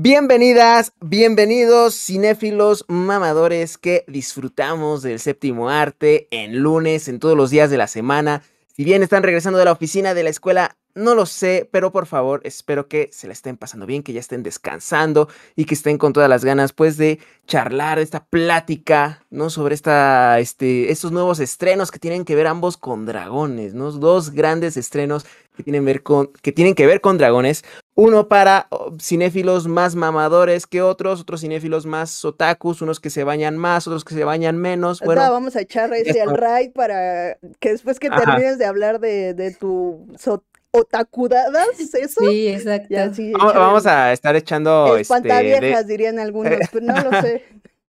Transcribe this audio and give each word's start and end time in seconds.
Bienvenidas, 0.00 0.92
bienvenidos 1.00 1.92
cinéfilos 1.96 2.84
mamadores 2.86 3.78
que 3.78 4.04
disfrutamos 4.06 5.02
del 5.02 5.18
séptimo 5.18 5.70
arte 5.70 6.28
en 6.30 6.60
lunes, 6.60 7.08
en 7.08 7.18
todos 7.18 7.36
los 7.36 7.50
días 7.50 7.68
de 7.68 7.78
la 7.78 7.88
semana. 7.88 8.44
Si 8.68 8.84
bien 8.84 9.02
están 9.02 9.24
regresando 9.24 9.58
de 9.58 9.64
la 9.64 9.72
oficina 9.72 10.14
de 10.14 10.22
la 10.22 10.30
escuela, 10.30 10.76
no 10.94 11.14
lo 11.14 11.26
sé, 11.26 11.68
pero 11.72 11.90
por 11.90 12.06
favor, 12.06 12.40
espero 12.44 12.88
que 12.88 13.08
se 13.12 13.26
la 13.26 13.32
estén 13.32 13.56
pasando 13.56 13.86
bien, 13.86 14.02
que 14.02 14.12
ya 14.12 14.20
estén 14.20 14.42
descansando 14.42 15.28
y 15.56 15.64
que 15.64 15.74
estén 15.74 15.98
con 15.98 16.12
todas 16.12 16.28
las 16.28 16.44
ganas, 16.44 16.72
pues, 16.72 16.96
de 16.96 17.18
charlar 17.46 17.98
esta 17.98 18.24
plática, 18.24 19.24
¿no? 19.30 19.50
Sobre 19.50 19.74
esta, 19.74 20.38
este, 20.38 20.92
estos 20.92 21.12
nuevos 21.12 21.40
estrenos 21.40 21.90
que 21.90 21.98
tienen 21.98 22.24
que 22.24 22.34
ver 22.34 22.46
ambos 22.46 22.76
con 22.76 23.06
dragones, 23.06 23.74
¿no? 23.74 23.90
Dos 23.92 24.30
grandes 24.30 24.76
estrenos 24.76 25.24
que 25.56 25.62
tienen, 25.62 25.84
ver 25.84 26.02
con, 26.02 26.28
que, 26.40 26.52
tienen 26.52 26.74
que 26.74 26.86
ver 26.86 27.00
con 27.00 27.18
dragones. 27.18 27.64
Uno 28.00 28.28
para 28.28 28.68
cinéfilos 29.00 29.66
más 29.66 29.96
mamadores 29.96 30.68
que 30.68 30.82
otros, 30.82 31.22
otros 31.22 31.40
cinéfilos 31.40 31.84
más 31.84 32.24
otakus, 32.24 32.80
unos 32.80 33.00
que 33.00 33.10
se 33.10 33.24
bañan 33.24 33.56
más, 33.56 33.88
otros 33.88 34.04
que 34.04 34.14
se 34.14 34.22
bañan 34.22 34.56
menos. 34.56 35.00
Bueno, 35.00 35.20
vamos 35.32 35.56
a 35.56 35.62
echar 35.62 35.92
ese 35.92 36.22
al 36.22 36.36
raid 36.36 36.70
para 36.70 37.38
que 37.58 37.70
después 37.70 37.98
que 37.98 38.08
termines 38.08 38.56
de 38.56 38.66
hablar 38.66 39.00
de, 39.00 39.34
de 39.34 39.52
tu 39.52 40.06
otakudadas, 40.70 41.80
¿eso? 41.94 42.20
Sí, 42.20 42.46
exacto. 42.46 42.94
vamos, 43.36 43.84
a 43.84 44.12
estar 44.12 44.36
echando... 44.36 44.96
Espantaviejas, 44.96 45.80
este, 45.80 45.84
dirían 45.84 46.20
algunos, 46.20 46.56
pero 46.72 46.86
no 46.86 47.02
lo 47.02 47.20
sé. 47.20 47.42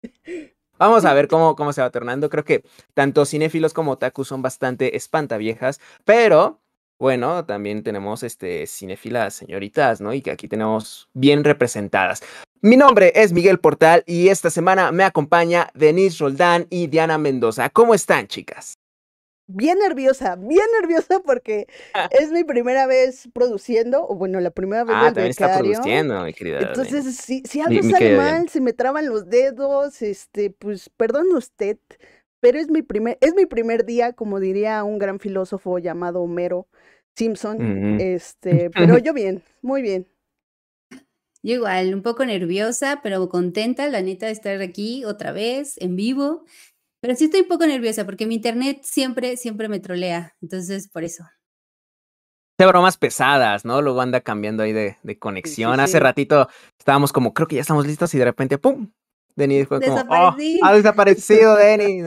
Vamos 0.78 1.04
a 1.04 1.14
ver 1.14 1.26
cómo, 1.26 1.56
cómo 1.56 1.72
se 1.72 1.80
va 1.80 1.90
tornando. 1.90 2.30
Creo 2.30 2.44
que 2.44 2.62
tanto 2.94 3.24
cinéfilos 3.24 3.72
como 3.72 3.92
otaku 3.92 4.24
son 4.24 4.42
bastante 4.42 4.94
espantaviejas, 4.94 5.80
pero 6.04 6.60
bueno, 6.98 7.44
también 7.44 7.82
tenemos 7.82 8.22
este 8.22 8.66
cinéfilas 8.66 9.34
señoritas, 9.34 10.00
¿no? 10.00 10.14
Y 10.14 10.22
que 10.22 10.30
aquí 10.30 10.48
tenemos 10.48 11.08
bien 11.12 11.44
representadas. 11.44 12.22
Mi 12.62 12.76
nombre 12.76 13.12
es 13.14 13.32
Miguel 13.32 13.60
Portal 13.60 14.02
y 14.06 14.28
esta 14.28 14.50
semana 14.50 14.90
me 14.92 15.04
acompaña 15.04 15.68
Denise 15.74 16.18
Roldán 16.18 16.66
y 16.70 16.86
Diana 16.86 17.18
Mendoza. 17.18 17.68
¿Cómo 17.70 17.94
están, 17.94 18.26
chicas? 18.26 18.74
Bien 19.48 19.78
nerviosa, 19.78 20.34
bien 20.34 20.66
nerviosa 20.80 21.20
porque 21.20 21.68
ah. 21.94 22.08
es 22.10 22.32
mi 22.32 22.42
primera 22.42 22.86
vez 22.86 23.28
produciendo, 23.32 24.04
o 24.04 24.16
bueno, 24.16 24.40
la 24.40 24.50
primera 24.50 24.82
vez 24.82 24.96
ah, 24.98 25.04
del 25.04 25.14
también 25.14 25.30
está 25.30 25.58
produciendo, 25.58 26.24
mi 26.24 26.32
querida. 26.32 26.58
Entonces, 26.60 27.16
si, 27.16 27.42
si 27.44 27.60
algo 27.60 27.80
sale 27.88 28.16
mal, 28.16 28.48
se 28.48 28.60
me 28.60 28.72
traban 28.72 29.06
los 29.06 29.28
dedos, 29.28 30.02
este, 30.02 30.50
pues, 30.50 30.90
perdón 30.96 31.26
usted, 31.32 31.78
pero 32.46 32.60
es 32.60 32.70
mi 32.70 32.82
primer, 32.82 33.18
es 33.20 33.34
mi 33.34 33.44
primer 33.44 33.84
día, 33.84 34.12
como 34.12 34.38
diría 34.38 34.84
un 34.84 35.00
gran 35.00 35.18
filósofo 35.18 35.80
llamado 35.80 36.20
Homero, 36.22 36.68
Simpson, 37.16 38.00
este, 38.00 38.70
pero 38.70 38.98
yo 38.98 39.12
bien, 39.12 39.42
muy 39.62 39.82
bien. 39.82 40.06
Yo 41.42 41.54
igual, 41.54 41.92
un 41.92 42.02
poco 42.02 42.24
nerviosa, 42.24 43.00
pero 43.02 43.28
contenta, 43.28 43.88
la 43.88 44.00
neta, 44.00 44.26
de 44.26 44.32
estar 44.32 44.62
aquí 44.62 45.04
otra 45.04 45.32
vez, 45.32 45.76
en 45.78 45.96
vivo. 45.96 46.44
Pero 47.00 47.16
sí 47.16 47.24
estoy 47.24 47.40
un 47.40 47.48
poco 47.48 47.66
nerviosa 47.66 48.04
porque 48.04 48.28
mi 48.28 48.36
internet 48.36 48.82
siempre, 48.84 49.36
siempre 49.36 49.68
me 49.68 49.80
trolea. 49.80 50.36
Entonces, 50.40 50.88
por 50.88 51.02
eso. 51.02 51.24
De 52.58 52.66
bromas 52.66 52.96
pesadas, 52.96 53.64
¿no? 53.64 53.82
Luego 53.82 54.02
anda 54.02 54.20
cambiando 54.20 54.62
ahí 54.62 54.72
de, 54.72 55.18
conexión. 55.18 55.80
Hace 55.80 55.98
ratito 55.98 56.48
estábamos 56.78 57.12
como, 57.12 57.34
creo 57.34 57.48
que 57.48 57.56
ya 57.56 57.62
estamos 57.62 57.88
listos 57.88 58.14
y 58.14 58.18
de 58.18 58.24
repente, 58.24 58.56
¡pum! 58.56 58.92
Denis 59.36 59.68
fue 59.68 59.80
como, 59.80 60.02
¡oh! 60.08 60.34
¡Ha 60.62 60.72
desaparecido 60.72 61.54
Denis! 61.56 62.04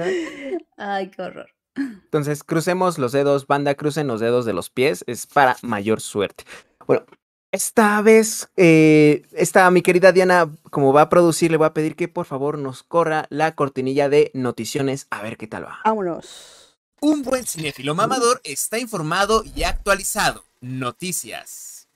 Ay, 0.78 1.10
qué 1.10 1.22
horror. 1.22 1.50
Entonces, 1.76 2.44
crucemos 2.44 2.98
los 2.98 3.12
dedos, 3.12 3.48
banda, 3.48 3.76
crucen 3.76 4.08
los 4.08 4.20
dedos 4.20 4.46
de 4.46 4.54
los 4.54 4.70
pies, 4.70 5.04
es 5.08 5.28
para 5.28 5.56
mayor 5.62 6.02
suerte. 6.02 6.44
Bueno, 6.86 7.06
esta 7.52 8.02
vez, 8.02 8.50
eh, 8.58 9.24
esta 9.32 9.70
mi 9.72 9.82
querida 9.82 10.12
Diana, 10.12 10.50
como 10.72 10.92
va 10.92 11.04
a 11.04 11.10
producir, 11.10 11.52
le 11.52 11.58
voy 11.58 11.68
a 11.68 11.74
pedir 11.74 11.96
que 11.96 12.08
por 12.08 12.26
favor 12.26 12.58
nos 12.58 12.84
corra 12.84 13.28
la 13.30 13.56
cortinilla 13.56 14.10
de 14.10 14.32
noticiones, 14.34 15.08
a 15.10 15.22
ver 15.22 15.38
qué 15.38 15.48
tal 15.48 15.66
va. 15.66 15.80
Vámonos. 15.86 16.78
Un 17.02 17.24
buen 17.24 17.46
cinéfilo 17.46 17.96
mamador 17.96 18.42
está 18.44 18.78
informado 18.78 19.44
y 19.56 19.64
actualizado. 19.64 20.44
Noticias. 20.60 21.88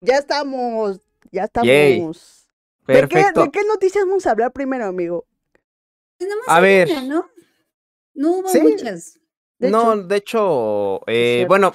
Ya 0.00 0.16
estamos, 0.16 0.98
ya 1.30 1.44
estamos. 1.44 2.41
Perfecto. 2.86 3.44
¿De 3.44 3.50
qué, 3.50 3.64
noticias 3.64 4.04
vamos 4.04 4.26
a 4.26 4.32
hablar 4.32 4.52
primero, 4.52 4.86
amigo? 4.86 5.26
Pues 6.18 6.30
a 6.46 6.60
ver. 6.60 6.88
¿no? 7.04 7.28
No 8.14 8.32
hubo 8.32 8.54
muchas. 8.62 9.18
no, 9.58 9.96
de 9.96 10.16
hecho, 10.16 11.00
eh, 11.06 11.44
bueno, 11.48 11.74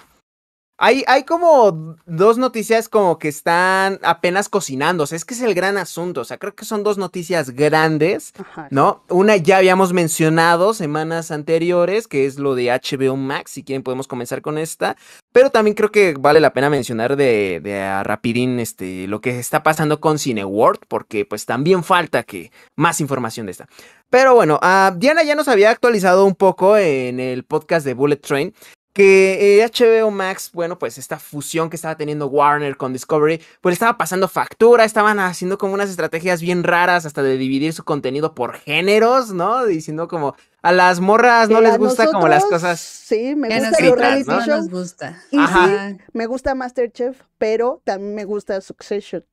hay, 0.80 1.04
hay 1.08 1.24
como 1.24 1.98
dos 2.06 2.38
noticias 2.38 2.88
como 2.88 3.18
que 3.18 3.30
están 3.30 4.00
apenas 4.04 4.48
cocinándose. 4.48 5.16
Es 5.16 5.26
que 5.26 5.34
es 5.34 5.42
el 5.42 5.56
gran 5.56 5.76
asunto. 5.78 6.22
O 6.22 6.24
sea, 6.24 6.38
creo 6.38 6.54
que 6.54 6.66
son 6.66 6.84
dos 6.84 7.00
noticias 7.00 7.50
grandes, 7.50 8.34
¿no? 8.70 9.04
Una 9.10 9.38
ya 9.38 9.58
habíamos 9.58 9.92
mencionado 9.92 10.76
semanas 10.76 11.32
anteriores, 11.32 12.08
que 12.08 12.28
es 12.28 12.38
lo 12.38 12.54
de 12.54 12.68
HBO 12.68 13.16
Max. 13.16 13.52
Si 13.52 13.64
quieren, 13.64 13.82
podemos 13.82 14.08
comenzar 14.08 14.44
con 14.44 14.60
esta. 14.60 14.98
Pero 15.32 15.50
también 15.50 15.74
creo 15.74 15.92
que 15.92 16.14
vale 16.14 16.40
la 16.40 16.54
pena 16.54 16.70
mencionar 16.70 17.16
de, 17.16 17.59
de 17.64 17.82
a 17.82 18.04
rapidín 18.04 18.59
este, 18.59 19.08
lo 19.08 19.20
que 19.20 19.40
está 19.40 19.64
pasando 19.64 20.00
con 20.00 20.20
Cineworld, 20.20 20.82
porque 20.88 21.26
pues 21.26 21.48
también 21.48 21.84
falta 21.84 22.22
que 22.22 22.52
más 22.76 23.02
información 23.02 23.48
de 23.48 23.54
esta. 23.54 23.68
Pero 24.09 24.36
bueno, 24.36 24.59
uh, 24.62 24.96
Diana 24.98 25.24
ya 25.24 25.36
nos 25.36 25.48
había 25.48 25.70
actualizado 25.70 26.26
un 26.26 26.36
poco 26.36 26.78
en 26.78 27.20
el 27.20 27.44
podcast 27.44 27.86
de 27.86 27.94
Bullet 27.94 28.18
Train 28.18 28.54
que 28.97 29.63
HBO 29.63 30.08
eh, 30.08 30.12
Max, 30.12 30.50
bueno, 30.52 30.80
pues 30.80 30.97
esta 30.97 31.19
fusión 31.19 31.69
que 31.69 31.75
estaba 31.75 31.96
teniendo 31.96 32.25
Warner 32.25 32.78
con 32.78 32.94
Discovery, 32.94 33.40
pues 33.62 33.74
estaba 33.74 33.96
pasando 33.96 34.28
factura, 34.28 34.85
estaban 34.85 35.19
haciendo 35.19 35.59
como 35.59 35.75
unas 35.75 35.91
estrategias 35.91 36.41
bien 36.41 36.63
raras 36.63 37.06
hasta 37.06 37.22
de 37.22 37.38
dividir 37.38 37.74
su 37.74 37.84
contenido 37.84 38.34
por 38.34 38.56
géneros, 38.56 39.31
¿no? 39.31 39.68
Diciendo 39.68 40.08
como 40.08 40.35
a 40.63 40.72
las 40.72 41.00
morras 41.00 41.47
no 41.47 41.62
les 41.62 41.78
gusta 41.78 42.08
como 42.08 42.28
las 42.28 42.44
cosas. 42.46 42.80
Sí, 42.80 43.35
me 43.35 43.50
gusta 43.50 43.85
los 43.85 44.00
reality 44.00 44.31
¿no? 44.31 44.46
nos 44.47 44.68
gusta. 44.68 45.22
Y 45.29 45.38
sí, 45.38 45.97
me 46.14 46.25
gusta 46.25 46.56
Masterchef, 46.56 47.22
pero 47.38 47.84
también 47.84 48.16
me 48.16 48.25
gusta 48.25 48.59
Succession. 48.62 49.24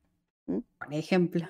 Por 0.44 0.92
ejemplo. 0.92 1.48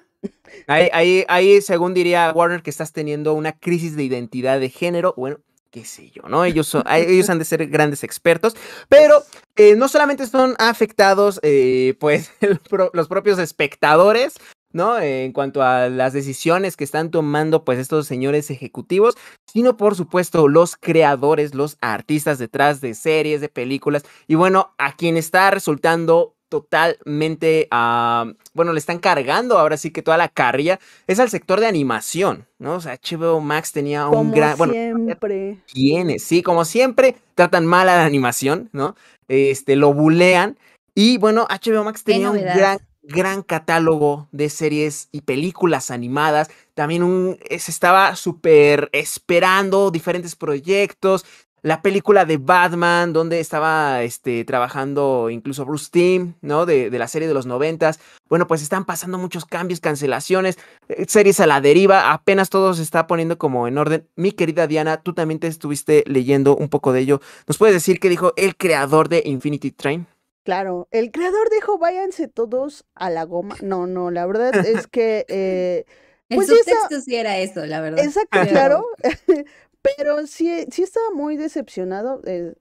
Ahí, 0.68 0.88
ahí, 0.92 1.24
ahí, 1.26 1.60
según 1.60 1.94
diría 1.94 2.32
Warner, 2.32 2.62
que 2.62 2.70
estás 2.70 2.92
teniendo 2.92 3.34
una 3.34 3.58
crisis 3.58 3.96
de 3.96 4.04
identidad 4.04 4.60
de 4.60 4.70
género. 4.70 5.14
Bueno, 5.16 5.40
qué 5.74 5.84
sé 5.84 6.08
yo, 6.10 6.22
¿no? 6.28 6.44
Ellos, 6.44 6.68
son, 6.68 6.84
ellos 6.88 7.28
han 7.30 7.40
de 7.40 7.44
ser 7.44 7.66
grandes 7.66 8.04
expertos, 8.04 8.54
pero 8.88 9.24
eh, 9.56 9.74
no 9.74 9.88
solamente 9.88 10.24
son 10.28 10.54
afectados, 10.60 11.40
eh, 11.42 11.96
pues, 11.98 12.30
los 12.92 13.08
propios 13.08 13.40
espectadores, 13.40 14.34
¿no? 14.70 15.00
en 15.00 15.32
cuanto 15.32 15.62
a 15.62 15.88
las 15.88 16.12
decisiones 16.12 16.76
que 16.76 16.84
están 16.84 17.10
tomando, 17.10 17.64
pues, 17.64 17.80
estos 17.80 18.06
señores 18.06 18.52
ejecutivos, 18.52 19.16
sino, 19.52 19.76
por 19.76 19.96
supuesto, 19.96 20.46
los 20.46 20.76
creadores, 20.76 21.56
los 21.56 21.76
artistas 21.80 22.38
detrás 22.38 22.80
de 22.80 22.94
series, 22.94 23.40
de 23.40 23.48
películas, 23.48 24.04
y 24.28 24.36
bueno, 24.36 24.74
a 24.78 24.94
quien 24.94 25.16
está 25.16 25.50
resultando 25.50 26.36
totalmente, 26.54 27.66
a 27.72 28.26
bueno, 28.52 28.72
le 28.72 28.78
están 28.78 29.00
cargando 29.00 29.58
ahora 29.58 29.76
sí 29.76 29.90
que 29.90 30.02
toda 30.02 30.16
la 30.16 30.28
carrilla, 30.28 30.78
es 31.08 31.18
al 31.18 31.28
sector 31.28 31.58
de 31.58 31.66
animación, 31.66 32.46
¿no? 32.60 32.76
O 32.76 32.80
sea, 32.80 32.96
HBO 32.96 33.40
Max 33.40 33.72
tenía 33.72 34.06
un 34.06 34.30
gran, 34.30 34.56
bueno, 34.56 34.72
siempre. 34.72 35.58
Tiene, 35.66 36.20
sí, 36.20 36.44
como 36.44 36.64
siempre, 36.64 37.16
tratan 37.34 37.66
mal 37.66 37.88
a 37.88 37.96
la 37.96 38.04
animación, 38.04 38.70
¿no? 38.72 38.94
Este, 39.26 39.74
lo 39.74 39.92
bulean, 39.92 40.56
y 40.94 41.18
bueno, 41.18 41.48
HBO 41.50 41.82
Max 41.82 42.04
tenía 42.04 42.30
un 42.30 42.40
gran, 42.40 42.78
gran 43.02 43.42
catálogo 43.42 44.28
de 44.30 44.48
series 44.48 45.08
y 45.10 45.22
películas 45.22 45.90
animadas, 45.90 46.50
también 46.74 47.02
un, 47.02 47.36
se 47.50 47.72
estaba 47.72 48.14
súper 48.14 48.90
esperando 48.92 49.90
diferentes 49.90 50.36
proyectos, 50.36 51.24
la 51.64 51.80
película 51.80 52.26
de 52.26 52.36
Batman, 52.36 53.14
donde 53.14 53.40
estaba 53.40 54.02
este, 54.02 54.44
trabajando 54.44 55.30
incluso 55.30 55.64
Bruce 55.64 55.88
Timm, 55.90 56.34
¿no? 56.42 56.66
De, 56.66 56.90
de, 56.90 56.98
la 56.98 57.08
serie 57.08 57.26
de 57.26 57.32
los 57.32 57.46
noventas. 57.46 58.00
Bueno, 58.28 58.46
pues 58.46 58.60
están 58.62 58.84
pasando 58.84 59.16
muchos 59.16 59.46
cambios, 59.46 59.80
cancelaciones, 59.80 60.58
eh, 60.88 61.06
series 61.08 61.40
a 61.40 61.46
la 61.46 61.62
deriva, 61.62 62.12
apenas 62.12 62.50
todo 62.50 62.74
se 62.74 62.82
está 62.82 63.06
poniendo 63.06 63.38
como 63.38 63.66
en 63.66 63.78
orden. 63.78 64.06
Mi 64.14 64.32
querida 64.32 64.66
Diana, 64.66 64.98
tú 64.98 65.14
también 65.14 65.40
te 65.40 65.46
estuviste 65.46 66.04
leyendo 66.06 66.54
un 66.54 66.68
poco 66.68 66.92
de 66.92 67.00
ello. 67.00 67.22
¿Nos 67.46 67.56
puedes 67.56 67.74
decir 67.74 67.98
qué 67.98 68.10
dijo 68.10 68.34
el 68.36 68.56
creador 68.56 69.08
de 69.08 69.22
Infinity 69.24 69.70
Train? 69.70 70.06
Claro, 70.44 70.86
el 70.90 71.10
creador 71.12 71.48
dijo 71.50 71.78
váyanse 71.78 72.28
todos 72.28 72.84
a 72.94 73.08
la 73.08 73.24
goma. 73.24 73.56
No, 73.62 73.86
no, 73.86 74.10
la 74.10 74.26
verdad 74.26 74.54
es 74.54 74.86
que... 74.86 75.24
Eh, 76.26 76.36
pues 76.36 76.48
en 76.48 76.56
texto 76.64 77.00
sí 77.02 77.16
era 77.16 77.38
eso, 77.38 77.66
la 77.66 77.82
verdad. 77.82 78.02
Exacto, 78.02 78.38
claro. 78.48 78.86
Pero 79.84 80.26
sí, 80.26 80.66
sí 80.70 80.82
estaba 80.82 81.10
muy 81.10 81.36
decepcionado. 81.36 82.22
Eh, 82.24 82.54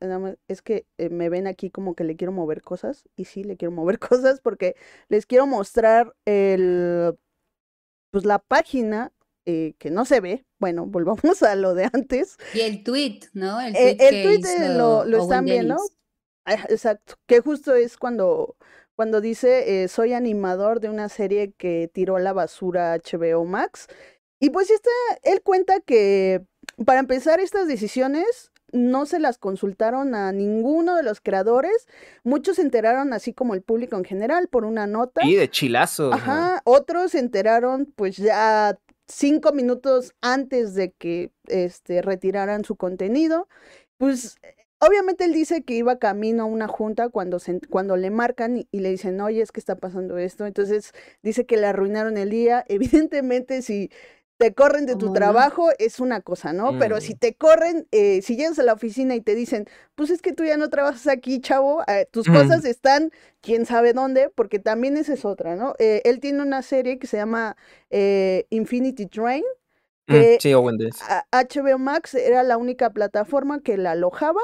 es 0.49 0.61
que 0.61 0.85
eh, 0.97 1.09
me 1.09 1.29
ven 1.29 1.47
aquí 1.47 1.69
como 1.69 1.95
que 1.95 2.03
le 2.03 2.17
quiero 2.17 2.33
mover 2.33 2.61
cosas. 2.61 3.07
Y 3.15 3.25
sí, 3.25 3.45
le 3.45 3.55
quiero 3.55 3.71
mover 3.71 3.97
cosas 3.99 4.41
porque 4.41 4.75
les 5.07 5.25
quiero 5.25 5.47
mostrar 5.47 6.13
el, 6.25 7.17
pues 8.11 8.25
la 8.25 8.39
página 8.39 9.13
eh, 9.45 9.73
que 9.79 9.89
no 9.89 10.03
se 10.03 10.19
ve. 10.19 10.45
Bueno, 10.59 10.85
volvamos 10.85 11.21
a 11.43 11.55
lo 11.55 11.73
de 11.75 11.89
antes. 11.93 12.37
Y 12.53 12.59
el 12.59 12.83
tweet, 12.83 13.21
¿no? 13.31 13.61
El 13.61 13.73
tweet, 13.73 13.97
el 13.99 14.41
tweet 14.41 14.75
lo, 14.75 15.05
lo 15.05 15.21
están 15.23 15.45
viendo. 15.45 15.77
Exacto. 16.45 17.15
Que 17.25 17.39
justo 17.39 17.73
es 17.73 17.95
cuando 17.95 18.57
cuando 18.95 19.21
dice, 19.21 19.87
soy 19.87 20.13
animador 20.13 20.79
de 20.79 20.89
una 20.89 21.09
serie 21.09 21.53
que 21.53 21.89
tiró 21.91 22.17
a 22.17 22.19
la 22.19 22.31
basura 22.31 22.95
HBO 22.95 23.43
Max. 23.43 23.87
Y 24.39 24.51
pues 24.51 24.69
este, 24.69 24.91
él 25.23 25.41
cuenta 25.41 25.79
que 25.79 26.45
para 26.85 26.99
empezar 26.99 27.39
estas 27.39 27.67
decisiones 27.67 28.51
no 28.73 29.05
se 29.05 29.19
las 29.19 29.37
consultaron 29.37 30.15
a 30.15 30.31
ninguno 30.31 30.95
de 30.95 31.03
los 31.03 31.21
creadores. 31.21 31.87
Muchos 32.23 32.57
se 32.57 32.63
enteraron, 32.63 33.13
así 33.13 33.31
como 33.31 33.53
el 33.53 33.61
público 33.61 33.95
en 33.95 34.03
general, 34.03 34.47
por 34.47 34.65
una 34.65 34.87
nota. 34.87 35.25
Y 35.25 35.35
de 35.35 35.49
chilazo. 35.49 36.11
Ajá, 36.11 36.61
otros 36.65 37.11
se 37.11 37.19
enteraron 37.19 37.85
pues 37.95 38.17
ya 38.17 38.77
cinco 39.07 39.53
minutos 39.53 40.13
antes 40.21 40.73
de 40.73 40.91
que 40.91 41.31
este, 41.47 42.01
retiraran 42.01 42.65
su 42.65 42.75
contenido. 42.75 43.47
Pues 43.97 44.37
obviamente 44.79 45.25
él 45.25 45.33
dice 45.33 45.63
que 45.63 45.75
iba 45.75 45.99
camino 45.99 46.43
a 46.43 46.47
una 46.47 46.67
junta 46.67 47.09
cuando, 47.09 47.37
se, 47.37 47.61
cuando 47.69 47.95
le 47.95 48.09
marcan 48.09 48.57
y, 48.57 48.67
y, 48.71 48.79
le 48.79 48.89
dicen, 48.89 49.21
oye, 49.21 49.41
es 49.41 49.51
que 49.51 49.59
está 49.59 49.75
pasando 49.75 50.17
esto. 50.17 50.47
Entonces 50.47 50.93
dice 51.21 51.45
que 51.45 51.57
le 51.57 51.67
arruinaron 51.67 52.17
el 52.17 52.31
día. 52.31 52.65
Evidentemente, 52.67 53.61
si 53.61 53.91
te 54.43 54.53
corren 54.53 54.85
de 54.85 54.97
tu 54.97 55.13
trabajo 55.13 55.69
es 55.79 56.01
una 56.01 56.19
cosa, 56.19 56.51
¿no? 56.51 56.77
Pero 56.77 56.99
si 56.99 57.15
te 57.15 57.33
corren, 57.33 57.87
eh, 57.93 58.21
si 58.21 58.35
llegas 58.35 58.59
a 58.59 58.63
la 58.63 58.73
oficina 58.73 59.15
y 59.15 59.21
te 59.21 59.35
dicen, 59.35 59.69
pues 59.95 60.09
es 60.09 60.21
que 60.21 60.33
tú 60.33 60.43
ya 60.43 60.57
no 60.57 60.69
trabajas 60.69 61.07
aquí, 61.07 61.39
chavo, 61.39 61.81
eh, 61.87 62.09
tus 62.11 62.27
cosas 62.27 62.65
están 62.65 63.11
quién 63.39 63.65
sabe 63.65 63.93
dónde, 63.93 64.29
porque 64.35 64.59
también 64.59 64.97
esa 64.97 65.13
es 65.13 65.23
otra, 65.23 65.55
¿no? 65.55 65.75
Eh, 65.79 66.01
él 66.03 66.19
tiene 66.19 66.41
una 66.41 66.61
serie 66.61 66.99
que 66.99 67.07
se 67.07 67.15
llama 67.15 67.55
Infinity 68.49 69.05
Train. 69.05 69.45
Mm, 70.07 70.11
que 70.11 70.37
sí, 70.41 70.51
HBO 70.51 71.77
Max 71.77 72.13
era 72.13 72.43
la 72.43 72.57
única 72.57 72.89
plataforma 72.89 73.61
que 73.61 73.77
la 73.77 73.91
alojaba 73.91 74.41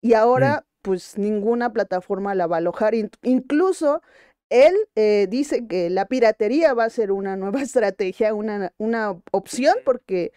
y 0.00 0.14
ahora 0.14 0.64
mm. 0.64 0.82
pues 0.82 1.16
ninguna 1.16 1.72
plataforma 1.72 2.34
la 2.34 2.48
va 2.48 2.56
a 2.56 2.58
alojar. 2.58 2.94
Incluso 3.22 4.02
él 4.50 4.74
eh, 4.94 5.26
dice 5.28 5.66
que 5.66 5.90
la 5.90 6.06
piratería 6.06 6.74
va 6.74 6.84
a 6.84 6.90
ser 6.90 7.12
una 7.12 7.36
nueva 7.36 7.62
estrategia, 7.62 8.34
una, 8.34 8.72
una 8.78 9.20
opción, 9.32 9.74
porque, 9.84 10.32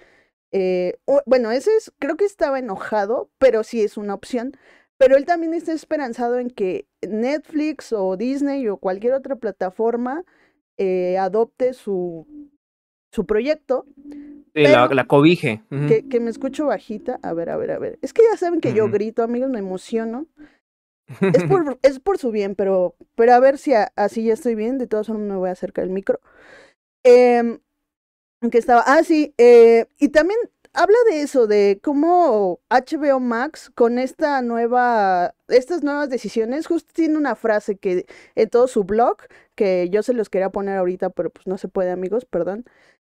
eh, 0.51 0.97
bueno, 1.25 1.51
ese 1.51 1.75
es, 1.77 1.91
creo 1.99 2.17
que 2.17 2.25
estaba 2.25 2.59
enojado, 2.59 3.29
pero 3.37 3.63
sí 3.63 3.81
es 3.81 3.97
una 3.97 4.13
opción. 4.13 4.53
Pero 4.97 5.17
él 5.17 5.25
también 5.25 5.55
está 5.55 5.73
esperanzado 5.73 6.37
en 6.37 6.51
que 6.51 6.85
Netflix 7.01 7.91
o 7.91 8.17
Disney 8.17 8.67
o 8.67 8.77
cualquier 8.77 9.13
otra 9.13 9.35
plataforma 9.35 10.23
eh, 10.77 11.17
adopte 11.17 11.73
su, 11.73 12.27
su 13.11 13.25
proyecto. 13.25 13.85
Sí, 14.53 14.63
la, 14.63 14.87
la, 14.89 15.07
cobije. 15.07 15.63
que, 15.87 16.07
que, 16.07 16.19
me 16.19 16.29
escucho 16.29 16.67
bajita. 16.67 17.19
A 17.23 17.33
ver, 17.33 17.49
a 17.49 17.57
ver, 17.57 17.71
a 17.71 17.79
ver. 17.79 17.97
Es 18.03 18.13
que 18.13 18.21
ya 18.29 18.37
saben 18.37 18.61
que 18.61 18.73
yo 18.73 18.89
grito, 18.89 19.23
amigos, 19.23 19.49
me 19.49 19.59
emociono. 19.59 20.27
Es 21.19 21.43
por, 21.43 21.79
es 21.81 21.99
por 21.99 22.17
su 22.17 22.31
bien, 22.31 22.55
pero, 22.55 22.95
pero 23.15 23.33
a 23.33 23.39
ver 23.39 23.57
si 23.57 23.73
así 23.95 24.23
ya 24.23 24.33
estoy 24.33 24.55
bien. 24.55 24.77
De 24.77 24.87
todas 24.87 25.07
formas, 25.07 25.27
me 25.27 25.35
voy 25.35 25.49
a 25.49 25.53
acercar 25.53 25.83
el 25.85 25.91
micro. 25.91 26.19
Eh, 27.03 27.59
que 28.51 28.57
estaba. 28.57 28.83
Ah, 28.85 29.03
sí. 29.03 29.33
Eh, 29.37 29.85
y 29.99 30.09
también 30.09 30.39
habla 30.73 30.97
de 31.09 31.21
eso, 31.21 31.47
de 31.47 31.79
cómo 31.83 32.59
HBO 32.69 33.19
Max 33.19 33.71
con 33.75 33.99
esta 33.99 34.41
nueva, 34.41 35.35
estas 35.47 35.83
nuevas 35.83 36.09
decisiones, 36.09 36.67
justo 36.67 36.91
tiene 36.93 37.17
una 37.17 37.35
frase 37.35 37.77
que 37.77 38.05
en 38.35 38.49
todo 38.49 38.67
su 38.67 38.83
blog, 38.83 39.17
que 39.55 39.89
yo 39.89 40.01
se 40.03 40.13
los 40.13 40.29
quería 40.29 40.49
poner 40.49 40.77
ahorita, 40.77 41.09
pero 41.09 41.29
pues 41.29 41.45
no 41.47 41.57
se 41.57 41.67
puede, 41.67 41.91
amigos, 41.91 42.25
perdón. 42.25 42.65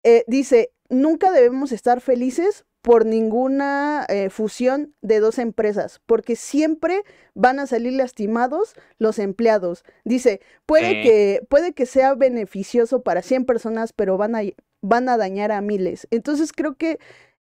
Eh, 0.04 0.24
dice, 0.28 0.72
nunca 0.90 1.31
debemos 1.31 1.72
estar 1.72 2.01
felices 2.01 2.66
por 2.89 3.06
ninguna 3.06 4.03
eh, 4.09 4.31
fusión 4.31 4.95
de 5.03 5.19
dos 5.19 5.38
empresas, 5.38 6.01
porque 6.07 6.36
siempre 6.36 7.03
van 7.36 7.59
a 7.59 7.68
salir 7.68 7.94
lastimados 7.94 8.74
los 8.97 9.19
empleados. 9.19 9.83
Dice, 10.06 10.41
puede, 10.65 11.03
que, 11.03 11.45
puede 11.50 11.74
que 11.74 11.86
sea 11.86 12.15
beneficioso 12.15 13.03
para 13.03 13.21
100 13.21 13.45
personas, 13.45 13.94
pero 13.94 14.18
van 14.18 14.36
a, 14.36 14.41
van 14.81 15.07
a 15.07 15.18
dañar 15.18 15.51
a 15.51 15.62
miles. 15.62 16.07
Entonces 16.09 16.51
creo 16.51 16.77
que 16.77 16.97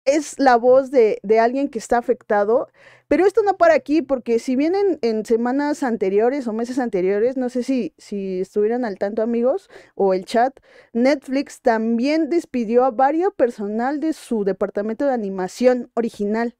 es 0.05 0.39
la 0.39 0.55
voz 0.55 0.91
de, 0.91 1.19
de, 1.23 1.39
alguien 1.39 1.69
que 1.69 1.79
está 1.79 1.97
afectado. 1.97 2.69
Pero 3.07 3.25
esto 3.25 3.41
no 3.43 3.57
para 3.57 3.73
aquí, 3.73 4.01
porque 4.01 4.39
si 4.39 4.55
vienen 4.55 4.99
en 5.01 5.25
semanas 5.25 5.83
anteriores 5.83 6.47
o 6.47 6.53
meses 6.53 6.79
anteriores, 6.79 7.37
no 7.37 7.49
sé 7.49 7.63
si, 7.63 7.93
si 7.97 8.41
estuvieran 8.41 8.85
al 8.85 8.97
tanto 8.97 9.21
amigos 9.21 9.69
o 9.95 10.13
el 10.13 10.25
chat, 10.25 10.59
Netflix 10.93 11.61
también 11.61 12.29
despidió 12.29 12.85
a 12.85 12.91
varios 12.91 13.33
personal 13.33 13.99
de 13.99 14.13
su 14.13 14.43
departamento 14.43 15.05
de 15.05 15.13
animación 15.13 15.91
original, 15.95 16.55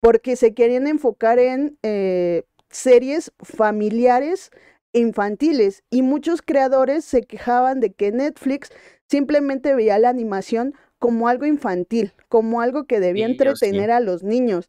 porque 0.00 0.36
se 0.36 0.54
querían 0.54 0.86
enfocar 0.86 1.38
en 1.38 1.78
eh, 1.82 2.44
series 2.70 3.32
familiares 3.40 4.50
infantiles 4.92 5.84
y 5.90 6.02
muchos 6.02 6.42
creadores 6.42 7.04
se 7.04 7.22
quejaban 7.22 7.80
de 7.80 7.92
que 7.92 8.12
Netflix 8.12 8.70
simplemente 9.08 9.74
veía 9.74 9.98
la 9.98 10.10
animación 10.10 10.74
como 11.02 11.26
algo 11.26 11.46
infantil, 11.46 12.12
como 12.28 12.60
algo 12.60 12.84
que 12.84 13.00
debía 13.00 13.26
entretener 13.26 13.90
a 13.90 13.98
los 13.98 14.22
niños. 14.22 14.68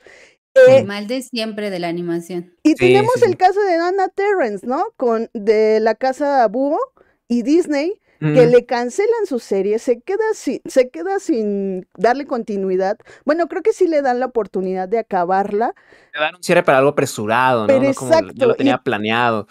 Eh, 0.55 0.83
mal 0.83 1.05
de 1.05 1.21
siempre 1.21 1.69
de 1.69 1.77
la 1.77 1.89
animación. 1.89 2.55
Y 2.63 2.73
tenemos 2.73 3.21
el 3.21 3.37
caso 3.37 3.61
de 3.61 3.75
Anna 3.75 4.07
Terrence, 4.07 4.65
¿no? 4.65 4.87
Con 4.97 5.29
de 5.33 5.79
la 5.79 5.93
casa 5.93 6.47
Búho 6.47 6.79
y 7.27 7.43
Disney, 7.43 7.93
que 8.19 8.47
le 8.47 8.65
cancelan 8.65 9.25
su 9.27 9.37
serie, 9.37 9.77
se 9.79 10.01
queda 10.01 10.23
sin, 10.33 10.61
se 10.65 10.89
queda 10.89 11.19
sin 11.19 11.85
darle 11.97 12.25
continuidad. 12.25 12.97
Bueno, 13.25 13.47
creo 13.47 13.61
que 13.61 13.73
sí 13.73 13.85
le 13.85 14.01
dan 14.01 14.19
la 14.19 14.27
oportunidad 14.27 14.87
de 14.87 14.97
acabarla. 14.97 15.75
Le 16.13 16.19
dan 16.19 16.35
un 16.35 16.41
cierre 16.41 16.63
para 16.63 16.79
algo 16.79 16.91
apresurado, 16.91 17.67
¿no? 17.67 17.79
no 17.79 17.93
como 17.93 18.11
ya 18.33 18.47
lo 18.47 18.55
tenía 18.55 18.77
planeado. 18.79 19.47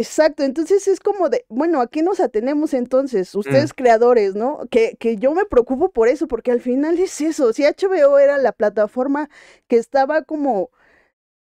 Exacto, 0.00 0.44
entonces 0.44 0.88
es 0.88 0.98
como 0.98 1.28
de, 1.28 1.44
bueno, 1.50 1.82
¿a 1.82 1.86
qué 1.86 2.02
nos 2.02 2.20
atenemos 2.20 2.72
entonces? 2.72 3.34
Ustedes 3.34 3.72
mm. 3.72 3.76
creadores, 3.76 4.34
¿no? 4.34 4.60
Que, 4.70 4.96
que 4.98 5.16
yo 5.16 5.34
me 5.34 5.44
preocupo 5.44 5.90
por 5.90 6.08
eso, 6.08 6.26
porque 6.26 6.50
al 6.50 6.62
final 6.62 6.98
es 6.98 7.20
eso, 7.20 7.52
si 7.52 7.64
HBO 7.64 8.18
era 8.18 8.38
la 8.38 8.52
plataforma 8.52 9.28
que 9.68 9.76
estaba 9.76 10.22
como 10.22 10.70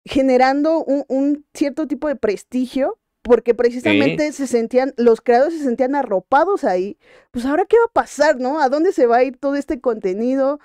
generando 0.04 0.84
un, 0.84 1.06
un 1.10 1.46
cierto 1.54 1.86
tipo 1.86 2.07
de 2.07 2.16
prestigio, 2.16 2.98
porque 3.22 3.54
precisamente 3.54 4.31
se 4.31 4.48
sentían, 4.48 4.96
los 4.98 5.22
creadores 5.22 5.60
se 5.60 5.66
sentían 5.66 5.94
arropados 5.94 6.63
ahí, 6.63 6.98
pues 7.30 7.46
ahora 7.46 7.66
qué 7.66 7.78
va 7.78 7.86
a 7.86 7.94
pasar, 7.94 8.40
¿no? 8.40 8.60
¿A 8.62 8.69
dónde 8.69 8.94
se 8.94 9.06
va 9.06 9.18
a 9.18 9.24
ir 9.24 9.38
todo 9.38 9.57
este 9.57 9.80
contenido? 9.80 10.60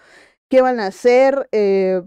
¿Qué 0.48 0.62
van 0.62 0.80
a 0.80 0.86
hacer? 0.86 1.50
Eh, 1.52 2.00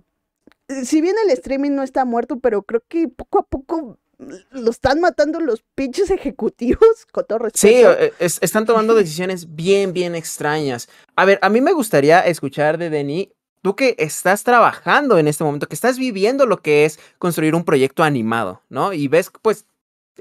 si 0.84 1.02
bien 1.02 1.16
el 1.24 1.30
streaming 1.30 1.76
no 1.76 1.84
está 1.84 2.04
muerto, 2.04 2.40
pero 2.40 2.64
creo 2.64 2.84
que 2.88 3.08
poco 3.10 3.38
a 3.38 3.44
poco 3.44 4.00
lo 4.18 4.72
están 4.72 5.00
matando 5.00 5.40
los 5.40 5.64
pinches 5.76 6.10
ejecutivos, 6.10 7.06
con 7.12 7.26
todo 7.26 7.40
respeto. 7.40 7.94
Sí, 7.94 8.06
eh, 8.06 8.14
están 8.20 8.66
tomando 8.66 8.96
decisiones 8.96 9.56
bien, 9.56 9.94
bien 9.94 10.16
extrañas. 10.16 10.90
A 11.16 11.26
ver, 11.26 11.40
a 11.42 11.50
mí 11.50 11.62
me 11.62 11.74
gustaría 11.74 12.22
escuchar 12.22 12.78
de 12.78 12.90
Denny, 12.90 13.32
tú 13.62 13.76
que 13.76 13.96
estás 14.00 14.44
trabajando 14.44 15.18
en 15.18 15.28
este 15.28 15.44
momento, 15.44 15.68
que 15.68 15.76
estás 15.76 16.00
viviendo 16.00 16.46
lo 16.46 16.62
que 16.62 16.86
es 16.86 17.00
construir 17.20 17.56
un 17.56 17.64
proyecto 17.64 18.04
animado, 18.04 18.62
¿no? 18.70 18.94
Y 18.94 19.08
ves, 19.08 19.32
pues, 19.42 19.66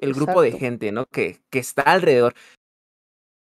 el 0.00 0.12
grupo 0.12 0.42
de 0.42 0.52
gente, 0.52 0.92
¿no? 0.92 1.06
Que, 1.06 1.40
que 1.50 1.58
está 1.58 1.82
alrededor. 1.82 2.34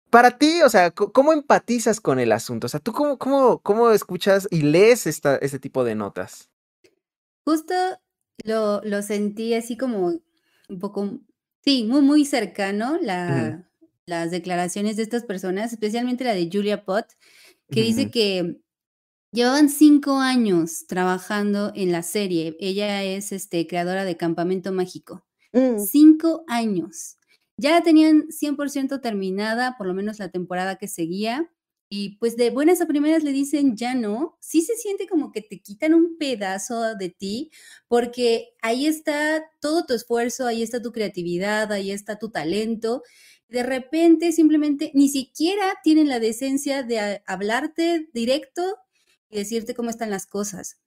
Para 0.10 0.38
ti, 0.38 0.62
o 0.62 0.70
sea, 0.70 0.92
¿cómo 0.92 1.34
empatizas 1.34 2.00
con 2.00 2.20
el 2.20 2.32
asunto? 2.32 2.68
O 2.68 2.70
sea, 2.70 2.80
¿tú 2.80 2.94
cómo, 2.94 3.18
cómo, 3.18 3.60
cómo 3.60 3.92
escuchas 3.92 4.48
y 4.50 4.62
lees 4.62 5.06
esta, 5.06 5.36
este 5.36 5.60
tipo 5.60 5.84
de 5.84 5.96
notas? 5.96 6.50
Justo 7.46 7.74
lo, 8.46 8.82
lo 8.84 9.02
sentí 9.02 9.54
así 9.54 9.76
como 9.76 10.14
un 10.70 10.80
poco, 10.80 11.20
sí, 11.64 11.84
muy, 11.84 12.02
muy 12.02 12.26
cercano 12.26 12.98
la, 13.02 13.70
las 14.06 14.32
declaraciones 14.32 14.96
de 14.98 15.04
estas 15.04 15.24
personas, 15.24 15.74
especialmente 15.74 16.24
la 16.24 16.34
de 16.34 16.50
Julia 16.52 16.86
Pott, 16.86 17.06
que 17.70 17.82
dice 17.82 18.10
que 18.10 18.62
llevaban 19.32 19.70
cinco 19.70 20.20
años 20.20 20.86
trabajando 20.88 21.72
en 21.76 21.92
la 21.92 22.02
serie. 22.04 22.56
Ella 22.60 23.04
es 23.04 23.32
este, 23.32 23.68
creadora 23.68 24.06
de 24.06 24.18
Campamento 24.18 24.72
Mágico. 24.72 25.26
Mm. 25.54 25.80
Cinco 25.80 26.44
años. 26.48 27.18
Ya 27.58 27.72
la 27.72 27.82
tenían 27.82 28.28
100% 28.30 29.02
terminada, 29.02 29.76
por 29.78 29.88
lo 29.88 29.94
menos 29.94 30.20
la 30.20 30.30
temporada 30.30 30.78
que 30.78 30.88
seguía. 30.88 31.52
Y 31.90 32.18
pues 32.18 32.36
de 32.36 32.50
buenas 32.50 32.82
a 32.82 32.86
primeras 32.86 33.24
le 33.24 33.32
dicen 33.32 33.78
ya 33.78 33.96
no, 33.96 34.38
sí 34.42 34.62
se 34.62 34.76
siente 34.76 35.08
como 35.08 35.32
que 35.32 35.42
te 35.42 35.62
quitan 35.62 35.94
un 35.94 36.18
pedazo 36.18 36.96
de 36.96 37.10
ti, 37.10 37.52
porque 37.88 38.50
ahí 38.62 38.88
está 38.88 39.44
todo 39.62 39.86
tu 39.86 39.94
esfuerzo, 39.94 40.48
ahí 40.48 40.64
está 40.64 40.82
tu 40.82 40.92
creatividad, 40.92 41.72
ahí 41.72 41.92
está 41.92 42.20
tu 42.20 42.30
talento. 42.30 43.04
De 43.48 43.64
repente 43.64 44.34
simplemente 44.34 44.92
ni 44.94 45.08
siquiera 45.08 45.76
tienen 45.82 46.10
la 46.10 46.20
decencia 46.20 46.84
de 46.84 47.22
hablarte 47.26 48.10
directo 48.14 48.64
y 49.30 49.38
decirte 49.38 49.74
cómo 49.74 49.90
están 49.90 50.10
las 50.10 50.28
cosas. 50.28 50.82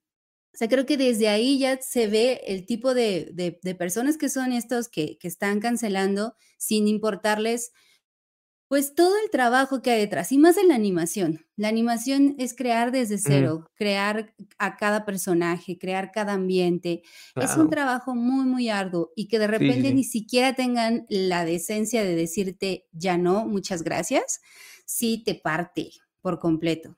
O 0.53 0.57
sea, 0.57 0.67
creo 0.67 0.85
que 0.85 0.97
desde 0.97 1.29
ahí 1.29 1.57
ya 1.59 1.81
se 1.81 2.07
ve 2.07 2.41
el 2.45 2.65
tipo 2.65 2.93
de, 2.93 3.31
de, 3.33 3.75
personas 3.75 4.17
que 4.17 4.29
son 4.29 4.51
estos 4.51 4.89
que, 4.89 5.17
que 5.17 5.27
están 5.29 5.61
cancelando 5.61 6.35
sin 6.57 6.87
importarles 6.87 7.71
Pues 8.71 8.95
todo 8.95 9.17
el 9.21 9.29
trabajo 9.29 9.81
que 9.81 9.91
hay 9.91 9.99
detrás, 9.99 10.31
y 10.31 10.37
más 10.37 10.55
en 10.55 10.69
la 10.69 10.75
animación. 10.75 11.45
La 11.57 11.67
animación 11.67 12.35
es 12.37 12.55
crear 12.55 12.93
desde 12.93 13.17
cero, 13.17 13.69
crear 13.75 14.33
a 14.59 14.77
cada 14.77 15.03
personaje, 15.03 15.77
crear 15.77 16.13
cada 16.13 16.31
ambiente. 16.31 17.01
Es 17.35 17.57
un 17.57 17.69
trabajo 17.69 18.15
muy, 18.15 18.45
muy 18.45 18.69
arduo 18.69 19.11
y 19.13 19.27
que 19.27 19.39
de 19.39 19.47
repente 19.47 19.93
ni 19.93 20.05
siquiera 20.05 20.53
tengan 20.53 21.05
la 21.09 21.43
decencia 21.43 22.01
de 22.01 22.15
decirte 22.15 22.87
ya 22.93 23.17
no, 23.17 23.45
muchas 23.45 23.83
gracias, 23.83 24.39
sí 24.85 25.21
te 25.25 25.35
parte 25.35 25.89
por 26.21 26.39
completo. 26.39 26.97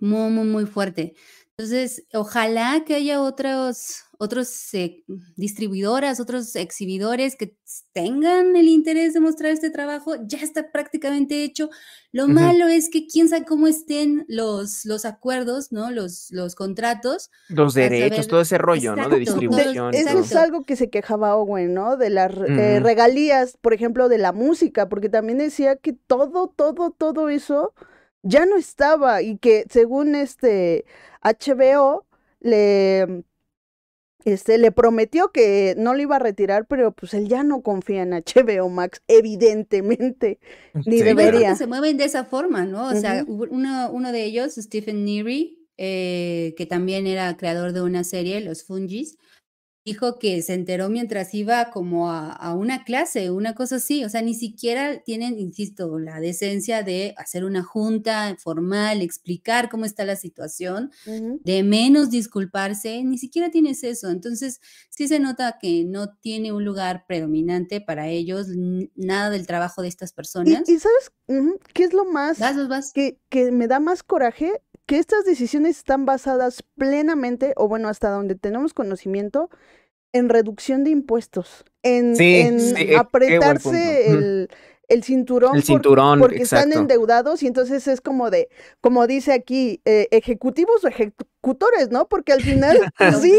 Muy, 0.00 0.30
muy, 0.30 0.46
muy 0.46 0.64
fuerte. 0.64 1.14
Entonces, 1.58 2.04
ojalá 2.12 2.84
que 2.84 2.94
haya 2.94 3.22
otros, 3.22 4.02
otros 4.18 4.74
eh, 4.74 5.04
distribuidoras, 5.36 6.20
otros 6.20 6.54
exhibidores 6.54 7.34
que 7.34 7.56
tengan 7.94 8.56
el 8.56 8.68
interés 8.68 9.14
de 9.14 9.20
mostrar 9.20 9.52
este 9.52 9.70
trabajo. 9.70 10.16
Ya 10.26 10.36
está 10.36 10.70
prácticamente 10.70 11.44
hecho. 11.44 11.70
Lo 12.12 12.28
malo 12.28 12.66
es 12.66 12.90
que 12.90 13.06
quién 13.06 13.30
sabe 13.30 13.46
cómo 13.46 13.68
estén 13.68 14.26
los, 14.28 14.84
los 14.84 15.06
acuerdos, 15.06 15.72
¿no? 15.72 15.90
Los, 15.90 16.28
los 16.30 16.54
contratos. 16.54 17.30
Los 17.48 17.72
derechos, 17.72 18.28
todo 18.28 18.42
ese 18.42 18.58
rollo, 18.58 18.94
¿no? 18.94 19.08
De 19.08 19.18
distribución. 19.18 19.94
eso 19.94 20.18
es 20.18 20.36
algo 20.36 20.62
que 20.62 20.76
se 20.76 20.90
quejaba 20.90 21.36
Owen, 21.36 21.72
¿no? 21.72 21.96
De 21.96 22.10
las 22.10 22.32
eh, 22.36 22.80
regalías, 22.80 23.56
por 23.62 23.72
ejemplo, 23.72 24.10
de 24.10 24.18
la 24.18 24.32
música, 24.32 24.90
porque 24.90 25.08
también 25.08 25.38
decía 25.38 25.76
que 25.76 25.94
todo, 25.94 26.52
todo, 26.54 26.90
todo 26.90 27.30
eso 27.30 27.72
ya 28.26 28.46
no 28.46 28.56
estaba 28.56 29.22
y 29.22 29.38
que 29.38 29.66
según 29.70 30.14
este 30.14 30.84
HBO 31.22 32.06
le 32.40 33.24
este, 34.26 34.58
le 34.58 34.72
prometió 34.72 35.30
que 35.30 35.76
no 35.78 35.94
lo 35.94 36.02
iba 36.02 36.16
a 36.16 36.18
retirar, 36.18 36.66
pero 36.66 36.90
pues 36.90 37.14
él 37.14 37.28
ya 37.28 37.44
no 37.44 37.62
confía 37.62 38.02
en 38.02 38.10
HBO 38.10 38.68
Max, 38.68 39.00
evidentemente, 39.06 40.40
ni 40.84 41.00
debería. 41.00 41.54
se 41.54 41.68
mueven 41.68 41.96
de 41.96 42.06
esa 42.06 42.24
forma, 42.24 42.66
¿no? 42.66 42.88
O 42.88 42.94
sea, 42.96 43.24
uno, 43.28 43.88
uno, 43.92 44.10
de 44.10 44.24
ellos, 44.24 44.54
Stephen 44.56 45.04
Neary, 45.04 45.68
eh, 45.76 46.54
que 46.56 46.66
también 46.66 47.06
era 47.06 47.36
creador 47.36 47.72
de 47.72 47.82
una 47.82 48.02
serie, 48.02 48.40
Los 48.40 48.64
Fungis, 48.64 49.16
dijo 49.86 50.18
que 50.18 50.42
se 50.42 50.52
enteró 50.52 50.88
mientras 50.88 51.32
iba 51.32 51.70
como 51.70 52.10
a, 52.10 52.54
una 52.54 52.82
clase, 52.82 53.30
una 53.30 53.54
cosa 53.54 53.76
así, 53.76 54.04
o 54.04 54.08
sea, 54.08 54.20
ni 54.20 54.34
siquiera 54.34 54.98
tienen, 54.98 55.38
insisto, 55.38 56.00
la 56.00 56.18
decencia 56.18 56.82
de 56.82 57.14
hacer 57.16 57.44
una 57.44 57.62
junta 57.62 58.36
formal, 58.42 59.00
explicar 59.00 59.70
cómo 59.70 59.84
está 59.84 60.04
la 60.04 60.16
situación, 60.16 60.90
de 61.06 61.62
menos 61.62 62.10
disculparse, 62.10 63.04
ni 63.04 63.16
siquiera 63.16 63.52
tienes 63.52 63.84
eso, 63.84 64.10
entonces 64.10 64.60
sí 64.90 65.06
se 65.06 65.20
nota 65.20 65.56
que 65.60 65.84
no 65.84 66.16
tiene 66.16 66.52
un 66.52 66.64
lugar 66.64 67.04
predominante 67.06 67.80
para 67.80 68.08
ellos, 68.08 68.48
nada 68.96 69.30
del 69.30 69.46
trabajo 69.46 69.82
de 69.82 69.88
estas 69.88 70.12
personas. 70.12 70.68
¿Y, 70.68 70.80
sabes 70.80 71.12
qué 71.72 71.84
es 71.84 71.92
lo 71.92 72.04
más 72.06 72.40
Que, 72.92 73.20
que 73.28 73.52
me 73.52 73.68
da 73.68 73.78
más 73.78 74.02
coraje? 74.02 74.50
Que 74.86 74.98
estas 74.98 75.24
decisiones 75.24 75.78
están 75.78 76.06
basadas 76.06 76.62
plenamente, 76.76 77.52
o 77.56 77.68
bueno, 77.68 77.88
hasta 77.88 78.08
donde 78.08 78.36
tenemos 78.36 78.72
conocimiento, 78.72 79.50
en 80.12 80.28
reducción 80.28 80.84
de 80.84 80.90
impuestos, 80.90 81.64
en, 81.82 82.14
eh, 82.20 82.96
apretarse 82.96 84.10
el, 84.10 84.48
el, 84.88 85.02
cinturón, 85.02 85.60
porque 86.18 86.42
están 86.42 86.72
endeudados 86.72 87.42
y 87.42 87.48
entonces 87.48 87.86
es 87.86 88.00
como 88.00 88.30
de, 88.30 88.48
como 88.80 89.06
dice 89.06 89.32
aquí, 89.32 89.82
eh, 89.84 90.08
ejecutivos 90.12 90.84
o 90.84 90.88
ejecutores, 90.88 91.90
¿no? 91.90 92.08
Porque 92.08 92.32
al 92.32 92.40
final, 92.42 92.78
pues 92.96 93.18
sí, 93.22 93.36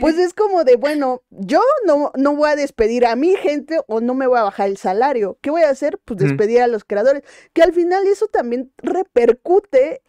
pues 0.00 0.18
es 0.18 0.34
como 0.34 0.64
de, 0.64 0.76
bueno, 0.76 1.22
yo 1.30 1.62
no, 1.86 2.12
no 2.16 2.34
voy 2.36 2.50
a 2.50 2.56
despedir 2.56 3.06
a 3.06 3.16
mi 3.16 3.34
gente 3.36 3.78
o 3.86 4.00
no 4.00 4.14
me 4.14 4.26
voy 4.26 4.38
a 4.38 4.42
bajar 4.42 4.68
el 4.68 4.76
salario. 4.76 5.38
¿Qué 5.40 5.50
voy 5.50 5.62
a 5.62 5.70
hacer? 5.70 5.98
Pues 6.04 6.18
despedir 6.18 6.60
a 6.60 6.66
los 6.66 6.84
creadores, 6.84 7.22
que 7.52 7.62
al 7.62 7.72
final 7.72 8.06
eso 8.06 8.26
también 8.26 8.72
repercute 8.78 10.02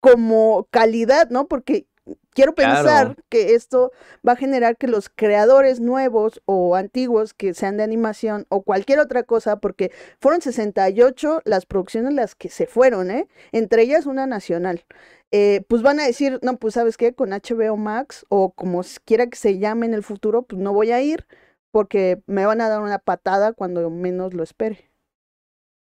como 0.00 0.66
calidad, 0.70 1.30
¿no? 1.30 1.48
Porque 1.48 1.86
quiero 2.30 2.54
pensar 2.54 3.16
que 3.28 3.54
esto 3.54 3.92
va 4.26 4.32
a 4.32 4.36
generar 4.36 4.76
que 4.76 4.88
los 4.88 5.08
creadores 5.08 5.80
nuevos 5.80 6.40
o 6.46 6.76
antiguos 6.76 7.34
que 7.34 7.54
sean 7.54 7.76
de 7.76 7.82
animación 7.82 8.46
o 8.48 8.62
cualquier 8.62 9.00
otra 9.00 9.22
cosa, 9.24 9.60
porque 9.60 9.90
fueron 10.20 10.40
68 10.40 11.42
las 11.44 11.66
producciones 11.66 12.14
las 12.14 12.34
que 12.34 12.48
se 12.48 12.66
fueron, 12.66 13.10
¿eh? 13.10 13.28
Entre 13.52 13.82
ellas 13.82 14.06
una 14.06 14.26
nacional. 14.26 14.84
Eh, 15.30 15.62
pues 15.68 15.82
van 15.82 16.00
a 16.00 16.06
decir, 16.06 16.38
no, 16.42 16.56
pues 16.56 16.74
sabes 16.74 16.96
qué, 16.96 17.12
con 17.12 17.30
HBO 17.30 17.76
Max 17.76 18.24
o 18.28 18.50
como 18.52 18.82
quiera 19.04 19.26
que 19.26 19.36
se 19.36 19.58
llame 19.58 19.86
en 19.86 19.94
el 19.94 20.02
futuro, 20.02 20.42
pues 20.42 20.60
no 20.60 20.72
voy 20.72 20.90
a 20.90 21.02
ir 21.02 21.26
porque 21.70 22.22
me 22.26 22.46
van 22.46 22.60
a 22.60 22.68
dar 22.68 22.80
una 22.80 22.98
patada 22.98 23.52
cuando 23.52 23.90
menos 23.90 24.32
lo 24.32 24.42
espere. 24.42 24.90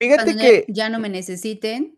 Fíjate 0.02 0.36
que 0.36 0.66
ya 0.68 0.90
no 0.90 1.00
me 1.00 1.10
necesiten 1.10 1.98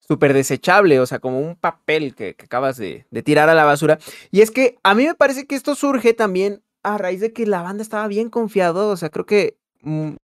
súper 0.00 0.34
desechable, 0.34 1.00
o 1.00 1.06
sea, 1.06 1.18
como 1.18 1.40
un 1.40 1.56
papel 1.56 2.14
que, 2.14 2.36
acabas 2.42 2.76
de, 2.76 3.06
tirar 3.24 3.48
a 3.48 3.54
la 3.54 3.64
basura. 3.64 3.98
Y 4.30 4.40
es 4.40 4.50
que 4.50 4.78
a 4.82 4.94
mí 4.94 5.06
me 5.06 5.14
parece 5.14 5.46
que 5.46 5.54
esto 5.54 5.74
surge 5.74 6.14
también 6.14 6.62
a 6.82 6.98
raíz 6.98 7.20
de 7.20 7.32
que 7.32 7.46
la 7.46 7.62
banda 7.62 7.82
estaba 7.82 8.08
bien 8.08 8.30
confiado, 8.30 8.88
o 8.88 8.96
sea, 8.96 9.10
creo 9.10 9.26
que 9.26 9.56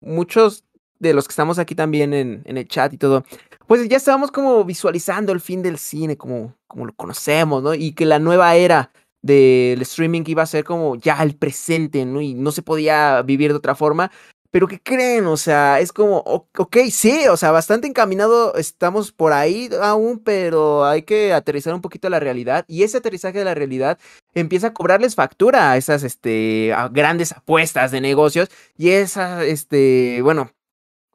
muchos 0.02 0.66
de 1.00 1.14
los 1.14 1.28
que 1.28 1.32
estamos 1.32 1.60
aquí 1.60 1.76
también 1.76 2.14
en, 2.14 2.44
el 2.46 2.68
chat 2.68 2.94
y 2.94 2.98
todo, 2.98 3.24
pues 3.68 3.88
ya 3.88 3.98
estábamos 3.98 4.32
como 4.32 4.64
visualizando 4.66 5.32
el 5.32 5.40
fin 5.40 5.62
del 5.62 5.78
cine, 5.78 6.18
como, 6.18 6.56
como 6.68 6.86
lo 6.86 6.94
conocemos, 6.94 7.64
¿no? 7.64 7.74
Y 7.74 7.94
que 7.94 8.06
la 8.06 8.20
nueva 8.20 8.56
era 8.56 8.92
del 9.22 9.82
streaming 9.82 10.24
iba 10.28 10.44
a 10.44 10.48
ser 10.48 10.64
como 10.64 10.96
ya 10.96 11.22
el 11.24 11.36
presente, 11.36 12.06
¿no? 12.06 12.22
Y 12.22 12.34
no 12.34 12.52
se 12.52 12.62
podía 12.62 13.22
vivir 13.22 13.52
de 13.52 13.58
otra 13.58 13.76
forma. 13.76 14.12
Pero 14.52 14.68
¿qué 14.68 14.82
creen? 14.82 15.28
O 15.28 15.38
sea, 15.38 15.80
es 15.80 15.94
como, 15.94 16.18
ok, 16.18 16.78
sí, 16.92 17.28
o 17.28 17.38
sea, 17.38 17.52
bastante 17.52 17.88
encaminado 17.88 18.56
estamos 18.56 19.12
por 19.12 19.32
ahí 19.32 19.70
aún, 19.82 20.20
pero 20.20 20.86
hay 20.86 21.04
que 21.04 21.34
aterrizar 21.34 21.74
un 21.74 21.82
poquito 21.82 22.10
la 22.10 22.20
realidad. 22.20 22.66
Y 22.68 22.84
ese 22.84 22.98
aterrizaje 22.98 23.38
de 23.38 23.46
la 23.46 23.54
realidad 23.54 24.00
empieza 24.34 24.68
a 24.68 24.74
cobrarles 24.74 25.16
factura 25.16 25.72
a 25.72 25.78
esas 25.78 26.04
este, 26.04 26.74
grandes 26.92 27.32
apuestas 27.32 27.92
de 27.92 28.02
negocios 28.02 28.50
y 28.76 28.90
esas, 28.90 29.44
este, 29.44 30.22
bueno, 30.24 30.52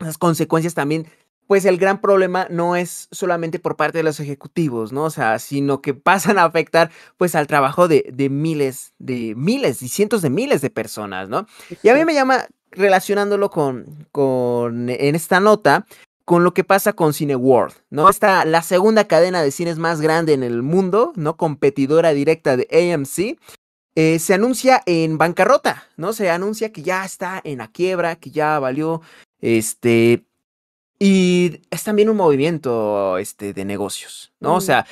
esas 0.00 0.18
consecuencias 0.18 0.74
también 0.74 1.06
pues 1.46 1.64
el 1.64 1.78
gran 1.78 2.00
problema 2.00 2.46
no 2.50 2.76
es 2.76 3.08
solamente 3.10 3.58
por 3.58 3.76
parte 3.76 3.98
de 3.98 4.04
los 4.04 4.18
ejecutivos, 4.20 4.92
¿no? 4.92 5.04
O 5.04 5.10
sea, 5.10 5.38
sino 5.38 5.82
que 5.82 5.94
pasan 5.94 6.38
a 6.38 6.44
afectar 6.44 6.90
pues 7.16 7.34
al 7.34 7.46
trabajo 7.46 7.88
de, 7.88 8.10
de 8.12 8.30
miles, 8.30 8.94
de 8.98 9.34
miles 9.36 9.82
y 9.82 9.88
cientos 9.88 10.22
de 10.22 10.30
miles 10.30 10.62
de 10.62 10.70
personas, 10.70 11.28
¿no? 11.28 11.46
Y 11.82 11.88
a 11.88 11.94
mí 11.94 12.04
me 12.04 12.14
llama 12.14 12.46
relacionándolo 12.74 13.50
con, 13.50 14.06
con, 14.12 14.88
en 14.88 15.14
esta 15.14 15.40
nota, 15.40 15.86
con 16.24 16.42
lo 16.42 16.54
que 16.54 16.64
pasa 16.64 16.94
con 16.94 17.12
Cineworld, 17.12 17.74
¿no? 17.90 18.08
Esta, 18.08 18.44
la 18.44 18.62
segunda 18.62 19.04
cadena 19.04 19.42
de 19.42 19.50
cines 19.50 19.78
más 19.78 20.00
grande 20.00 20.32
en 20.32 20.42
el 20.42 20.62
mundo, 20.62 21.12
¿no? 21.16 21.36
Competidora 21.36 22.12
directa 22.12 22.56
de 22.56 22.66
AMC, 22.72 23.38
eh, 23.96 24.18
se 24.18 24.34
anuncia 24.34 24.82
en 24.86 25.18
bancarrota, 25.18 25.88
¿no? 25.96 26.12
Se 26.12 26.30
anuncia 26.30 26.72
que 26.72 26.82
ya 26.82 27.04
está 27.04 27.40
en 27.44 27.58
la 27.58 27.68
quiebra, 27.68 28.16
que 28.16 28.30
ya 28.30 28.58
valió, 28.58 29.02
este, 29.40 30.24
y 30.98 31.60
es 31.70 31.84
también 31.84 32.08
un 32.08 32.16
movimiento, 32.16 33.18
este, 33.18 33.52
de 33.52 33.64
negocios, 33.64 34.32
¿no? 34.40 34.54
O 34.54 34.58
mm. 34.58 34.62
sea, 34.62 34.86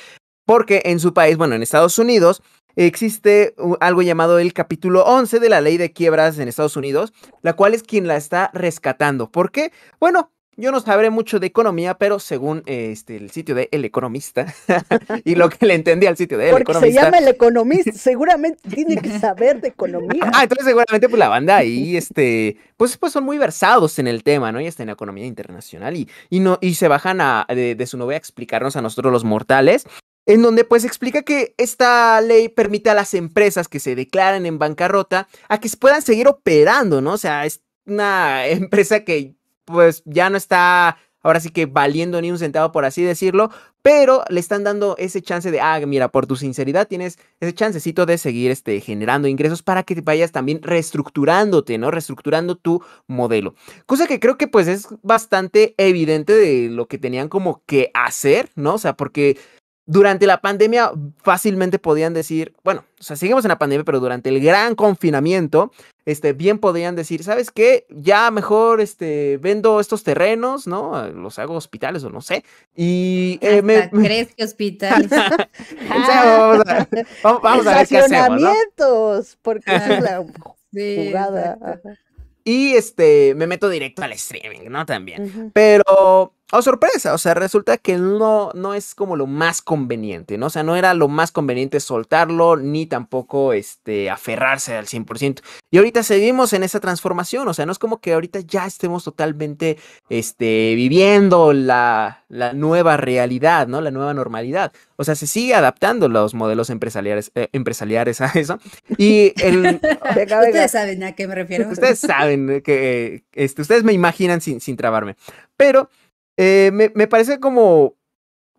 porque 0.45 0.83
en 0.85 0.99
su 0.99 1.13
país, 1.13 1.35
bueno, 1.35 1.55
en 1.55 1.63
Estados 1.63 1.97
Unidos, 1.97 2.43
existe 2.75 3.55
algo 3.79 4.01
llamado 4.01 4.39
el 4.39 4.53
capítulo 4.53 5.03
11 5.05 5.39
de 5.39 5.49
la 5.49 5.61
ley 5.61 5.77
de 5.77 5.91
quiebras 5.91 6.39
en 6.39 6.47
Estados 6.47 6.77
Unidos, 6.77 7.13
la 7.41 7.53
cual 7.53 7.73
es 7.73 7.83
quien 7.83 8.07
la 8.07 8.17
está 8.17 8.51
rescatando. 8.53 9.29
¿Por 9.29 9.51
qué? 9.51 9.71
Bueno, 9.99 10.31
yo 10.55 10.71
no 10.71 10.79
sabré 10.79 11.09
mucho 11.09 11.39
de 11.39 11.47
economía, 11.47 11.95
pero 11.95 12.19
según 12.19 12.61
este, 12.67 13.17
el 13.17 13.31
sitio 13.31 13.55
de 13.55 13.69
El 13.71 13.85
Economista 13.85 14.53
y 15.25 15.33
lo 15.33 15.49
que 15.49 15.65
le 15.65 15.73
entendí 15.73 16.05
al 16.05 16.15
sitio 16.15 16.37
de 16.37 16.49
El 16.49 16.51
Porque 16.51 16.75
se 16.75 16.91
llama 16.91 17.17
El 17.17 17.27
Economista, 17.27 17.91
seguramente 17.95 18.69
tiene 18.69 18.97
que 18.97 19.17
saber 19.19 19.61
de 19.61 19.69
economía. 19.69 20.29
Ah, 20.33 20.43
entonces 20.43 20.65
seguramente 20.65 21.09
pues 21.09 21.19
la 21.19 21.27
banda 21.27 21.57
ahí, 21.57 21.97
este, 21.97 22.57
pues, 22.77 22.97
pues 22.97 23.13
son 23.13 23.23
muy 23.23 23.39
versados 23.39 23.97
en 23.97 24.07
el 24.07 24.23
tema, 24.23 24.51
¿no? 24.51 24.61
Y 24.61 24.67
está 24.67 24.83
en 24.83 24.89
economía 24.89 25.25
internacional 25.25 25.97
y, 25.97 26.07
y, 26.29 26.39
no, 26.39 26.59
y 26.61 26.75
se 26.75 26.87
bajan 26.87 27.19
a, 27.21 27.47
de, 27.49 27.73
de 27.73 27.87
su 27.87 27.97
novia 27.97 28.15
a 28.15 28.19
explicarnos 28.19 28.75
a 28.75 28.81
nosotros 28.81 29.11
los 29.11 29.23
mortales 29.23 29.87
en 30.25 30.41
donde 30.41 30.63
pues 30.63 30.85
explica 30.85 31.23
que 31.23 31.53
esta 31.57 32.19
ley 32.21 32.49
permite 32.49 32.89
a 32.89 32.93
las 32.93 33.13
empresas 33.13 33.67
que 33.67 33.79
se 33.79 33.95
declaren 33.95 34.45
en 34.45 34.59
bancarrota 34.59 35.27
a 35.49 35.59
que 35.59 35.69
puedan 35.79 36.01
seguir 36.01 36.27
operando, 36.27 37.01
¿no? 37.01 37.13
O 37.13 37.17
sea, 37.17 37.45
es 37.45 37.61
una 37.85 38.47
empresa 38.47 39.03
que 39.03 39.35
pues 39.65 40.03
ya 40.05 40.29
no 40.29 40.37
está 40.37 40.97
ahora 41.23 41.39
sí 41.39 41.49
que 41.49 41.65
valiendo 41.65 42.21
ni 42.21 42.29
un 42.29 42.37
centavo, 42.37 42.71
por 42.71 42.85
así 42.85 43.01
decirlo, 43.01 43.49
pero 43.81 44.23
le 44.29 44.39
están 44.39 44.63
dando 44.63 44.95
ese 44.97 45.21
chance 45.21 45.49
de, 45.51 45.61
ah, 45.61 45.79
mira, 45.85 46.09
por 46.09 46.27
tu 46.27 46.35
sinceridad 46.35 46.87
tienes 46.87 47.17
ese 47.39 47.53
chancecito 47.53 48.05
de 48.05 48.17
seguir 48.17 48.51
este, 48.51 48.79
generando 48.81 49.27
ingresos 49.27 49.63
para 49.63 49.83
que 49.83 49.99
vayas 50.01 50.31
también 50.31 50.61
reestructurándote, 50.61 51.77
¿no? 51.77 51.91
Reestructurando 51.91 52.55
tu 52.57 52.83
modelo. 53.07 53.55
Cosa 53.85 54.05
que 54.05 54.19
creo 54.19 54.37
que 54.37 54.47
pues 54.47 54.67
es 54.67 54.87
bastante 55.01 55.73
evidente 55.77 56.33
de 56.33 56.69
lo 56.69 56.87
que 56.87 56.97
tenían 56.97 57.29
como 57.29 57.63
que 57.65 57.89
hacer, 57.93 58.49
¿no? 58.55 58.75
O 58.75 58.77
sea, 58.77 58.95
porque 58.95 59.37
durante 59.85 60.25
la 60.27 60.39
pandemia 60.39 60.91
fácilmente 61.21 61.77
podían 61.77 62.13
decir, 62.13 62.53
bueno, 62.63 62.85
o 62.99 63.03
sea, 63.03 63.15
seguimos 63.15 63.43
en 63.43 63.49
la 63.49 63.59
pandemia, 63.59 63.83
pero 63.83 63.99
durante 63.99 64.29
el 64.29 64.39
gran 64.39 64.75
confinamiento, 64.75 65.71
este, 66.05 66.33
bien 66.33 66.57
podían 66.57 66.95
decir, 66.95 67.23
¿sabes 67.23 67.51
qué? 67.51 67.85
Ya 67.89 68.31
mejor, 68.31 68.79
este, 68.79 69.37
vendo 69.41 69.79
estos 69.79 70.03
terrenos, 70.03 70.67
¿no? 70.67 71.09
Los 71.09 71.37
hago 71.37 71.55
hospitales 71.55 72.03
o 72.03 72.09
no 72.09 72.21
sé. 72.21 72.45
Y 72.75 73.39
eh, 73.41 73.61
me, 73.61 73.89
¿Crees 73.89 74.33
que 74.33 74.43
hospitales? 74.45 75.09
vamos, 75.89 76.09
a, 76.65 76.87
vamos 77.41 77.67
a 77.67 77.77
ver 77.77 77.87
qué 77.87 77.97
hacemos, 77.97 78.41
¿no? 78.41 78.53
porque 79.41 79.75
esa 79.75 79.97
es 79.97 80.03
la 80.03 80.25
jugada. 80.71 81.57
Y 82.45 82.73
este, 82.73 83.35
me 83.35 83.47
meto 83.47 83.69
directo 83.69 84.03
al 84.03 84.11
streaming, 84.13 84.69
¿no? 84.69 84.85
También. 84.85 85.51
Pero 85.53 86.33
Oh, 86.55 86.61
sorpresa, 86.61 87.15
o 87.15 87.17
sea, 87.17 87.33
resulta 87.33 87.79
que 87.79 87.97
no, 87.97 88.51
no 88.53 88.75
es 88.75 88.93
como 88.93 89.15
lo 89.15 89.25
más 89.25 89.63
conveniente, 89.63 90.37
¿no? 90.37 90.45
O 90.45 90.49
sea, 90.51 90.61
no 90.61 90.75
era 90.75 90.93
lo 90.93 91.07
más 91.07 91.31
conveniente 91.31 91.79
soltarlo, 91.79 92.57
ni 92.57 92.85
tampoco 92.85 93.53
este, 93.53 94.11
aferrarse 94.11 94.75
al 94.75 94.85
100%. 94.85 95.41
Y 95.71 95.79
ahorita 95.79 96.03
seguimos 96.03 96.53
en 96.53 96.61
esa 96.61 96.79
transformación, 96.79 97.47
o 97.47 97.55
sea, 97.55 97.65
no 97.65 97.71
es 97.71 97.79
como 97.79 98.01
que 98.01 98.13
ahorita 98.13 98.41
ya 98.41 98.67
estemos 98.67 99.03
totalmente 99.03 99.79
este, 100.09 100.75
viviendo 100.75 101.53
la, 101.53 102.23
la 102.29 102.53
nueva 102.53 102.97
realidad, 102.97 103.67
¿no? 103.67 103.81
La 103.81 103.89
nueva 103.89 104.13
normalidad. 104.13 104.73
O 104.95 105.03
sea, 105.03 105.15
se 105.15 105.25
sigue 105.25 105.55
adaptando 105.55 106.07
los 106.07 106.35
modelos 106.35 106.69
empresariales, 106.69 107.31
eh, 107.33 107.47
empresariales 107.51 108.21
a 108.21 108.27
eso. 108.27 108.59
Y 108.99 109.33
el... 109.43 109.81
Ustedes 110.03 110.71
saben 110.71 111.03
a 111.03 111.13
qué 111.13 111.27
me 111.27 111.33
refiero. 111.33 111.67
Ustedes 111.67 111.97
saben 111.97 112.61
que, 112.61 113.23
este, 113.33 113.63
ustedes 113.63 113.83
me 113.83 113.93
imaginan 113.93 114.39
sin, 114.39 114.61
sin 114.61 114.77
trabarme. 114.77 115.15
Pero 115.57 115.89
eh, 116.37 116.71
me, 116.73 116.91
me, 116.95 117.07
parece 117.07 117.39
como 117.39 117.95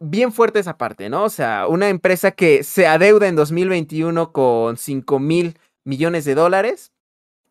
bien 0.01 0.33
fuerte 0.33 0.59
esa 0.61 0.77
parte, 0.77 1.09
¿no? 1.09 1.25
O 1.25 1.31
sea, 1.31 1.67
una 1.69 1.89
empresa 1.89 2.33
que 2.33 2.63
se 2.63 2.87
adeuda 2.87 3.29
en 3.29 3.37
2021 3.37 4.33
con 4.33 4.77
5 4.77 5.19
mil 5.19 5.59
millones 5.85 6.25
de 6.25 6.35
dólares 6.35 6.93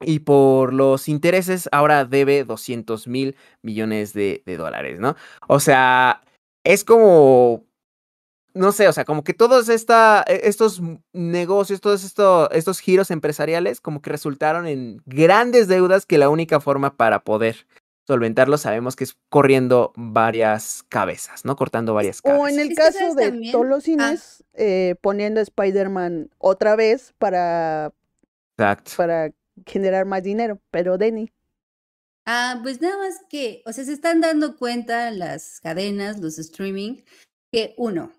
y 0.06 0.20
por 0.20 0.74
los 0.74 1.08
intereses 1.08 1.70
ahora 1.72 2.06
debe 2.06 2.44
200 2.44 3.08
mil 3.08 3.36
millones 3.62 4.14
de, 4.14 4.44
dólares, 4.46 5.00
¿no? 5.00 5.16
O 5.48 5.60
sea, 5.60 6.22
es 6.64 6.84
como, 6.84 7.66
no 8.54 8.72
sé, 8.72 8.88
o 8.88 8.94
sea, 8.94 9.06
como 9.06 9.24
que 9.24 9.34
todos 9.34 9.70
esta, 9.70 10.24
e, 10.28 10.42
estos 10.44 10.82
negocios, 11.14 11.82
todos 11.82 12.04
esto, 12.04 12.50
estos 12.52 12.80
giros 12.80 13.12
empresariales 13.12 13.82
como 13.82 14.02
que 14.02 14.10
resultaron 14.10 14.68
en 14.68 15.02
grandes 15.06 15.68
deudas 15.68 16.06
que 16.06 16.18
la 16.18 16.30
única 16.30 16.60
forma 16.60 16.96
para 16.96 17.24
poder 17.24 17.66
solventarlo, 18.06 18.58
sabemos 18.58 18.96
que 18.96 19.06
es 19.06 19.18
corriendo 19.30 19.94
varias 19.96 20.84
cabezas, 20.90 21.46
¿no? 21.46 21.56
Cortando 21.56 21.94
varias 21.94 22.22
cabezas. 22.22 22.44
O 22.44 22.48
en 22.48 22.60
el 22.60 22.76
caso 22.76 23.16
de 23.16 23.52
todos 23.52 23.66
los 23.66 23.84
cines, 23.84 24.44
eh, 24.54 24.96
poniendo 25.02 25.40
a 25.40 25.44
Spider-Man 25.44 26.30
otra 26.38 26.76
vez 26.76 27.14
para, 27.18 27.94
para 28.56 29.32
generar 29.66 30.06
más 30.06 30.24
dinero. 30.24 30.60
Pero 30.72 30.98
Denny. 30.98 31.32
Ah, 32.26 32.60
pues 32.64 32.82
nada 32.82 32.98
más 32.98 33.16
que, 33.30 33.62
o 33.66 33.74
sea, 33.74 33.84
se 33.84 33.94
están 33.94 34.22
dando 34.22 34.56
cuenta 34.56 35.12
las 35.12 35.60
cadenas, 35.60 36.20
los 36.20 36.40
streaming, 36.40 37.04
que 37.52 37.74
uno, 37.78 38.14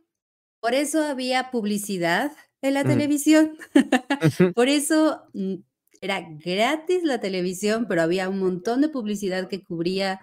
por 0.60 0.74
eso 0.74 1.02
había 1.02 1.50
publicidad 1.50 2.32
en 2.60 2.74
la 2.74 2.84
televisión. 2.84 3.56
por 4.54 4.68
eso 4.68 5.22
mm, 5.32 5.56
era 6.04 6.20
gratis 6.20 7.02
la 7.02 7.18
televisión, 7.18 7.86
pero 7.88 8.02
había 8.02 8.28
un 8.28 8.38
montón 8.38 8.82
de 8.82 8.90
publicidad 8.90 9.48
que 9.48 9.64
cubría 9.64 10.20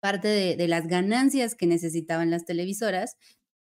parte 0.00 0.28
de, 0.28 0.68
las 0.68 0.86
ganancias 0.86 1.54
que 1.54 1.66
necesitaban 1.66 2.30
las 2.30 2.46
televisoras. 2.46 3.18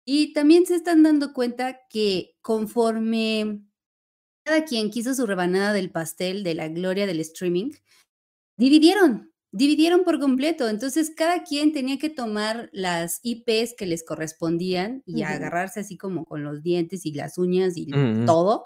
Y 0.06 0.32
también 0.32 0.64
se 0.64 0.74
están 0.74 1.02
dando 1.02 1.34
cuenta 1.34 1.80
que 1.90 2.34
conforme 2.40 3.60
cada 4.42 4.64
quien 4.64 4.88
quiso 4.90 5.14
su 5.14 5.26
rebanada 5.26 5.74
del 5.74 5.90
pastel 5.90 6.44
de 6.44 6.54
la 6.54 6.68
gloria 6.68 7.06
del 7.06 7.20
streaming, 7.20 7.72
dividieron, 8.56 9.30
dividieron 9.52 10.04
por 10.04 10.20
completo. 10.20 10.66
Entonces 10.70 11.12
cada 11.14 11.42
quien 11.42 11.74
tenía 11.74 11.98
que 11.98 12.08
tomar 12.08 12.70
las 12.72 13.20
IPs 13.22 13.74
que 13.76 13.84
les 13.84 14.02
correspondían 14.02 15.02
y 15.04 15.24
agarrarse 15.24 15.80
así 15.80 15.98
como 15.98 16.24
con 16.24 16.42
los 16.42 16.62
dientes 16.62 17.04
y 17.04 17.12
las 17.12 17.36
uñas 17.36 17.74
y 17.76 17.86
todo, 18.24 18.64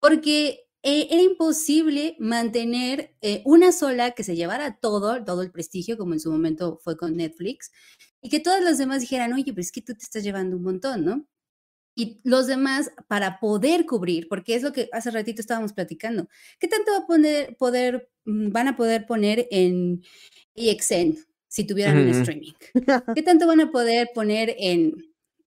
porque 0.00 0.69
eh, 0.82 1.08
era 1.10 1.22
imposible 1.22 2.16
mantener 2.18 3.14
eh, 3.20 3.42
una 3.44 3.70
sola 3.70 4.12
que 4.12 4.24
se 4.24 4.34
llevara 4.34 4.78
todo, 4.80 5.22
todo 5.24 5.42
el 5.42 5.50
prestigio, 5.50 5.98
como 5.98 6.14
en 6.14 6.20
su 6.20 6.30
momento 6.32 6.78
fue 6.82 6.96
con 6.96 7.16
Netflix, 7.16 7.70
y 8.22 8.30
que 8.30 8.40
todas 8.40 8.62
las 8.62 8.78
demás 8.78 9.00
dijeran, 9.00 9.32
oye, 9.34 9.52
pero 9.52 9.60
es 9.60 9.72
que 9.72 9.82
tú 9.82 9.94
te 9.94 10.04
estás 10.04 10.22
llevando 10.24 10.56
un 10.56 10.62
montón, 10.62 11.04
¿no? 11.04 11.26
Y 11.94 12.20
los 12.24 12.46
demás, 12.46 12.92
para 13.08 13.40
poder 13.40 13.84
cubrir, 13.84 14.26
porque 14.28 14.54
es 14.54 14.62
lo 14.62 14.72
que 14.72 14.88
hace 14.92 15.10
ratito 15.10 15.42
estábamos 15.42 15.74
platicando, 15.74 16.28
¿qué 16.58 16.66
tanto 16.68 16.92
va 16.92 16.98
a 16.98 17.06
poner, 17.06 17.56
poder, 17.58 18.10
mm, 18.24 18.50
van 18.50 18.68
a 18.68 18.76
poder 18.76 19.06
poner 19.06 19.48
en 19.50 20.02
EXN 20.54 21.18
si 21.48 21.64
tuvieran 21.66 21.98
un 21.98 22.08
streaming? 22.08 22.52
¿Qué 23.14 23.22
tanto 23.22 23.46
van 23.46 23.60
a 23.60 23.70
poder 23.70 24.08
poner 24.14 24.54
en 24.58 24.94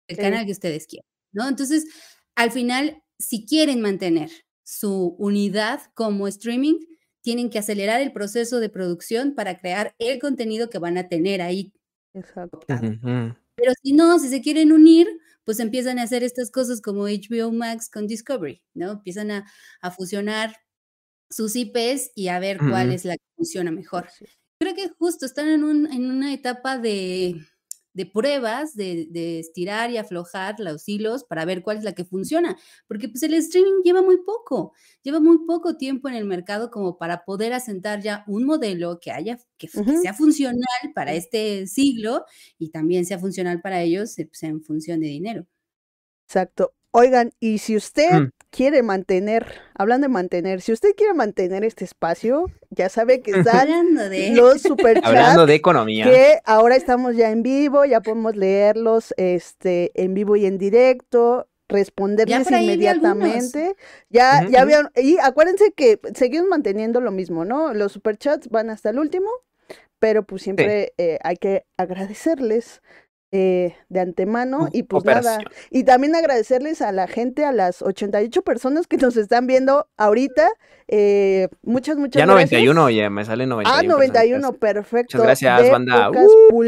el 0.08 0.16
canal 0.42 0.44
que 0.44 0.52
ustedes 0.52 0.86
quieran? 0.88 1.06
¿No? 1.32 1.48
Entonces, 1.48 1.86
al 2.34 2.50
final, 2.50 3.00
si 3.18 3.46
quieren 3.46 3.80
mantener 3.80 4.30
su 4.70 5.16
unidad 5.18 5.80
como 5.94 6.28
streaming, 6.28 6.78
tienen 7.22 7.50
que 7.50 7.58
acelerar 7.58 8.00
el 8.00 8.12
proceso 8.12 8.60
de 8.60 8.68
producción 8.68 9.34
para 9.34 9.58
crear 9.58 9.96
el 9.98 10.20
contenido 10.20 10.70
que 10.70 10.78
van 10.78 10.96
a 10.96 11.08
tener 11.08 11.42
ahí. 11.42 11.74
Exacto. 12.14 12.60
Pero 12.68 13.72
si 13.82 13.92
no, 13.94 14.16
si 14.20 14.28
se 14.28 14.40
quieren 14.40 14.70
unir, 14.70 15.08
pues 15.44 15.58
empiezan 15.58 15.98
a 15.98 16.04
hacer 16.04 16.22
estas 16.22 16.52
cosas 16.52 16.80
como 16.80 17.08
HBO 17.08 17.50
Max 17.50 17.90
con 17.90 18.06
Discovery, 18.06 18.62
¿no? 18.72 18.92
Empiezan 18.92 19.32
a, 19.32 19.90
fusionar 19.90 20.54
sus 21.28 21.56
IPs 21.56 22.12
y 22.14 22.28
a 22.28 22.38
ver 22.38 22.58
cuál 22.58 22.92
es 22.92 23.04
la 23.04 23.16
que 23.16 23.24
funciona 23.34 23.72
mejor. 23.72 24.06
Creo 24.60 24.76
que 24.76 24.88
justo 24.90 25.26
están 25.26 25.48
en, 25.48 25.64
un, 25.64 25.92
en 25.92 26.08
una 26.08 26.32
etapa 26.32 26.78
de, 26.78 27.44
de 27.92 28.06
pruebas, 28.06 28.74
de, 28.74 29.06
de, 29.10 29.40
estirar 29.40 29.90
y 29.90 29.96
aflojar 29.96 30.60
los 30.60 30.88
hilos 30.88 31.24
para 31.24 31.44
ver 31.44 31.62
cuál 31.62 31.78
es 31.78 31.84
la 31.84 31.92
que 31.92 32.04
funciona, 32.04 32.56
porque 32.86 33.08
pues 33.08 33.22
el 33.22 33.34
streaming 33.34 33.82
lleva 33.82 34.02
muy 34.02 34.18
poco, 34.18 34.72
lleva 35.02 35.20
muy 35.20 35.38
poco 35.46 35.76
tiempo 35.76 36.08
en 36.08 36.14
el 36.14 36.24
mercado 36.24 36.70
como 36.70 36.98
para 36.98 37.24
poder 37.24 37.52
asentar 37.52 38.00
ya 38.00 38.24
un 38.26 38.44
modelo 38.44 39.00
que 39.00 39.10
haya, 39.10 39.38
que, 39.56 39.68
sea 39.68 40.14
funcional 40.14 40.92
para 40.94 41.12
este 41.14 41.66
siglo 41.66 42.24
y 42.58 42.70
también 42.70 43.04
sea 43.04 43.18
funcional 43.18 43.60
para 43.60 43.82
ellos 43.82 44.14
pues, 44.16 44.42
en 44.42 44.62
función 44.62 45.00
de 45.00 45.08
dinero. 45.08 45.46
Exacto. 46.26 46.74
Oigan, 46.92 47.32
y 47.38 47.58
si 47.58 47.76
usted 47.76 48.12
mm. 48.12 48.30
quiere 48.50 48.82
mantener, 48.82 49.46
hablando 49.74 50.06
de 50.06 50.12
mantener, 50.12 50.60
si 50.60 50.72
usted 50.72 50.94
quiere 50.96 51.14
mantener 51.14 51.64
este 51.64 51.84
espacio, 51.84 52.46
ya 52.70 52.88
sabe 52.88 53.20
que 53.20 53.30
están 53.32 53.68
los 54.34 54.62
superchats. 54.62 55.06
Hablando 55.06 55.46
de 55.46 55.54
economía. 55.54 56.04
Que 56.04 56.40
ahora 56.44 56.74
estamos 56.76 57.16
ya 57.16 57.30
en 57.30 57.42
vivo, 57.42 57.84
ya 57.84 58.00
podemos 58.00 58.34
leerlos 58.34 59.14
este, 59.16 59.92
en 59.94 60.14
vivo 60.14 60.36
y 60.36 60.46
en 60.46 60.58
directo 60.58 61.46
responderles 61.68 62.50
inmediatamente. 62.50 63.76
Ya, 64.08 64.46
ya 64.48 64.64
vieron, 64.64 64.90
y 64.96 65.18
acuérdense 65.18 65.72
que 65.72 66.00
seguimos 66.14 66.48
manteniendo 66.48 67.00
lo 67.00 67.12
mismo, 67.12 67.44
¿no? 67.44 67.72
Los 67.72 67.92
superchats 67.92 68.48
van 68.48 68.70
hasta 68.70 68.90
el 68.90 68.98
último, 68.98 69.30
pero 70.00 70.24
pues 70.24 70.42
siempre 70.42 70.92
eh, 70.98 71.18
hay 71.22 71.36
que 71.36 71.64
agradecerles 71.76 72.82
eh, 73.32 73.76
de 73.88 74.00
antemano 74.00 74.68
y 74.72 74.82
pues 74.82 75.04
nada. 75.04 75.38
Y 75.70 75.84
también 75.84 76.14
agradecerles 76.16 76.82
a 76.82 76.90
la 76.90 77.06
gente, 77.06 77.44
a 77.44 77.52
las 77.52 77.82
88 77.82 78.42
personas 78.42 78.86
que 78.86 78.96
nos 78.96 79.16
están 79.16 79.46
viendo 79.46 79.88
ahorita. 79.96 80.48
Eh, 80.88 81.48
muchas, 81.62 81.96
muchas 81.96 82.20
ya 82.20 82.26
91, 82.26 82.90
ya 82.90 83.10
me 83.10 83.24
sale 83.24 83.46
91. 83.46 83.78
Ah, 83.78 83.82
91, 83.82 84.52
perfecto. 84.54 85.18
Muchas 85.18 85.40
gracias, 85.40 85.70
banda. 85.70 86.10
Uh, 86.10 86.64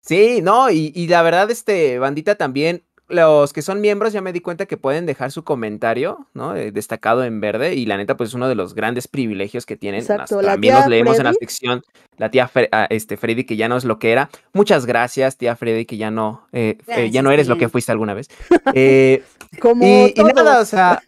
sí, 0.00 0.40
no, 0.42 0.70
y, 0.70 0.92
y 0.94 1.06
la 1.06 1.22
verdad, 1.22 1.50
este, 1.50 1.98
bandita 1.98 2.34
también, 2.34 2.82
los 3.08 3.52
que 3.52 3.62
son 3.62 3.80
miembros 3.80 4.12
ya 4.12 4.20
me 4.20 4.32
di 4.32 4.40
cuenta 4.40 4.66
que 4.66 4.76
pueden 4.76 5.06
dejar 5.06 5.30
su 5.30 5.44
comentario, 5.44 6.26
¿no? 6.34 6.56
Eh, 6.56 6.72
destacado 6.72 7.24
en 7.24 7.40
verde 7.40 7.74
y 7.74 7.86
la 7.86 7.96
neta 7.96 8.16
pues 8.16 8.30
es 8.30 8.34
uno 8.34 8.48
de 8.48 8.56
los 8.56 8.74
grandes 8.74 9.06
privilegios 9.06 9.64
que 9.64 9.76
tienen. 9.76 10.04
también 10.04 10.74
los 10.74 10.86
leemos 10.88 11.18
en 11.18 11.24
la 11.24 11.32
sección. 11.32 11.82
La 12.16 12.30
tía 12.30 12.50
ah, 12.72 12.86
este, 12.90 13.16
Freddy 13.16 13.44
que 13.44 13.56
ya 13.56 13.68
no 13.68 13.76
es 13.76 13.84
lo 13.84 13.98
que 13.98 14.10
era. 14.10 14.28
Muchas 14.52 14.86
gracias, 14.86 15.36
tía 15.36 15.54
Freddy, 15.54 15.86
que 15.86 15.96
ya 15.96 16.10
no, 16.10 16.48
eh, 16.52 16.78
eh, 16.88 17.10
ya 17.10 17.22
no 17.22 17.30
eres 17.30 17.46
lo 17.46 17.58
que 17.58 17.68
fuiste 17.68 17.92
alguna 17.92 18.14
vez. 18.14 18.28
como 19.60 19.86
y, 19.86 20.14
nada, 20.34 20.60
o 20.60 20.64
sea, 20.64 21.00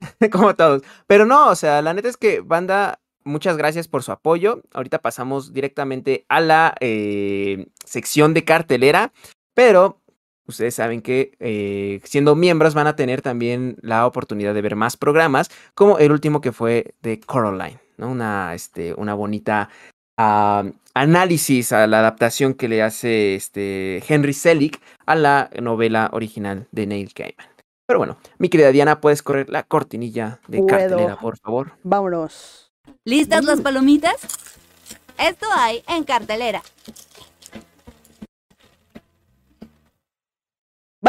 como 0.30 0.54
todos. 0.54 0.82
Pero 1.06 1.24
no, 1.24 1.48
o 1.48 1.54
sea, 1.54 1.80
la 1.80 1.94
neta 1.94 2.08
es 2.08 2.18
que 2.18 2.40
banda, 2.40 3.00
muchas 3.24 3.56
gracias 3.56 3.88
por 3.88 4.02
su 4.02 4.12
apoyo. 4.12 4.62
Ahorita 4.74 4.98
pasamos 4.98 5.54
directamente 5.54 6.26
a 6.28 6.40
la 6.40 6.74
sección 7.86 8.34
de 8.34 8.44
cartelera, 8.44 9.12
pero 9.54 10.02
ustedes 10.46 10.74
saben 10.74 11.02
que 11.02 11.32
eh, 11.40 12.00
siendo 12.04 12.34
miembros 12.34 12.74
van 12.74 12.86
a 12.86 12.96
tener 12.96 13.22
también 13.22 13.76
la 13.82 14.06
oportunidad 14.06 14.54
de 14.54 14.62
ver 14.62 14.76
más 14.76 14.96
programas, 14.96 15.50
como 15.74 15.98
el 15.98 16.12
último 16.12 16.40
que 16.40 16.52
fue 16.52 16.94
de 17.02 17.20
Coraline, 17.20 17.80
¿no? 17.96 18.10
Una, 18.10 18.54
este, 18.54 18.94
una 18.94 19.14
bonita 19.14 19.68
ah, 20.16 20.64
análisis 20.94 21.72
a 21.72 21.86
la 21.86 21.98
adaptación 22.00 22.54
que 22.54 22.68
le 22.68 22.82
hace 22.82 23.34
este 23.34 24.02
Henry 24.08 24.32
Selick 24.32 24.80
a 25.04 25.14
la 25.14 25.50
novela 25.60 26.10
original 26.12 26.66
de 26.72 26.86
Neil 26.86 27.12
Gaiman. 27.14 27.46
Pero 27.86 28.00
bueno, 28.00 28.18
mi 28.38 28.48
querida 28.48 28.72
Diana, 28.72 29.00
puedes 29.00 29.22
correr 29.22 29.48
la 29.48 29.62
cortinilla 29.62 30.40
de 30.48 30.58
Puedo. 30.58 30.66
cartelera, 30.66 31.16
por 31.16 31.38
favor. 31.38 31.72
Vámonos. 31.84 32.72
¿Listas 33.04 33.44
las 33.44 33.60
palomitas? 33.60 34.16
Esto 35.18 35.46
hay 35.54 35.82
en 35.88 36.04
cartelera. 36.04 36.62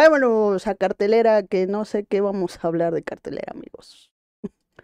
Vámonos 0.02 0.68
a 0.68 0.76
cartelera, 0.76 1.42
que 1.42 1.66
no 1.66 1.84
sé 1.84 2.06
qué 2.06 2.22
vamos 2.22 2.60
a 2.62 2.68
hablar 2.68 2.94
de 2.94 3.02
cartelera, 3.02 3.52
amigos. 3.52 4.12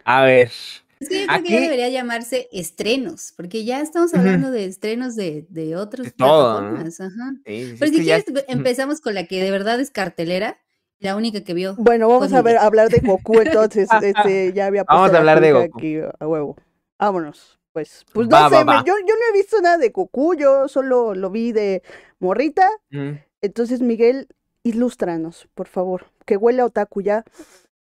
A 0.04 0.22
ver. 0.24 0.50
Es 0.98 1.08
que 1.08 1.20
yo 1.20 1.26
creo 1.28 1.42
que 1.44 1.50
ya 1.52 1.60
debería 1.60 1.88
llamarse 1.88 2.48
estrenos, 2.50 3.32
porque 3.36 3.64
ya 3.64 3.80
estamos 3.80 4.12
hablando 4.14 4.50
de 4.50 4.64
estrenos 4.64 5.14
de, 5.14 5.46
de 5.50 5.76
otras 5.76 6.06
De 6.06 6.10
todo, 6.12 6.60
¿no? 6.62 6.68
plataformas. 6.70 7.00
Ajá. 7.00 7.32
Sí, 7.46 7.64
sí, 7.66 7.76
Pero 7.78 7.92
si 7.92 8.04
ya- 8.04 8.22
quieres, 8.22 8.44
empezamos 8.48 9.00
con 9.00 9.14
la 9.14 9.26
que 9.26 9.40
de 9.40 9.52
verdad 9.52 9.78
es 9.78 9.92
cartelera, 9.92 10.58
la 10.98 11.14
única 11.14 11.44
que 11.44 11.54
vio. 11.54 11.76
Bueno, 11.78 12.08
vamos 12.08 12.32
a 12.32 12.42
ver, 12.42 12.58
hablar 12.58 12.88
de 12.88 12.98
Goku 12.98 13.38
entonces. 13.40 13.88
este, 14.02 14.52
ya 14.52 14.66
había 14.66 14.84
puesto 14.84 14.94
Vamos 14.96 15.10
a 15.10 15.12
la 15.12 15.18
hablar 15.20 15.40
de 15.40 15.52
Goku. 15.52 15.78
aquí 15.78 15.96
a 16.18 16.26
huevo. 16.26 16.56
Vámonos. 16.98 17.60
Pues, 17.72 18.04
pues 18.12 18.26
no 18.28 18.36
Va, 18.36 18.48
sé, 18.48 18.54
va, 18.56 18.64
me- 18.64 18.72
va. 18.72 18.84
Yo, 18.84 18.94
yo 19.06 19.14
no 19.14 19.20
he 19.30 19.32
visto 19.38 19.60
nada 19.60 19.78
de 19.78 19.90
Goku, 19.90 20.34
yo 20.34 20.66
solo 20.66 21.14
lo 21.14 21.30
vi 21.30 21.52
de 21.52 21.82
morrita. 22.18 22.68
Mm. 22.90 23.10
Entonces, 23.42 23.80
Miguel, 23.80 24.26
ilústranos, 24.64 25.46
por 25.54 25.68
favor. 25.68 26.06
Que 26.26 26.36
huele 26.36 26.62
a 26.62 26.66
otaku 26.66 27.02
ya. 27.02 27.22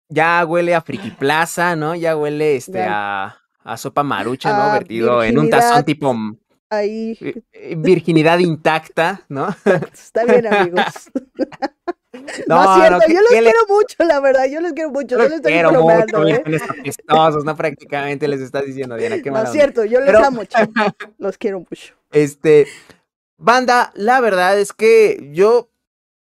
Ya 0.09 0.43
huele 0.45 0.73
a 0.73 0.81
Friki 0.81 1.11
Plaza, 1.19 1.75
¿no? 1.75 1.93
Ya 1.95 2.17
huele 2.17 2.55
este 2.55 2.79
Ya. 2.79 3.23
a, 3.25 3.37
a 3.63 3.77
sopa 3.77 4.01
marucha, 4.03 4.51
¿no? 4.57 4.63
A 4.63 4.73
Vertido 4.73 5.23
en 5.23 5.37
un 5.37 5.49
tazón 5.49 5.83
tipo 5.85 6.15
Ahí. 6.69 7.17
eh, 7.21 7.41
eh, 7.51 7.75
virginidad 7.77 8.39
intacta, 8.39 9.21
¿no? 9.29 9.49
Está 9.93 10.23
bien, 10.25 10.47
amigos. 10.47 10.83
No, 11.13 11.45
No, 12.47 12.63
es 12.63 12.79
cierto, 12.79 12.97
no, 12.97 12.99
¿qué- 13.07 13.13
yo 13.13 13.21
los 13.21 13.31
le- 13.31 13.39
quiero 13.41 13.59
mucho, 13.67 13.95
la 14.05 14.19
verdad, 14.19 14.45
yo 14.45 14.61
los 14.61 14.73
quiero 14.73 14.89
mucho, 14.91 15.15
no 15.17 15.23
Los 15.23 15.29
les 15.31 15.37
estoy 15.37 15.51
quiero 15.53 15.71
mucho, 15.71 16.27
¿eh? 16.27 17.43
¿no? 17.45 17.55
Prácticamente 17.55 18.27
les 18.27 18.41
estás 18.41 18.65
diciendo, 18.65 18.95
Diana, 18.95 19.21
qué 19.21 19.31
No 19.31 19.41
es 19.43 19.51
cierto, 19.51 19.83
yo 19.85 19.99
les 19.99 20.07
Pero- 20.11 20.25
amo, 20.25 20.43
chicos. 20.45 20.67
Los 21.17 21.37
quiero 21.37 21.59
mucho. 21.59 21.93
Este, 22.11 22.67
banda, 23.37 23.91
la 23.95 24.19
verdad 24.21 24.59
es 24.59 24.73
que 24.73 25.29
yo 25.31 25.70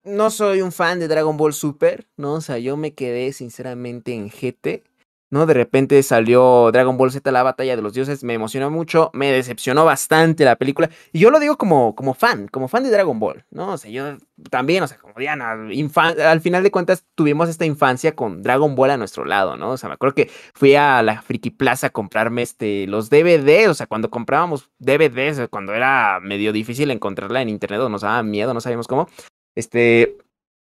no 0.09 0.31
soy 0.31 0.61
un 0.61 0.71
fan 0.71 0.99
de 0.99 1.07
Dragon 1.07 1.37
Ball 1.37 1.53
Super, 1.53 2.07
¿no? 2.17 2.33
O 2.33 2.41
sea, 2.41 2.57
yo 2.57 2.77
me 2.77 2.93
quedé 2.93 3.31
sinceramente 3.33 4.13
en 4.13 4.29
GT, 4.29 4.83
¿no? 5.31 5.45
De 5.45 5.53
repente 5.53 6.01
salió 6.03 6.71
Dragon 6.71 6.97
Ball 6.97 7.11
Z, 7.11 7.31
la 7.31 7.43
batalla 7.43 7.75
de 7.75 7.81
los 7.81 7.93
dioses, 7.93 8.23
me 8.23 8.33
emocionó 8.33 8.71
mucho, 8.71 9.11
me 9.13 9.31
decepcionó 9.31 9.85
bastante 9.85 10.43
la 10.43 10.55
película, 10.55 10.89
y 11.11 11.19
yo 11.19 11.29
lo 11.29 11.39
digo 11.39 11.57
como, 11.57 11.95
como 11.95 12.13
fan, 12.13 12.47
como 12.47 12.67
fan 12.67 12.83
de 12.83 12.89
Dragon 12.89 13.19
Ball, 13.19 13.45
¿no? 13.51 13.73
O 13.73 13.77
sea, 13.77 13.91
yo 13.91 14.17
también, 14.49 14.83
o 14.83 14.87
sea, 14.87 14.97
como 14.97 15.13
Diana, 15.17 15.51
al 15.51 16.41
final 16.41 16.63
de 16.63 16.71
cuentas 16.71 17.05
tuvimos 17.15 17.49
esta 17.49 17.65
infancia 17.65 18.15
con 18.15 18.41
Dragon 18.41 18.75
Ball 18.75 18.91
a 18.91 18.97
nuestro 18.97 19.25
lado, 19.25 19.55
¿no? 19.55 19.71
O 19.71 19.77
sea, 19.77 19.89
me 19.89 19.95
acuerdo 19.95 20.15
que 20.15 20.29
fui 20.53 20.75
a 20.75 21.01
la 21.03 21.21
Friki 21.21 21.51
Plaza 21.51 21.87
a 21.87 21.91
comprarme 21.91 22.41
este, 22.41 22.87
los 22.87 23.09
DVDs, 23.09 23.67
o 23.67 23.73
sea, 23.73 23.87
cuando 23.87 24.09
comprábamos 24.09 24.69
DVDs, 24.79 25.47
cuando 25.49 25.73
era 25.73 26.19
medio 26.21 26.51
difícil 26.51 26.89
encontrarla 26.91 27.41
en 27.41 27.49
internet 27.49 27.81
o 27.81 27.89
nos 27.89 28.01
daba 28.01 28.23
miedo, 28.23 28.53
no 28.53 28.61
sabíamos 28.61 28.87
cómo, 28.87 29.07
este, 29.55 30.17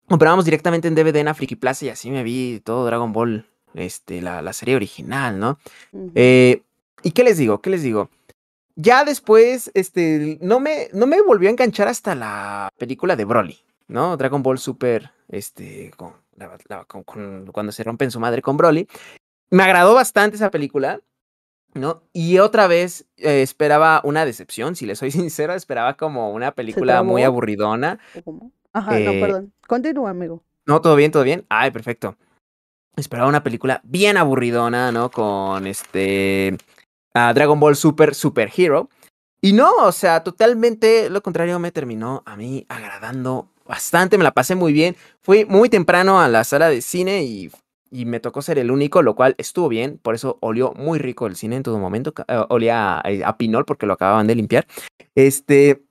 comprábamos 0.07 0.45
directamente 0.45 0.87
en 0.87 0.95
DVD 0.95 1.17
en 1.19 1.25
la 1.25 1.33
Friki 1.33 1.55
Plaza 1.55 1.85
y 1.85 1.89
así 1.89 2.09
me 2.11 2.23
vi 2.23 2.61
todo 2.63 2.85
Dragon 2.85 3.11
Ball, 3.13 3.47
este, 3.73 4.21
la, 4.21 4.41
la 4.41 4.53
serie 4.53 4.75
original, 4.75 5.39
¿no? 5.39 5.59
Eh, 6.15 6.63
¿Y 7.03 7.11
qué 7.11 7.23
les 7.23 7.37
digo? 7.37 7.61
¿Qué 7.61 7.69
les 7.69 7.83
digo? 7.83 8.09
Ya 8.75 9.03
después, 9.03 9.71
este, 9.73 10.37
no 10.41 10.59
me, 10.59 10.87
no 10.93 11.05
me 11.05 11.21
volvió 11.21 11.49
a 11.49 11.51
enganchar 11.51 11.87
hasta 11.87 12.15
la 12.15 12.69
película 12.77 13.15
de 13.15 13.25
Broly, 13.25 13.59
¿no? 13.87 14.15
Dragon 14.17 14.41
Ball 14.41 14.57
Super, 14.57 15.11
este, 15.27 15.91
con, 15.97 16.13
la- 16.37 16.57
la- 16.67 16.85
con- 16.85 17.03
con- 17.03 17.47
cuando 17.51 17.71
se 17.71 17.83
rompen 17.83 18.09
su 18.11 18.19
madre 18.19 18.41
con 18.41 18.55
Broly. 18.57 18.87
Me 19.51 19.63
agradó 19.63 19.93
bastante 19.95 20.37
esa 20.37 20.49
película, 20.51 21.01
¿no? 21.73 22.03
Y 22.13 22.39
otra 22.39 22.67
vez 22.67 23.05
eh, 23.17 23.41
esperaba 23.41 24.01
una 24.05 24.23
decepción, 24.25 24.75
si 24.75 24.85
les 24.85 24.97
soy 24.99 25.11
sincero, 25.29 25.53
esperaba 25.53 25.95
como 25.97 26.31
una 26.31 26.51
película 26.53 27.03
muy 27.03 27.21
aburridona. 27.23 27.99
¿O 28.15 28.21
cómo? 28.23 28.51
Ajá, 28.73 28.91
no, 28.99 29.11
eh, 29.11 29.19
perdón. 29.21 29.53
Continúa, 29.67 30.11
amigo. 30.11 30.43
No, 30.65 30.81
todo 30.81 30.95
bien, 30.95 31.11
todo 31.11 31.23
bien. 31.23 31.45
Ay, 31.49 31.71
perfecto. 31.71 32.15
Esperaba 32.95 33.29
una 33.29 33.43
película 33.43 33.81
bien 33.83 34.17
aburridona, 34.17 34.91
¿no? 34.91 35.09
Con 35.09 35.65
este. 35.67 36.57
a 37.13 37.33
Dragon 37.33 37.59
Ball 37.59 37.75
Super 37.75 38.13
Super 38.13 38.51
Hero. 38.55 38.89
Y 39.41 39.53
no, 39.53 39.71
o 39.83 39.91
sea, 39.91 40.21
totalmente 40.23 41.09
lo 41.09 41.21
contrario 41.21 41.59
me 41.59 41.71
terminó 41.71 42.23
a 42.25 42.35
mí 42.35 42.65
agradando 42.67 43.47
bastante. 43.65 44.17
Me 44.17 44.23
la 44.23 44.33
pasé 44.33 44.55
muy 44.55 44.73
bien. 44.73 44.95
Fui 45.21 45.45
muy 45.45 45.69
temprano 45.69 46.19
a 46.19 46.27
la 46.27 46.43
sala 46.43 46.69
de 46.69 46.81
cine 46.81 47.23
y, 47.23 47.49
y 47.89 48.05
me 48.05 48.19
tocó 48.19 48.41
ser 48.41 48.59
el 48.59 48.69
único, 48.69 49.01
lo 49.01 49.15
cual 49.15 49.35
estuvo 49.37 49.69
bien. 49.69 49.97
Por 49.97 50.13
eso 50.13 50.37
olió 50.41 50.73
muy 50.73 50.99
rico 50.99 51.25
el 51.25 51.37
cine 51.37 51.55
en 51.55 51.63
todo 51.63 51.79
momento. 51.79 52.13
eh, 52.27 52.43
olía 52.49 52.97
a, 52.97 53.03
a 53.25 53.37
pinol 53.37 53.63
porque 53.65 53.85
lo 53.85 53.93
acababan 53.93 54.27
de 54.27 54.35
limpiar. 54.35 54.67
Este. 55.15 55.83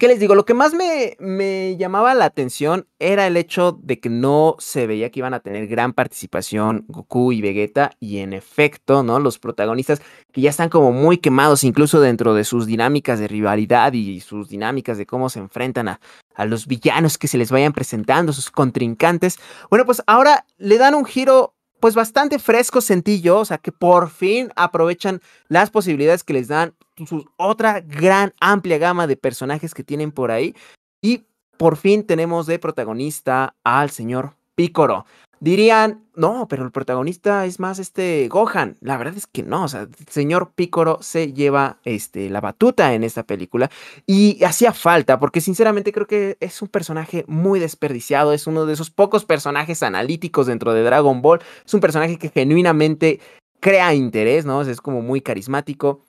¿Qué 0.00 0.08
les 0.08 0.18
digo? 0.18 0.34
Lo 0.34 0.44
que 0.44 0.52
más 0.52 0.74
me, 0.74 1.16
me 1.20 1.76
llamaba 1.76 2.12
la 2.14 2.24
atención 2.24 2.88
era 2.98 3.28
el 3.28 3.36
hecho 3.36 3.78
de 3.80 4.00
que 4.00 4.10
no 4.10 4.56
se 4.58 4.86
veía 4.88 5.10
que 5.10 5.20
iban 5.20 5.32
a 5.32 5.40
tener 5.40 5.68
gran 5.68 5.92
participación 5.92 6.84
Goku 6.88 7.30
y 7.30 7.40
Vegeta 7.40 7.92
y 8.00 8.18
en 8.18 8.32
efecto, 8.32 9.04
¿no? 9.04 9.20
Los 9.20 9.38
protagonistas 9.38 10.02
que 10.32 10.40
ya 10.40 10.50
están 10.50 10.70
como 10.70 10.90
muy 10.90 11.18
quemados 11.18 11.62
incluso 11.62 12.00
dentro 12.00 12.34
de 12.34 12.42
sus 12.42 12.66
dinámicas 12.66 13.20
de 13.20 13.28
rivalidad 13.28 13.92
y 13.92 14.20
sus 14.20 14.48
dinámicas 14.48 14.98
de 14.98 15.06
cómo 15.06 15.30
se 15.30 15.38
enfrentan 15.38 15.88
a, 15.88 16.00
a 16.34 16.44
los 16.44 16.66
villanos 16.66 17.16
que 17.16 17.28
se 17.28 17.38
les 17.38 17.52
vayan 17.52 17.72
presentando, 17.72 18.32
sus 18.32 18.50
contrincantes. 18.50 19.38
Bueno, 19.70 19.86
pues 19.86 20.02
ahora 20.08 20.46
le 20.58 20.78
dan 20.78 20.96
un 20.96 21.04
giro 21.04 21.55
pues 21.86 21.94
bastante 21.94 22.40
fresco, 22.40 22.80
sencillo, 22.80 23.38
o 23.38 23.44
sea 23.44 23.58
que 23.58 23.70
por 23.70 24.10
fin 24.10 24.50
aprovechan 24.56 25.20
las 25.46 25.70
posibilidades 25.70 26.24
que 26.24 26.32
les 26.32 26.48
dan 26.48 26.74
su 27.06 27.24
otra 27.36 27.80
gran 27.80 28.34
amplia 28.40 28.76
gama 28.76 29.06
de 29.06 29.16
personajes 29.16 29.72
que 29.72 29.84
tienen 29.84 30.10
por 30.10 30.32
ahí. 30.32 30.56
Y 31.00 31.26
por 31.56 31.76
fin 31.76 32.04
tenemos 32.04 32.48
de 32.48 32.58
protagonista 32.58 33.54
al 33.62 33.90
señor 33.90 34.34
Picoro. 34.56 35.06
Dirían, 35.38 36.02
no, 36.14 36.48
pero 36.48 36.64
el 36.64 36.72
protagonista 36.72 37.44
es 37.44 37.60
más 37.60 37.78
este 37.78 38.26
Gohan. 38.28 38.78
La 38.80 38.96
verdad 38.96 39.14
es 39.16 39.26
que 39.26 39.42
no, 39.42 39.64
o 39.64 39.68
sea, 39.68 39.82
el 39.82 40.08
señor 40.08 40.52
Picoro 40.54 40.98
se 41.02 41.34
lleva 41.34 41.78
este, 41.84 42.30
la 42.30 42.40
batuta 42.40 42.94
en 42.94 43.04
esta 43.04 43.22
película 43.22 43.70
y 44.06 44.42
hacía 44.42 44.72
falta, 44.72 45.20
porque 45.20 45.42
sinceramente 45.42 45.92
creo 45.92 46.06
que 46.06 46.38
es 46.40 46.62
un 46.62 46.68
personaje 46.68 47.26
muy 47.28 47.60
desperdiciado, 47.60 48.32
es 48.32 48.46
uno 48.46 48.64
de 48.64 48.72
esos 48.72 48.90
pocos 48.90 49.26
personajes 49.26 49.82
analíticos 49.82 50.46
dentro 50.46 50.72
de 50.72 50.82
Dragon 50.82 51.20
Ball, 51.20 51.42
es 51.66 51.74
un 51.74 51.80
personaje 51.80 52.18
que 52.18 52.30
genuinamente 52.30 53.20
crea 53.60 53.92
interés, 53.92 54.46
¿no? 54.46 54.62
Es 54.62 54.80
como 54.80 55.02
muy 55.02 55.20
carismático. 55.20 56.02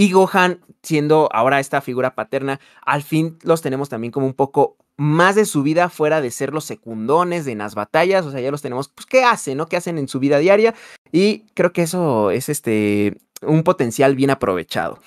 Y 0.00 0.12
Gohan, 0.12 0.60
siendo 0.82 1.28
ahora 1.30 1.60
esta 1.60 1.82
figura 1.82 2.14
paterna, 2.14 2.58
al 2.86 3.02
fin 3.02 3.38
los 3.42 3.60
tenemos 3.60 3.90
también 3.90 4.10
como 4.12 4.24
un 4.24 4.32
poco 4.32 4.78
más 4.96 5.34
de 5.34 5.44
su 5.44 5.62
vida 5.62 5.90
fuera 5.90 6.22
de 6.22 6.30
ser 6.30 6.54
los 6.54 6.64
secundones 6.64 7.44
de 7.44 7.54
las 7.54 7.74
batallas, 7.74 8.24
o 8.24 8.30
sea, 8.30 8.40
ya 8.40 8.50
los 8.50 8.62
tenemos, 8.62 8.88
pues, 8.88 9.04
¿qué 9.04 9.24
hacen, 9.24 9.58
no? 9.58 9.66
¿Qué 9.66 9.76
hacen 9.76 9.98
en 9.98 10.08
su 10.08 10.18
vida 10.18 10.38
diaria? 10.38 10.74
Y 11.12 11.40
creo 11.52 11.74
que 11.74 11.82
eso 11.82 12.30
es 12.30 12.48
este, 12.48 13.18
un 13.42 13.62
potencial 13.62 14.16
bien 14.16 14.30
aprovechado. 14.30 15.00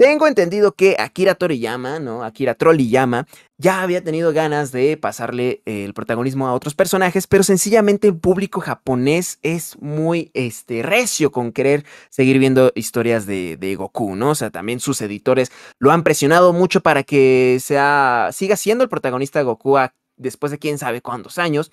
Tengo 0.00 0.26
entendido 0.26 0.72
que 0.72 0.96
Akira 0.98 1.34
Toriyama, 1.34 1.98
¿no? 1.98 2.24
Akira 2.24 2.54
Trolliyama, 2.54 3.26
ya 3.58 3.82
había 3.82 4.02
tenido 4.02 4.32
ganas 4.32 4.72
de 4.72 4.96
pasarle 4.96 5.60
el 5.66 5.92
protagonismo 5.92 6.48
a 6.48 6.54
otros 6.54 6.74
personajes, 6.74 7.26
pero 7.26 7.42
sencillamente 7.42 8.08
el 8.08 8.16
público 8.16 8.62
japonés 8.62 9.38
es 9.42 9.76
muy 9.78 10.30
este, 10.32 10.82
recio 10.82 11.30
con 11.30 11.52
querer 11.52 11.84
seguir 12.08 12.38
viendo 12.38 12.72
historias 12.74 13.26
de, 13.26 13.74
Goku, 13.76 14.16
¿no? 14.16 14.30
O 14.30 14.34
sea, 14.34 14.48
también 14.48 14.80
sus 14.80 15.02
editores 15.02 15.52
lo 15.78 15.90
han 15.90 16.02
presionado 16.02 16.54
mucho 16.54 16.80
para 16.80 17.02
que 17.02 17.58
sea, 17.60 18.30
siga 18.32 18.56
siendo 18.56 18.82
el 18.82 18.88
protagonista 18.88 19.40
de 19.40 19.44
Goku 19.44 19.76
después 20.16 20.50
de 20.50 20.58
quién 20.58 20.78
sabe 20.78 21.02
cuántos 21.02 21.36
años. 21.36 21.70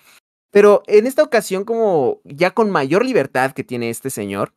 Pero 0.50 0.82
en 0.86 1.06
esta 1.06 1.22
ocasión, 1.22 1.64
como 1.64 2.20
ya 2.24 2.50
con 2.50 2.68
mayor 2.70 3.06
libertad 3.06 3.52
que 3.52 3.64
tiene 3.64 3.88
este 3.88 4.10
señor, 4.10 4.52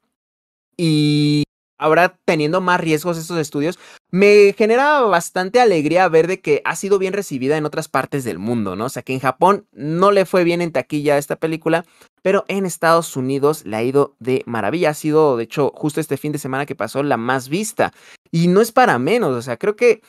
y 0.75 1.43
ahora 1.81 2.17
teniendo 2.25 2.61
más 2.61 2.79
riesgos 2.79 3.17
estos 3.17 3.37
estudios, 3.39 3.79
me 4.11 4.53
genera 4.57 5.01
bastante 5.01 5.59
alegría 5.59 6.07
ver 6.07 6.27
de 6.27 6.39
que 6.39 6.61
ha 6.63 6.75
sido 6.75 6.99
bien 6.99 7.13
recibida 7.13 7.57
en 7.57 7.65
otras 7.65 7.87
partes 7.87 8.23
del 8.23 8.39
mundo, 8.39 8.75
¿no? 8.75 8.85
O 8.85 8.89
sea, 8.89 9.01
que 9.01 9.13
en 9.13 9.19
Japón 9.19 9.67
no 9.71 10.11
le 10.11 10.25
fue 10.25 10.43
bien 10.43 10.61
en 10.61 10.71
taquilla 10.71 11.17
esta 11.17 11.37
película, 11.37 11.85
pero 12.21 12.45
en 12.47 12.65
Estados 12.65 13.17
Unidos 13.17 13.65
le 13.65 13.77
ha 13.77 13.83
ido 13.83 14.15
de 14.19 14.43
maravilla. 14.45 14.91
Ha 14.91 14.93
sido, 14.93 15.37
de 15.37 15.43
hecho, 15.43 15.73
justo 15.75 15.99
este 15.99 16.17
fin 16.17 16.31
de 16.31 16.39
semana 16.39 16.67
que 16.67 16.75
pasó, 16.75 17.01
la 17.01 17.17
más 17.17 17.49
vista. 17.49 17.91
Y 18.29 18.47
no 18.47 18.61
es 18.61 18.71
para 18.71 18.99
menos, 18.99 19.35
o 19.35 19.41
sea, 19.41 19.57
creo 19.57 19.75
que 19.75 20.01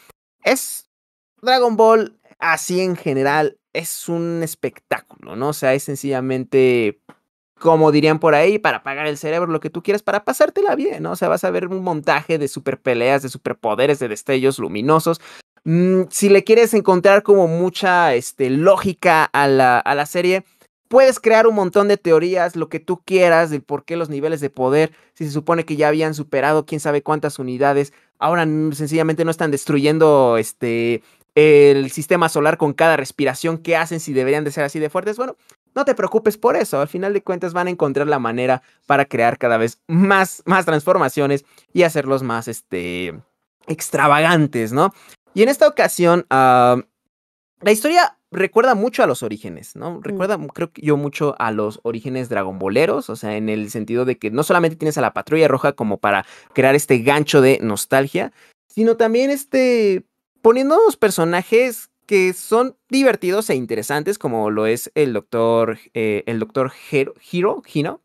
es 0.45 0.91
Dragon 1.41 1.77
Ball 1.77 2.19
así 2.39 2.81
en 2.81 2.97
general, 2.97 3.57
es 3.73 4.09
un 4.09 4.43
espectáculo, 4.43 5.37
¿no? 5.37 5.49
O 5.49 5.53
sea, 5.55 5.73
es 5.73 5.85
sencillamente 5.85 7.01
como 7.62 7.92
dirían 7.92 8.18
por 8.18 8.35
ahí, 8.35 8.59
para 8.59 8.79
apagar 8.79 9.07
el 9.07 9.16
cerebro, 9.16 9.51
lo 9.51 9.61
que 9.61 9.70
tú 9.70 9.83
quieras, 9.83 10.03
para 10.03 10.25
pasártela 10.25 10.75
bien, 10.75 11.03
¿no? 11.05 11.12
O 11.12 11.16
sea, 11.16 11.29
vas 11.29 11.44
a 11.44 11.51
ver 11.51 11.68
un 11.68 11.83
montaje 11.83 12.37
de 12.37 12.48
super 12.48 12.81
peleas, 12.81 13.22
de 13.22 13.29
superpoderes, 13.29 14.01
de 14.01 14.09
destellos 14.09 14.59
luminosos. 14.59 15.20
Mm, 15.64 16.03
si 16.11 16.29
le 16.29 16.42
quieres 16.42 16.75
encontrar 16.75 17.22
como 17.22 17.46
mucha 17.46 18.14
este, 18.14 18.51
lógica 18.51 19.25
a 19.25 19.46
la, 19.46 19.79
a 19.79 19.94
la 19.94 20.07
serie, 20.07 20.44
puedes 20.88 21.20
crear 21.20 21.46
un 21.46 21.55
montón 21.55 21.87
de 21.87 21.96
teorías, 21.96 22.57
lo 22.57 22.68
que 22.68 22.81
tú 22.81 23.01
quieras, 23.05 23.51
del 23.51 23.62
por 23.62 23.85
qué 23.85 23.96
los 23.96 24.09
niveles 24.09 24.40
de 24.40 24.51
poder, 24.51 24.92
si 25.14 25.25
se 25.25 25.31
supone 25.31 25.64
que 25.64 25.77
ya 25.77 25.87
habían 25.87 26.14
superado 26.14 26.66
quién 26.66 26.81
sabe 26.81 27.03
cuántas 27.03 27.38
unidades, 27.38 27.92
ahora 28.18 28.44
sencillamente 28.72 29.25
no 29.25 29.31
están 29.31 29.53
destruyendo 29.53 30.37
este 30.37 31.03
el 31.35 31.90
sistema 31.90 32.29
solar 32.29 32.59
con 32.59 32.75
cada 32.75 32.98
respiración 32.98 33.57
que 33.57 33.77
hacen 33.77 34.01
si 34.01 34.12
deberían 34.12 34.44
de 34.44 34.51
ser 34.51 34.64
así 34.64 34.79
de 34.79 34.90
fuertes. 34.90 35.16
Bueno, 35.16 35.37
no 35.75 35.85
te 35.85 35.95
preocupes 35.95 36.37
por 36.37 36.57
eso, 36.57 36.81
al 36.81 36.89
final 36.89 37.13
de 37.13 37.23
cuentas 37.23 37.53
van 37.53 37.67
a 37.67 37.71
encontrar 37.71 38.07
la 38.07 38.19
manera 38.19 38.63
para 38.87 39.05
crear 39.05 39.39
cada 39.39 39.57
vez 39.57 39.81
más, 39.89 40.43
más 40.47 40.65
transformaciones 40.65 41.45
y 41.73 41.83
hacerlos 41.83 42.23
más 42.23 42.49
este, 42.49 43.21
extravagantes, 43.67 44.73
¿no? 44.73 44.93
Y 45.35 45.43
en 45.43 45.49
esta 45.49 45.67
ocasión, 45.67 46.27
uh, 46.31 46.83
la 47.61 47.73
historia 47.73 48.19
recuerda 48.33 48.75
mucho 48.75 49.03
a 49.03 49.07
los 49.07 49.23
orígenes, 49.23 49.77
¿no? 49.77 49.99
Mm. 49.99 50.03
Recuerda, 50.03 50.39
creo 50.53 50.73
que 50.73 50.83
yo, 50.83 50.97
mucho 50.97 51.37
a 51.39 51.53
los 51.53 51.81
orígenes 51.83 52.29
dragonboleros, 52.29 53.11
o 53.11 53.17
sea, 53.17 53.37
en 53.37 53.49
el 53.49 53.71
sentido 53.71 54.05
de 54.05 54.19
que 54.19 54.31
no 54.31 54.43
solamente 54.43 54.77
tienes 54.77 54.99
a 54.99 55.03
la 55.03 55.13
patrulla 55.13 55.49
roja 55.49 55.73
como 55.73 55.99
para 55.99 56.27
crear 56.53 56.75
este 56.75 56.99
gancho 56.99 57.41
de 57.41 57.59
nostalgia, 57.63 58.33
sino 58.67 58.97
también 58.97 59.31
este, 59.31 60.05
poniendo 60.41 60.81
unos 60.81 60.97
personajes 60.97 61.91
que 62.07 62.33
son 62.33 62.77
divertidos 62.88 63.51
e 63.51 63.55
interesantes, 63.55 64.19
como 64.19 64.51
lo 64.51 64.67
es 64.67 64.91
el 64.95 65.12
doctor, 65.12 65.79
eh, 65.95 66.25
el 66.27 66.38
doctor 66.38 66.73
Hero, 66.91 67.15
Hiro, 67.31 67.62
Hino, 67.73 68.01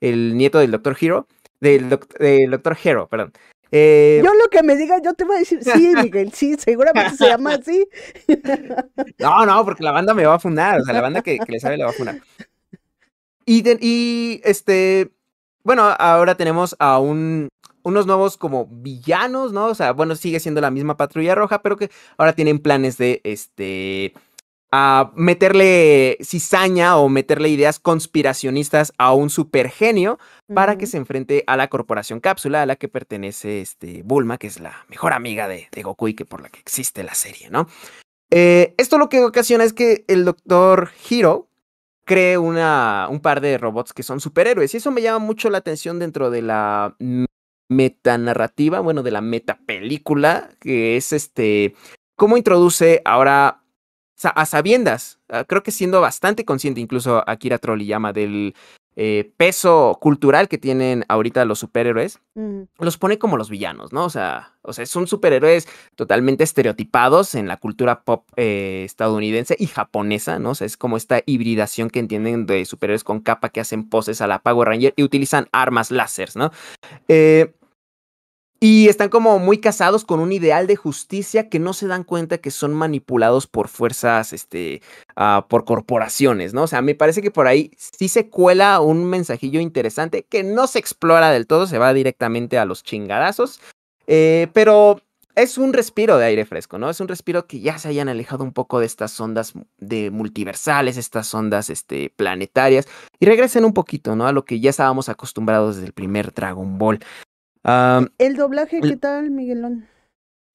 el 0.00 0.36
nieto 0.36 0.58
del 0.58 0.70
doctor 0.70 0.96
Hero, 1.00 1.26
del, 1.60 1.88
doc, 1.88 2.18
del 2.18 2.50
doctor 2.50 2.76
Hero, 2.82 3.08
perdón. 3.08 3.32
Eh, 3.70 4.22
yo 4.24 4.32
lo 4.32 4.48
que 4.48 4.62
me 4.62 4.76
diga, 4.76 5.00
yo 5.02 5.12
te 5.14 5.24
voy 5.24 5.36
a 5.36 5.38
decir, 5.40 5.62
sí, 5.62 5.92
Miguel, 6.02 6.32
sí, 6.32 6.56
seguramente 6.58 7.16
se 7.16 7.26
llama 7.26 7.54
así. 7.54 7.86
no, 9.18 9.44
no, 9.44 9.64
porque 9.64 9.84
la 9.84 9.92
banda 9.92 10.14
me 10.14 10.24
va 10.24 10.34
a 10.34 10.38
fundar, 10.38 10.80
o 10.80 10.84
sea, 10.84 10.94
la 10.94 11.02
banda 11.02 11.22
que, 11.22 11.38
que 11.38 11.52
le 11.52 11.60
sabe 11.60 11.76
le 11.76 11.84
va 11.84 11.90
a 11.90 11.94
fundar. 11.94 12.20
Y, 13.44 13.62
de, 13.62 13.78
y 13.80 14.40
este, 14.44 15.10
bueno, 15.64 15.82
ahora 15.82 16.34
tenemos 16.34 16.76
a 16.78 16.98
un, 16.98 17.48
unos 17.88 18.06
nuevos 18.06 18.36
como 18.36 18.66
villanos, 18.66 19.52
¿no? 19.52 19.66
O 19.66 19.74
sea, 19.74 19.92
bueno, 19.92 20.14
sigue 20.14 20.40
siendo 20.40 20.60
la 20.60 20.70
misma 20.70 20.96
patrulla 20.96 21.34
roja, 21.34 21.62
pero 21.62 21.76
que 21.76 21.90
ahora 22.16 22.32
tienen 22.32 22.58
planes 22.58 22.98
de, 22.98 23.20
este, 23.24 24.14
a 24.70 25.12
meterle 25.14 26.18
cizaña 26.20 26.98
o 26.98 27.08
meterle 27.08 27.48
ideas 27.48 27.78
conspiracionistas 27.78 28.92
a 28.98 29.12
un 29.12 29.30
supergenio 29.30 30.18
para 30.52 30.76
que 30.76 30.86
se 30.86 30.98
enfrente 30.98 31.44
a 31.46 31.56
la 31.56 31.68
corporación 31.68 32.20
cápsula 32.20 32.62
a 32.62 32.66
la 32.66 32.76
que 32.76 32.88
pertenece 32.88 33.60
este 33.60 34.02
Bulma, 34.04 34.38
que 34.38 34.46
es 34.46 34.60
la 34.60 34.84
mejor 34.88 35.14
amiga 35.14 35.48
de, 35.48 35.68
de 35.72 35.82
Goku 35.82 36.08
y 36.08 36.14
que 36.14 36.26
por 36.26 36.42
la 36.42 36.50
que 36.50 36.60
existe 36.60 37.02
la 37.02 37.14
serie, 37.14 37.48
¿no? 37.50 37.66
Eh, 38.30 38.74
esto 38.76 38.98
lo 38.98 39.08
que 39.08 39.24
ocasiona 39.24 39.64
es 39.64 39.72
que 39.72 40.04
el 40.06 40.26
doctor 40.26 40.90
Hiro 41.08 41.48
cree 42.04 42.36
una, 42.36 43.06
un 43.10 43.20
par 43.20 43.40
de 43.40 43.58
robots 43.58 43.92
que 43.92 44.02
son 44.02 44.20
superhéroes 44.20 44.74
y 44.74 44.78
eso 44.78 44.90
me 44.90 45.02
llama 45.02 45.18
mucho 45.18 45.48
la 45.50 45.58
atención 45.58 45.98
dentro 45.98 46.30
de 46.30 46.42
la 46.42 46.94
metanarrativa, 47.68 48.80
bueno, 48.80 49.02
de 49.02 49.10
la 49.10 49.20
metapelícula, 49.20 50.50
que 50.60 50.96
es 50.96 51.12
este, 51.12 51.74
cómo 52.16 52.36
introduce 52.36 53.02
ahora 53.04 53.62
a 54.22 54.46
sabiendas, 54.46 55.20
uh, 55.28 55.44
creo 55.46 55.62
que 55.62 55.70
siendo 55.70 56.00
bastante 56.00 56.44
consciente, 56.44 56.80
incluso 56.80 57.22
Akira 57.28 57.58
Toriyama, 57.58 58.12
del 58.12 58.54
eh, 58.96 59.30
peso 59.36 59.96
cultural 60.00 60.48
que 60.48 60.58
tienen 60.58 61.04
ahorita 61.08 61.44
los 61.44 61.60
superhéroes, 61.60 62.18
Mm. 62.34 62.62
los 62.78 62.98
pone 62.98 63.18
como 63.18 63.36
los 63.36 63.50
villanos, 63.50 63.92
¿no? 63.92 64.04
O 64.04 64.10
sea, 64.10 64.54
o 64.62 64.72
sea, 64.72 64.86
son 64.86 65.08
superhéroes 65.08 65.68
totalmente 65.96 66.44
estereotipados 66.44 67.34
en 67.34 67.48
la 67.48 67.56
cultura 67.56 68.02
pop 68.02 68.28
eh, 68.36 68.82
estadounidense 68.84 69.56
y 69.58 69.66
japonesa, 69.66 70.38
¿no? 70.38 70.50
O 70.50 70.54
sea, 70.54 70.66
es 70.66 70.76
como 70.76 70.96
esta 70.96 71.20
hibridación 71.26 71.90
que 71.90 71.98
entienden 71.98 72.46
de 72.46 72.64
superhéroes 72.64 73.02
con 73.02 73.20
capa 73.20 73.48
que 73.48 73.60
hacen 73.60 73.88
poses 73.88 74.20
a 74.20 74.28
la 74.28 74.40
Power 74.40 74.68
Ranger 74.68 74.94
y 74.96 75.02
utilizan 75.02 75.48
armas 75.50 75.90
láseres, 75.90 76.36
¿no? 76.36 76.52
Eh, 77.08 77.54
y 78.60 78.88
están 78.88 79.08
como 79.08 79.38
muy 79.38 79.58
casados 79.58 80.04
con 80.04 80.20
un 80.20 80.32
ideal 80.32 80.66
de 80.66 80.76
justicia 80.76 81.48
que 81.48 81.58
no 81.58 81.72
se 81.72 81.86
dan 81.86 82.02
cuenta 82.02 82.38
que 82.38 82.50
son 82.50 82.74
manipulados 82.74 83.46
por 83.46 83.68
fuerzas, 83.68 84.32
este, 84.32 84.82
uh, 85.16 85.46
por 85.48 85.64
corporaciones, 85.64 86.54
¿no? 86.54 86.64
O 86.64 86.66
sea, 86.66 86.82
me 86.82 86.96
parece 86.96 87.22
que 87.22 87.30
por 87.30 87.46
ahí 87.46 87.70
sí 87.76 88.08
se 88.08 88.28
cuela 88.28 88.80
un 88.80 89.04
mensajillo 89.04 89.60
interesante 89.60 90.24
que 90.28 90.42
no 90.42 90.66
se 90.66 90.80
explora 90.80 91.30
del 91.30 91.46
todo, 91.46 91.66
se 91.66 91.78
va 91.78 91.94
directamente 91.94 92.58
a 92.58 92.64
los 92.64 92.82
chingadazos, 92.82 93.60
eh, 94.08 94.48
pero 94.52 95.00
es 95.36 95.56
un 95.56 95.72
respiro 95.72 96.18
de 96.18 96.24
aire 96.24 96.44
fresco, 96.44 96.78
¿no? 96.78 96.90
Es 96.90 97.00
un 97.00 97.06
respiro 97.06 97.46
que 97.46 97.60
ya 97.60 97.78
se 97.78 97.88
hayan 97.88 98.08
alejado 98.08 98.42
un 98.42 98.52
poco 98.52 98.80
de 98.80 98.86
estas 98.86 99.20
ondas 99.20 99.52
de 99.78 100.10
multiversales, 100.10 100.96
estas 100.96 101.32
ondas 101.32 101.70
este, 101.70 102.10
planetarias, 102.16 102.88
y 103.20 103.26
regresen 103.26 103.64
un 103.64 103.72
poquito, 103.72 104.16
¿no? 104.16 104.26
A 104.26 104.32
lo 104.32 104.44
que 104.44 104.58
ya 104.58 104.70
estábamos 104.70 105.08
acostumbrados 105.08 105.76
desde 105.76 105.86
el 105.86 105.92
primer 105.92 106.34
Dragon 106.34 106.76
Ball. 106.76 106.98
Um, 107.64 108.06
¿El 108.18 108.36
doblaje 108.36 108.80
qué 108.80 108.96
tal, 108.96 109.30
Miguelón? 109.30 109.88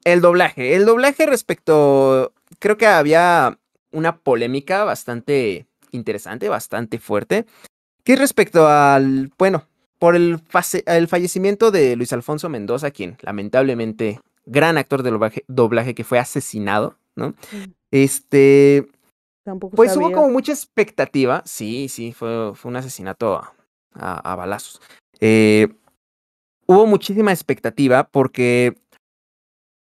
El 0.03 0.21
doblaje. 0.21 0.75
El 0.75 0.85
doblaje 0.85 1.25
respecto. 1.25 2.33
Creo 2.59 2.77
que 2.77 2.87
había 2.87 3.59
una 3.91 4.17
polémica 4.17 4.83
bastante 4.83 5.67
interesante, 5.91 6.49
bastante 6.49 6.99
fuerte. 6.99 7.45
Que 8.03 8.15
respecto 8.15 8.67
al. 8.67 9.31
Bueno, 9.37 9.65
por 9.99 10.15
el, 10.15 10.41
el 10.85 11.07
fallecimiento 11.07 11.71
de 11.71 11.95
Luis 11.95 12.13
Alfonso 12.13 12.49
Mendoza, 12.49 12.91
quien 12.91 13.17
lamentablemente, 13.21 14.19
gran 14.45 14.77
actor 14.77 15.03
de 15.03 15.11
doblaje, 15.11 15.45
doblaje 15.47 15.95
que 15.95 16.03
fue 16.03 16.19
asesinado, 16.19 16.97
¿no? 17.15 17.29
Mm. 17.29 17.71
Este. 17.91 18.87
Tampoco 19.45 19.75
pues 19.75 19.93
sabía. 19.93 20.07
hubo 20.07 20.15
como 20.15 20.29
mucha 20.29 20.53
expectativa. 20.53 21.43
Sí, 21.45 21.89
sí, 21.89 22.13
fue, 22.13 22.53
fue 22.55 22.69
un 22.69 22.77
asesinato 22.77 23.35
a, 23.35 23.53
a, 23.93 24.31
a 24.31 24.35
balazos. 24.35 24.81
Eh, 25.19 25.67
hubo 26.65 26.85
muchísima 26.85 27.31
expectativa 27.31 28.05
porque 28.05 28.75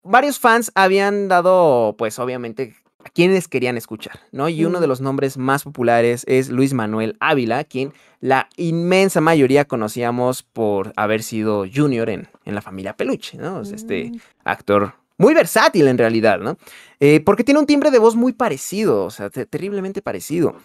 varios 0.03 0.39
fans 0.39 0.71
habían 0.75 1.27
dado, 1.27 1.95
pues 1.97 2.19
obviamente, 2.19 2.75
a 3.03 3.09
quienes 3.09 3.47
querían 3.47 3.77
escuchar, 3.77 4.19
¿no? 4.31 4.49
Y 4.49 4.65
uno 4.65 4.79
de 4.79 4.87
los 4.87 5.01
nombres 5.01 5.37
más 5.37 5.63
populares 5.63 6.23
es 6.27 6.49
Luis 6.49 6.73
Manuel 6.73 7.15
Ávila, 7.19 7.63
quien 7.63 7.93
la 8.19 8.49
inmensa 8.57 9.21
mayoría 9.21 9.65
conocíamos 9.65 10.43
por 10.43 10.93
haber 10.95 11.23
sido 11.23 11.65
Junior 11.71 12.09
en, 12.09 12.27
en 12.45 12.55
la 12.55 12.61
familia 12.61 12.95
Peluche, 12.95 13.37
¿no? 13.37 13.59
O 13.59 13.65
sea, 13.65 13.75
este 13.75 14.11
actor 14.43 14.95
muy 15.17 15.33
versátil 15.33 15.87
en 15.87 15.97
realidad, 15.97 16.39
¿no? 16.39 16.57
Eh, 16.99 17.21
porque 17.21 17.43
tiene 17.43 17.59
un 17.59 17.65
timbre 17.65 17.91
de 17.91 17.99
voz 17.99 18.15
muy 18.15 18.33
parecido, 18.33 19.03
o 19.03 19.09
sea, 19.09 19.29
terriblemente 19.29 20.01
parecido. 20.01 20.55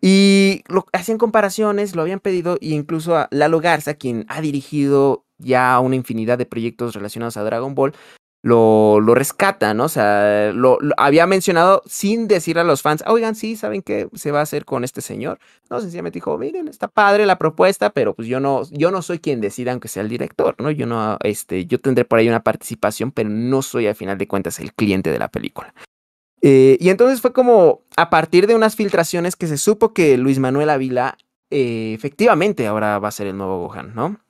Y 0.00 0.62
lo, 0.68 0.86
hacían 0.92 1.18
comparaciones, 1.18 1.96
lo 1.96 2.02
habían 2.02 2.20
pedido, 2.20 2.58
e 2.60 2.68
incluso 2.68 3.16
a 3.16 3.28
Lalo 3.30 3.60
Garza, 3.60 3.94
quien 3.94 4.26
ha 4.28 4.40
dirigido 4.40 5.23
ya 5.38 5.78
una 5.80 5.96
infinidad 5.96 6.38
de 6.38 6.46
proyectos 6.46 6.94
relacionados 6.94 7.36
a 7.36 7.44
Dragon 7.44 7.74
Ball, 7.74 7.92
lo, 8.44 9.00
lo 9.00 9.14
rescata, 9.14 9.72
¿no? 9.72 9.84
O 9.84 9.88
sea, 9.88 10.52
lo, 10.52 10.78
había 10.98 11.26
mencionado 11.26 11.82
sin 11.86 12.28
decir 12.28 12.58
a 12.58 12.64
los 12.64 12.82
fans, 12.82 13.02
oigan, 13.06 13.34
sí, 13.34 13.56
¿saben 13.56 13.80
qué 13.80 14.08
se 14.12 14.32
va 14.32 14.40
a 14.40 14.42
hacer 14.42 14.66
con 14.66 14.84
este 14.84 15.00
señor? 15.00 15.38
No, 15.70 15.80
sencillamente 15.80 16.18
dijo, 16.18 16.36
miren, 16.36 16.68
está 16.68 16.88
padre 16.88 17.24
la 17.24 17.38
propuesta, 17.38 17.88
pero 17.88 18.14
pues 18.14 18.28
yo 18.28 18.40
no, 18.40 18.62
yo 18.70 18.90
no 18.90 19.00
soy 19.00 19.18
quien 19.18 19.40
decida, 19.40 19.72
aunque 19.72 19.88
sea 19.88 20.02
el 20.02 20.10
director, 20.10 20.56
¿no? 20.58 20.70
Yo 20.70 20.84
no, 20.84 21.16
este, 21.22 21.64
yo 21.64 21.80
tendré 21.80 22.04
por 22.04 22.18
ahí 22.18 22.28
una 22.28 22.42
participación, 22.42 23.12
pero 23.12 23.30
no 23.30 23.62
soy 23.62 23.86
al 23.86 23.94
final 23.94 24.18
de 24.18 24.28
cuentas 24.28 24.60
el 24.60 24.74
cliente 24.74 25.10
de 25.10 25.18
la 25.18 25.28
película. 25.28 25.72
Eh, 26.42 26.76
y 26.78 26.90
entonces 26.90 27.22
fue 27.22 27.32
como 27.32 27.80
a 27.96 28.10
partir 28.10 28.46
de 28.46 28.54
unas 28.54 28.76
filtraciones 28.76 29.36
que 29.36 29.46
se 29.46 29.56
supo 29.56 29.94
que 29.94 30.18
Luis 30.18 30.38
Manuel 30.38 30.68
Ávila 30.68 31.16
eh, 31.48 31.94
efectivamente 31.94 32.66
ahora 32.66 32.98
va 32.98 33.08
a 33.08 33.12
ser 33.12 33.28
el 33.28 33.38
nuevo 33.38 33.66
Gohan, 33.66 33.94
¿no? 33.94 34.20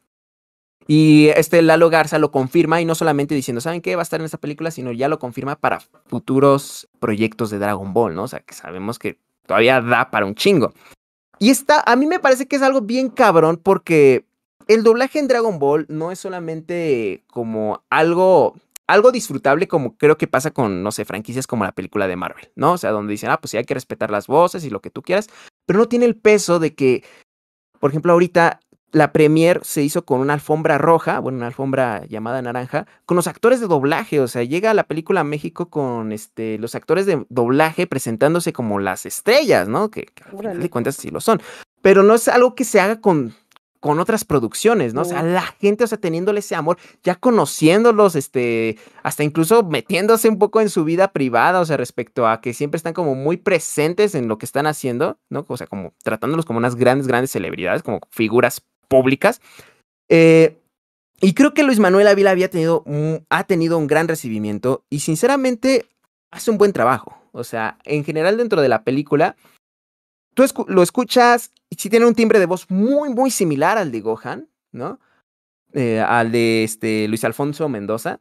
Y 0.87 1.29
este 1.29 1.63
Lalo 1.63 1.89
Garza 1.89 2.19
lo 2.19 2.31
confirma 2.31 2.81
y 2.81 2.85
no 2.85 2.95
solamente 2.95 3.35
diciendo, 3.35 3.61
¿saben 3.61 3.81
qué? 3.81 3.97
Va 3.97 4.03
a 4.03 4.05
estar 4.05 4.21
en 4.21 4.27
esta 4.27 4.39
película, 4.39 4.71
sino 4.71 4.93
ya 4.93 5.09
lo 5.09 5.19
confirma 5.19 5.57
para 5.57 5.81
futuros 6.07 6.89
proyectos 7.01 7.51
de 7.51 7.59
Dragon 7.59 7.93
Ball, 7.95 8.15
¿no? 8.15 8.25
O 8.25 8.29
sea, 8.29 8.41
que 8.41 8.55
sabemos 8.55 8.99
que 8.99 9.19
todavía 9.47 9.81
da 9.81 10.11
para 10.11 10.27
un 10.27 10.35
chingo. 10.35 10.75
Y 11.39 11.51
está, 11.51 11.83
a 11.87 11.97
mí 11.97 12.07
me 12.07 12.21
parece 12.21 12.47
que 12.47 12.57
es 12.57 12.63
algo 12.63 12.83
bien 12.83 13.09
cabrón 13.09 13.61
porque 13.63 14.27
el 14.69 14.83
doblaje 14.83 15.19
en 15.19 15.29
Dragon 15.29 15.59
Ball 15.59 15.87
no 15.89 16.13
es 16.13 16.19
solamente 16.19 17.25
como 17.29 17.83
algo 17.91 18.55
algo 18.87 19.13
disfrutable 19.13 19.67
como 19.67 19.97
creo 19.97 20.19
que 20.19 20.27
pasa 20.27 20.51
con, 20.51 20.83
no 20.83 20.93
sé, 20.93 21.05
franquicias 21.05 21.47
como 21.47 21.65
la 21.65 21.73
película 21.73 22.07
de 22.07 22.17
Marvel, 22.17 22.51
¿no? 22.55 22.73
O 22.73 22.79
sea, 22.79 22.91
donde 22.91 23.13
dicen, 23.13 23.31
ah, 23.31 23.41
pues 23.41 23.53
sí, 23.53 23.57
hay 23.57 23.65
que 23.65 23.75
respetar 23.75 24.11
las 24.11 24.27
voces 24.27 24.65
y 24.65 24.71
lo 24.71 24.81
que 24.81 24.91
tú 24.91 25.03
quieras, 25.03 25.29
pero 25.67 25.79
no 25.79 25.89
tiene 25.89 26.05
el 26.05 26.17
peso 26.17 26.59
de 26.59 26.75
que, 26.75 27.03
por 27.81 27.91
ejemplo, 27.91 28.13
ahorita 28.13 28.61
la 28.95 29.13
premier 29.13 29.61
se 29.65 29.83
hizo 29.83 30.05
con 30.05 30.21
una 30.21 30.35
alfombra 30.35 30.79
roja, 30.79 31.19
bueno, 31.19 31.39
una 31.39 31.49
alfombra 31.49 32.07
llamada 32.07 32.41
naranja, 32.41 32.87
con 33.07 33.17
los 33.17 33.27
actores 33.27 33.61
de 33.61 33.67
doblaje, 33.67 34.21
o 34.21 34.29
sea, 34.29 34.45
llega 34.45 34.73
la 34.73 34.85
película 34.85 35.21
a 35.21 35.25
México 35.25 35.69
con 35.69 36.13
este, 36.13 36.59
los 36.59 36.77
actores 36.77 37.05
de 37.05 37.27
doblaje 37.29 37.89
presentándose 37.89 38.53
como 38.53 38.79
las 38.79 39.05
estrellas, 39.05 39.67
¿no? 39.69 39.91
Que, 39.91 40.05
que 40.07 40.23
al 40.23 40.37
final 40.37 40.61
de 40.61 40.71
cuentas 40.71 40.95
sí 40.95 41.11
lo 41.11 41.21
son. 41.21 41.43
pero 41.83 42.05
no 42.05 42.15
es 42.15 42.29
algo 42.29 42.55
que 42.55 42.63
se 42.63 42.81
haga 42.81 43.01
con, 43.01 43.35
con 43.81 43.99
otras 43.99 44.25
producciones, 44.25 44.95
¿no? 44.95 45.03
O 45.03 45.05
sea, 45.05 45.25
la 45.25 45.43
gente, 45.43 45.83
o 45.83 45.87
sea, 45.89 45.99
teniéndole 45.99 46.39
ese 46.39 46.55
amor, 46.55 46.79
ya 47.03 47.17
conociéndolos, 47.17 48.15
este, 48.15 48.79
hasta 49.03 49.25
incluso 49.25 49.65
metiéndose 49.65 50.29
un 50.29 50.39
poco 50.39 50.61
en 50.61 50.71
su 50.71 50.85
vida 50.85 51.09
privada, 51.09 51.61
o 51.61 51.65
sea, 51.67 51.77
respecto 51.77 52.29
a 52.29 52.41
que 52.41 52.55
siempre 52.55 52.77
están 52.77 52.95
como 52.95 53.17
muy 53.17 53.39
presentes 53.39 54.15
en 54.15 54.29
lo 54.29 54.39
que 54.39 54.47
están 54.47 54.67
haciendo, 54.67 55.19
¿no? 55.31 55.45
O 55.49 55.57
sea, 55.57 55.67
como 55.67 55.93
tratándolos 56.05 56.47
como 56.47 56.61
unas 56.61 56.77
grandes, 56.77 57.09
grandes 57.09 57.33
celebridades, 57.33 57.83
como 57.83 57.99
figuras 58.09 58.63
públicas. 58.85 59.41
Eh, 60.09 60.59
y 61.21 61.35
creo 61.35 61.55
que 61.55 61.63
Luis 61.63 61.79
Manuel 61.79 62.09
Ávila 62.09 62.31
había 62.31 62.51
tenido, 62.51 62.85
ha 63.31 63.45
tenido 63.45 63.79
un 63.79 63.87
gran 63.87 64.09
recibimiento 64.09 64.85
y 64.91 65.01
sinceramente 65.01 65.87
hace 66.31 66.51
un 66.51 66.59
buen 66.59 66.73
trabajo. 66.73 67.17
O 67.33 67.45
sea, 67.45 67.79
en 67.85 68.05
general 68.05 68.37
dentro 68.37 68.61
de 68.61 68.69
la 68.69 68.85
película, 68.85 69.37
tú 70.35 70.45
lo 70.69 70.83
escuchas 70.83 71.53
y 71.71 71.77
sí 71.77 71.89
tiene 71.89 72.07
un 72.07 72.15
timbre 72.15 72.39
de 72.39 72.47
voz 72.47 72.71
muy, 72.71 73.09
muy 73.09 73.31
similar 73.31 73.79
al 73.79 73.91
de 73.91 74.01
Gohan, 74.01 74.49
¿no? 74.73 75.01
Eh, 75.73 76.01
al 76.01 76.31
de 76.31 76.65
este, 76.65 77.09
Luis 77.09 77.25
Alfonso 77.25 77.69
Mendoza. 77.69 78.21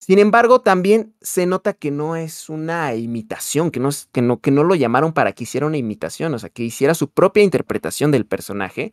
Sin 0.00 0.18
embargo, 0.18 0.60
también 0.60 1.14
se 1.22 1.46
nota 1.46 1.72
que 1.72 1.90
no 1.90 2.14
es 2.14 2.48
una 2.50 2.94
imitación, 2.94 3.70
que 3.70 3.80
no, 3.80 3.88
es- 3.88 4.08
que, 4.12 4.20
no, 4.22 4.38
que 4.40 4.50
no 4.50 4.62
lo 4.62 4.74
llamaron 4.74 5.12
para 5.12 5.32
que 5.32 5.44
hiciera 5.44 5.66
una 5.66 5.78
imitación, 5.78 6.34
o 6.34 6.38
sea, 6.38 6.50
que 6.50 6.62
hiciera 6.62 6.94
su 6.94 7.08
propia 7.10 7.42
interpretación 7.42 8.10
del 8.10 8.26
personaje. 8.26 8.92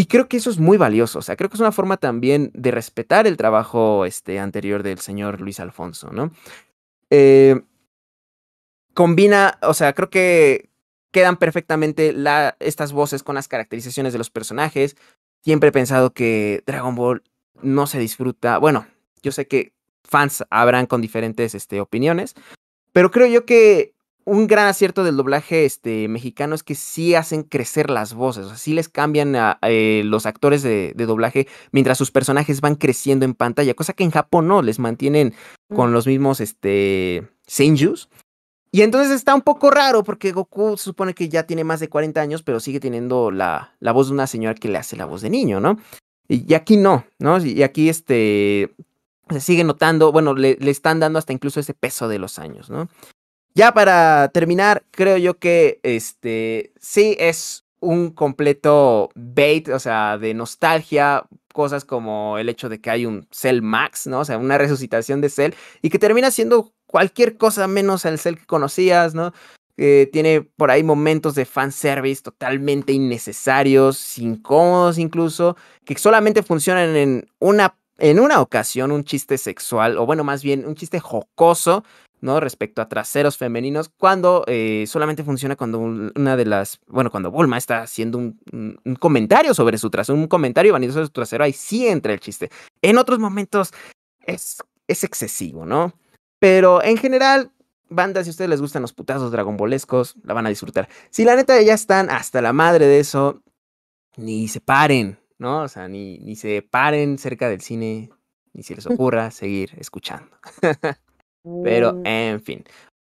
Y 0.00 0.06
creo 0.06 0.28
que 0.28 0.38
eso 0.38 0.48
es 0.48 0.58
muy 0.58 0.78
valioso, 0.78 1.18
o 1.18 1.22
sea, 1.22 1.36
creo 1.36 1.50
que 1.50 1.56
es 1.56 1.60
una 1.60 1.72
forma 1.72 1.98
también 1.98 2.50
de 2.54 2.70
respetar 2.70 3.26
el 3.26 3.36
trabajo 3.36 4.06
este, 4.06 4.38
anterior 4.38 4.82
del 4.82 4.98
señor 4.98 5.42
Luis 5.42 5.60
Alfonso, 5.60 6.10
¿no? 6.10 6.32
Eh, 7.10 7.60
combina, 8.94 9.58
o 9.60 9.74
sea, 9.74 9.92
creo 9.92 10.08
que 10.08 10.70
quedan 11.10 11.36
perfectamente 11.36 12.14
la, 12.14 12.56
estas 12.60 12.92
voces 12.92 13.22
con 13.22 13.34
las 13.34 13.46
caracterizaciones 13.46 14.14
de 14.14 14.18
los 14.18 14.30
personajes. 14.30 14.96
Siempre 15.44 15.68
he 15.68 15.72
pensado 15.72 16.14
que 16.14 16.62
Dragon 16.64 16.94
Ball 16.94 17.22
no 17.60 17.86
se 17.86 17.98
disfruta, 17.98 18.56
bueno, 18.56 18.86
yo 19.22 19.32
sé 19.32 19.48
que 19.48 19.74
fans 20.02 20.44
habrán 20.48 20.86
con 20.86 21.02
diferentes 21.02 21.54
este, 21.54 21.78
opiniones, 21.78 22.36
pero 22.92 23.10
creo 23.10 23.26
yo 23.26 23.44
que 23.44 23.92
un 24.24 24.46
gran 24.46 24.66
acierto 24.66 25.04
del 25.04 25.16
doblaje 25.16 25.64
este, 25.64 26.08
mexicano 26.08 26.54
es 26.54 26.62
que 26.62 26.74
sí 26.74 27.14
hacen 27.14 27.42
crecer 27.42 27.90
las 27.90 28.14
voces, 28.14 28.46
o 28.46 28.48
sea, 28.48 28.56
sí 28.58 28.72
les 28.72 28.88
cambian 28.88 29.34
a, 29.36 29.58
eh, 29.62 30.02
los 30.04 30.26
actores 30.26 30.62
de, 30.62 30.92
de 30.94 31.06
doblaje 31.06 31.48
mientras 31.72 31.98
sus 31.98 32.10
personajes 32.10 32.60
van 32.60 32.74
creciendo 32.76 33.24
en 33.24 33.34
pantalla, 33.34 33.74
cosa 33.74 33.92
que 33.92 34.04
en 34.04 34.10
Japón 34.10 34.48
no, 34.48 34.62
les 34.62 34.78
mantienen 34.78 35.34
con 35.74 35.90
Mm. 35.90 35.92
los 35.92 36.06
mismos 36.06 36.40
este, 36.40 37.28
seiyus. 37.46 38.08
Y 38.72 38.82
entonces 38.82 39.10
está 39.12 39.34
un 39.34 39.42
poco 39.42 39.70
raro 39.70 40.04
porque 40.04 40.30
Goku 40.32 40.76
se 40.76 40.84
supone 40.84 41.14
que 41.14 41.28
ya 41.28 41.44
tiene 41.44 41.64
más 41.64 41.80
de 41.80 41.88
40 41.88 42.20
años, 42.20 42.42
pero 42.42 42.60
sigue 42.60 42.78
teniendo 42.78 43.30
la, 43.32 43.74
la 43.80 43.92
voz 43.92 44.08
de 44.08 44.12
una 44.14 44.26
señora 44.28 44.54
que 44.54 44.68
le 44.68 44.78
hace 44.78 44.96
la 44.96 45.06
voz 45.06 45.22
de 45.22 45.30
niño, 45.30 45.58
¿no? 45.60 45.78
Y, 46.28 46.50
y 46.50 46.54
aquí 46.54 46.76
no, 46.76 47.04
¿no? 47.18 47.38
Y 47.44 47.62
aquí 47.64 47.88
este 47.88 48.74
se 49.28 49.40
sigue 49.40 49.64
notando, 49.64 50.12
bueno, 50.12 50.34
le, 50.34 50.56
le 50.60 50.70
están 50.70 51.00
dando 51.00 51.18
hasta 51.18 51.32
incluso 51.32 51.60
ese 51.60 51.74
peso 51.74 52.08
de 52.08 52.18
los 52.18 52.38
años, 52.38 52.70
¿no? 52.70 52.88
Ya 53.54 53.72
para 53.72 54.28
terminar, 54.28 54.84
creo 54.90 55.16
yo 55.16 55.38
que 55.38 55.80
este 55.82 56.72
sí 56.80 57.16
es 57.18 57.64
un 57.80 58.10
completo 58.10 59.10
bait, 59.14 59.68
o 59.68 59.78
sea, 59.78 60.18
de 60.18 60.34
nostalgia, 60.34 61.24
cosas 61.52 61.84
como 61.84 62.38
el 62.38 62.48
hecho 62.48 62.68
de 62.68 62.80
que 62.80 62.90
hay 62.90 63.06
un 63.06 63.26
Cell 63.32 63.60
Max, 63.60 64.06
¿no? 64.06 64.20
O 64.20 64.24
sea, 64.24 64.38
una 64.38 64.56
resucitación 64.56 65.20
de 65.20 65.30
Cell 65.30 65.54
y 65.82 65.90
que 65.90 65.98
termina 65.98 66.30
siendo 66.30 66.72
cualquier 66.86 67.36
cosa 67.36 67.66
menos 67.66 68.04
el 68.04 68.18
Cell 68.18 68.36
que 68.36 68.46
conocías, 68.46 69.14
¿no? 69.14 69.32
Tiene 69.76 70.42
por 70.42 70.70
ahí 70.70 70.82
momentos 70.82 71.34
de 71.34 71.46
fanservice 71.46 72.20
totalmente 72.20 72.92
innecesarios, 72.92 74.18
incómodos 74.18 74.98
incluso, 74.98 75.56
que 75.86 75.96
solamente 75.96 76.42
funcionan 76.42 76.94
en 76.96 77.26
una, 77.38 77.74
en 77.96 78.20
una 78.20 78.42
ocasión, 78.42 78.92
un 78.92 79.04
chiste 79.04 79.38
sexual, 79.38 79.96
o 79.96 80.04
bueno, 80.04 80.22
más 80.22 80.42
bien 80.42 80.66
un 80.66 80.74
chiste 80.74 81.00
jocoso, 81.00 81.82
¿no? 82.20 82.40
Respecto 82.40 82.82
a 82.82 82.88
traseros 82.88 83.36
femeninos, 83.38 83.88
cuando 83.88 84.44
eh, 84.46 84.84
solamente 84.86 85.24
funciona 85.24 85.56
cuando 85.56 85.78
un- 85.78 86.12
una 86.16 86.36
de 86.36 86.44
las, 86.44 86.78
bueno, 86.86 87.10
cuando 87.10 87.30
Bulma 87.30 87.56
está 87.58 87.82
haciendo 87.82 88.18
un, 88.18 88.38
un- 88.52 88.78
un 88.84 88.94
comentario 88.96 89.54
sobre 89.54 89.78
su 89.78 89.90
trasero, 89.90 90.18
un 90.18 90.26
comentario 90.28 90.72
vanidoso 90.72 90.96
sobre 90.98 91.06
su 91.06 91.12
trasero, 91.12 91.44
ahí 91.44 91.52
sí 91.52 91.86
entra 91.88 92.12
el 92.12 92.20
chiste. 92.20 92.50
En 92.82 92.98
otros 92.98 93.18
momentos 93.18 93.72
es, 94.26 94.58
es 94.86 95.04
excesivo, 95.04 95.64
¿no? 95.66 95.94
Pero 96.38 96.82
en 96.82 96.96
general, 96.96 97.50
bandas, 97.88 98.24
si 98.24 98.30
a 98.30 98.32
ustedes 98.32 98.50
les 98.50 98.60
gustan 98.60 98.82
los 98.82 98.92
putazos 98.92 99.30
dragonbolescos, 99.32 100.16
la 100.22 100.34
van 100.34 100.46
a 100.46 100.50
disfrutar. 100.50 100.88
Si 101.10 101.24
la 101.24 101.36
neta 101.36 101.60
ya 101.62 101.74
están 101.74 102.10
hasta 102.10 102.40
la 102.42 102.52
madre 102.52 102.86
de 102.86 103.00
eso, 103.00 103.42
ni 104.16 104.48
se 104.48 104.60
paren, 104.60 105.18
¿no? 105.38 105.62
O 105.62 105.68
sea, 105.68 105.88
ni, 105.88 106.18
ni 106.18 106.36
se 106.36 106.62
paren 106.62 107.18
cerca 107.18 107.48
del 107.48 107.60
cine, 107.60 108.10
ni 108.52 108.62
se 108.62 108.74
les 108.74 108.86
ocurra 108.86 109.30
seguir 109.30 109.72
escuchando. 109.78 110.30
Pero, 111.64 111.92
Mm. 111.94 112.06
en 112.06 112.40
fin. 112.42 112.64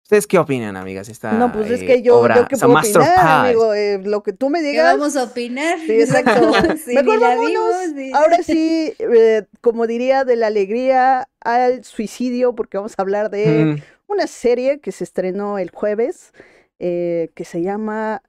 ¿Ustedes 0.03 0.25
qué 0.25 0.39
opinan, 0.39 0.77
amigas? 0.77 1.09
Esta 1.09 1.37
No, 1.37 1.51
pues 1.51 1.69
es 1.69 1.81
eh, 1.81 1.85
que 1.85 2.01
yo, 2.01 2.21
obra, 2.21 2.35
yo 2.37 2.47
qué 2.47 2.55
esa 2.55 2.65
puedo 2.65 2.79
opinar, 2.79 3.45
amigo, 3.45 3.73
eh, 3.73 3.99
lo 4.03 4.23
que 4.23 4.31
tú 4.31 4.49
me 4.49 4.61
¿Qué 4.61 4.69
digas. 4.69 4.93
vamos 4.97 5.15
a 5.17 5.23
opinar? 5.23 5.77
Sí, 5.79 5.91
exacto. 5.99 6.53
Sí, 6.85 6.95
Mejor 6.95 7.19
la 7.19 7.35
vimos, 7.35 7.93
ni- 7.93 8.13
ahora 8.13 8.37
sí, 8.43 8.93
eh, 8.99 9.43
como 9.59 9.85
diría, 9.85 10.23
de 10.23 10.37
la 10.37 10.47
alegría 10.47 11.27
al 11.41 11.83
suicidio, 11.83 12.55
porque 12.55 12.77
vamos 12.77 12.93
a 12.97 13.01
hablar 13.01 13.29
de 13.29 13.75
Mm, 13.75 13.81
una 14.07 14.27
serie 14.27 14.79
que 14.79 14.93
se 14.93 15.03
estrenó 15.03 15.57
el 15.59 15.71
jueves, 15.71 16.31
eh, 16.79 17.29
que 17.35 17.43
se 17.43 17.61
llama 17.61 18.21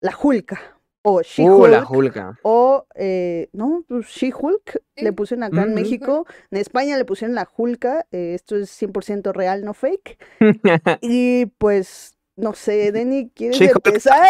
La 0.00 0.16
Hulka, 0.18 0.75
o 1.08 1.18
uh, 1.18 1.22
She-Hulk, 1.22 1.70
la 1.70 1.84
Julka. 1.84 2.38
o, 2.42 2.86
eh, 2.96 3.48
no, 3.52 3.84
pues 3.86 4.06
She-Hulk, 4.06 4.82
le 4.96 5.12
pusieron 5.12 5.44
acá 5.44 5.62
en 5.62 5.70
Mm. 5.70 5.74
México, 5.74 6.26
en 6.50 6.58
España 6.58 6.96
le 6.96 7.04
pusieron 7.04 7.34
La 7.34 7.48
Hulka, 7.56 8.06
eh, 8.10 8.32
esto 8.34 8.56
es 8.56 8.70
100% 8.70 9.32
real, 9.32 9.64
no 9.64 9.72
fake, 9.74 10.18
y 11.02 11.46
pues, 11.58 12.16
no 12.36 12.54
sé, 12.54 12.90
Denny, 12.92 13.30
¿quieres 13.34 13.60
empezar 13.60 14.26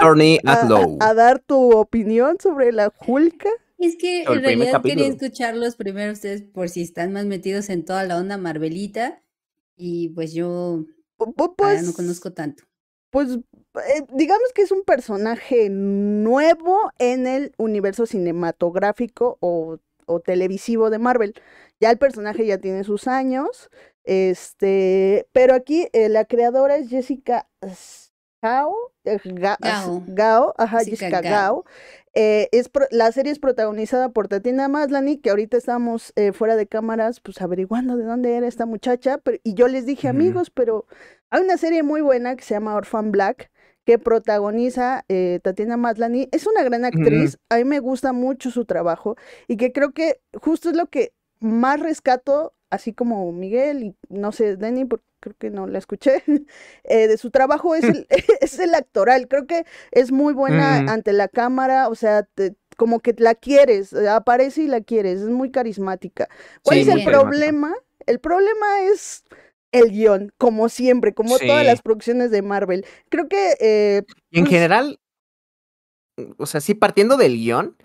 a, 1.00 1.14
dar 1.14 1.38
tu 1.40 1.72
opinión 1.72 2.36
sobre 2.40 2.72
La 2.72 2.92
Hulka? 3.06 3.48
Es 3.78 3.96
que 3.96 4.22
en 4.22 4.42
realidad 4.42 4.82
quería 4.82 5.06
escucharlos 5.08 5.76
primero 5.76 6.12
ustedes 6.12 6.42
por 6.42 6.68
si 6.68 6.82
están 6.82 7.12
más 7.12 7.26
metidos 7.26 7.68
en 7.68 7.84
toda 7.84 8.04
la 8.04 8.16
onda 8.16 8.38
Marvelita. 8.38 9.22
Y 9.76 10.08
pues 10.10 10.32
yo 10.32 10.84
Pu- 11.18 11.34
pu- 11.34 11.54
ah, 11.58 11.74
no 11.74 11.82
Pues, 11.84 11.92
conozco 11.96 12.32
tanto. 12.32 12.64
pues 13.10 13.38
eh, 13.78 14.04
digamos 14.12 14.52
que 14.54 14.62
es 14.62 14.70
un 14.72 14.82
personaje 14.82 15.68
nuevo 15.70 16.90
en 16.98 17.26
el 17.26 17.52
universo 17.58 18.06
cinematográfico 18.06 19.38
o, 19.40 19.78
o 20.06 20.20
televisivo 20.20 20.90
de 20.90 20.98
Marvel. 20.98 21.34
Ya 21.80 21.90
el 21.90 21.98
personaje 21.98 22.46
ya 22.46 22.58
tiene 22.58 22.84
sus 22.84 23.06
años, 23.06 23.70
este, 24.04 25.26
pero 25.32 25.54
aquí 25.54 25.88
eh, 25.92 26.08
la 26.08 26.24
creadora 26.24 26.76
es 26.76 26.88
Jessica 26.88 27.48
Gao, 28.42 28.74
eh, 29.04 29.18
Ga- 29.24 29.58
Gao. 29.60 30.02
Gao, 30.06 30.54
ajá, 30.56 30.78
Jessica 30.78 30.96
Jessica 31.06 31.20
Gao. 31.22 31.30
Gao. 31.32 31.64
Eh, 32.14 32.48
es 32.52 32.68
pro- 32.68 32.86
la 32.90 33.10
serie 33.12 33.32
es 33.32 33.38
protagonizada 33.38 34.08
por 34.10 34.28
Tatiana 34.28 34.68
Maslany, 34.68 35.18
que 35.18 35.30
ahorita 35.30 35.56
estamos 35.56 36.12
eh, 36.16 36.32
fuera 36.32 36.56
de 36.56 36.66
cámaras, 36.66 37.20
pues 37.20 37.40
averiguando 37.42 37.96
de 37.96 38.04
dónde 38.04 38.34
era 38.36 38.46
esta 38.46 38.64
muchacha, 38.64 39.18
pero, 39.18 39.38
y 39.42 39.54
yo 39.54 39.68
les 39.68 39.84
dije, 39.84 40.08
amigos, 40.08 40.50
pero 40.50 40.86
hay 41.30 41.42
una 41.42 41.56
serie 41.58 41.82
muy 41.82 42.00
buena 42.00 42.36
que 42.36 42.44
se 42.44 42.54
llama 42.54 42.74
Orphan 42.74 43.10
Black, 43.10 43.50
que 43.86 43.98
protagoniza 44.00 45.06
eh, 45.08 45.40
Tatiana 45.44 45.78
Maslany. 45.78 46.28
Es 46.32 46.46
una 46.48 46.64
gran 46.64 46.84
actriz, 46.86 47.38
a 47.50 47.56
mí 47.58 47.64
me 47.64 47.80
gusta 47.80 48.12
mucho 48.12 48.50
su 48.52 48.66
trabajo 48.66 49.16
y 49.48 49.56
que 49.58 49.72
creo 49.72 49.92
que 49.94 50.20
justo 50.34 50.70
es 50.70 50.76
lo 50.76 50.88
que 50.88 51.14
más 51.40 51.80
rescato, 51.80 52.54
así 52.70 52.92
como 52.94 53.32
Miguel 53.32 53.84
y 53.84 53.96
no 54.10 54.32
sé, 54.32 54.56
Denny, 54.56 54.84
porque 54.86 55.06
creo 55.20 55.36
que 55.38 55.50
no 55.50 55.66
la 55.68 55.78
escuché, 55.78 56.22
eh, 56.84 57.08
de 57.08 57.18
su 57.18 57.30
trabajo 57.30 57.74
es 57.76 57.88
el, 57.88 58.06
es 58.40 58.58
el 58.58 58.74
actoral. 58.74 59.28
Creo 59.28 59.46
que 59.46 59.64
es 59.92 60.12
muy 60.12 60.34
buena 60.34 60.78
Ujú. 60.78 60.86
ante 60.86 61.12
la 61.12 61.28
cámara, 61.28 61.88
o 61.88 61.94
sea, 61.94 62.24
te- 62.24 62.56
como 62.76 63.00
que 63.00 63.14
la 63.18 63.34
quieres, 63.34 63.92
eh, 63.94 64.08
aparece 64.08 64.62
y 64.62 64.66
la 64.68 64.82
quieres, 64.82 65.20
es 65.22 65.28
muy 65.30 65.50
carismática. 65.50 66.28
¿Cuál 66.62 66.78
Sí, 66.78 66.80
es 66.80 66.88
el 66.88 67.02
problema? 67.02 67.74
El 68.06 68.20
problema 68.20 68.82
es 68.92 69.24
el 69.76 69.90
guion, 69.90 70.32
como 70.38 70.68
siempre, 70.68 71.14
como 71.14 71.38
todas 71.38 71.64
las 71.64 71.82
producciones 71.82 72.30
de 72.30 72.42
Marvel. 72.42 72.84
Creo 73.08 73.28
que 73.28 73.54
eh, 73.60 74.02
en 74.32 74.44
Pues- 74.44 74.50
general, 74.50 74.98
o 76.38 76.46
sea, 76.46 76.60
sí, 76.60 76.74
partiendo 76.74 77.16
del 77.16 77.34
guion, 77.36 77.76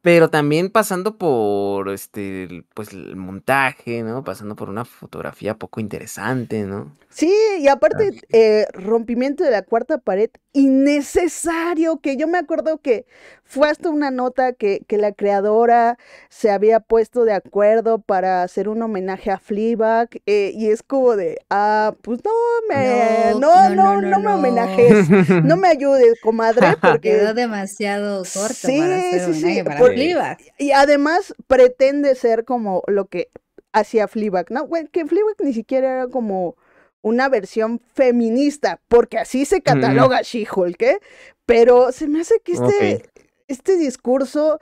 pero 0.00 0.30
también 0.30 0.70
pasando 0.70 1.18
por 1.18 1.88
este, 1.88 2.64
pues 2.74 2.92
el 2.92 3.16
montaje, 3.16 4.02
¿no? 4.02 4.22
Pasando 4.22 4.54
por 4.54 4.68
una 4.68 4.84
fotografía 4.84 5.56
poco 5.58 5.80
interesante, 5.80 6.62
¿no? 6.62 6.96
Sí, 7.08 7.32
y 7.60 7.66
aparte, 7.68 8.20
eh, 8.30 8.66
rompimiento 8.72 9.42
de 9.44 9.50
la 9.50 9.62
cuarta 9.62 9.98
pared, 9.98 10.30
innecesario, 10.52 12.00
que 12.00 12.16
yo 12.16 12.28
me 12.28 12.38
acuerdo 12.38 12.78
que 12.78 13.06
fue 13.50 13.70
hasta 13.70 13.88
una 13.88 14.10
nota 14.10 14.52
que, 14.52 14.82
que 14.86 14.98
la 14.98 15.12
creadora 15.12 15.96
se 16.28 16.50
había 16.50 16.80
puesto 16.80 17.24
de 17.24 17.32
acuerdo 17.32 17.98
para 17.98 18.42
hacer 18.42 18.68
un 18.68 18.82
homenaje 18.82 19.30
a 19.30 19.38
Fleabag, 19.38 20.10
eh, 20.26 20.52
y 20.54 20.68
es 20.70 20.82
como 20.82 21.16
de, 21.16 21.38
ah, 21.48 21.94
pues 22.02 22.20
no 22.22 22.30
me, 22.68 23.32
No, 23.40 23.70
no, 23.70 24.00
no, 24.00 24.00
no, 24.02 24.18
me 24.20 24.34
homenajes, 24.34 25.08
no 25.44 25.56
me 25.56 25.68
ayudes, 25.68 26.20
comadre, 26.22 26.76
porque... 26.82 27.10
Quedó 27.12 27.32
demasiado 27.32 28.18
corto 28.18 28.52
Sí, 28.54 28.78
para 28.80 28.98
hacer 28.98 29.34
sí, 29.34 29.40
sí, 29.40 29.62
para 29.62 29.78
porque- 29.78 29.94
Fleabag. 29.94 30.38
Y 30.58 30.72
además 30.72 31.34
pretende 31.46 32.14
ser 32.16 32.44
como 32.44 32.82
lo 32.86 33.06
que 33.06 33.30
hacía 33.72 34.08
Fleabag, 34.08 34.50
¿no? 34.50 34.66
Bueno, 34.66 34.90
que 34.92 35.06
Fleabag 35.06 35.36
ni 35.40 35.54
siquiera 35.54 35.90
era 35.90 36.08
como 36.08 36.56
una 37.00 37.30
versión 37.30 37.80
feminista, 37.94 38.80
porque 38.88 39.16
así 39.18 39.46
se 39.46 39.62
cataloga 39.62 40.20
She-Hulk, 40.20 40.82
¿eh? 40.82 40.98
Pero 41.46 41.92
se 41.92 42.08
me 42.08 42.20
hace 42.20 42.40
que 42.40 42.52
este. 42.52 43.08
Este 43.48 43.76
discurso 43.76 44.60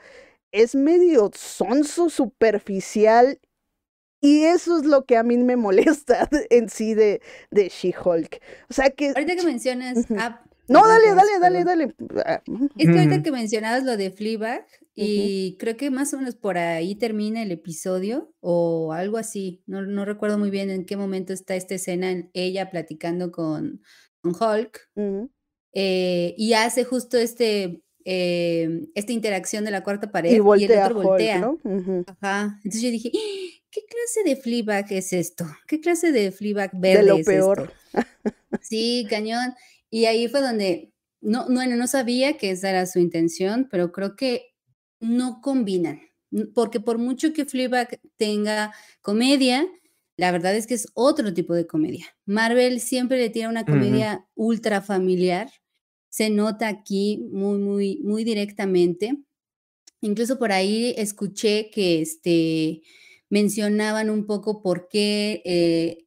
es 0.51 0.75
medio 0.75 1.29
sonso, 1.33 2.09
superficial, 2.09 3.39
y 4.21 4.43
eso 4.43 4.79
es 4.79 4.85
lo 4.85 5.05
que 5.05 5.17
a 5.17 5.23
mí 5.23 5.37
me 5.37 5.55
molesta 5.55 6.27
en 6.49 6.69
sí 6.69 6.93
de, 6.93 7.21
de 7.51 7.69
She-Hulk. 7.69 8.41
O 8.69 8.73
sea 8.73 8.89
que... 8.89 9.09
Ahorita 9.09 9.35
que 9.35 9.43
mencionas. 9.43 10.09
No, 10.69 10.85
dale, 10.85 11.13
dale, 11.15 11.39
dale, 11.39 11.63
dale. 11.63 11.95
Ah, 12.25 12.41
Es 12.77 12.87
que 12.87 12.99
ahorita 12.99 13.23
que 13.23 13.31
mencionabas 13.31 13.83
lo 13.83 13.95
de 13.95 14.11
Fleabag, 14.11 14.67
y 14.95 15.55
creo 15.59 15.77
que 15.77 15.91
más 15.91 16.13
o 16.13 16.17
menos 16.17 16.35
por 16.35 16.57
ahí 16.57 16.95
termina 16.95 17.41
el 17.41 17.51
episodio, 17.51 18.33
o 18.41 18.91
algo 18.91 19.17
así. 19.17 19.63
No, 19.65 19.83
no 19.83 20.03
recuerdo 20.03 20.37
muy 20.37 20.49
bien 20.49 20.69
en 20.69 20.85
qué 20.85 20.97
momento 20.97 21.31
está 21.31 21.55
esta 21.55 21.75
escena, 21.75 22.11
en 22.11 22.31
ella 22.33 22.69
platicando 22.69 23.31
con, 23.31 23.81
con 24.19 24.33
Hulk, 24.33 24.89
eh, 25.73 26.33
y 26.37 26.53
hace 26.53 26.83
justo 26.83 27.17
este, 27.17 27.83
eh, 28.09 28.87
esta 28.95 29.11
interacción 29.11 29.65
de 29.65 29.71
la 29.71 29.83
cuarta 29.83 30.09
pared, 30.11 30.29
Y 30.31 30.33
y 30.33 30.35
el 30.37 30.41
voltea 30.43 30.85
otro 30.85 30.99
Hulk, 30.99 31.07
voltea. 31.09 31.39
¿no? 31.41 31.59
Ujú. 31.61 32.05
Ajá. 32.07 32.55
Entonces 32.63 32.81
yo 32.81 32.89
dije, 32.89 33.11
"¡Ah! 33.13 33.59
¿qué 33.69 33.81
clase 33.85 34.23
de 34.29 34.35
Fleabag 34.37 34.85
es 34.93 35.11
esto? 35.11 35.45
¿Qué 35.67 35.81
clase 35.81 36.13
de 36.13 36.31
De 36.31 36.69
verde 36.73 37.03
lo 37.03 37.17
es 37.17 37.25
peor. 37.25 37.73
esto? 37.93 38.07
Sí, 38.61 39.05
cañón. 39.09 39.53
Y 39.89 40.05
ahí 40.05 40.29
fue 40.29 40.39
donde, 40.41 40.93
no, 41.19 41.49
no, 41.49 41.55
bueno, 41.55 41.75
no 41.75 41.85
sabía 41.87 42.37
que 42.37 42.51
esa 42.51 42.69
era 42.69 42.85
su 42.85 42.99
intención, 42.99 43.67
pero 43.69 43.91
creo 43.91 44.15
que 44.15 44.53
no 45.01 45.41
combinan. 45.41 45.99
Porque 46.55 46.79
por 46.79 46.97
mucho 46.99 47.33
que 47.33 47.43
Fleabag 47.45 47.99
tenga 48.15 48.73
comedia, 49.01 49.67
la 50.17 50.31
verdad 50.31 50.55
es 50.55 50.65
que 50.65 50.75
es 50.75 50.87
otro 50.93 51.33
tipo 51.33 51.53
de 51.53 51.67
comedia. 51.67 52.05
Marvel 52.25 52.79
siempre 52.79 53.17
le 53.17 53.29
tira 53.29 53.49
una 53.49 53.65
comedia 53.65 54.25
ultra 54.35 54.81
familiar. 54.81 55.49
Se 56.09 56.29
nota 56.29 56.67
aquí 56.67 57.27
muy, 57.31 57.57
muy, 57.59 57.99
muy 58.03 58.23
directamente. 58.23 59.17
Incluso 60.01 60.37
por 60.39 60.51
ahí 60.51 60.93
escuché 60.97 61.69
que 61.71 62.01
este, 62.01 62.81
mencionaban 63.29 64.09
un 64.09 64.25
poco 64.25 64.61
por 64.61 64.87
qué, 64.89 65.41
eh, 65.45 66.05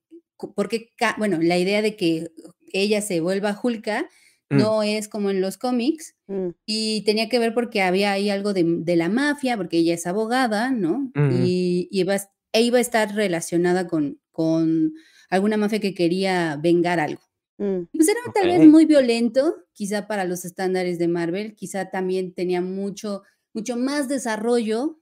por 0.55 0.68
qué 0.68 0.90
bueno, 1.18 1.38
la 1.42 1.59
idea 1.59 1.82
de 1.82 1.96
que 1.96 2.28
ella 2.72 3.03
se 3.03 3.20
vuelva 3.20 3.59
Hulka 3.62 4.09
Mm. 4.53 4.59
no 4.59 4.82
es 4.82 5.07
como 5.09 5.30
en 5.30 5.40
los 5.40 5.59
cómics 5.59 6.16
Mm. 6.26 6.48
y 6.66 7.03
tenía 7.05 7.28
que 7.28 7.38
ver 7.38 7.55
porque 7.55 7.82
había 7.82 8.11
ahí 8.11 8.30
algo 8.30 8.53
de, 8.53 8.64
de 8.66 8.96
la 8.96 9.09
mafia, 9.09 9.57
porque 9.57 9.78
ella 9.78 9.94
es 9.94 10.07
abogada, 10.09 10.72
¿no? 10.72 11.12
Ujú. 11.14 11.44
Y, 11.44 11.88
y 11.92 12.01
iba, 12.01 12.16
e 12.53 12.62
iba 12.62 12.78
a 12.78 12.80
estar 12.80 13.14
relacionada 13.14 13.86
con, 13.86 14.20
con 14.32 14.92
alguna 15.28 15.57
mafia 15.57 15.78
que 15.78 15.94
quería 15.94 16.59
vengar 16.61 16.98
algo. 16.98 17.22
Mm. 17.61 17.88
Pues 17.92 18.08
era 18.08 18.20
tal 18.32 18.48
vez 18.48 18.66
muy 18.66 18.86
violento, 18.86 19.54
quizá 19.74 20.06
para 20.06 20.24
los 20.24 20.46
estándares 20.46 20.98
de 20.98 21.08
Marvel, 21.08 21.54
quizá 21.54 21.90
también 21.90 22.32
tenía 22.32 22.62
mucho, 22.62 23.22
mucho 23.52 23.76
más 23.76 24.08
desarrollo 24.08 24.98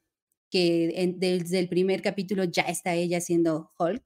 que 0.51 0.93
en- 1.03 1.21
desde 1.21 1.61
el 1.61 1.69
primer 1.69 2.03
capítulo 2.03 2.43
ya 2.43 2.63
está 2.63 2.95
ella 2.95 3.21
siendo 3.21 3.71
Hulk. 3.79 4.03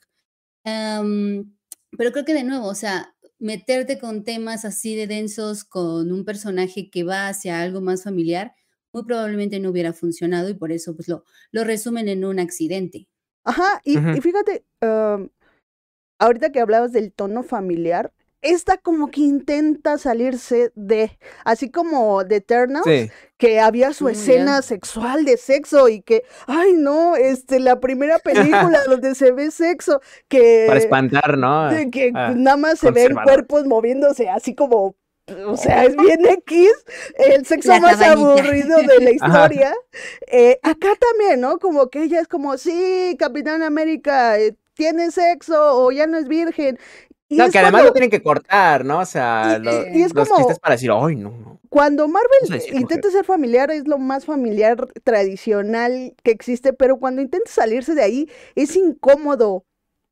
Am, 0.64 1.56
pero 1.96 2.12
creo 2.12 2.26
que 2.26 2.34
de 2.34 2.44
nuevo, 2.44 2.66
o 2.66 2.74
sea, 2.74 3.14
meterte 3.38 3.98
con 3.98 4.22
temas 4.22 4.66
así 4.66 4.96
de 4.96 5.06
densos 5.06 5.64
con 5.64 6.12
un 6.12 6.24
personaje 6.26 6.90
que 6.90 7.04
va 7.04 7.28
hacia 7.28 7.60
algo 7.62 7.80
más 7.80 8.04
familiar, 8.04 8.54
muy 8.92 9.04
probablemente 9.04 9.60
no 9.60 9.70
hubiera 9.70 9.94
funcionado 9.94 10.50
y 10.50 10.54
por 10.54 10.72
eso 10.72 10.94
pues 10.94 11.08
lo, 11.08 11.24
lo 11.52 11.64
resumen 11.64 12.08
en 12.08 12.26
un 12.26 12.38
accidente. 12.38 13.08
Ajá, 13.44 13.80
y, 13.82 13.96
fíjate, 14.20 14.64
ahorita 16.20 16.52
que 16.52 16.60
hablabas 16.60 16.92
del 16.92 17.12
tono 17.12 17.42
familiar, 17.42 18.12
esta 18.42 18.76
como 18.76 19.10
que 19.10 19.20
intenta 19.22 19.98
salirse 19.98 20.72
de, 20.74 21.18
así 21.44 21.70
como 21.70 22.24
de 22.24 22.36
Eternals, 22.36 22.84
Sí. 22.86 23.10
que 23.38 23.60
había 23.60 23.92
su 23.92 24.04
Mm, 24.06 24.08
escena 24.10 24.62
sexual 24.62 25.24
de 25.24 25.36
sexo 25.36 25.88
y 25.88 26.02
que, 26.02 26.22
ay 26.46 26.72
no, 26.76 27.16
este, 27.16 27.60
la 27.60 27.80
primera 27.80 28.18
película 28.18 28.80
donde 28.88 29.14
se 29.14 29.32
ve 29.32 29.50
sexo, 29.50 30.00
que, 30.28 30.64
Para 30.66 30.78
espantar, 30.80 31.38
¿no? 31.38 31.70
de 31.70 31.90
que 31.90 32.12
Ah, 32.14 32.34
nada 32.36 32.56
más 32.56 32.78
se 32.80 32.90
ven 32.90 33.14
cuerpos 33.14 33.64
moviéndose 33.66 34.28
así 34.28 34.54
como, 34.54 34.96
o 35.46 35.56
sea, 35.56 35.84
es 35.84 35.96
bien 35.96 36.26
X, 36.26 36.68
el 37.16 37.46
sexo 37.46 37.70
La 37.70 37.80
más 37.80 38.02
aburrido 38.02 38.76
de 38.78 38.98
la 39.00 39.10
historia. 39.52 39.72
Eh, 40.26 40.58
acá 40.64 40.88
también, 40.98 41.40
¿no? 41.40 41.58
Como 41.60 41.88
que 41.90 42.02
ella 42.02 42.20
es 42.20 42.26
como, 42.28 42.58
sí, 42.58 43.16
Capitán 43.18 43.62
América, 43.62 44.38
eh, 44.40 44.56
tiene 44.74 45.10
sexo 45.12 45.54
o 45.84 45.92
ya 45.92 46.06
no 46.08 46.18
es 46.18 46.26
virgen. 46.28 46.78
No, 47.36 47.50
que 47.50 47.58
además 47.58 47.72
cuando, 47.80 47.88
lo 47.88 47.92
tienen 47.92 48.10
que 48.10 48.22
cortar, 48.22 48.84
¿no? 48.84 49.00
O 49.00 49.04
sea, 49.06 49.58
y- 49.60 49.64
lo- 49.64 49.88
y 49.88 50.02
es 50.02 50.14
los 50.14 50.28
como- 50.28 50.38
chistes 50.40 50.58
para 50.58 50.74
decir, 50.74 50.90
ay, 50.92 51.16
no, 51.16 51.30
no. 51.30 51.60
cuando 51.68 52.06
Marvel 52.08 52.62
intenta 52.72 53.10
ser 53.10 53.24
familiar, 53.24 53.70
es 53.70 53.86
lo 53.88 53.98
más 53.98 54.24
familiar 54.26 54.88
tradicional 55.04 56.14
que 56.22 56.30
existe, 56.30 56.72
pero 56.72 56.98
cuando 56.98 57.22
intenta 57.22 57.50
salirse 57.50 57.94
de 57.94 58.02
ahí, 58.02 58.28
es 58.54 58.76
incómodo. 58.76 59.64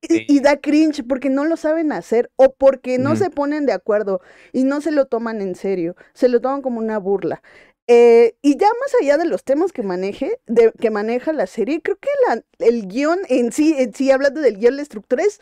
Y, 0.02 0.40
da 0.40 0.56
cringe 0.56 1.02
porque 1.06 1.28
no 1.28 1.44
lo 1.44 1.58
saben 1.58 1.92
hacer 1.92 2.30
o 2.36 2.54
porque 2.54 2.96
no 2.96 3.16
se 3.16 3.28
ponen 3.28 3.66
de 3.66 3.74
acuerdo 3.74 4.22
y 4.50 4.64
no 4.64 4.80
se 4.80 4.92
lo 4.92 5.04
toman 5.04 5.42
en 5.42 5.54
serio, 5.54 5.94
se 6.14 6.30
lo 6.30 6.40
toman 6.40 6.62
como 6.62 6.78
una 6.78 6.96
burla. 6.96 7.42
Eh, 7.86 8.34
y 8.40 8.56
ya 8.56 8.68
más 8.80 8.94
allá 9.02 9.18
de 9.18 9.26
los 9.26 9.44
temas 9.44 9.72
que 9.72 9.82
maneje, 9.82 10.40
de, 10.46 10.72
que 10.80 10.90
maneja 10.90 11.34
la 11.34 11.46
serie, 11.46 11.82
creo 11.82 11.98
que 11.98 12.08
la- 12.28 12.42
el 12.66 12.88
guion 12.88 13.18
en 13.28 13.52
sí, 13.52 13.74
en 13.76 13.92
sí, 13.92 14.10
hablando 14.10 14.40
del 14.40 14.56
guion, 14.58 14.76
la 14.76 14.82
estructura 14.82 15.22
es 15.22 15.38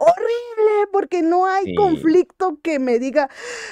horrible, 0.00 0.88
porque 0.92 1.22
no 1.22 1.46
hay 1.46 1.64
Sí. 1.66 1.74
conflicto 1.74 2.58
que 2.62 2.78
me 2.78 2.98
diga 2.98 3.28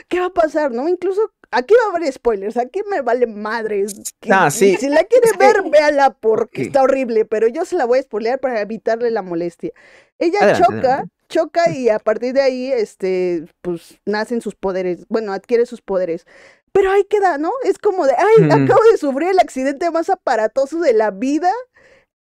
qué 0.08 0.20
va 0.20 0.26
a 0.26 0.30
pasar, 0.34 0.70
¿no? 0.70 0.88
Incluso 0.88 1.20
aquí 1.50 1.74
va 1.74 1.92
a 1.92 1.96
haber 1.96 2.12
spoilers, 2.12 2.56
aquí 2.56 2.82
me 2.90 3.00
vale 3.00 3.26
madres. 3.26 3.94
Ah, 4.30 4.50
sí. 4.50 4.76
Si 4.76 4.88
la 4.88 5.04
quiere 5.04 5.30
ver, 5.38 5.62
véala 5.70 6.10
porque 6.10 6.62
está 6.62 6.82
horrible, 6.82 7.24
pero 7.24 7.48
yo 7.48 7.64
se 7.64 7.76
la 7.76 7.86
voy 7.86 7.98
a 7.98 8.02
spoilear 8.02 8.38
para 8.38 8.60
evitarle 8.60 9.10
la 9.10 9.22
molestia. 9.22 9.72
Ella 10.18 10.38
Adelante, 10.42 10.64
choca, 10.64 10.76
adelante. 10.78 11.10
choca 11.28 11.70
y 11.70 11.88
a 11.88 11.98
partir 11.98 12.34
de 12.34 12.42
ahí, 12.42 12.70
este, 12.72 13.46
pues 13.62 13.98
nacen 14.04 14.40
sus 14.42 14.54
poderes, 14.54 15.06
bueno, 15.08 15.32
adquiere 15.32 15.64
sus 15.66 15.80
poderes. 15.80 16.26
Pero 16.70 16.90
ahí 16.90 17.04
queda, 17.04 17.38
¿no? 17.38 17.50
Es 17.64 17.78
como 17.78 18.06
de, 18.06 18.12
ay, 18.16 18.44
acabo 18.50 18.80
de 18.92 18.98
sufrir 18.98 19.28
el 19.30 19.38
accidente 19.40 19.90
más 19.90 20.10
aparatoso 20.10 20.78
de 20.80 20.92
la 20.92 21.10
vida 21.10 21.50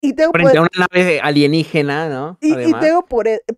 y 0.08 0.12
tengo 0.12 0.32
Frente 0.32 0.50
a 0.58 0.60
poder- 0.62 0.70
una 0.76 0.86
nave 0.92 1.20
alienígena, 1.20 2.08
¿no? 2.08 2.38
y, 2.40 2.52
y 2.52 2.72
tengo 2.74 3.04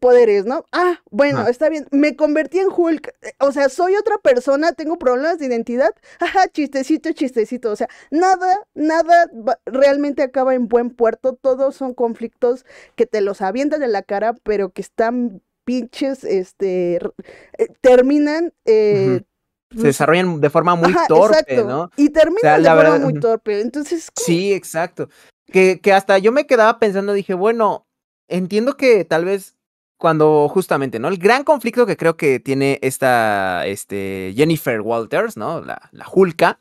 poderes, 0.00 0.46
¿no? 0.46 0.64
Ah, 0.72 1.00
bueno, 1.10 1.46
está 1.46 1.68
bien. 1.68 1.86
Me 1.90 2.16
convertí 2.16 2.58
en 2.58 2.68
Hulk. 2.74 3.08
eh, 3.22 3.32
O 3.40 3.52
sea, 3.52 3.68
soy 3.68 3.94
otra 3.96 4.16
persona, 4.18 4.72
tengo 4.72 4.98
problemas 4.98 5.38
de 5.38 5.46
identidad. 5.46 5.90
Ajá, 6.20 6.48
chistecito, 6.48 7.12
chistecito. 7.12 7.70
O 7.70 7.76
sea, 7.76 7.88
nada, 8.10 8.58
nada 8.74 9.30
realmente 9.66 10.22
acaba 10.22 10.54
en 10.54 10.68
buen 10.68 10.90
puerto. 10.90 11.34
Todos 11.34 11.74
son 11.76 11.94
conflictos 11.94 12.64
que 12.94 13.06
te 13.06 13.20
los 13.20 13.40
avientan 13.42 13.82
en 13.82 13.92
la 13.92 14.02
cara, 14.02 14.34
pero 14.42 14.70
que 14.70 14.80
están 14.82 15.42
pinches, 15.64 16.24
este, 16.24 16.96
eh, 17.58 17.66
terminan... 17.80 18.52
eh. 18.64 19.20
Se 19.70 19.74
pues, 19.74 19.84
desarrollan 19.84 20.40
de 20.40 20.48
forma 20.48 20.76
muy 20.76 20.88
ajá, 20.88 21.06
torpe, 21.08 21.40
exacto, 21.40 21.64
¿no? 21.68 21.90
Y 21.98 22.08
terminan 22.08 22.40
sea, 22.40 22.56
de 22.58 22.64
forma 22.64 22.82
verdad, 22.82 23.00
muy 23.00 23.20
torpe. 23.20 23.60
Entonces, 23.60 24.10
¿cómo? 24.14 24.24
Sí, 24.24 24.50
exacto. 24.54 25.10
Que, 25.52 25.80
que 25.80 25.92
hasta 25.92 26.18
yo 26.18 26.32
me 26.32 26.46
quedaba 26.46 26.78
pensando, 26.78 27.12
dije, 27.12 27.34
bueno, 27.34 27.86
entiendo 28.28 28.76
que 28.76 29.04
tal 29.04 29.24
vez 29.24 29.56
cuando 29.98 30.48
justamente, 30.48 30.98
¿no? 30.98 31.08
El 31.08 31.18
gran 31.18 31.44
conflicto 31.44 31.84
que 31.84 31.96
creo 31.96 32.16
que 32.16 32.38
tiene 32.38 32.78
esta, 32.82 33.66
este, 33.66 34.32
Jennifer 34.36 34.80
Walters, 34.80 35.36
¿no? 35.36 35.60
La, 35.60 35.90
la 35.92 36.06
Hulka, 36.10 36.60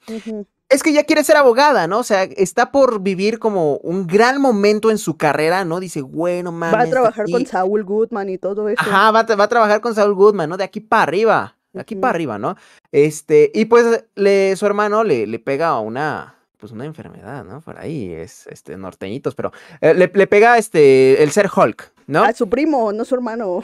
es 0.69 0.83
que 0.83 0.89
ella 0.89 1.03
quiere 1.03 1.23
ser 1.23 1.37
abogada, 1.37 1.87
¿no? 1.87 1.99
O 1.99 2.03
sea, 2.03 2.23
está 2.23 2.71
por 2.71 3.01
vivir 3.01 3.39
como 3.39 3.77
un 3.77 4.07
gran 4.07 4.41
momento 4.41 4.91
en 4.91 4.97
su 4.97 5.15
carrera, 5.15 5.63
¿no? 5.63 5.79
Dice, 5.79 6.01
bueno, 6.01 6.51
mames. 6.51 6.79
Va 6.79 6.83
a 6.83 6.89
trabajar 6.89 7.25
con 7.31 7.45
Saúl 7.45 7.83
Goodman 7.83 8.29
y 8.29 8.37
todo 8.37 8.67
eso. 8.67 8.81
Ajá, 8.81 9.11
va, 9.11 9.19
a 9.19 9.35
va 9.35 9.43
a 9.43 9.49
trabajar 9.49 9.81
con 9.81 9.95
Saul 9.95 10.15
Goodman, 10.15 10.49
¿no? 10.49 10.57
De 10.57 10.63
aquí 10.63 10.81
para 10.81 11.03
arriba. 11.03 11.55
De 11.73 11.81
aquí 11.81 11.95
para 11.95 12.15
arriba, 12.15 12.39
¿no? 12.39 12.55
Este, 12.91 13.51
y 13.53 13.65
pues 13.65 14.03
le, 14.15 14.55
su 14.55 14.65
hermano 14.65 15.03
le, 15.03 15.27
le 15.27 15.37
pega 15.37 15.79
una, 15.79 16.36
pues 16.57 16.71
una 16.71 16.85
enfermedad, 16.85 17.43
¿no? 17.45 17.61
Por 17.61 17.79
ahí 17.79 18.11
es 18.11 18.47
este 18.47 18.77
norteñitos, 18.77 19.35
pero 19.35 19.51
eh, 19.81 19.93
le, 19.93 20.11
le 20.13 20.27
pega 20.27 20.57
este 20.57 21.21
el 21.23 21.31
ser 21.31 21.49
Hulk, 21.55 21.91
¿no? 22.07 22.23
A 22.23 22.33
su 22.33 22.49
primo, 22.49 22.91
no 22.91 23.05
su 23.05 23.15
hermano. 23.15 23.63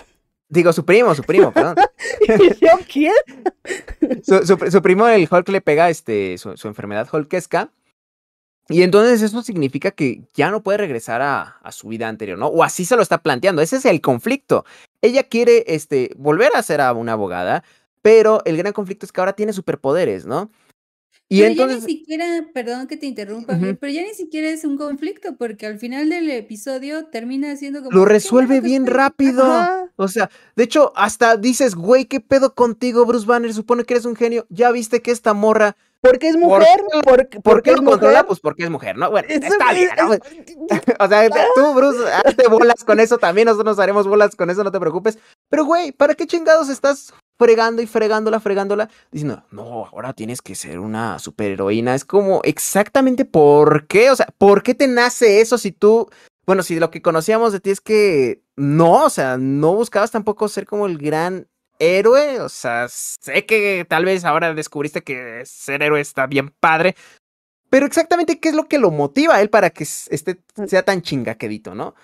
Digo, 0.49 0.71
su 0.71 0.85
primo, 0.85 1.15
su 1.15 1.23
primo, 1.23 1.51
perdón. 1.51 1.75
¿Yo 2.61 2.69
quién? 2.91 3.13
su, 4.23 4.45
su- 4.45 4.71
su 4.71 4.81
primo, 4.81 5.07
el 5.07 5.27
Hulk, 5.29 5.49
le 5.49 5.61
pega 5.61 5.89
este, 5.89 6.37
su, 6.37 6.55
su 6.57 6.67
enfermedad 6.67 7.07
hulkesca. 7.11 7.69
Y 8.69 8.83
entonces 8.83 9.21
eso 9.21 9.41
significa 9.41 9.91
que 9.91 10.21
ya 10.33 10.49
no 10.49 10.61
puede 10.63 10.77
regresar 10.77 11.21
a, 11.21 11.57
a 11.61 11.71
su 11.73 11.89
vida 11.89 12.07
anterior, 12.07 12.37
¿no? 12.37 12.47
O 12.47 12.63
así 12.63 12.85
se 12.85 12.95
lo 12.95 13.01
está 13.01 13.17
planteando. 13.17 13.61
Ese 13.61 13.75
es 13.77 13.85
el 13.85 13.99
conflicto. 13.99 14.63
Ella 15.01 15.23
quiere 15.23 15.65
este, 15.67 16.11
volver 16.15 16.51
a 16.55 16.63
ser 16.63 16.79
una 16.95 17.13
abogada, 17.13 17.63
pero 18.01 18.41
el 18.45 18.55
gran 18.55 18.71
conflicto 18.71 19.05
es 19.05 19.11
que 19.11 19.19
ahora 19.19 19.33
tiene 19.33 19.51
superpoderes, 19.51 20.25
¿no? 20.25 20.49
Y 21.29 21.39
pero 21.39 21.51
entonces. 21.51 21.79
ya 21.81 21.87
ni 21.87 21.93
siquiera, 21.93 22.45
perdón 22.53 22.85
que 22.87 22.97
te 22.97 23.05
interrumpa, 23.07 23.57
pero 23.79 23.91
ya 23.91 24.01
ni 24.03 24.13
siquiera 24.13 24.49
es 24.49 24.63
un 24.65 24.77
conflicto, 24.77 25.35
porque 25.37 25.65
al 25.65 25.79
final 25.79 26.09
del 26.09 26.29
episodio 26.29 27.05
termina 27.05 27.55
siendo 27.55 27.79
como. 27.81 27.91
Lo 27.97 28.03
"Qué 28.05 28.09
resuelve 28.09 28.61
bien 28.61 28.83
estoy-". 28.83 28.93
rápido. 28.97 29.43
Ajá. 29.45 29.89
O 29.95 30.07
sea, 30.07 30.29
de 30.55 30.63
hecho, 30.63 30.91
hasta 30.95 31.37
dices, 31.37 31.75
güey, 31.75 32.05
¿qué 32.05 32.19
pedo 32.19 32.53
contigo, 32.53 33.05
Bruce 33.05 33.25
Banner? 33.25 33.53
Supone 33.53 33.83
que 33.83 33.93
eres 33.95 34.05
un 34.05 34.15
genio. 34.15 34.45
Ya 34.49 34.71
viste 34.71 35.01
que 35.01 35.11
esta 35.11 35.33
morra. 35.33 35.75
Porque 36.01 36.27
es 36.27 36.35
¿Por 36.35 36.43
mujer. 36.59 36.81
qué- 36.91 36.99
porque, 37.03 37.39
¿Por 37.39 37.63
qué 37.63 37.69
es 37.71 37.77
lo 37.77 37.83
controla? 37.85 38.13
mujer. 38.15 38.25
Pues 38.27 38.39
porque 38.41 38.63
es 38.65 38.69
mujer, 38.69 38.97
¿no? 38.97 39.09
Bueno, 39.09 39.25
Eso 39.29 39.45
está 39.47 39.71
es- 39.71 39.77
bien, 39.77 39.89
¿no? 39.97 40.09
O 40.99 41.07
sea, 41.07 41.29
tú, 41.55 41.73
Bruce, 41.73 41.99
hazte 42.25 42.47
bolas 42.49 42.83
con 42.83 42.99
eso 42.99 43.17
también. 43.17 43.45
Nosotros 43.45 43.77
nos 43.77 43.79
haremos 43.81 44.05
bolas 44.07 44.35
con 44.35 44.49
eso, 44.49 44.63
no 44.65 44.71
te 44.71 44.79
preocupes. 44.81 45.17
Pero, 45.49 45.63
güey, 45.65 45.93
¿para 45.93 46.13
qué 46.13 46.27
chingados 46.27 46.67
estás 46.69 47.13
fregando 47.43 47.81
y 47.81 47.87
fregándola, 47.87 48.39
fregándola? 48.39 48.89
Diciendo, 49.11 49.43
no, 49.51 49.85
ahora 49.85 50.13
tienes 50.13 50.41
que 50.41 50.55
ser 50.55 50.79
una 50.79 51.19
superheroína. 51.19 51.93
Es 51.93 52.05
como, 52.05 52.41
exactamente 52.43 53.25
por 53.25 53.85
qué. 53.87 54.11
O 54.11 54.15
sea, 54.15 54.27
¿por 54.37 54.63
qué 54.63 54.73
te 54.73 54.87
nace 54.87 55.41
eso 55.41 55.57
si 55.57 55.71
tú. 55.71 56.09
Bueno, 56.45 56.63
si 56.63 56.79
lo 56.79 56.89
que 56.89 57.01
conocíamos 57.01 57.51
de 57.51 57.59
ti 57.59 57.69
es 57.69 57.81
que 57.81 58.41
no, 58.55 59.05
o 59.05 59.09
sea, 59.09 59.37
no 59.37 59.75
buscabas 59.75 60.11
tampoco 60.11 60.47
ser 60.47 60.65
como 60.65 60.87
el 60.87 60.97
gran 60.97 61.47
héroe. 61.79 62.39
O 62.39 62.49
sea, 62.49 62.87
sé 62.87 63.45
que 63.45 63.85
tal 63.87 64.05
vez 64.05 64.23
ahora 64.23 64.53
descubriste 64.53 65.01
que 65.01 65.43
ser 65.45 65.83
héroe 65.83 65.99
está 65.99 66.27
bien 66.27 66.49
padre. 66.49 66.95
Pero 67.69 67.85
exactamente 67.85 68.39
qué 68.39 68.49
es 68.49 68.55
lo 68.55 68.67
que 68.67 68.77
lo 68.77 68.91
motiva 68.91 69.35
a 69.35 69.41
él 69.41 69.49
para 69.49 69.71
que 69.71 69.83
este 69.83 70.39
sea 70.67 70.83
tan 70.83 71.01
chingaquedito, 71.01 71.75
¿no? 71.75 71.95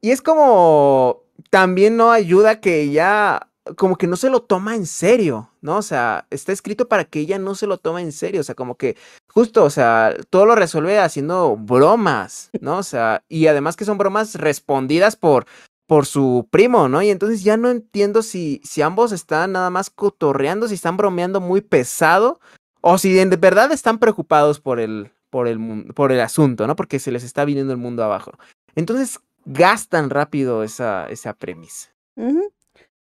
Y 0.00 0.10
es 0.10 0.20
como 0.20 1.22
también 1.50 1.96
no 1.96 2.10
ayuda 2.10 2.60
que 2.60 2.82
ella 2.82 3.48
como 3.76 3.96
que 3.96 4.06
no 4.06 4.16
se 4.16 4.30
lo 4.30 4.42
toma 4.42 4.74
en 4.74 4.86
serio, 4.86 5.50
¿no? 5.60 5.76
O 5.76 5.82
sea, 5.82 6.26
está 6.30 6.52
escrito 6.52 6.88
para 6.88 7.04
que 7.04 7.20
ella 7.20 7.38
no 7.38 7.54
se 7.54 7.66
lo 7.66 7.78
tome 7.78 8.02
en 8.02 8.12
serio, 8.12 8.40
o 8.40 8.44
sea, 8.44 8.54
como 8.54 8.76
que 8.76 8.96
justo, 9.28 9.64
o 9.64 9.70
sea, 9.70 10.16
todo 10.30 10.46
lo 10.46 10.54
resuelve 10.54 10.98
haciendo 10.98 11.56
bromas, 11.56 12.50
¿no? 12.60 12.78
O 12.78 12.82
sea, 12.82 13.24
y 13.28 13.46
además 13.46 13.76
que 13.76 13.84
son 13.84 13.98
bromas 13.98 14.34
respondidas 14.34 15.16
por 15.16 15.46
por 15.86 16.06
su 16.06 16.48
primo, 16.50 16.88
¿no? 16.88 17.02
Y 17.02 17.10
entonces 17.10 17.44
ya 17.44 17.56
no 17.56 17.70
entiendo 17.70 18.22
si 18.22 18.60
si 18.64 18.82
ambos 18.82 19.12
están 19.12 19.52
nada 19.52 19.70
más 19.70 19.90
cotorreando, 19.90 20.68
si 20.68 20.74
están 20.74 20.96
bromeando 20.96 21.40
muy 21.40 21.60
pesado 21.60 22.40
o 22.80 22.98
si 22.98 23.18
en 23.18 23.30
verdad 23.30 23.70
están 23.72 23.98
preocupados 23.98 24.58
por 24.60 24.80
el 24.80 25.12
por 25.30 25.48
el 25.48 25.92
por 25.94 26.10
el 26.12 26.20
asunto, 26.20 26.66
¿no? 26.66 26.76
Porque 26.76 26.98
se 26.98 27.12
les 27.12 27.24
está 27.24 27.44
viniendo 27.44 27.72
el 27.72 27.78
mundo 27.78 28.02
abajo. 28.02 28.32
Entonces 28.74 29.20
gastan 29.44 30.10
rápido 30.10 30.62
esa 30.62 31.06
esa 31.08 31.34
premisa. 31.34 31.90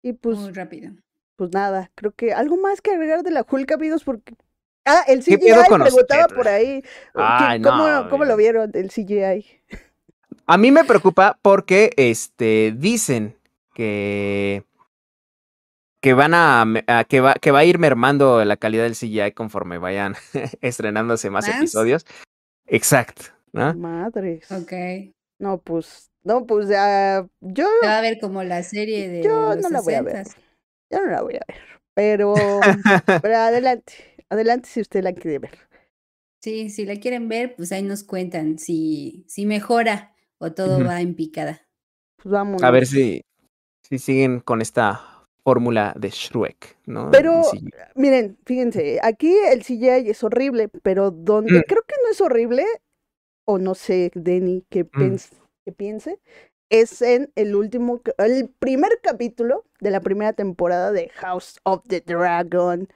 Y 0.07 0.13
pues, 0.13 0.39
Muy 0.39 0.53
rápido. 0.53 0.93
pues 1.35 1.51
nada, 1.53 1.91
creo 1.97 2.13
que 2.13 2.33
algo 2.33 2.57
más 2.57 2.81
que 2.81 2.93
agregar 2.93 3.25
de 3.25 3.33
la 3.33 3.45
Hulk, 3.49 3.73
amigos, 3.73 4.05
porque. 4.05 4.35
Ah, 4.85 5.03
el 5.09 5.25
¿Qué 5.25 5.37
CGI 5.37 5.53
preguntaba 5.69 6.29
por 6.29 6.47
ahí. 6.47 6.81
¿qué- 6.81 6.89
Ay, 7.15 7.61
¿Cómo, 7.61 7.89
no, 7.89 8.09
cómo 8.09 8.25
lo 8.25 8.37
vieron 8.37 8.71
el 8.75 8.91
CGI? 8.93 9.45
A 10.47 10.57
mí 10.59 10.71
me 10.71 10.85
preocupa 10.85 11.41
porque 11.43 11.91
este 11.97 12.73
dicen 12.77 13.37
que 13.75 14.63
que 16.01 16.15
van 16.15 16.35
a, 16.35 16.65
que 17.09 17.21
va 17.21 17.35
que 17.35 17.51
va 17.51 17.59
a 17.59 17.65
ir 17.65 17.81
mermando 17.81 18.45
la 18.45 18.57
calidad 18.57 18.85
del 18.85 18.95
CGI 18.95 19.33
conforme 19.33 19.79
vayan 19.79 20.15
estrenándose 20.61 21.31
más, 21.31 21.49
¿Más? 21.49 21.57
episodios. 21.57 22.07
Exacto, 22.67 23.23
¿no? 23.53 23.75
Madres. 23.75 24.49
Ok. 24.53 24.73
No, 25.41 25.59
pues, 25.59 26.13
no, 26.27 26.45
pues 26.47 26.69
ya, 26.69 27.27
yo, 27.41 27.67
Se 27.81 27.87
va 27.87 27.99
a 27.99 28.03
ver 28.03 28.19
como 28.21 28.43
la 28.43 28.63
serie 28.63 29.09
de 29.09 29.23
Yo 29.23 29.55
los 29.55 29.59
no 29.63 29.69
la 29.71 29.81
voy 29.81 29.95
a 29.95 30.03
ver. 30.03 30.17
60s. 30.27 30.37
ya 30.91 31.01
no 31.01 31.07
la 31.07 31.23
voy 31.23 31.35
a 31.37 31.41
ver. 31.49 31.57
Pero, 31.95 32.61
pero 33.23 33.37
adelante, 33.37 33.93
adelante 34.29 34.69
si 34.69 34.81
usted 34.81 35.03
la 35.03 35.13
quiere 35.13 35.39
ver. 35.39 35.59
Sí, 36.43 36.69
si 36.71 36.85
la 36.85 36.97
quieren 36.97 37.29
ver, 37.29 37.55
pues 37.57 37.73
ahí 37.73 37.83
nos 37.83 38.05
cuentan 38.05 38.59
si, 38.59 39.25
si 39.29 39.47
mejora 39.47 40.15
o 40.39 40.53
todo 40.53 40.85
va 40.85 41.01
en 41.01 41.15
picada. 41.15 41.67
Pues 42.23 42.33
vámonos. 42.33 42.63
A 42.63 42.71
ver 42.71 42.87
si 42.87 43.23
si 43.89 43.99
siguen 43.99 44.41
con 44.41 44.61
esta 44.61 45.01
fórmula 45.45 45.95
de 45.97 46.11
Shrek, 46.11 46.77
¿no? 46.87 47.11
Pero-. 47.13 47.43
Miren, 47.95 48.37
fíjense, 48.45 48.99
aquí 49.03 49.33
el 49.51 49.63
CGI 49.63 50.11
es 50.11 50.25
horrible, 50.25 50.69
pero 50.83 51.13
donde 51.13 51.61
Mm. 51.61 51.63
creo 51.69 51.83
que 51.87 51.95
no 52.05 52.11
es 52.11 52.21
horrible, 52.21 52.65
o 53.45 53.59
no 53.59 53.77
sé, 53.77 54.11
Denny, 54.15 54.65
que, 54.69 54.85
Mm. 54.85 55.17
Que 55.67 55.73
piense, 55.73 56.21
es 56.71 57.03
en 57.03 57.33
el 57.35 57.57
último, 57.57 58.01
el 58.19 58.49
primer 58.49 58.93
capítulo 59.03 59.65
de 59.81 59.91
la 59.91 60.01
primera 60.01 60.33
temporada 60.33 60.93
de 60.93 61.09
House 61.17 61.59
of 61.65 61.83
the 61.89 62.01
Dragon. 62.01 62.89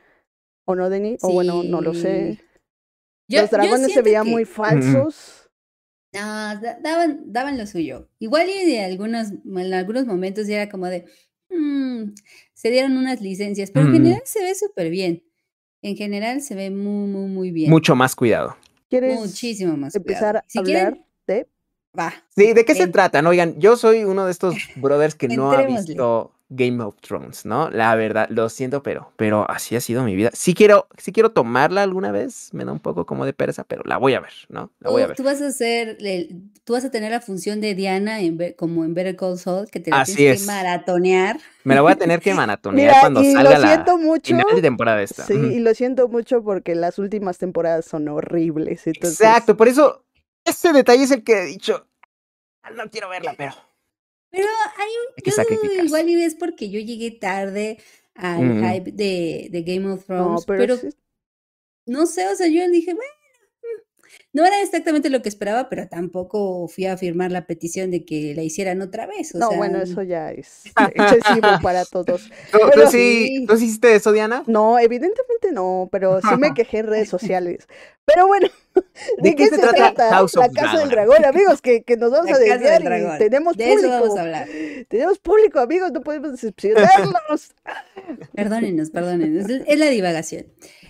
¿O 0.67 0.77
no, 0.77 0.89
Denny? 0.89 1.19
O 1.21 1.33
bueno, 1.33 1.65
no 1.65 1.81
lo 1.81 1.93
sé. 1.95 2.39
Yo- 3.29 3.43
Los 3.43 3.51
dragones 3.51 3.93
se 3.93 4.03
veían 4.03 4.25
que- 4.25 4.31
muy 4.31 4.45
falsos. 4.45 5.51
No, 6.15 6.21
da- 6.21 6.79
daban, 6.81 7.33
daban 7.33 7.59
lo 7.59 7.67
suyo. 7.67 8.09
Igual 8.21 8.49
y 8.51 8.67
de 8.71 8.85
algunos, 8.85 9.31
en 9.33 9.75
algunos 9.75 10.07
momentos 10.07 10.47
ya 10.47 10.63
era 10.63 10.71
como 10.71 10.87
de, 10.87 11.07
"Mm", 11.51 12.13
se 12.55 12.71
dieron 12.71 12.97
unas 12.97 13.21
licencias, 13.21 13.71
pero 13.73 13.87
en 13.87 13.93
general 13.95 14.23
se 14.25 14.43
ve 14.45 14.55
súper 14.55 14.91
bien. 14.91 15.25
En 15.83 15.97
general 15.97 16.41
se 16.41 16.55
ve 16.55 16.71
muy, 16.71 17.09
muy, 17.09 17.29
muy 17.29 17.51
bien. 17.51 17.71
Mucho 17.71 17.97
más 17.97 18.15
cuidado. 18.15 18.57
¿Quieres 18.89 19.19
Muchísimo 19.19 19.77
más. 19.77 19.95
empezar 19.95 20.21
cuidado. 20.35 20.39
a 20.39 20.45
Si 20.49 20.59
hablar 20.59 20.93
quieren, 20.93 21.07
de...? 21.27 21.49
Va. 21.99 22.13
Sí, 22.37 22.53
¿de 22.53 22.65
qué 22.65 22.75
se 22.75 22.87
tratan? 22.89 23.27
Oigan, 23.27 23.59
yo 23.59 23.77
soy 23.77 24.05
uno 24.05 24.25
de 24.25 24.31
estos 24.33 24.55
brothers 24.77 25.15
que 25.15 25.29
no 25.29 25.53
ha 25.53 25.63
visto 25.63 26.33
Game 26.53 26.83
of 26.83 26.97
Thrones, 27.01 27.45
¿no? 27.47 27.71
La 27.71 27.95
verdad, 27.95 28.27
lo 28.29 28.49
siento, 28.49 28.83
pero, 28.83 29.13
pero 29.17 29.49
así 29.49 29.77
ha 29.77 29.81
sido 29.81 30.03
mi 30.03 30.17
vida. 30.17 30.31
Sí 30.33 30.53
quiero, 30.53 30.89
sí 30.99 31.13
quiero 31.13 31.31
tomarla 31.31 31.85
alguna 31.85 32.11
vez, 32.11 32.51
me 32.53 32.65
da 32.65 32.73
un 32.73 32.81
poco 32.81 33.07
como 33.07 33.25
de 33.25 33.33
pereza, 33.33 33.63
pero 33.63 33.83
la 33.85 33.99
voy 33.99 34.15
a 34.15 34.21
ver, 34.21 34.33
¿no? 34.49 34.73
La 34.81 34.91
voy 34.91 35.03
a 35.03 35.05
Tú, 35.05 35.09
ver. 35.11 35.17
tú 35.19 35.23
vas 35.25 35.41
a 35.41 35.67
el- 35.67 36.51
tú 36.65 36.73
vas 36.73 36.85
a 36.85 36.91
tener 36.91 37.13
la 37.13 37.21
función 37.21 37.61
de 37.61 37.75
Diana 37.77 38.21
en, 38.21 38.37
como 38.57 38.85
en 38.85 38.95
Better 38.95 39.15
Call 39.15 39.39
Saul, 39.39 39.71
que 39.71 39.79
te 39.79 39.91
la 39.93 40.01
Así 40.01 40.17
tienes 40.17 40.41
es. 40.41 40.47
que 40.47 40.53
maratonear. 40.53 41.39
Me 41.63 41.75
la 41.77 41.83
voy 41.83 41.93
a 41.93 41.97
tener 41.97 42.21
que 42.21 42.35
maratonear 42.35 42.89
Mira, 42.89 43.01
cuando 43.01 43.23
y 43.23 43.33
salga 43.33 43.43
lo 43.55 43.59
la 43.59 43.69
siento 43.69 43.99
mucho. 43.99 44.35
final 44.37 44.57
de 44.57 44.63
temporada 44.63 45.03
esta. 45.03 45.25
Sí, 45.27 45.35
y 45.35 45.59
lo 45.61 45.73
siento 45.75 46.09
mucho 46.09 46.43
porque 46.43 46.75
las 46.75 46.99
últimas 46.99 47.39
temporadas 47.39 47.85
son 47.85 48.09
horribles. 48.09 48.87
Entonces, 48.89 49.21
Exacto, 49.21 49.57
por 49.57 49.69
eso 49.69 50.05
ese 50.45 50.73
detalle 50.73 51.05
es 51.05 51.11
el 51.11 51.25
que 51.25 51.43
he 51.43 51.45
dicho. 51.47 51.87
"Ah, 52.63 52.71
No 52.71 52.91
quiero 52.91 53.09
verla, 53.09 53.35
pero 53.37 53.55
Pero 54.31 54.47
hay 54.77 54.89
un, 54.89 55.77
yo 55.77 55.85
igual 55.85 56.09
y 56.09 56.23
es 56.23 56.37
porque 56.37 56.71
yo 56.71 56.79
llegué 56.81 57.11
tarde 57.11 57.79
al 58.15 58.45
Mm. 58.45 58.65
hype 58.65 58.93
de, 58.93 59.49
de 59.51 59.63
Game 59.63 59.91
of 59.91 60.09
No, 60.09 60.17
Thrones, 60.17 60.45
pero, 60.47 60.77
no 61.87 62.07
sé, 62.07 62.29
o 62.29 62.37
sea, 62.37 62.47
yo 62.47 62.69
dije, 62.69 62.95
bueno, 62.95 63.13
no 64.33 64.47
era 64.47 64.61
exactamente 64.63 65.11
lo 65.11 65.23
que 65.23 65.29
esperaba, 65.29 65.69
pero 65.69 65.89
tampoco 65.89 66.69
fui 66.69 66.87
a 66.87 66.97
firmar 66.97 67.33
la 67.33 67.47
petición 67.47 67.91
de 67.91 68.05
que 68.05 68.35
la 68.35 68.43
hicieran 68.43 68.81
otra 68.81 69.07
vez. 69.07 69.35
O 69.35 69.39
no, 69.39 69.49
sea, 69.49 69.59
bueno, 69.59 69.81
eso 69.83 70.03
ya 70.03 70.31
es 70.31 70.63
excesivo 70.95 71.49
para 71.63 71.85
todos. 71.85 72.31
¿Tú, 72.53 72.59
tú 72.59 72.71
Pero- 72.75 72.91
sí, 72.91 73.45
¿Tú 73.49 73.57
sí 73.57 73.65
hiciste 73.65 73.95
eso, 73.95 74.13
Diana? 74.13 74.45
No, 74.47 74.79
evidentemente 74.79 75.51
no, 75.53 75.89
pero 75.91 76.21
sí 76.21 76.37
me 76.39 76.55
quejé 76.55 76.79
en 76.79 76.87
redes 76.87 77.09
sociales. 77.09 77.67
Pero 78.05 78.27
bueno, 78.27 78.49
¿de, 79.19 79.35
qué, 79.37 79.49
se 79.49 79.59
trata, 79.59 80.11
House 80.11 80.35
la 80.35 80.47
of 80.47 80.53
Casa 80.55 80.79
del? 80.79 80.89
Dragón, 80.91 81.25
amigos? 81.25 81.61
Que, 81.61 81.83
que 81.83 81.97
nos 81.97 82.11
vamos 82.11 82.31
La 82.31 82.37
a 82.37 82.39
desviar 82.39 82.83
y 82.83 83.19
tenemos 83.19 83.57
de 83.57 83.73
eso 83.73 83.89
vamos 83.89 84.09
público. 84.09 84.19
a 84.19 84.23
hablar. 84.23 84.49
Tenemos 84.89 85.19
público, 85.19 85.61
amigos, 85.61 85.93
no 85.93 86.01
podemos 86.01 86.33
decepcionarlos. 86.33 87.55
Perdónenos, 88.35 88.91
perdónenos, 88.91 89.49
es 89.49 89.63
es 89.67 89.79
la 89.79 89.87
divagación. 89.87 90.47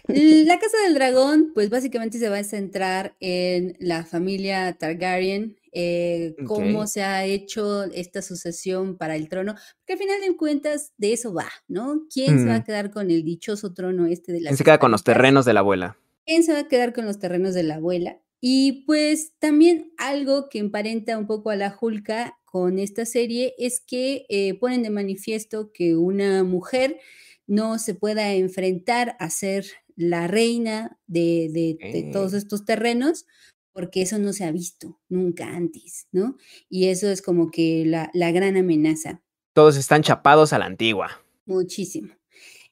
La 0.06 0.58
Casa 0.58 0.76
del 0.84 0.94
Dragón, 0.94 1.52
pues 1.54 1.70
básicamente 1.70 2.18
se 2.18 2.28
va 2.28 2.38
a 2.38 2.44
centrar 2.44 3.14
en 3.20 3.29
la 3.78 4.04
familia 4.04 4.72
Targaryen, 4.78 5.56
eh, 5.72 6.34
cómo 6.46 6.86
se 6.86 7.02
ha 7.02 7.24
hecho 7.24 7.84
esta 7.84 8.22
sucesión 8.22 8.96
para 8.96 9.14
el 9.16 9.28
trono, 9.28 9.54
porque 9.78 9.92
al 9.94 9.98
final 9.98 10.20
de 10.20 10.36
cuentas 10.36 10.92
de 10.98 11.12
eso 11.12 11.32
va, 11.32 11.48
¿no? 11.68 12.06
¿Quién 12.12 12.38
se 12.38 12.48
va 12.48 12.56
a 12.56 12.60
Mm. 12.60 12.64
quedar 12.64 12.90
con 12.90 13.10
el 13.10 13.22
dichoso 13.24 13.72
trono 13.72 14.06
este 14.06 14.32
de 14.32 14.40
las 14.40 14.50
¿Quién 14.50 14.56
se 14.58 14.64
queda 14.64 14.78
con 14.78 14.90
los 14.90 15.04
terrenos 15.04 15.44
de 15.44 15.52
la 15.54 15.60
abuela? 15.60 15.96
¿Quién 16.26 16.42
se 16.42 16.52
va 16.52 16.60
a 16.60 16.68
quedar 16.68 16.92
con 16.92 17.04
los 17.06 17.18
terrenos 17.18 17.54
de 17.54 17.62
la 17.62 17.76
abuela? 17.76 18.20
Y 18.40 18.84
pues 18.86 19.32
también 19.38 19.92
algo 19.98 20.48
que 20.48 20.58
emparenta 20.58 21.18
un 21.18 21.26
poco 21.26 21.50
a 21.50 21.56
la 21.56 21.70
Julka 21.70 22.38
con 22.44 22.78
esta 22.78 23.04
serie 23.04 23.54
es 23.58 23.80
que 23.80 24.26
eh, 24.28 24.54
ponen 24.54 24.82
de 24.82 24.90
manifiesto 24.90 25.72
que 25.72 25.94
una 25.96 26.42
mujer 26.42 26.98
no 27.46 27.78
se 27.78 27.94
pueda 27.94 28.32
enfrentar 28.32 29.16
a 29.18 29.28
ser 29.30 29.66
la 30.00 30.26
reina 30.26 30.98
de, 31.06 31.48
de- 31.52 31.92
de 31.92 32.10
todos 32.12 32.32
estos 32.34 32.64
terrenos, 32.64 33.26
porque 33.72 34.02
eso 34.02 34.18
no 34.18 34.32
se 34.32 34.44
ha 34.44 34.50
visto 34.52 35.00
nunca 35.08 35.48
antes, 35.54 36.06
¿no? 36.12 36.36
Y 36.68 36.88
eso 36.88 37.08
es 37.10 37.22
como 37.22 37.50
que 37.50 37.84
la, 37.86 38.10
la 38.14 38.32
gran 38.32 38.56
amenaza. 38.56 39.22
Todos 39.52 39.76
están 39.76 40.02
chapados 40.02 40.52
a 40.52 40.58
la 40.58 40.66
antigua. 40.66 41.22
Muchísimo. 41.46 42.14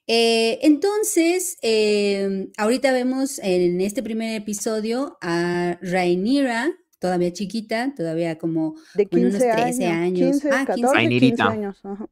Eh, 0.06 0.58
entonces, 0.62 1.58
em, 1.60 2.50
ahorita 2.56 2.92
vemos 2.92 3.38
en 3.40 3.80
este 3.80 4.02
primer 4.02 4.40
episodio 4.40 5.18
a 5.20 5.78
Rhaenyra, 5.82 6.72
todavía 6.98 7.32
chiquita, 7.32 7.92
todavía 7.94 8.38
como, 8.38 8.74
De 8.94 9.06
bueno, 9.10 9.28
15 9.30 9.44
unos 9.46 9.56
13 9.56 9.86
años. 9.86 10.02
años. 10.22 10.30
15, 10.40 10.48
Ah, 10.50 10.50
15. 10.50 10.66
14, 10.66 10.74
15 10.80 10.94
Rainirita. 10.94 11.44
años. 11.48 11.76
ajá. 11.84 12.08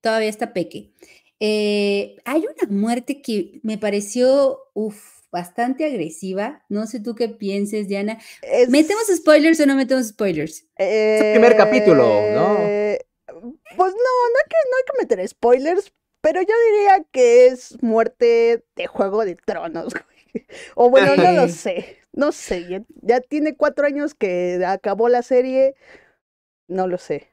Todavía 0.00 0.28
está 0.28 0.52
peque. 0.52 0.92
Eh, 1.40 2.16
hay 2.24 2.40
una 2.40 2.76
muerte 2.76 3.22
que 3.22 3.60
me 3.62 3.78
pareció, 3.78 4.58
uf, 4.74 5.20
bastante 5.30 5.84
agresiva. 5.84 6.64
No 6.68 6.86
sé 6.86 7.00
tú 7.00 7.14
qué 7.14 7.28
pienses, 7.28 7.88
Diana. 7.88 8.18
Es, 8.42 8.68
¿Metemos 8.70 9.04
spoilers 9.14 9.60
o 9.60 9.66
no 9.66 9.74
metemos 9.76 10.08
spoilers? 10.08 10.66
el 10.76 11.32
primer 11.32 11.56
capítulo, 11.56 12.04
¿no? 12.34 12.56
eh, 12.60 12.98
Pues 13.26 13.92
no, 13.92 13.94
no 13.94 14.38
hay, 14.38 14.48
que, 14.48 14.56
no 14.70 14.76
hay 14.76 14.84
que 14.86 14.98
meter 15.02 15.28
spoilers, 15.28 15.92
pero 16.20 16.40
yo 16.42 16.54
diría 16.72 17.04
que 17.12 17.46
es 17.46 17.80
muerte 17.82 18.64
de 18.76 18.86
Juego 18.86 19.24
de 19.24 19.36
Tronos. 19.36 19.92
güey. 19.94 20.06
O 20.76 20.90
bueno, 20.90 21.16
no 21.16 21.32
lo 21.32 21.48
sé. 21.48 21.98
No 22.12 22.32
sé. 22.32 22.66
Ya, 22.68 22.82
ya 23.02 23.20
tiene 23.20 23.56
cuatro 23.56 23.86
años 23.86 24.14
que 24.14 24.62
acabó 24.66 25.08
la 25.08 25.22
serie. 25.22 25.74
No 26.68 26.86
lo 26.86 26.98
sé. 26.98 27.32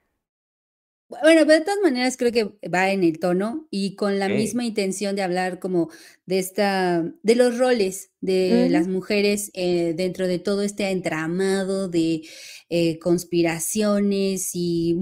Bueno, 1.08 1.42
pero 1.46 1.60
de 1.60 1.62
todas 1.62 1.80
maneras 1.84 2.18
creo 2.18 2.32
que 2.32 2.68
va 2.68 2.90
en 2.90 3.04
el 3.04 3.20
tono 3.20 3.68
y 3.70 3.96
con 3.96 4.18
la 4.18 4.28
misma 4.28 4.66
intención 4.66 5.16
de 5.16 5.22
hablar 5.22 5.60
como 5.60 5.90
de 6.26 6.40
esta, 6.40 7.04
de 7.22 7.36
los 7.36 7.60
roles 7.60 8.12
de 8.22 8.70
las 8.72 8.88
mujeres 8.88 9.52
eh, 9.54 9.94
dentro 9.96 10.28
de 10.28 10.40
todo 10.40 10.64
este 10.64 10.90
entramado 10.90 11.90
de 11.90 12.24
eh, 12.70 12.98
conspiraciones 12.98 14.50
y 14.54 14.98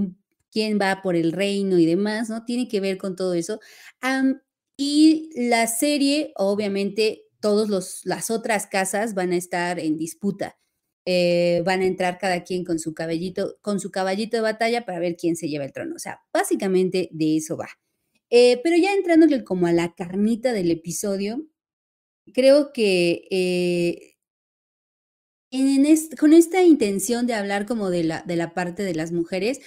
quién 0.52 0.78
va 0.80 1.02
por 1.02 1.16
el 1.16 1.32
reino 1.32 1.80
y 1.80 1.86
demás, 1.86 2.30
¿no? 2.30 2.44
Tiene 2.44 2.68
que 2.68 2.82
ver 2.82 2.98
con 2.98 3.16
todo 3.16 3.34
eso. 3.34 3.60
Y 4.78 5.30
la 5.36 5.68
serie, 5.68 6.34
obviamente, 6.36 7.24
todas 7.40 8.04
las 8.06 8.32
otras 8.32 8.68
casas 8.68 9.14
van 9.14 9.32
a 9.32 9.38
estar 9.38 9.80
en 9.80 9.98
disputa. 9.98 10.58
Eh, 11.06 11.62
van 11.66 11.82
a 11.82 11.86
entrar 11.86 12.18
cada 12.18 12.44
quien 12.44 12.64
con 12.64 12.80
su 12.80 12.94
caballito, 12.94 13.58
con 13.62 13.80
su 13.80 13.92
caballito 13.92 14.38
de 14.38 14.44
batalla 14.44 14.86
para 14.86 15.00
ver 15.00 15.18
quién 15.18 15.36
se 15.36 15.50
lleva 15.50 15.66
el 15.66 15.74
trono. 15.74 15.96
O 15.96 16.00
sea, 16.00 16.22
básicamente 16.32 17.10
de 17.12 17.38
eso 17.38 17.58
va. 17.58 17.70
Eh, 18.30 18.60
pero 18.64 18.78
ya 18.78 18.94
entrándole 18.94 19.44
como 19.44 19.68
a 19.68 19.74
la 19.74 19.94
carnita 19.96 20.54
del 20.54 20.72
episodio, 20.72 21.46
creo 22.34 22.74
que 22.74 23.28
eh, 23.32 24.16
en 25.52 25.86
con 26.18 26.34
esta 26.34 26.64
intención 26.64 27.28
de 27.28 27.36
hablar 27.36 27.66
como 27.66 27.90
de 27.90 28.04
la, 28.04 28.24
de 28.24 28.36
la 28.36 28.54
parte 28.54 28.84
de 28.84 28.96
las 28.96 29.12
mujeres, 29.12 29.60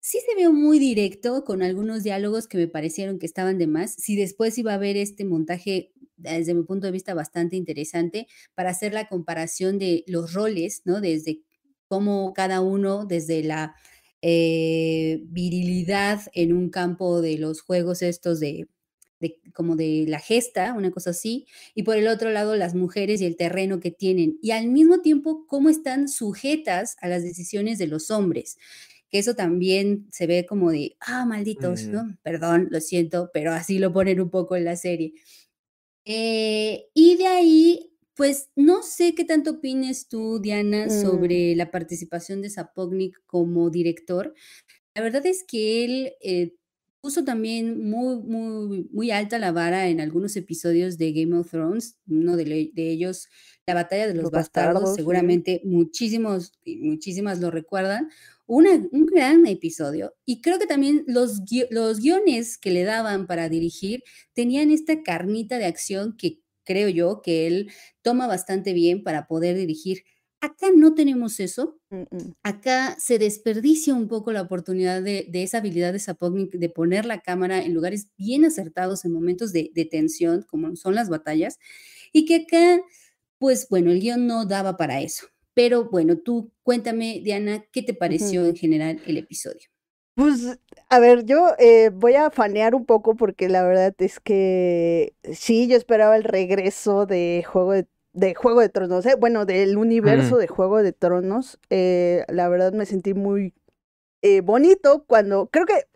sí 0.00 0.18
se 0.26 0.34
veo 0.34 0.52
muy 0.52 0.78
directo 0.78 1.44
con 1.44 1.62
algunos 1.62 2.02
diálogos 2.02 2.48
que 2.48 2.58
me 2.58 2.66
parecieron 2.66 3.18
que 3.18 3.26
estaban 3.26 3.58
de 3.58 3.66
más. 3.66 3.94
Si 3.94 4.16
después 4.16 4.58
iba 4.58 4.72
a 4.72 4.76
haber 4.76 4.96
este 4.96 5.24
montaje, 5.24 5.92
desde 6.18 6.54
mi 6.54 6.64
punto 6.64 6.86
de 6.86 6.92
vista, 6.92 7.14
bastante 7.14 7.56
interesante 7.56 8.26
para 8.54 8.70
hacer 8.70 8.92
la 8.94 9.08
comparación 9.08 9.78
de 9.78 10.04
los 10.06 10.32
roles, 10.34 10.82
¿no? 10.84 11.00
Desde 11.00 11.42
cómo 11.88 12.32
cada 12.34 12.60
uno, 12.60 13.06
desde 13.06 13.42
la 13.42 13.74
eh, 14.22 15.20
virilidad 15.24 16.20
en 16.34 16.52
un 16.52 16.70
campo 16.70 17.20
de 17.20 17.38
los 17.38 17.60
juegos 17.62 18.02
estos 18.02 18.40
de, 18.40 18.68
de- 19.20 19.40
como 19.54 19.76
de 19.76 20.04
la 20.08 20.18
gesta, 20.20 20.74
una 20.74 20.90
cosa 20.90 21.10
así, 21.10 21.46
y 21.74 21.82
por 21.84 21.96
el 21.96 22.08
otro 22.08 22.30
lado 22.30 22.56
las 22.56 22.74
mujeres 22.74 23.20
y 23.20 23.26
el 23.26 23.36
terreno 23.36 23.80
que 23.80 23.90
tienen, 23.90 24.38
y 24.42 24.50
al 24.52 24.68
mismo 24.68 25.00
tiempo 25.00 25.46
cómo 25.46 25.68
están 25.70 26.08
sujetas 26.08 26.96
a 27.00 27.08
las 27.08 27.22
decisiones 27.22 27.78
de 27.78 27.86
los 27.86 28.10
hombres, 28.10 28.58
que 29.10 29.18
eso 29.18 29.34
también 29.34 30.06
se 30.12 30.26
ve 30.26 30.44
como 30.46 30.70
de, 30.70 30.96
ah, 31.00 31.24
malditos, 31.26 31.88
Mm. 31.88 31.92
¿no? 31.92 32.18
Perdón, 32.22 32.68
lo 32.70 32.80
siento, 32.80 33.30
pero 33.32 33.52
así 33.52 33.78
lo 33.78 33.92
ponen 33.92 34.20
un 34.20 34.30
poco 34.30 34.56
en 34.56 34.64
la 34.64 34.76
serie. 34.76 35.14
Eh, 36.10 36.88
y 36.94 37.16
de 37.16 37.26
ahí, 37.26 37.92
pues 38.14 38.50
no 38.56 38.82
sé 38.82 39.14
qué 39.14 39.24
tanto 39.24 39.50
opines 39.52 40.08
tú, 40.08 40.40
Diana, 40.40 40.86
Mm. 40.86 40.90
sobre 41.02 41.54
la 41.54 41.70
participación 41.70 42.40
de 42.42 42.48
Sapognik 42.50 43.20
como 43.26 43.68
director. 43.70 44.34
La 44.94 45.02
verdad 45.02 45.26
es 45.26 45.44
que 45.44 45.84
él 45.84 46.14
eh, 46.22 46.56
puso 47.00 47.24
también 47.24 47.88
muy, 47.88 48.16
muy, 48.22 48.88
muy 48.92 49.10
alta 49.10 49.38
la 49.38 49.52
vara 49.52 49.88
en 49.88 50.00
algunos 50.00 50.36
episodios 50.36 50.98
de 50.98 51.12
Game 51.12 51.36
of 51.36 51.50
Thrones, 51.50 51.98
uno 52.08 52.36
de, 52.36 52.70
de 52.74 52.90
ellos, 52.90 53.28
la 53.66 53.74
batalla 53.74 54.06
de 54.08 54.14
los, 54.14 54.30
Los 54.30 54.30
bastardos, 54.30 54.90
bastardos, 54.90 55.06
sí. 55.10 55.30
seguramente 55.30 55.60
muchísimos, 55.64 56.52
y 56.64 56.76
muchísimas 56.78 57.40
lo 57.40 57.50
recuerdan, 57.50 58.08
una- 58.46 58.86
un 58.92 59.06
gran 59.06 59.46
episodio. 59.46 60.14
Y 60.24 60.40
creo 60.40 60.58
que 60.58 60.66
también 60.66 61.04
los, 61.06 61.40
los 61.70 62.00
guiones 62.00 62.58
que 62.58 62.70
le 62.70 62.84
daban 62.84 63.26
para 63.26 63.48
dirigir 63.48 64.02
tenían 64.32 64.70
esta 64.70 65.02
carnita 65.02 65.58
de 65.58 65.66
acción 65.66 66.16
que 66.16 66.40
creo 66.64 66.88
yo 66.88 67.22
que 67.22 67.46
él 67.46 67.70
toma 68.02 68.26
bastante 68.26 68.72
bien 68.72 69.02
para 69.02 69.26
poder 69.26 69.56
dirigir. 69.56 70.02
Acá 70.40 70.68
no 70.74 70.94
tenemos 70.94 71.40
eso, 71.40 71.78
Mm, 71.90 72.02
mm. 72.10 72.34
acá 72.42 72.96
se 73.00 73.18
desperdicia 73.18 73.94
un 73.94 74.08
poco 74.08 74.30
la 74.30 74.42
oportunidad 74.42 75.02
de, 75.02 75.26
de 75.28 75.42
esa 75.42 75.58
habilidad 75.58 75.92
de 75.92 75.98
Sapognik 75.98 76.52
de 76.52 76.68
poner 76.68 77.06
la 77.06 77.20
cámara 77.20 77.62
en 77.62 77.72
lugares 77.74 78.08
bien 78.18 78.44
acertados 78.44 79.04
en 79.04 79.12
momentos 79.12 79.52
de, 79.52 79.70
de 79.74 79.84
tensión, 79.86 80.44
como 80.48 80.76
son 80.76 80.94
las 80.94 81.08
batallas, 81.08 81.58
y 82.12 82.24
que 82.26 82.36
acá, 82.36 82.80
pues 83.38 83.68
bueno, 83.70 83.90
el 83.90 84.00
guion 84.00 84.26
no 84.26 84.44
daba 84.46 84.76
para 84.76 85.00
eso. 85.00 85.26
Pero 85.54 85.88
bueno, 85.90 86.18
tú 86.18 86.52
cuéntame, 86.62 87.20
Diana, 87.24 87.64
¿qué 87.72 87.82
te 87.82 87.94
pareció 87.94 88.46
en 88.46 88.54
general 88.56 89.02
el 89.06 89.16
episodio? 89.16 89.68
Pues, 90.14 90.58
a 90.88 90.98
ver, 90.98 91.24
yo 91.24 91.54
eh, 91.58 91.90
voy 91.90 92.14
a 92.14 92.30
fanear 92.30 92.74
un 92.74 92.84
poco 92.86 93.14
porque 93.14 93.48
la 93.48 93.62
verdad 93.64 93.94
es 93.98 94.18
que 94.18 95.14
sí, 95.32 95.68
yo 95.68 95.76
esperaba 95.76 96.16
el 96.16 96.24
regreso 96.24 97.06
de 97.06 97.44
Juego 97.46 97.72
de, 97.72 97.86
de 98.18 98.34
Juego 98.34 98.60
de 98.60 98.68
Tronos, 98.68 99.06
¿eh? 99.06 99.14
Bueno, 99.18 99.44
del 99.46 99.76
universo 99.78 100.34
Ujú. 100.34 100.38
de 100.38 100.46
Juego 100.48 100.82
de 100.82 100.92
Tronos. 100.92 101.58
eh, 101.70 102.24
la 102.28 102.48
verdad 102.48 102.72
me 102.72 102.86
sentí 102.86 103.14
muy 103.14 103.54
eh, 104.22 104.40
bonito 104.40 105.04
cuando, 105.06 105.46
creo 105.46 105.66
que, 105.66 105.86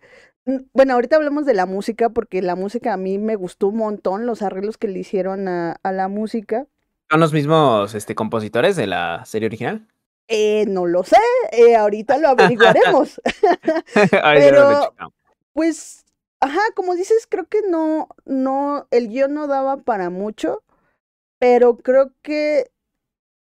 mm, 0.46 0.56
bueno, 0.72 0.94
ahorita 0.94 1.16
hablamos 1.16 1.44
de 1.44 1.54
la 1.54 1.66
música 1.66 2.10
porque 2.10 2.40
la 2.42 2.54
música 2.54 2.92
a 2.92 2.96
mí 2.96 3.18
me 3.18 3.36
gustó 3.36 3.68
un 3.68 3.78
montón, 3.78 4.26
los 4.26 4.42
arreglos 4.42 4.78
que 4.78 4.88
le 4.88 5.00
hicieron 5.00 5.48
a, 5.48 5.72
a 5.82 5.92
la 5.92 6.08
música. 6.08 6.66
¿Son 7.10 7.20
los 7.20 7.32
mismos 7.32 7.94
este, 7.94 8.14
compositores 8.14 8.76
de 8.76 8.86
la 8.86 9.24
serie 9.26 9.46
original? 9.46 9.86
Eh, 10.28 10.64
no 10.68 10.86
lo 10.86 11.02
sé, 11.02 11.18
eh, 11.50 11.76
ahorita 11.76 12.16
lo 12.18 12.28
averiguaremos. 12.28 13.20
Pero-. 14.22 14.94
Pues, 15.52 16.04
ajá, 16.40 16.60
como 16.74 16.94
dices, 16.94 17.26
creo 17.28 17.46
que 17.46 17.60
no, 17.68 18.08
no, 18.24 18.86
el 18.90 19.08
guion 19.08 19.34
no 19.34 19.46
daba 19.46 19.78
para 19.78 20.08
mucho, 20.08 20.62
pero 21.42 21.76
creo 21.78 22.12
que 22.22 22.70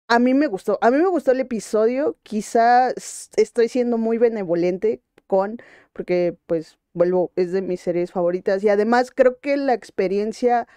a 0.08 0.18
mí 0.20 0.34
me 0.34 0.46
gustó, 0.48 0.78
a 0.82 0.90
mí 0.90 0.98
me 0.98 1.08
gustó 1.08 1.32
el 1.32 1.40
episodio, 1.40 2.18
quizá 2.24 2.90
s- 2.92 3.30
estoy 3.36 3.68
siendo 3.68 3.98
muy 3.98 4.18
benevolente 4.18 5.02
con, 5.28 5.58
porque 5.94 6.38
pues 6.46 6.78
vuelvo, 6.94 7.32
es 7.36 7.52
de 7.52 7.62
mis 7.62 7.80
series 7.82 8.12
favoritas 8.12 8.64
y 8.64 8.68
además 8.70 9.10
creo 9.14 9.40
que 9.40 9.56
la 9.58 9.74
experiencia 9.74 10.68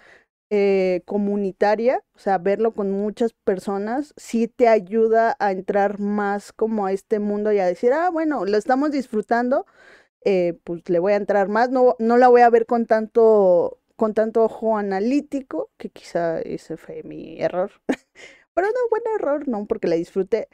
eh, 0.50 1.02
comunitaria, 1.06 2.04
o 2.14 2.20
sea, 2.20 2.38
verlo 2.38 2.74
con 2.74 2.90
muchas 2.92 3.32
personas, 3.44 4.14
sí 4.18 4.48
te 4.48 4.68
ayuda 4.68 5.36
a 5.40 5.52
entrar 5.52 6.00
más 6.00 6.52
como 6.54 6.86
a 6.86 6.92
este 6.92 7.20
mundo 7.20 7.52
y 7.52 7.58
a 7.60 7.66
decir, 7.66 7.92
ah, 7.94 8.10
bueno, 8.10 8.44
lo 8.46 8.56
estamos 8.58 8.92
disfrutando 8.92 9.66
eh, 10.24 10.58
pues 10.64 10.88
le 10.88 10.98
voy 10.98 11.12
a 11.12 11.16
entrar 11.16 11.48
más, 11.48 11.70
no, 11.70 11.96
no 11.98 12.16
la 12.18 12.28
voy 12.28 12.42
a 12.42 12.50
ver 12.50 12.66
con 12.66 12.86
tanto, 12.86 13.79
con 14.00 14.14
tanto 14.14 14.42
ojo 14.42 14.78
analítico, 14.78 15.70
que 15.76 15.90
quizá 15.90 16.40
ese 16.40 16.78
fue 16.78 17.02
mi 17.02 17.38
error. 17.38 17.70
Pero 18.54 18.66
no, 18.68 18.88
buen 18.88 19.02
error, 19.14 19.46
no, 19.46 19.66
porque 19.66 19.88
la 19.88 19.96
disfruté. 19.96 20.48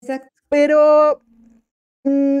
Exacto. 0.00 0.30
Pero 0.48 1.22
mm, 2.04 2.40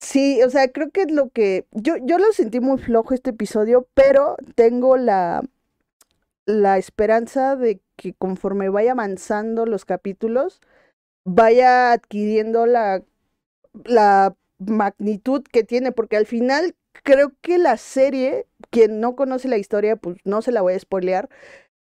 sí, 0.00 0.40
o 0.44 0.50
sea, 0.50 0.68
creo 0.70 0.92
que 0.92 1.02
es 1.02 1.10
lo 1.10 1.30
que. 1.30 1.66
Yo, 1.72 1.96
yo 1.98 2.18
lo 2.18 2.32
sentí 2.32 2.60
muy 2.60 2.78
flojo 2.78 3.12
este 3.12 3.30
episodio, 3.30 3.88
pero 3.94 4.36
tengo 4.54 4.96
la, 4.96 5.42
la 6.46 6.78
esperanza 6.78 7.56
de 7.56 7.80
que 7.96 8.14
conforme 8.14 8.68
vaya 8.68 8.92
avanzando 8.92 9.66
los 9.66 9.84
capítulos, 9.84 10.60
vaya 11.24 11.92
adquiriendo 11.92 12.66
la, 12.66 13.02
la 13.84 14.36
magnitud 14.58 15.42
que 15.44 15.64
tiene, 15.64 15.92
porque 15.92 16.16
al 16.16 16.26
final 16.26 16.76
creo 17.02 17.32
que 17.40 17.58
la 17.58 17.76
serie, 17.76 18.46
quien 18.70 19.00
no 19.00 19.16
conoce 19.16 19.48
la 19.48 19.58
historia, 19.58 19.96
pues 19.96 20.18
no 20.24 20.42
se 20.42 20.52
la 20.52 20.62
voy 20.62 20.74
a 20.74 20.78
spoilear, 20.78 21.28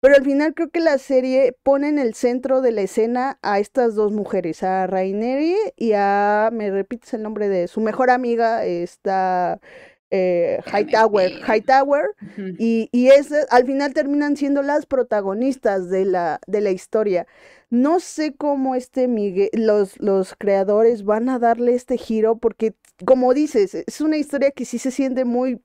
pero 0.02 0.16
al 0.16 0.24
final 0.24 0.54
creo 0.56 0.70
que 0.72 0.80
la 0.80 0.98
serie 0.98 1.56
pone 1.64 1.88
en 1.88 2.00
el 2.00 2.16
centro 2.16 2.62
de 2.62 2.72
la 2.72 2.82
escena 2.82 3.38
a 3.44 3.60
estas 3.60 3.94
dos 3.94 4.12
mujeres, 4.12 4.64
a 4.64 4.88
Raineri 4.88 5.56
y 5.76 5.92
a, 5.94 6.50
me 6.52 6.72
repites 6.72 7.14
el 7.14 7.22
nombre 7.22 7.50
de 7.50 7.68
su 7.68 7.82
mejor 7.82 8.10
amiga, 8.10 8.66
esta 8.66 9.60
eh, 10.10 10.60
Hightower. 10.66 11.32
Hightower, 11.48 12.06
y, 12.58 12.90
y 12.92 13.10
ese, 13.10 13.46
al 13.50 13.66
final 13.66 13.94
terminan 13.94 14.36
siendo 14.38 14.64
las 14.64 14.86
protagonistas 14.86 15.90
de 15.90 16.06
la, 16.06 16.40
de 16.48 16.62
la 16.62 16.72
historia. 16.72 17.28
No 17.70 18.02
sé 18.02 18.34
cómo 18.36 18.76
este 18.76 19.08
Miguel, 19.08 19.50
los, 19.54 20.00
los 20.02 20.36
creadores 20.36 21.06
van 21.06 21.30
a 21.30 21.40
darle 21.40 21.76
este 21.76 21.98
giro, 21.98 22.38
porque 22.38 22.74
como 23.06 23.34
dices, 23.34 23.76
es 23.76 24.02
una 24.02 24.18
historia 24.18 24.52
que 24.52 24.66
sí 24.66 24.80
se 24.80 24.92
siente 24.92 25.26
muy, 25.26 25.62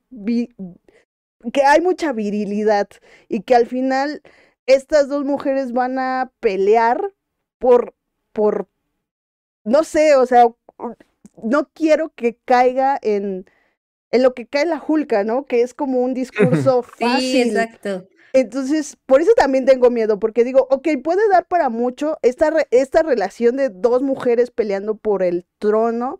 que 1.53 1.63
hay 1.63 1.81
mucha 1.81 2.13
virilidad 2.13 2.87
y 3.29 3.41
que 3.41 3.55
al 3.55 3.67
final 3.67 4.21
estas 4.65 5.07
dos 5.07 5.23
mujeres 5.25 5.71
van 5.71 5.99
a 5.99 6.31
pelear 6.39 7.13
por, 7.59 7.95
por, 8.33 8.67
no 9.63 9.83
sé, 9.83 10.15
o 10.15 10.25
sea, 10.25 10.47
no 11.43 11.69
quiero 11.73 12.13
que 12.15 12.37
caiga 12.45 12.99
en, 13.01 13.45
en 14.11 14.23
lo 14.23 14.33
que 14.35 14.47
cae 14.47 14.65
la 14.65 14.79
Julka, 14.79 15.23
¿no? 15.23 15.45
Que 15.45 15.61
es 15.61 15.73
como 15.73 16.01
un 16.01 16.13
discurso 16.15 16.83
Sí, 16.97 17.41
fácil. 17.41 17.47
exacto. 17.47 18.07
Entonces, 18.33 18.97
por 19.05 19.21
eso 19.21 19.31
también 19.35 19.65
tengo 19.65 19.89
miedo, 19.89 20.19
porque 20.19 20.43
digo, 20.43 20.67
ok, 20.69 20.87
puede 21.03 21.27
dar 21.29 21.47
para 21.47 21.69
mucho 21.69 22.17
esta, 22.21 22.51
re- 22.51 22.67
esta 22.71 23.03
relación 23.03 23.55
de 23.57 23.69
dos 23.69 24.03
mujeres 24.03 24.51
peleando 24.51 24.95
por 24.95 25.23
el 25.23 25.45
trono, 25.59 26.19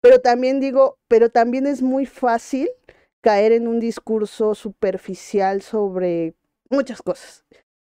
pero 0.00 0.20
también 0.20 0.60
digo, 0.60 0.98
pero 1.08 1.30
también 1.30 1.66
es 1.66 1.82
muy 1.82 2.06
fácil 2.06 2.68
caer 3.20 3.52
en 3.52 3.66
un 3.66 3.80
discurso 3.80 4.54
superficial 4.54 5.62
sobre 5.62 6.34
muchas 6.70 7.02
cosas. 7.02 7.44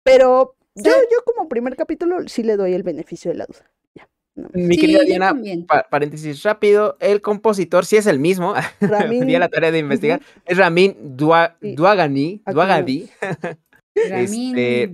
Pero 0.04 0.56
yo, 0.76 0.92
Sí. 0.92 0.98
yo 1.12 1.18
como 1.26 1.50
primer 1.50 1.76
capítulo 1.76 2.18
sí 2.28 2.44
le 2.44 2.58
doy 2.58 2.74
el 2.74 2.84
beneficio 2.84 3.32
de 3.32 3.38
la 3.38 3.46
duda. 3.46 3.70
Ya, 3.96 4.08
no 4.36 4.44
más. 4.44 4.54
Mi 4.56 4.76
Sí, 4.76 4.82
querida 4.82 5.00
Diana, 5.04 5.34
pa- 5.68 5.88
paréntesis 5.90 6.42
rápido, 6.44 6.96
el 7.00 7.22
compositor 7.22 7.86
sí 7.86 7.98
es 7.98 8.06
el 8.08 8.20
mismo, 8.20 8.54
di 9.32 9.36
a 9.36 9.40
la 9.40 9.50
tarea 9.50 9.72
de 9.72 9.80
investigar, 9.80 10.22
es 10.46 10.58
Ramin 10.58 11.18
Dua- 11.18 11.56
Sí. 11.62 11.76
Duagani, 11.76 12.42
Duagadi, 12.46 13.10
Ramin 13.96 14.58
este- 14.58 14.88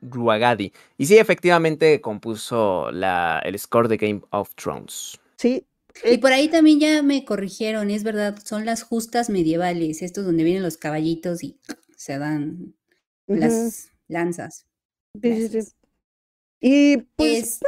Duagadi. 0.00 0.72
Y 0.96 1.04
sí, 1.06 1.18
efectivamente 1.18 2.00
compuso 2.00 2.90
la, 2.92 3.40
el 3.44 3.58
score 3.58 3.88
de 3.88 3.96
Game 3.98 4.22
of 4.30 4.54
Thrones. 4.54 5.20
Sí, 5.36 5.66
Y 6.04 6.18
por 6.18 6.32
ahí 6.32 6.48
también 6.48 6.80
ya 6.80 7.02
me 7.02 7.24
corrigieron, 7.24 7.90
es 7.90 8.04
verdad, 8.04 8.36
son 8.44 8.64
las 8.66 8.82
justas 8.82 9.30
medievales, 9.30 10.02
estos 10.02 10.24
donde 10.24 10.44
vienen 10.44 10.62
los 10.62 10.76
caballitos 10.76 11.42
y 11.42 11.58
se 11.96 12.18
dan 12.18 12.74
las 13.32 13.90
lanzas. 14.08 14.66
sí, 15.22 15.34
sí, 15.34 15.48
sí. 15.62 15.68
Gracias. 15.68 15.76
Y 16.60 16.98
pues 17.16 17.58
Es, 17.58 17.60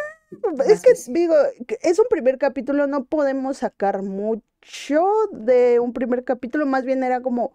Es 0.67 0.81
que 0.83 0.93
digo, 1.13 1.35
es 1.83 1.99
un 1.99 2.07
primer 2.11 2.39
capítulo, 2.39 2.87
no 2.87 3.07
podemos 3.07 3.59
sacar 3.59 4.03
mucho 4.03 5.05
de 5.33 5.81
un 5.81 5.93
primer 5.93 6.25
capítulo, 6.25 6.67
más 6.67 6.85
bien 6.85 7.03
era 7.05 7.23
como 7.23 7.55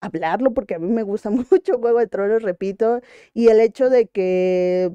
hablarlo, 0.00 0.54
porque 0.54 0.76
a 0.76 0.78
mí 0.80 0.88
me 0.88 1.02
gusta 1.04 1.30
mucho 1.52 1.78
Juego 1.80 2.00
de 2.00 2.08
Tronos, 2.08 2.42
repito, 2.42 3.00
y 3.34 3.48
el 3.48 3.60
hecho 3.60 3.90
de 3.90 4.08
que 4.08 4.92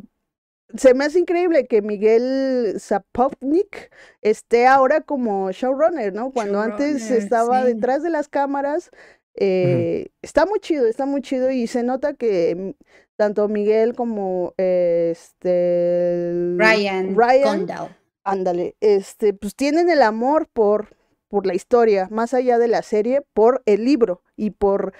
se 0.76 0.94
me 0.94 1.06
hace 1.06 1.20
increíble 1.20 1.68
que 1.68 1.82
Miguel 1.82 2.76
Sapovnik 2.80 3.92
esté 4.22 4.68
ahora 4.68 5.02
como 5.02 5.52
showrunner, 5.52 6.14
¿no? 6.14 6.32
Cuando 6.32 6.60
antes 6.62 7.12
estaba 7.12 7.62
sí. 7.62 7.68
detrás 7.68 8.04
de 8.04 8.10
las 8.10 8.28
cámaras. 8.30 8.90
eh, 9.36 10.10
Está 10.22 10.46
muy 10.46 10.60
chido, 10.60 10.88
está 10.88 11.06
muy 11.06 11.22
chido 11.22 11.52
y 11.52 11.68
se 11.68 11.84
nota 11.84 12.14
que 12.14 12.56
mm, 12.56 12.84
tanto 13.16 13.48
Miguel 13.48 13.96
como 13.96 14.54
eh, 14.58 15.10
este 15.12 16.32
Ryan, 16.58 17.16
Ryan, 17.16 17.68
ándale, 18.24 18.76
este, 18.82 19.34
pues 19.34 19.56
tienen 19.56 19.90
el 19.90 20.02
amor 20.02 20.48
por, 20.52 20.96
por 21.30 21.46
la 21.46 21.54
historia, 21.54 22.08
más 22.12 22.34
allá 22.34 22.58
de 22.60 22.68
la 22.68 22.82
serie, 22.82 23.22
por 23.34 23.62
el 23.66 23.86
libro 23.86 24.22
y 24.36 24.52
por 24.52 24.94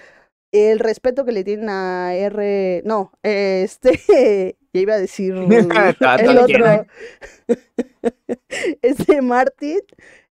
el 0.58 0.78
respeto 0.78 1.24
que 1.24 1.32
le 1.32 1.44
tienen 1.44 1.68
a 1.68 2.14
R, 2.14 2.82
no, 2.84 3.12
este, 3.22 4.00
ya 4.72 4.80
iba 4.80 4.94
a 4.94 4.98
decir 4.98 5.34
el 6.18 6.38
otro, 6.38 6.86
este 8.82 9.22
Martin, 9.22 9.80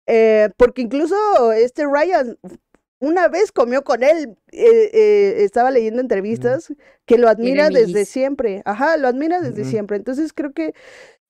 eh, 0.08 0.50
porque 0.58 0.82
incluso 0.82 1.52
este 1.52 1.86
Ryan 1.86 2.38
una 3.02 3.28
vez 3.28 3.52
comió 3.52 3.84
con 3.84 4.04
él, 4.04 4.38
eh, 4.52 4.90
eh, 4.94 5.36
estaba 5.40 5.72
leyendo 5.72 6.02
entrevistas 6.02 6.72
que 7.06 7.18
lo 7.18 7.28
admira 7.28 7.70
desde 7.70 8.06
siempre, 8.06 8.62
ajá, 8.64 8.96
lo 8.98 9.08
admira 9.08 9.42
desde 9.42 9.66
siempre, 9.66 9.98
entonces 9.98 10.32
creo 10.34 10.54
que 10.54 10.74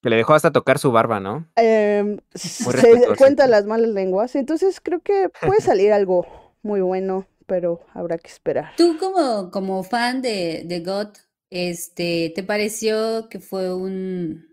Que 0.02 0.10
le 0.10 0.18
dejó 0.18 0.34
hasta 0.34 0.52
tocar 0.52 0.80
su 0.80 0.92
barba, 0.92 1.22
¿no? 1.22 1.48
Em, 1.56 2.18
se 2.36 2.70
respetuoso. 2.72 3.16
cuenta 3.16 3.48
las 3.48 3.66
malas 3.66 3.90
lenguas, 3.90 4.36
entonces 4.36 4.82
creo 4.82 5.00
que 5.00 5.30
puede 5.46 5.62
salir 5.62 5.94
algo 5.94 6.28
muy 6.62 6.82
bueno, 6.82 7.26
pero 7.52 7.82
habrá 7.94 8.18
que 8.18 8.30
esperar. 8.30 8.72
Tú 8.78 8.98
como, 8.98 9.52
como 9.52 9.84
fan 9.84 10.22
de, 10.22 10.64
de 10.66 10.80
God, 10.80 11.10
este, 11.50 12.32
¿te 12.34 12.44
pareció 12.44 13.28
que 13.30 13.42
fue 13.42 13.74
un, 13.76 14.46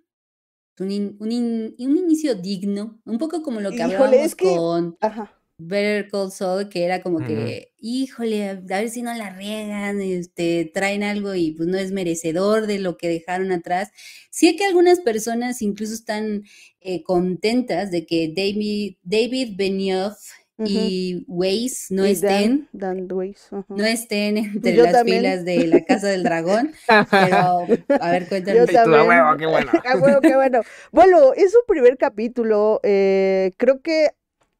un, 0.80 0.90
in- 0.90 1.16
un, 1.20 1.30
in- 1.30 1.74
un 1.78 1.96
inicio 1.96 2.34
digno? 2.34 3.00
Un 3.04 3.18
poco 3.18 3.40
como 3.44 3.60
lo 3.60 3.70
que 3.70 3.76
Híjole, 3.76 3.94
hablábamos 3.94 4.26
es 4.26 4.34
que- 4.34 4.48
con 4.56 4.96
Ajá. 5.00 5.32
Better 5.60 6.08
Call 6.10 6.32
Saul, 6.32 6.68
que 6.68 6.82
era 6.84 7.00
como 7.00 7.18
Ujú. 7.18 7.26
que, 7.28 7.72
híjole, 7.78 8.48
a 8.48 8.54
ver 8.54 8.90
si 8.90 9.02
no 9.02 9.14
la 9.14 9.30
riegan, 9.30 10.00
este, 10.00 10.68
traen 10.74 11.04
algo 11.04 11.36
y 11.36 11.52
pues 11.52 11.68
no 11.68 11.78
es 11.78 11.92
merecedor 11.92 12.66
de 12.66 12.80
lo 12.80 12.96
que 12.96 13.06
dejaron 13.08 13.52
atrás. 13.52 13.90
Sí 14.30 14.56
que 14.56 14.64
algunas 14.64 14.98
personas 15.00 15.62
incluso 15.62 15.94
están 15.94 16.42
eh, 16.80 17.04
contentas 17.04 17.92
de 17.92 18.06
que 18.06 18.32
David, 18.34 18.96
David 19.04 19.54
Benioff 19.56 20.18
y 20.66 21.24
Weiss 21.28 21.90
no 21.90 22.06
Y 22.06 22.12
estén, 22.12 22.68
Dan, 22.72 23.06
Dan 23.06 23.12
Weiss, 23.12 23.52
ajá. 23.52 23.64
no 23.68 23.84
estén 23.84 24.36
entre 24.38 24.74
yo 24.76 24.82
las 24.84 24.92
también. 24.92 25.18
filas 25.18 25.44
de 25.44 25.66
la 25.66 25.84
Casa 25.84 26.08
del 26.08 26.22
Dragón, 26.24 26.72
pero 27.10 27.66
a 27.98 28.10
ver, 28.10 28.22
Yo 28.24 28.28
cuéntanos. 28.28 28.70
Y 28.70 28.72
tú, 28.82 28.94
"A 28.94 29.04
también. 29.04 29.08
huevo, 29.08 29.36
qué 29.36 29.46
bueno". 29.46 29.72
Huevo, 30.02 30.20
qué 30.22 30.34
bueno. 30.36 30.60
Bueno, 30.92 31.32
es 31.34 31.52
su 31.52 31.58
primer 31.66 31.96
capítulo. 31.98 32.80
eh, 32.82 33.52
creo 33.56 33.80
que, 33.82 34.08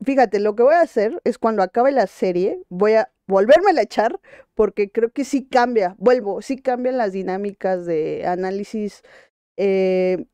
fíjate, 0.05 0.40
lo 0.40 0.55
que 0.57 0.62
voy 0.62 0.74
a 0.74 0.80
hacer 0.82 1.20
es 1.24 1.38
cuando 1.38 1.62
acabe 1.62 1.92
la 1.92 2.07
serie, 2.07 2.61
voy 2.68 2.94
a 2.94 3.11
volverme 3.26 3.72
a 3.78 3.82
echar, 3.82 4.18
porque 4.55 4.90
creo 4.90 5.11
que 5.12 5.24
sí 5.24 5.46
cambia, 5.49 5.94
vuelvo, 5.99 6.42
sí 6.42 6.57
cambian 6.59 6.96
las 6.99 7.12
dinámicas 7.12 7.86
de 7.86 8.24
análisis. 8.26 9.03
eh, 9.57 10.24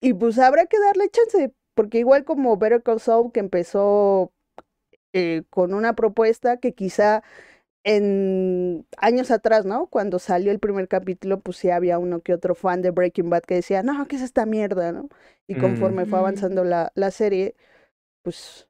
y 0.00 0.14
pues 0.14 0.38
habrá 0.38 0.66
que 0.66 0.78
darle 0.80 1.08
chance, 1.10 1.52
porque 1.74 1.98
igual 1.98 2.24
como 2.24 2.56
Better 2.56 2.82
Call 2.82 3.00
Saul, 3.00 3.32
que 3.32 3.40
empezó 3.40 4.32
eh, 5.12 5.42
con 5.50 5.74
una 5.74 5.94
propuesta 5.94 6.58
que 6.58 6.74
quizá 6.74 7.22
en 7.84 8.86
años 8.98 9.30
atrás, 9.30 9.64
¿no? 9.66 9.86
Cuando 9.88 10.18
salió 10.18 10.52
el 10.52 10.58
primer 10.60 10.88
capítulo, 10.88 11.40
pues 11.40 11.56
sí 11.58 11.70
había 11.70 11.98
uno 11.98 12.20
que 12.22 12.34
otro 12.34 12.54
fan 12.54 12.82
de 12.82 12.90
Breaking 12.90 13.30
Bad 13.30 13.42
que 13.44 13.54
decía, 13.56 13.82
no, 13.82 14.06
¿qué 14.08 14.16
es 14.16 14.22
esta 14.22 14.46
mierda, 14.46 14.92
no? 14.92 15.08
Y 15.46 15.56
conforme 15.56 16.06
fue 16.06 16.18
Mm. 16.18 16.20
avanzando 16.20 16.64
la, 16.64 16.92
la 16.94 17.10
serie, 17.10 17.56
pues, 18.22 18.67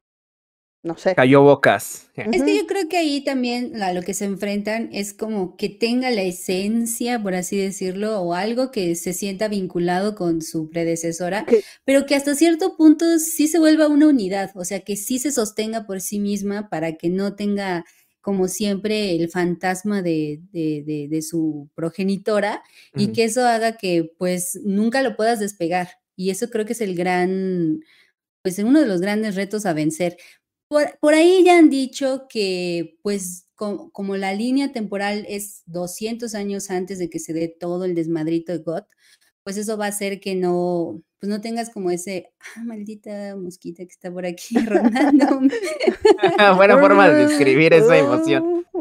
no 0.83 0.97
sé. 0.97 1.15
Cayó 1.15 1.43
bocas. 1.43 2.09
Es 2.15 2.43
que 2.43 2.57
yo 2.57 2.67
creo 2.67 2.89
que 2.89 2.97
ahí 2.97 3.23
también 3.23 3.81
a 3.83 3.93
lo 3.93 4.03
que 4.03 4.15
se 4.15 4.25
enfrentan 4.25 4.89
es 4.93 5.13
como 5.13 5.57
que 5.57 5.69
tenga 5.69 6.11
la 6.11 6.23
esencia, 6.23 7.23
por 7.23 7.35
así 7.35 7.57
decirlo, 7.57 8.21
o 8.21 8.35
algo 8.35 8.71
que 8.71 8.95
se 8.95 9.13
sienta 9.13 9.49
vinculado 9.49 10.15
con 10.15 10.41
su 10.43 10.69
predecesora, 10.71 11.45
pero 11.85 12.07
que 12.07 12.15
hasta 12.15 12.35
cierto 12.35 12.77
punto 12.77 13.19
sí 13.19 13.49
se 13.49 13.59
vuelva 13.59 13.89
una 13.89 14.07
unidad, 14.09 14.51
o 14.55 14.65
sea, 14.65 14.81
que 14.81 14.97
sí 14.97 15.19
se 15.19 15.31
sostenga 15.33 15.87
por 15.87 16.01
sí 16.01 16.19
misma 16.21 16.69
para 16.69 16.97
que 16.97 17.09
no 17.09 17.35
tenga, 17.35 17.85
como 18.21 18.49
siempre, 18.49 19.15
el 19.17 19.31
fantasma 19.31 20.03
de, 20.03 20.41
de, 20.53 20.83
de- 20.87 21.09
de 21.09 21.23
su 21.23 21.71
progenitora 21.75 22.63
y 22.95 23.09
que 23.13 23.25
eso 23.25 23.45
haga 23.47 23.77
que 23.77 24.13
pues 24.19 24.59
nunca 24.65 25.03
lo 25.03 25.17
puedas 25.17 25.41
despegar. 25.41 25.89
Y 26.17 26.31
eso 26.31 26.51
creo 26.51 26.67
que 26.67 26.73
es 26.73 26.81
el 26.81 26.95
gran, 26.97 27.81
pues 28.43 28.59
uno 28.59 28.81
de 28.81 28.87
los 28.87 29.01
grandes 29.01 29.35
retos 29.37 29.67
a 29.67 29.73
vencer. 29.73 30.17
Por, 30.69 30.99
por 31.01 31.15
ahí 31.15 31.45
ya 31.45 31.59
han 31.59 31.71
dicho 31.71 32.27
que, 32.29 32.99
pues, 33.03 33.47
co- 33.55 33.91
como 33.93 34.17
la 34.17 34.35
línea 34.35 34.73
temporal 34.73 35.25
es 35.29 35.63
200 35.67 36.35
años 36.35 36.71
antes 36.71 36.99
de 36.99 37.09
que 37.09 37.19
se 37.19 37.33
dé 37.33 37.49
todo 37.49 37.85
el 37.85 37.95
desmadrito 37.95 38.53
de 38.53 38.59
God, 38.59 38.83
pues 39.45 39.57
eso 39.57 39.79
va 39.79 39.87
a 39.87 39.89
hacer 39.89 40.21
que 40.21 40.35
no, 40.35 41.01
pues 41.21 41.31
no 41.31 41.41
tengas 41.41 41.71
como 41.71 41.91
ese, 41.91 42.31
ah, 42.55 42.65
maldita 42.65 43.35
mosquita 43.37 43.83
que 43.85 43.91
está 43.93 44.13
por 44.13 44.27
aquí 44.27 44.57
rondando. 44.67 45.41
Buena 46.57 46.79
forma 46.79 47.09
de 47.09 47.27
describir 47.27 47.73
esa 47.73 47.97
emoción. 47.97 48.67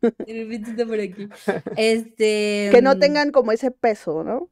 De 0.00 0.12
repente 0.26 0.70
está 0.70 0.84
por 0.86 1.00
aquí. 1.00 1.28
Este. 1.76 2.70
que 2.72 2.82
no 2.82 2.94
mm, 2.96 2.98
tengan 2.98 3.30
como 3.30 3.52
ese 3.52 3.70
peso, 3.70 4.24
¿no? 4.24 4.50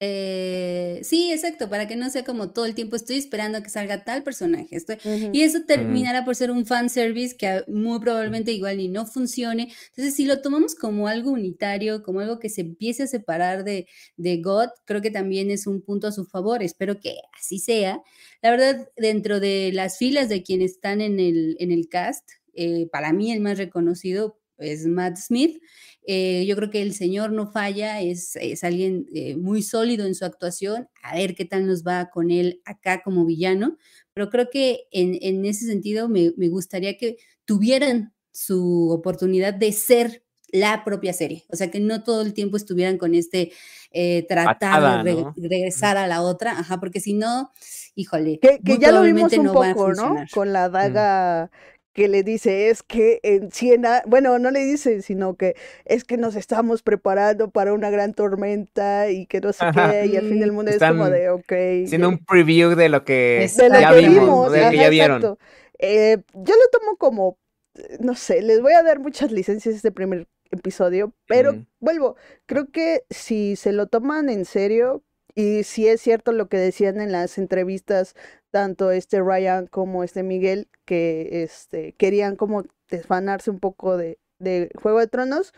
Eh, 0.00 1.00
sí, 1.02 1.30
exacto, 1.32 1.70
para 1.70 1.86
que 1.88 1.96
no 1.96 2.10
sea 2.10 2.24
como 2.24 2.50
todo 2.52 2.66
el 2.66 2.74
tiempo 2.74 2.96
estoy 2.96 3.16
esperando 3.16 3.58
a 3.58 3.62
que 3.62 3.70
salga 3.70 4.04
tal 4.04 4.22
personaje. 4.22 4.76
Estoy... 4.76 4.96
Y 5.32 5.42
eso 5.42 5.60
terminará 5.66 6.24
por 6.24 6.34
ser 6.36 6.50
un 6.50 6.66
fanservice 6.66 7.36
que 7.36 7.46
a- 7.46 7.64
muy 7.68 8.00
probablemente 8.00 8.52
igual 8.52 8.76
ni 8.76 8.88
no 8.88 9.06
funcione. 9.06 9.72
Entonces, 9.90 10.14
si 10.14 10.26
lo 10.26 10.42
tomamos 10.42 10.74
como 10.74 11.08
algo 11.08 11.30
unitario, 11.30 12.02
como 12.02 12.20
algo 12.20 12.38
que 12.38 12.50
se 12.50 12.62
empiece 12.62 13.04
a 13.04 13.06
separar 13.06 13.64
de, 13.64 13.86
de 14.16 14.42
God, 14.42 14.68
creo 14.84 15.00
que 15.00 15.10
también 15.10 15.50
es 15.50 15.66
un 15.66 15.80
punto 15.80 16.06
a 16.08 16.12
su 16.12 16.24
favor. 16.26 16.62
Espero 16.62 16.98
que 17.00 17.16
así 17.40 17.58
sea. 17.58 18.02
La 18.42 18.50
verdad, 18.50 18.88
dentro 18.96 19.40
de 19.40 19.70
las 19.72 19.96
filas 19.96 20.28
de 20.28 20.42
quienes 20.42 20.72
están 20.72 21.00
en 21.00 21.18
el, 21.20 21.56
en 21.60 21.70
el 21.72 21.88
cast, 21.88 22.28
eh, 22.52 22.88
para 22.92 23.12
mí 23.12 23.32
el 23.32 23.40
más 23.40 23.58
reconocido 23.58 24.38
es 24.58 24.86
Matt 24.86 25.16
Smith. 25.16 25.60
Eh, 26.06 26.44
yo 26.46 26.54
creo 26.56 26.70
que 26.70 26.82
el 26.82 26.92
señor 26.94 27.32
no 27.32 27.50
falla, 27.50 28.00
es, 28.02 28.36
es 28.36 28.62
alguien 28.64 29.06
eh, 29.14 29.36
muy 29.36 29.62
sólido 29.62 30.06
en 30.06 30.14
su 30.14 30.24
actuación. 30.24 30.88
A 31.02 31.14
ver 31.16 31.34
qué 31.34 31.44
tal 31.44 31.66
nos 31.66 31.82
va 31.82 32.10
con 32.10 32.30
él 32.30 32.60
acá 32.64 33.02
como 33.02 33.24
villano. 33.24 33.76
Pero 34.12 34.30
creo 34.30 34.50
que 34.50 34.86
en, 34.90 35.18
en 35.22 35.44
ese 35.44 35.66
sentido 35.66 36.08
me, 36.08 36.32
me 36.36 36.48
gustaría 36.48 36.96
que 36.96 37.16
tuvieran 37.44 38.12
su 38.32 38.90
oportunidad 38.90 39.54
de 39.54 39.72
ser 39.72 40.22
la 40.52 40.84
propia 40.84 41.12
serie. 41.12 41.44
O 41.48 41.56
sea, 41.56 41.70
que 41.70 41.80
no 41.80 42.04
todo 42.04 42.22
el 42.22 42.32
tiempo 42.32 42.56
estuvieran 42.56 42.96
con 42.96 43.14
este 43.14 43.50
eh, 43.90 44.24
tratar 44.28 45.04
de 45.04 45.12
re- 45.14 45.20
¿no? 45.22 45.34
regresar 45.36 45.96
a 45.96 46.06
la 46.06 46.22
otra. 46.22 46.52
Ajá, 46.52 46.78
porque 46.78 47.00
si 47.00 47.12
no, 47.14 47.50
híjole. 47.96 48.38
Que, 48.40 48.60
que 48.64 48.78
ya 48.78 48.92
lo 48.92 49.02
vimos 49.02 49.32
un 49.32 49.46
no 49.46 49.52
poco, 49.52 49.92
¿no? 49.94 50.14
Con 50.32 50.52
la 50.52 50.68
daga 50.68 51.50
que 51.94 52.08
le 52.08 52.22
dice, 52.24 52.68
es 52.70 52.82
que 52.82 53.20
en 53.22 53.50
100 53.52 53.86
a- 53.86 54.02
bueno, 54.06 54.38
no 54.38 54.50
le 54.50 54.60
dice, 54.64 55.00
sino 55.02 55.36
que 55.36 55.56
es 55.86 56.04
que 56.04 56.16
nos 56.18 56.36
estamos 56.36 56.82
preparando 56.82 57.50
para 57.50 57.72
una 57.72 57.90
gran 57.90 58.14
tormenta 58.14 59.10
y 59.10 59.26
que 59.26 59.40
no 59.40 59.52
sé 59.52 59.66
Ajá. 59.66 59.90
qué, 59.92 60.06
y 60.06 60.16
al 60.16 60.24
fin 60.24 60.40
del 60.40 60.52
Mm, 60.52 60.54
mundo 60.56 60.70
es 60.72 60.84
como 60.84 61.04
están 61.04 61.12
de, 61.12 61.30
ok. 61.30 61.52
Siendo 61.86 62.08
ya- 62.08 62.08
un 62.08 62.18
preview 62.18 62.74
de 62.74 62.88
lo 62.88 63.04
que 63.04 63.50
de 63.56 63.70
lo 63.70 63.80
ya 63.80 63.90
que 63.90 64.00
vimos, 64.00 64.20
vimos, 64.20 64.52
de 64.52 64.64
lo 64.64 64.70
que 64.70 64.76
ajá, 64.76 64.82
ya 64.84 64.88
vieron. 64.90 65.16
exacto. 65.22 65.38
Eh, 65.78 66.18
yo 66.34 66.54
lo 66.54 66.68
tomo 66.78 66.96
como, 66.98 67.38
eh, 67.76 67.98
no 68.00 68.14
sé, 68.14 68.42
les 68.42 68.60
voy 68.60 68.72
a 68.74 68.82
dar 68.82 68.98
muchas 69.00 69.32
licencias 69.32 69.74
este 69.74 69.92
primer 69.92 70.26
episodio, 70.50 71.12
pero 71.26 71.52
Mm. 71.52 71.66
vuelvo, 71.80 72.16
creo 72.46 72.70
que 72.70 73.04
si 73.10 73.56
se 73.56 73.72
lo 73.72 73.86
toman 73.88 74.28
en 74.30 74.44
serio 74.44 75.02
y 75.34 75.64
si 75.64 75.88
es 75.88 76.00
cierto 76.00 76.32
lo 76.32 76.48
que 76.48 76.56
decían 76.58 77.00
en 77.00 77.12
las 77.12 77.38
entrevistas, 77.38 78.14
tanto 78.50 78.90
este 78.90 79.20
Ryan 79.20 79.66
como 79.66 80.04
este 80.04 80.22
Miguel, 80.22 80.68
que 80.84 81.42
este, 81.42 81.92
querían 81.94 82.36
como 82.36 82.64
desfanarse 82.90 83.50
un 83.50 83.58
poco 83.60 83.96
de, 83.96 84.18
de 84.38 84.70
Juego 84.80 85.00
de 85.00 85.08
Tronos, 85.08 85.52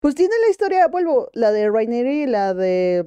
pues 0.00 0.14
tiene 0.14 0.34
la 0.44 0.50
historia, 0.50 0.86
vuelvo, 0.88 1.28
la 1.32 1.50
de 1.52 1.68
Rhaenyra 1.68 2.12
y 2.12 2.26
la 2.26 2.54
de 2.54 3.04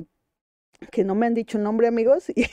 que 0.91 1.03
no 1.05 1.15
me 1.15 1.25
han 1.25 1.33
dicho 1.33 1.57
el 1.57 1.63
nombre, 1.63 1.87
amigos, 1.87 2.25
y 2.35 2.45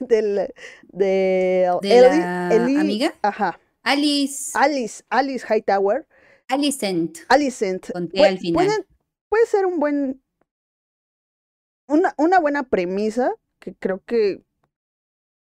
del, 0.00 0.34
de, 0.34 1.68
¿De 1.82 1.98
Ellie- 1.98 2.20
la 2.20 2.48
Ellie- 2.52 2.80
amiga? 2.80 3.14
Ajá, 3.22 3.60
Alice, 3.82 4.52
Alice, 4.54 5.04
Alice 5.10 5.46
Hightower, 5.48 6.06
Alicent. 6.48 7.18
Alicent. 7.28 7.90
Con 7.92 8.08
T 8.08 8.16
Pue- 8.18 8.26
al 8.26 8.38
final. 8.38 8.54
pueden- 8.66 8.86
puede 9.28 9.46
ser 9.46 9.66
un 9.66 9.78
buen, 9.78 10.22
una, 11.88 12.14
una 12.18 12.40
buena 12.40 12.64
premisa, 12.64 13.32
que 13.58 13.74
creo 13.74 14.02
que, 14.04 14.42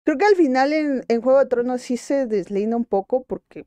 creo 0.05 0.17
que 0.17 0.25
al 0.25 0.35
final 0.37 0.71
en, 0.71 1.03
en 1.09 1.21
Juego 1.21 1.39
de 1.39 1.47
Tronos 1.47 1.81
sí 1.81 1.97
se 1.97 2.27
deslinda 2.27 2.77
un 2.77 2.85
poco, 2.85 3.23
porque, 3.25 3.65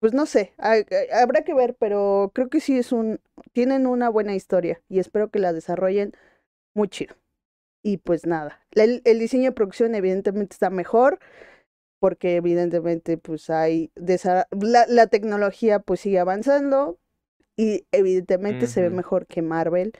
pues 0.00 0.12
no 0.12 0.26
sé, 0.26 0.52
ha- 0.58 0.74
ha- 0.74 1.22
habrá 1.22 1.42
que 1.44 1.54
ver, 1.54 1.74
pero 1.78 2.30
creo 2.34 2.48
que 2.50 2.60
sí 2.60 2.78
es 2.78 2.92
un, 2.92 3.20
tienen 3.52 3.86
una 3.86 4.08
buena 4.08 4.34
historia, 4.34 4.82
y 4.88 4.98
espero 4.98 5.30
que 5.30 5.38
la 5.38 5.52
desarrollen 5.52 6.12
muy 6.74 6.88
chido. 6.88 7.16
Y 7.82 7.98
pues 7.98 8.26
nada, 8.26 8.60
el, 8.72 9.02
el 9.04 9.18
diseño 9.20 9.44
de 9.46 9.52
producción 9.52 9.94
evidentemente 9.94 10.54
está 10.54 10.70
mejor, 10.70 11.18
porque 12.00 12.36
evidentemente 12.36 13.18
pues 13.18 13.50
hay, 13.50 13.92
la, 13.96 14.86
la 14.88 15.06
tecnología 15.08 15.80
pues 15.80 16.00
sigue 16.00 16.18
avanzando 16.20 16.98
y 17.56 17.86
evidentemente 17.92 18.66
se 18.68 18.82
ve 18.82 18.90
mejor 18.90 19.26
que 19.26 19.42
Marvel, 19.42 19.92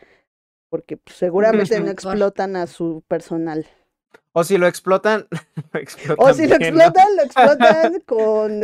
porque 0.75 0.97
pues, 0.97 1.15
seguramente 1.15 1.79
no 1.79 1.89
explotan 1.89 2.57
a 2.57 2.67
su 2.67 3.05
personal. 3.07 3.65
O 4.33 4.43
si 4.43 4.59
lo 4.59 4.67
explotan, 4.67 5.29
lo 5.73 5.79
explotan 5.79 6.27
O 6.27 6.35
si 6.35 6.49
lo 6.49 6.57
explotan, 6.57 7.17
lo 7.17 7.23
explotan 7.23 8.01
con, 8.07 8.63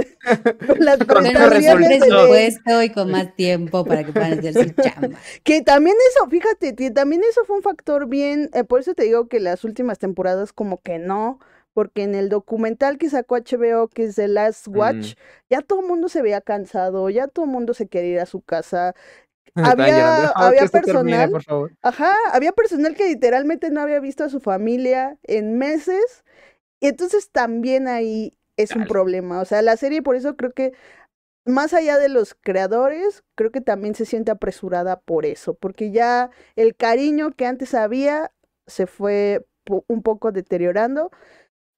con 0.66 0.78
las 0.80 0.98
Con 0.98 1.22
presupuesto 1.22 2.82
y 2.82 2.90
con 2.90 3.12
más 3.12 3.36
tiempo 3.36 3.84
para 3.84 4.02
que 4.02 4.12
puedan 4.12 4.40
hacer 4.40 4.54
su 4.54 4.70
chamba. 4.70 5.16
Que 5.44 5.62
también 5.62 5.94
eso, 6.10 6.28
fíjate, 6.28 6.74
que 6.74 6.90
también 6.90 7.22
eso 7.30 7.44
fue 7.44 7.54
un 7.54 7.62
factor 7.62 8.08
bien, 8.08 8.50
eh, 8.54 8.64
por 8.64 8.80
eso 8.80 8.94
te 8.94 9.04
digo 9.04 9.28
que 9.28 9.38
las 9.38 9.62
últimas 9.62 10.00
temporadas 10.00 10.52
como 10.52 10.82
que 10.82 10.98
no, 10.98 11.38
porque 11.74 12.02
en 12.02 12.16
el 12.16 12.28
documental 12.28 12.98
que 12.98 13.08
sacó 13.08 13.36
HBO, 13.36 13.86
que 13.86 14.02
es 14.06 14.16
The 14.16 14.26
Last 14.26 14.66
Watch, 14.66 15.14
ya 15.48 15.62
todo 15.62 15.82
el 15.82 15.86
mundo 15.86 16.08
se 16.08 16.22
veía 16.22 16.40
cansado, 16.40 17.08
ya 17.08 17.28
todo 17.28 17.44
el 17.44 17.52
mundo 17.52 17.72
se 17.72 17.86
quería 17.86 18.14
ir 18.14 18.18
a 18.18 18.26
su 18.26 18.40
casa. 18.40 18.96
Había- 19.54 19.86
llorando, 19.88 20.32
"Ah, 20.36 20.46
había 20.48 20.60
termine, 20.68 20.80
personal 20.80 21.30
por 21.30 21.42
favor". 21.42 21.72
Ajá, 21.82 22.12
había 22.32 22.52
personal 22.52 22.94
que 22.94 23.08
literalmente 23.08 23.70
no 23.70 23.80
había 23.80 24.00
visto 24.00 24.24
a 24.24 24.28
su 24.28 24.40
familia 24.40 25.18
en 25.24 25.58
meses, 25.58 26.24
y 26.80 26.88
entonces 26.88 27.30
también 27.30 27.88
ahí 27.88 28.36
es 28.56 28.74
un 28.76 28.86
problema. 28.86 29.40
O 29.40 29.44
sea, 29.44 29.62
la 29.62 29.76
serie 29.76 30.02
por 30.02 30.16
eso 30.16 30.36
creo 30.36 30.52
que 30.52 30.72
más 31.46 31.72
allá 31.74 31.98
de 31.98 32.08
los 32.08 32.34
creadores, 32.34 33.24
creo 33.34 33.50
que 33.50 33.60
también 33.60 33.94
se 33.94 34.04
siente 34.04 34.30
apresurada 34.30 35.00
por 35.00 35.24
eso, 35.26 35.54
porque 35.54 35.90
ya 35.90 36.30
el 36.56 36.76
cariño 36.76 37.32
que 37.32 37.46
antes 37.46 37.74
había 37.74 38.32
se 38.66 38.86
fue 38.86 39.46
un 39.88 40.02
poco 40.02 40.32
deteriorando. 40.32 41.10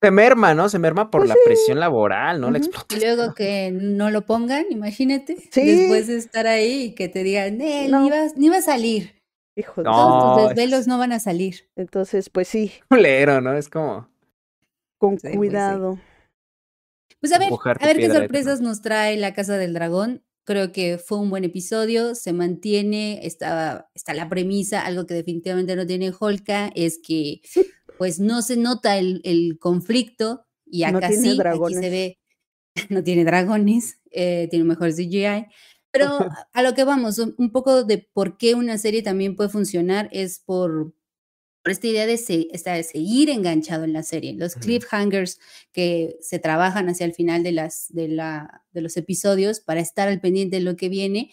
Se 0.02 0.10
merma, 0.10 0.52
¿no? 0.54 0.68
Se 0.68 0.78
merma 0.78 1.10
por 1.10 1.20
Pues 1.20 1.28
la 1.28 1.34
sí. 1.34 1.40
presión 1.44 1.78
laboral, 1.80 2.40
¿no? 2.40 2.50
La 2.50 2.58
Ujú. 2.58 2.64
Y 2.64 2.68
explotación. 2.68 3.16
luego 3.16 3.34
que 3.34 3.70
no 3.72 4.10
lo 4.10 4.26
pongan, 4.26 4.64
imagínate. 4.70 5.36
Sí. 5.50 5.64
Después 5.64 6.08
de 6.08 6.16
estar 6.16 6.46
ahí 6.46 6.82
y 6.86 6.94
que 6.94 7.08
te 7.08 7.22
digan, 7.22 7.60
"Eh, 7.60 7.86
No. 7.88 8.02
ni, 8.02 8.10
va, 8.10 8.26
ni 8.36 8.48
va 8.48 8.56
a 8.56 8.62
salir. 8.62 9.22
Hijo 9.56 9.82
de- 9.82 9.84
No, 9.84 9.92
Todos 9.92 10.34
tus 10.34 10.42
es- 10.42 10.48
desvelos 10.56 10.86
no 10.88 10.98
van 10.98 11.12
a 11.12 11.20
salir. 11.20 11.68
Entonces, 11.76 12.30
pues 12.30 12.48
sí, 12.48 12.72
culero, 12.88 13.40
¿no? 13.40 13.54
Es 13.56 13.68
como. 13.68 14.08
con 14.98 15.18
Sí, 15.18 15.22
pues 15.22 15.32
sí. 15.32 15.36
cuidado. 15.38 15.98
Pues 17.20 17.32
a 17.32 17.38
ver, 17.38 17.50
a 17.52 17.86
ver 17.86 17.96
qué 17.98 18.08
sorpresas 18.10 18.60
nos 18.60 18.82
trae 18.82 19.16
la 19.16 19.34
Casa 19.34 19.56
del 19.58 19.74
Dragón. 19.74 20.24
Creo 20.44 20.72
que 20.72 20.98
fue 20.98 21.18
un 21.18 21.30
buen 21.30 21.44
episodio, 21.44 22.14
se 22.16 22.32
mantiene, 22.32 23.24
está, 23.26 23.88
está 23.94 24.14
la 24.14 24.28
premisa, 24.28 24.80
algo 24.80 25.06
que 25.06 25.14
definitivamente 25.14 25.76
no 25.76 25.86
tiene 25.86 26.12
Holka, 26.18 26.70
es 26.74 26.98
que 27.04 27.40
pues 27.98 28.18
no 28.20 28.42
se 28.42 28.56
nota 28.56 28.98
el, 28.98 29.20
el 29.24 29.58
conflicto 29.58 30.44
y 30.66 30.82
No 30.82 30.98
acá 30.98 31.08
tiene 31.08 31.22
sí, 31.22 31.40
aquí 31.44 31.74
se 31.74 31.90
ve, 31.90 32.18
no 32.90 33.02
tiene 33.04 33.24
dragones, 33.24 33.98
eh, 34.10 34.48
tiene 34.50 34.64
mejor 34.64 34.92
CGI, 34.92 35.46
pero 35.90 36.06
a- 36.52 36.62
lo 36.62 36.74
que 36.74 36.84
vamos, 36.84 37.18
un, 37.18 37.50
poco 37.52 37.84
de 37.84 37.98
por 38.12 38.36
qué 38.38 38.54
una 38.54 38.78
serie 38.78 39.02
también 39.02 39.36
puede 39.36 39.50
funcionar 39.50 40.08
es 40.12 40.38
por, 40.40 40.94
por 41.62 41.72
esta 41.72 41.86
idea 41.86 42.06
de, 42.06 42.16
se- 42.16 42.48
esta 42.52 42.72
de 42.72 42.82
seguir 42.82 43.28
enganchado 43.30 43.84
en 43.84 43.92
la 43.92 44.02
serie, 44.02 44.32
los 44.34 44.54
cliffhangers 44.54 45.38
que 45.72 46.16
se 46.20 46.38
trabajan 46.38 46.88
hacia 46.88 47.06
el 47.06 47.14
final 47.14 47.42
de, 47.42 47.52
las, 47.52 47.86
de, 47.90 48.08
la, 48.08 48.64
de 48.72 48.80
los 48.80 48.96
episodios 48.96 49.60
para 49.60 49.80
estar 49.80 50.08
al 50.08 50.20
pendiente 50.20 50.56
de 50.56 50.62
lo 50.62 50.76
que 50.76 50.88
viene, 50.88 51.30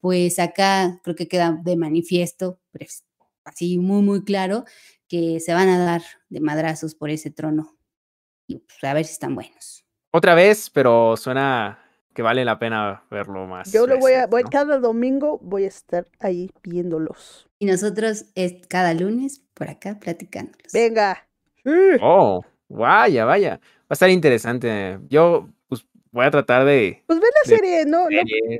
pues 0.00 0.38
acá 0.38 1.00
creo 1.02 1.16
que 1.16 1.28
queda 1.28 1.58
de 1.64 1.76
manifiesto, 1.76 2.60
pues, 2.72 3.04
así 3.44 3.78
muy, 3.78 4.02
muy 4.02 4.22
claro, 4.24 4.64
que 5.12 5.40
se 5.40 5.52
van 5.52 5.68
a 5.68 5.78
dar 5.78 6.00
de 6.30 6.40
madrazos 6.40 6.94
por 6.94 7.10
ese 7.10 7.30
trono. 7.30 7.76
Y 8.46 8.60
pues, 8.60 8.82
a 8.82 8.94
ver 8.94 9.04
si 9.04 9.12
están 9.12 9.34
buenos. 9.34 9.84
Otra 10.10 10.34
vez, 10.34 10.70
pero 10.70 11.18
suena 11.18 11.78
que 12.14 12.22
vale 12.22 12.46
la 12.46 12.58
pena 12.58 13.04
verlo 13.10 13.46
más. 13.46 13.70
Yo 13.70 13.86
lo 13.86 13.98
voy 13.98 14.12
a, 14.12 14.16
veces, 14.16 14.30
voy, 14.30 14.42
¿no? 14.44 14.48
cada 14.48 14.78
domingo 14.78 15.38
voy 15.42 15.64
a 15.64 15.68
estar 15.68 16.08
ahí 16.18 16.50
viéndolos. 16.62 17.46
Y 17.58 17.66
nosotros 17.66 18.24
es 18.34 18.66
cada 18.68 18.94
lunes 18.94 19.44
por 19.52 19.68
acá 19.68 19.98
platicándolos. 20.00 20.72
Venga. 20.72 21.28
Oh, 22.00 22.40
vaya, 22.70 23.26
vaya. 23.26 23.60
Va 23.60 23.90
a 23.90 23.92
estar 23.92 24.08
interesante. 24.08 24.98
Yo, 25.10 25.50
pues, 25.68 25.86
voy 26.10 26.24
a 26.24 26.30
tratar 26.30 26.64
de. 26.64 27.02
Pues 27.06 27.20
ve 27.20 27.26
la 27.26 27.50
de 27.50 27.56
serie, 27.58 27.84
no, 27.84 28.06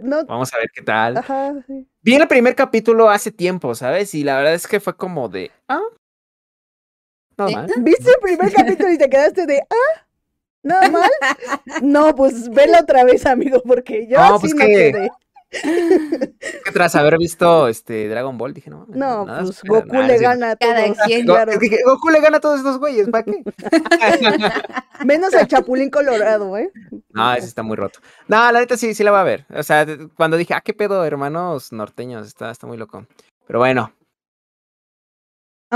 no, 0.03 0.26
Vamos 0.26 0.53
a 0.53 0.59
ver 0.59 0.70
qué 0.70 0.82
tal. 0.82 1.16
ajá, 1.16 1.55
sí. 1.66 1.88
Vi 2.03 2.14
el 2.14 2.28
primer 2.28 2.55
capítulo 2.55 3.09
hace 3.09 3.32
tiempo, 3.32 3.74
¿sabes? 3.74 4.14
Y 4.14 4.22
la 4.22 4.36
verdad 4.36 4.53
es 4.53 4.66
que 4.66 4.80
fue 4.80 4.94
como 4.94 5.30
de. 5.30 5.50
Ah. 5.66 5.80
¿Eh? 7.49 7.55
mal. 7.57 7.66
¿Viste 7.78 8.11
el 8.11 8.16
primer 8.20 8.53
capítulo 8.53 8.90
y 8.93 8.99
te 8.99 9.09
quedaste 9.11 9.47
de, 9.47 9.61
ah, 9.61 10.01
nada 10.62 10.88
mal? 10.90 11.11
No, 11.82 12.14
pues 12.14 12.49
vela 12.51 12.80
otra 12.80 13.05
vez, 13.05 13.26
amigo, 13.26 13.62
porque 13.66 14.07
yo 14.09 14.18
No, 14.18 14.36
así 14.36 14.40
pues 14.40 14.55
no 14.55 14.61
que- 14.66 14.66
quedé. 14.93 15.11
Que 15.53 16.70
tras 16.72 16.95
haber 16.95 17.18
visto 17.18 17.68
este 17.68 18.09
Dragon 18.09 18.38
Ball, 18.38 18.55
dije, 18.55 18.70
no. 18.70 18.86
No, 18.88 19.26
nada 19.26 19.43
pues 19.43 19.57
supera- 19.57 19.80
Goku 19.82 19.93
nada, 19.93 20.07
le 20.07 20.18
gana 20.18 20.51
a 20.53 20.57
Cada 20.57 20.84
todos, 20.84 20.97
quien. 21.05 21.26
Go- 21.26 21.34
claro. 21.34 21.53
Goku 21.84 22.09
le 22.09 22.20
gana 22.22 22.36
a 22.38 22.40
todos 22.40 22.59
estos 22.61 22.78
güeyes, 22.78 23.11
¿para 23.11 23.24
qué? 23.24 23.43
Menos 25.05 25.34
al 25.34 25.47
Chapulín 25.49 25.90
Colorado, 25.90 26.57
¿eh? 26.57 26.70
No, 27.11 27.34
ese 27.34 27.47
está 27.49 27.62
muy 27.62 27.76
roto. 27.76 27.99
No, 28.28 28.51
la 28.51 28.61
neta 28.61 28.78
sí, 28.78 28.95
sí 28.95 29.05
la 29.05 29.11
voy 29.11 29.20
a 29.20 29.24
ver. 29.24 29.45
O 29.55 29.62
sea, 29.62 29.86
cuando 30.16 30.38
dije, 30.38 30.55
ah, 30.55 30.62
qué 30.64 30.72
pedo, 30.72 31.05
hermanos 31.05 31.70
norteños, 31.72 32.26
está, 32.26 32.51
está 32.51 32.66
muy 32.66 32.78
loco. 32.78 33.07
Pero 33.47 33.59
bueno. 33.59 33.93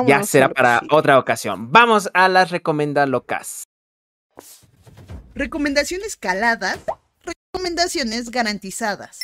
Ya 0.07 0.22
será 0.24 0.49
para 0.49 0.80
otra 0.90 1.18
ocasión. 1.18 1.70
Vamos 1.72 2.11
a 2.12 2.28
las 2.28 2.51
recomendadas 2.51 3.09
locas. 3.09 3.64
Recomendaciones 5.34 6.16
caladas, 6.16 6.78
recomendaciones 7.53 8.30
garantizadas. 8.30 9.18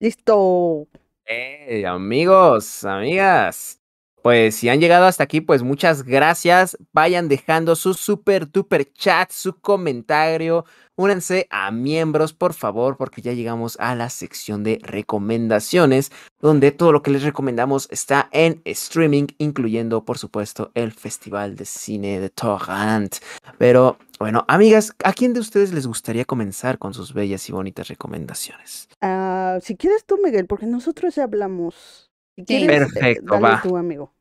Listo. 0.00 0.88
Eh, 1.24 1.84
amigos, 1.86 2.84
amigas. 2.84 3.80
Pues 4.24 4.54
si 4.54 4.70
han 4.70 4.80
llegado 4.80 5.04
hasta 5.04 5.22
aquí, 5.22 5.42
pues 5.42 5.62
muchas 5.62 6.02
gracias. 6.02 6.78
Vayan 6.94 7.28
dejando 7.28 7.76
su 7.76 7.92
super 7.92 8.50
duper 8.50 8.90
chat, 8.90 9.30
su 9.30 9.60
comentario. 9.60 10.64
Únanse 10.96 11.46
a 11.50 11.70
miembros, 11.70 12.32
por 12.32 12.54
favor, 12.54 12.96
porque 12.96 13.20
ya 13.20 13.34
llegamos 13.34 13.76
a 13.80 13.94
la 13.94 14.08
sección 14.08 14.64
de 14.64 14.78
recomendaciones, 14.80 16.10
donde 16.40 16.72
todo 16.72 16.90
lo 16.90 17.02
que 17.02 17.10
les 17.10 17.22
recomendamos 17.22 17.86
está 17.90 18.30
en 18.32 18.62
streaming, 18.64 19.26
incluyendo, 19.36 20.06
por 20.06 20.16
supuesto, 20.16 20.70
el 20.72 20.92
Festival 20.92 21.54
de 21.54 21.66
Cine 21.66 22.18
de 22.18 22.30
Torrent. 22.30 23.16
Pero 23.58 23.98
bueno, 24.18 24.46
amigas, 24.48 24.94
¿a 25.04 25.12
quién 25.12 25.34
de 25.34 25.40
ustedes 25.40 25.74
les 25.74 25.86
gustaría 25.86 26.24
comenzar 26.24 26.78
con 26.78 26.94
sus 26.94 27.12
bellas 27.12 27.46
y 27.50 27.52
bonitas 27.52 27.88
recomendaciones? 27.88 28.88
Ah, 29.02 29.58
si 29.60 29.76
quieres 29.76 30.06
tú, 30.06 30.18
Miguel, 30.24 30.46
porque 30.46 30.64
nosotros 30.64 31.14
ya 31.14 31.24
hablamos. 31.24 32.03
Eh, 32.36 32.66
Perfecto, 32.66 33.34
dale 33.34 33.42
va. 33.42 33.62
tú, 33.62 33.76
amigo. 33.76 34.12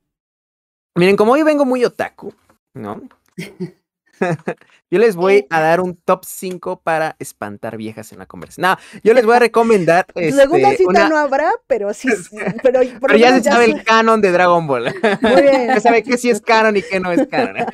Miren, 0.95 1.15
como 1.15 1.33
hoy 1.33 1.43
vengo 1.43 1.65
muy 1.65 1.83
otaku, 1.83 2.33
¿no? 2.75 3.01
yo 4.91 4.99
les 4.99 5.15
voy 5.15 5.47
a 5.49 5.59
dar 5.59 5.81
un 5.81 5.95
top 5.95 6.23
5 6.23 6.79
para 6.81 7.15
espantar 7.17 7.77
viejas 7.77 8.11
en 8.11 8.19
la 8.19 8.27
conversación. 8.27 8.63
No, 8.69 8.77
yo 9.03 9.13
les 9.15 9.25
voy 9.25 9.35
a 9.35 9.39
recomendar 9.39 10.05
Segunda 10.15 10.69
este, 10.71 10.77
cita 10.77 10.89
una- 10.89 11.09
no 11.09 11.17
habrá, 11.17 11.49
pero 11.65 11.91
sí. 11.93 12.09
pero, 12.63 12.79
por 12.99 13.09
Pero 13.09 13.13
lo 13.13 13.17
ya 13.17 13.35
se 13.37 13.43
sabe 13.43 13.65
el 13.65 13.83
canon 13.83 14.21
de 14.21 14.31
Dragon 14.31 14.67
Ball. 14.67 14.93
Muy 15.21 15.41
bien. 15.41 15.67
ya 15.67 15.79
sabe 15.79 16.03
qué 16.03 16.17
sí 16.17 16.29
es 16.29 16.39
canon 16.41 16.77
y 16.77 16.83
qué 16.83 16.99
no 16.99 17.11
es 17.11 17.27
canon. 17.27 17.65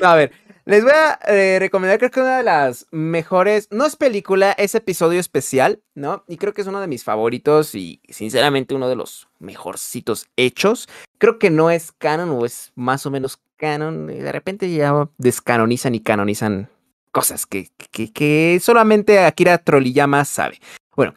No, 0.00 0.08
a 0.08 0.14
ver, 0.16 0.32
les 0.66 0.82
voy 0.82 0.92
a 0.92 1.18
eh, 1.28 1.58
recomendar, 1.60 1.98
creo 1.98 2.10
que 2.10 2.20
una 2.20 2.38
de 2.38 2.42
las 2.42 2.88
mejores, 2.90 3.68
no 3.70 3.86
es 3.86 3.94
película, 3.94 4.50
es 4.50 4.74
episodio 4.74 5.20
especial, 5.20 5.80
¿no? 5.94 6.24
Y 6.26 6.38
creo 6.38 6.52
que 6.52 6.62
es 6.62 6.66
uno 6.66 6.80
de 6.80 6.88
mis 6.88 7.04
favoritos 7.04 7.76
y 7.76 8.00
sinceramente 8.08 8.74
uno 8.74 8.88
de 8.88 8.96
los 8.96 9.28
mejorcitos 9.38 10.26
hechos. 10.36 10.88
Creo 11.18 11.38
que 11.38 11.50
no 11.50 11.70
es 11.70 11.92
canon 11.92 12.30
o 12.30 12.44
es 12.44 12.72
más 12.74 13.06
o 13.06 13.12
menos 13.12 13.38
canon. 13.56 14.10
Y 14.10 14.18
de 14.18 14.32
repente 14.32 14.68
ya 14.68 15.08
descanonizan 15.18 15.94
y 15.94 16.00
canonizan 16.00 16.68
cosas 17.12 17.46
que, 17.46 17.68
que, 17.92 18.12
que 18.12 18.58
solamente 18.60 19.20
Akira 19.20 19.58
Toriyama 19.58 20.24
sabe. 20.24 20.60
Bueno, 20.96 21.14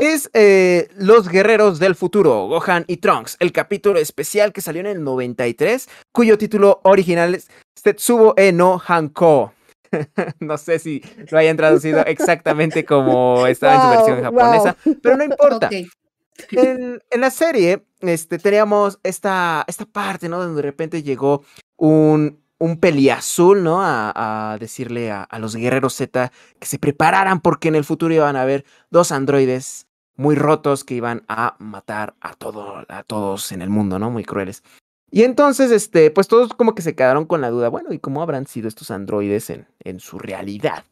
es 0.00 0.30
eh, 0.32 0.88
Los 0.96 1.28
Guerreros 1.28 1.78
del 1.78 1.94
Futuro, 1.94 2.46
Gohan 2.48 2.84
y 2.86 2.96
Trunks, 2.96 3.36
el 3.38 3.52
capítulo 3.52 3.98
especial 3.98 4.52
que 4.52 4.62
salió 4.62 4.80
en 4.80 4.86
el 4.86 5.04
93, 5.04 5.88
cuyo 6.10 6.38
título 6.38 6.80
original 6.84 7.34
es 7.34 7.48
Tetsubo 7.82 8.34
e 8.36 8.52
no 8.52 8.80
Hanko. 8.84 9.52
no 10.40 10.56
sé 10.56 10.78
si 10.78 11.02
lo 11.30 11.38
hayan 11.38 11.56
traducido 11.56 12.00
exactamente 12.06 12.84
como 12.84 13.46
estaba 13.46 13.74
en 13.74 13.82
su 13.82 13.88
versión 13.88 14.32
Wow, 14.32 14.40
japonesa, 14.40 14.76
pero 15.02 15.16
no 15.16 15.24
importa. 15.24 15.68
En, 16.52 17.02
en 17.10 17.20
la 17.20 17.30
serie, 17.30 17.84
este, 18.00 18.38
teníamos 18.38 18.98
esta, 19.02 19.64
esta 19.66 19.84
parte, 19.84 20.28
¿no? 20.28 20.38
Donde 20.38 20.56
de 20.56 20.62
repente 20.62 21.02
llegó 21.02 21.44
un, 21.76 22.40
un 22.58 22.80
peliazul, 22.80 23.62
¿no? 23.62 23.82
A, 23.82 24.52
a 24.52 24.58
decirle 24.58 25.10
a, 25.10 25.24
a 25.24 25.38
los 25.38 25.54
guerreros 25.54 25.94
Z 25.96 26.32
que 26.58 26.66
se 26.66 26.78
prepararan 26.78 27.40
porque 27.40 27.68
en 27.68 27.74
el 27.74 27.84
futuro 27.84 28.14
iban 28.14 28.36
a 28.36 28.42
haber 28.42 28.64
dos 28.90 29.12
androides 29.12 29.89
muy 30.20 30.34
rotos 30.34 30.84
que 30.84 30.94
iban 30.94 31.24
a 31.28 31.56
matar 31.58 32.14
a, 32.20 32.34
todo, 32.34 32.84
a 32.88 33.02
todos 33.04 33.52
en 33.52 33.62
el 33.62 33.70
mundo, 33.70 33.98
¿no? 33.98 34.10
Muy 34.10 34.22
crueles. 34.22 34.62
Y 35.10 35.22
entonces, 35.22 35.70
este, 35.70 36.10
pues 36.10 36.28
todos 36.28 36.52
como 36.52 36.74
que 36.74 36.82
se 36.82 36.94
quedaron 36.94 37.24
con 37.24 37.40
la 37.40 37.48
duda, 37.48 37.70
bueno, 37.70 37.92
¿y 37.94 37.98
cómo 37.98 38.22
habrán 38.22 38.46
sido 38.46 38.68
estos 38.68 38.90
androides 38.90 39.48
en, 39.48 39.66
en 39.80 39.98
su 39.98 40.18
realidad? 40.18 40.84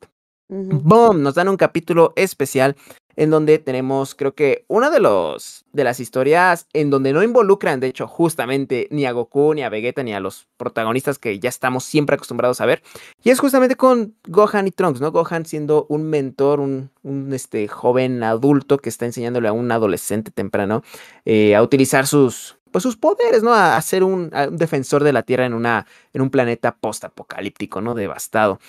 Ujú. 0.49 0.80
¡Boom! 0.82 1.22
Nos 1.22 1.34
dan 1.34 1.49
un 1.49 1.57
capítulo 1.57 2.12
especial 2.16 2.76
en 3.16 3.30
donde 3.30 3.59
tenemos, 3.59 4.14
creo 4.14 4.34
que, 4.34 4.64
una 4.68 4.90
de 4.90 5.01
los 5.01 5.64
de 5.72 5.82
las 5.82 5.99
historias 5.99 6.68
en 6.72 6.88
donde 6.88 7.12
no 7.12 7.22
involucran, 7.22 7.80
de 7.80 7.88
hecho, 7.88 8.07
justamente 8.07 8.86
ni 8.92 9.07
a 9.07 9.12
Goku, 9.12 9.55
ni 9.55 9.62
a 9.62 9.68
Vegeta, 9.68 10.05
ni 10.05 10.14
a 10.14 10.20
los 10.20 10.46
protagonistas 10.57 11.18
que 11.18 11.38
ya 11.40 11.49
estamos 11.49 11.84
siempre 11.84 12.14
acostumbrados 12.14 12.61
a 12.61 12.66
ver. 12.66 12.82
Y 13.22 13.30
es 13.30 13.40
justamente 13.40 13.74
con 13.74 14.14
Gohan 14.28 14.68
y 14.68 14.70
Trunks, 14.70 15.01
¿no? 15.01 15.11
Gohan 15.11 15.44
siendo 15.46 15.86
un 15.88 16.05
mentor, 16.05 16.61
un, 16.61 16.90
este, 17.32 17.66
joven 17.66 18.22
adulto 18.22 18.78
que 18.78 18.88
está 18.88 19.05
enseñándole 19.05 19.49
a 19.49 19.53
un 19.53 19.70
adolescente 19.72 20.30
temprano 20.30 20.82
eh, 21.24 21.57
a 21.57 21.62
utilizar 21.62 22.07
sus, 22.07 22.59
pues, 22.70 22.84
sus 22.84 22.96
poderes, 22.96 23.42
¿no? 23.42 23.53
A, 23.53 23.80
ser 23.82 24.05
un, 24.05 24.30
un 24.32 24.57
defensor 24.57 25.03
de 25.03 25.12
la 25.12 25.24
Tierra 25.24 25.44
en, 25.44 25.55
una, 25.55 25.86
en 26.12 26.22
un 26.22 26.30
planeta 26.30 26.76
post-apocalíptico, 26.76 27.80
¿no? 27.80 27.94
Devastado. 27.94 28.61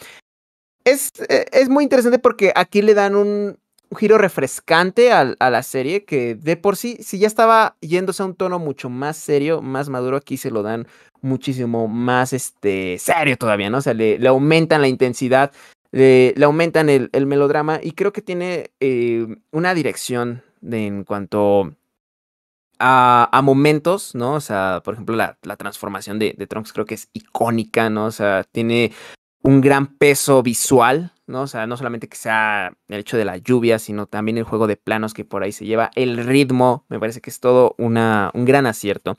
Es, 0.83 1.11
eh, 1.29 1.45
es 1.51 1.69
muy 1.69 1.83
interesante 1.83 2.19
porque 2.19 2.51
aquí 2.55 2.81
le 2.81 2.93
dan 2.93 3.15
un, 3.15 3.57
giro 3.97 4.17
refrescante 4.17 5.11
al- 5.11 5.35
a, 5.39 5.49
la 5.49 5.63
serie 5.63 6.05
que 6.05 6.35
de 6.35 6.57
por 6.57 6.75
sí, 6.75 6.97
si 7.01 7.19
ya 7.19 7.27
estaba 7.27 7.75
yéndose 7.81 8.21
a 8.23 8.25
un 8.27 8.35
tono 8.35 8.59
mucho 8.59 8.89
más 8.89 9.17
serio, 9.17 9.61
más 9.61 9.89
maduro, 9.89 10.17
aquí 10.17 10.37
se 10.37 10.51
lo 10.51 10.61
dan 10.63 10.87
muchísimo 11.21 11.87
más 11.87 12.33
este, 12.33 12.97
serio 12.99 13.35
todavía, 13.37 13.69
¿no? 13.69 13.79
O 13.79 13.81
sea, 13.81 13.93
le, 13.93 14.25
aumentan 14.27 14.81
la 14.81 14.87
intensidad, 14.87 15.51
le, 15.91 16.33
le 16.35 16.45
aumentan 16.45 16.89
el, 16.89 17.09
el 17.13 17.25
melodrama 17.25 17.79
y 17.81 17.91
creo 17.93 18.13
que 18.13 18.21
tiene 18.21 18.71
eh, 18.79 19.25
una 19.51 19.73
dirección 19.73 20.43
de, 20.61 20.85
en 20.85 21.03
cuanto 21.03 21.73
a, 22.79 23.27
a 23.31 23.41
momentos, 23.41 24.15
¿no? 24.15 24.35
O 24.35 24.39
sea, 24.41 24.81
por 24.83 24.93
ejemplo, 24.93 25.15
la, 25.15 25.37
la 25.43 25.57
transformación 25.57 26.19
de, 26.19 26.33
de 26.37 26.47
Trunks 26.47 26.71
creo 26.73 26.85
que 26.85 26.95
es 26.95 27.09
icónica, 27.13 27.89
¿no? 27.89 28.05
O 28.05 28.11
sea, 28.11 28.43
tiene 28.43 28.93
un 29.41 29.61
gran 29.61 29.87
peso 29.97 30.43
visual, 30.43 31.13
¿no? 31.27 31.43
O 31.43 31.47
sea, 31.47 31.67
no 31.67 31.77
solamente 31.77 32.09
que 32.09 32.17
sea 32.17 32.73
el 32.87 32.99
hecho 32.99 33.17
de 33.17 33.25
la 33.25 33.37
lluvia, 33.37 33.79
sino 33.79 34.05
también 34.05 34.37
el 34.37 34.43
juego 34.43 34.67
de 34.67 34.77
planos 34.77 35.13
que 35.13 35.25
por 35.25 35.43
ahí 35.43 35.51
se 35.51 35.65
lleva, 35.65 35.91
el 35.95 36.17
ritmo, 36.25 36.85
me 36.89 36.99
parece 36.99 37.21
que 37.21 37.29
es 37.29 37.39
todo 37.39 37.75
una, 37.77 38.31
un 38.33 38.45
gran 38.45 38.65
acierto. 38.65 39.17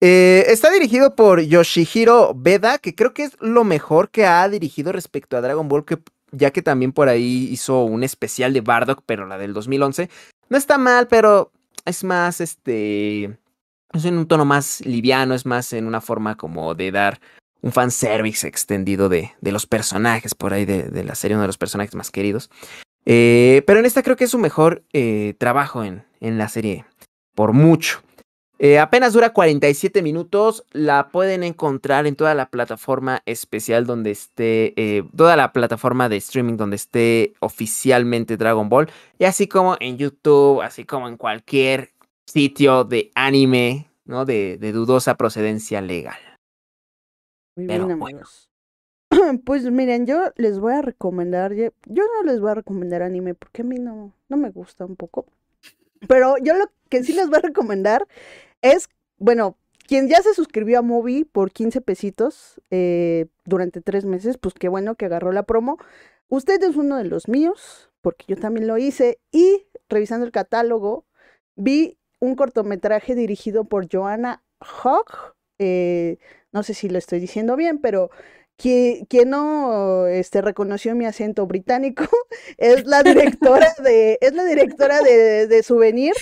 Eh, 0.00 0.44
está 0.48 0.70
dirigido 0.70 1.14
por 1.14 1.40
Yoshihiro 1.40 2.32
Beda, 2.34 2.78
que 2.78 2.94
creo 2.94 3.12
que 3.12 3.24
es 3.24 3.36
lo 3.40 3.64
mejor 3.64 4.10
que 4.10 4.24
ha 4.24 4.48
dirigido 4.48 4.92
respecto 4.92 5.36
a 5.36 5.42
Dragon 5.42 5.68
Ball, 5.68 5.84
que, 5.84 5.98
ya 6.32 6.52
que 6.52 6.62
también 6.62 6.92
por 6.92 7.08
ahí 7.08 7.48
hizo 7.50 7.84
un 7.84 8.02
especial 8.02 8.54
de 8.54 8.62
Bardock, 8.62 9.02
pero 9.04 9.26
la 9.26 9.36
del 9.36 9.52
2011. 9.52 10.08
No 10.48 10.56
está 10.56 10.78
mal, 10.78 11.06
pero 11.06 11.52
es 11.84 12.02
más, 12.02 12.40
este, 12.40 13.38
es 13.92 14.04
en 14.04 14.16
un 14.16 14.26
tono 14.26 14.46
más 14.46 14.80
liviano, 14.86 15.34
es 15.34 15.44
más 15.44 15.72
en 15.74 15.86
una 15.86 16.00
forma 16.00 16.36
como 16.36 16.74
de 16.74 16.92
dar 16.92 17.20
un 17.62 17.72
fanservice 17.72 18.46
extendido 18.46 19.08
de, 19.08 19.32
de 19.40 19.52
los 19.52 19.66
personajes 19.66 20.34
por 20.34 20.52
ahí 20.52 20.64
de, 20.64 20.84
de 20.84 21.04
la 21.04 21.14
serie, 21.14 21.36
uno 21.36 21.42
de 21.42 21.48
los 21.48 21.58
personajes 21.58 21.94
más 21.94 22.10
queridos. 22.10 22.50
Eh, 23.06 23.62
pero 23.66 23.80
en 23.80 23.86
esta 23.86 24.02
creo 24.02 24.16
que 24.16 24.24
es 24.24 24.30
su 24.30 24.38
mejor 24.38 24.84
eh, 24.92 25.34
trabajo 25.38 25.84
en, 25.84 26.04
en 26.20 26.38
la 26.38 26.48
serie, 26.48 26.84
por 27.34 27.52
mucho. 27.52 28.02
Eh, 28.58 28.78
apenas 28.78 29.14
dura 29.14 29.32
47 29.32 30.02
minutos, 30.02 30.64
la 30.72 31.08
pueden 31.08 31.42
encontrar 31.42 32.06
en 32.06 32.14
toda 32.14 32.34
la 32.34 32.50
plataforma 32.50 33.22
especial 33.24 33.86
donde 33.86 34.10
esté, 34.10 34.74
toda 35.16 35.34
la 35.34 35.54
plataforma 35.54 36.10
de 36.10 36.18
streaming 36.18 36.58
donde 36.58 36.76
esté 36.76 37.32
oficialmente 37.40 38.36
Dragon 38.36 38.68
Ball, 38.68 38.90
y 39.18 39.24
así 39.24 39.46
como 39.46 39.78
en 39.80 39.96
YouTube, 39.96 40.60
así 40.60 40.84
como 40.84 41.08
en 41.08 41.16
cualquier 41.16 41.94
sitio 42.26 42.84
de 42.84 43.10
anime, 43.14 43.90
¿no? 44.04 44.26
De, 44.26 44.58
de 44.58 44.72
dudosa 44.72 45.16
procedencia 45.16 45.80
legal. 45.80 46.29
Muy 47.66 47.66
Pero 47.66 47.86
bien, 47.86 47.90
bueno. 47.98 48.20
amigos. 48.20 48.50
Pues 49.44 49.70
miren, 49.70 50.06
yo 50.06 50.32
les 50.36 50.58
voy 50.58 50.72
a 50.74 50.82
recomendar, 50.82 51.52
yo 51.54 51.70
no 51.86 52.22
les 52.24 52.40
voy 52.40 52.50
a 52.50 52.54
recomendar 52.54 53.02
anime 53.02 53.34
porque 53.34 53.62
a 53.62 53.64
mí 53.64 53.78
no, 53.78 54.14
no 54.28 54.36
me 54.36 54.50
gusta 54.50 54.84
un 54.84 54.96
poco. 54.96 55.26
Pero 56.08 56.36
yo 56.38 56.54
lo 56.54 56.66
que 56.88 57.04
sí 57.04 57.12
les 57.12 57.28
voy 57.28 57.38
a 57.38 57.42
recomendar 57.42 58.06
es, 58.62 58.88
bueno, 59.18 59.56
quien 59.86 60.08
ya 60.08 60.22
se 60.22 60.34
suscribió 60.34 60.80
a 60.80 60.82
Movie 60.82 61.24
por 61.26 61.52
15 61.52 61.80
pesitos 61.80 62.60
eh, 62.70 63.26
durante 63.44 63.80
tres 63.80 64.04
meses, 64.04 64.38
pues 64.38 64.54
qué 64.54 64.68
bueno 64.68 64.94
que 64.96 65.06
agarró 65.06 65.32
la 65.32 65.44
promo. 65.44 65.78
Usted 66.28 66.62
es 66.62 66.76
uno 66.76 66.96
de 66.96 67.04
los 67.04 67.28
míos, 67.28 67.90
porque 68.02 68.26
yo 68.28 68.36
también 68.36 68.66
lo 68.68 68.78
hice. 68.78 69.20
Y 69.32 69.66
revisando 69.88 70.26
el 70.26 70.32
catálogo, 70.32 71.06
vi 71.56 71.98
un 72.20 72.36
cortometraje 72.36 73.14
dirigido 73.14 73.64
por 73.64 73.88
Joanna 73.92 74.42
Hogg. 74.84 75.34
eh, 75.58 76.18
no 76.52 76.62
sé 76.62 76.74
si 76.74 76.88
lo 76.88 76.98
estoy 76.98 77.20
diciendo 77.20 77.56
bien, 77.56 77.78
pero 77.78 78.10
quien, 78.56 79.04
quien 79.06 79.30
no 79.30 80.06
este, 80.06 80.42
reconoció 80.42 80.94
mi 80.94 81.06
acento 81.06 81.46
británico 81.46 82.04
es 82.58 82.86
la 82.86 83.02
directora 83.02 83.72
de, 83.84 84.18
es 84.20 84.34
la 84.34 84.44
directora 84.44 85.00
de, 85.00 85.46
de 85.46 85.62
Souvenir. 85.62 86.14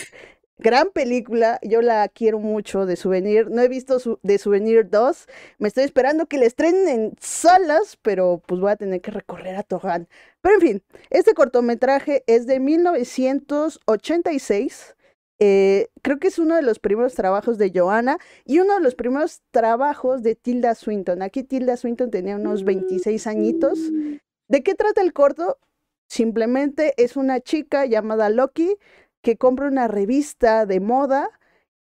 Gran 0.60 0.90
película, 0.90 1.60
yo 1.62 1.82
la 1.82 2.08
quiero 2.08 2.40
mucho 2.40 2.84
de 2.84 2.96
Souvenir. 2.96 3.48
No 3.48 3.62
he 3.62 3.68
visto 3.68 4.00
su, 4.00 4.18
de 4.24 4.38
Souvenir 4.38 4.90
2. 4.90 5.28
Me 5.58 5.68
estoy 5.68 5.84
esperando 5.84 6.26
que 6.26 6.38
la 6.38 6.46
estrenen 6.46 6.88
en 6.88 7.12
salas, 7.20 7.96
pero 8.02 8.42
pues 8.44 8.60
voy 8.60 8.72
a 8.72 8.76
tener 8.76 9.00
que 9.00 9.12
recorrer 9.12 9.54
a 9.54 9.62
Torrán. 9.62 10.08
Pero 10.40 10.56
en 10.56 10.60
fin, 10.60 10.82
este 11.10 11.32
cortometraje 11.34 12.24
es 12.26 12.48
de 12.48 12.58
1986 12.58 14.96
Eh, 15.40 15.88
creo 16.02 16.18
que 16.18 16.28
es 16.28 16.38
uno 16.38 16.56
de 16.56 16.62
los 16.62 16.78
primeros 16.78 17.14
trabajos 17.14 17.58
de 17.58 17.70
Joanna 17.74 18.18
y 18.44 18.58
uno 18.58 18.74
de 18.74 18.80
los 18.80 18.94
primeros 18.94 19.42
trabajos 19.50 20.22
de 20.22 20.34
Tilda 20.34 20.74
Swinton. 20.74 21.22
Aquí 21.22 21.44
Tilda 21.44 21.76
Swinton 21.76 22.10
tenía 22.10 22.36
unos 22.36 22.64
26 22.64 23.26
añitos. 23.26 23.78
¿De 24.48 24.62
qué 24.62 24.74
trata 24.74 25.00
el 25.00 25.12
corto? 25.12 25.58
Simplemente 26.08 26.94
es 26.96 27.16
una 27.16 27.40
chica 27.40 27.86
llamada 27.86 28.30
Loki 28.30 28.76
que 29.22 29.36
compra 29.36 29.68
una 29.68 29.88
revista 29.88 30.66
de 30.66 30.80
moda 30.80 31.30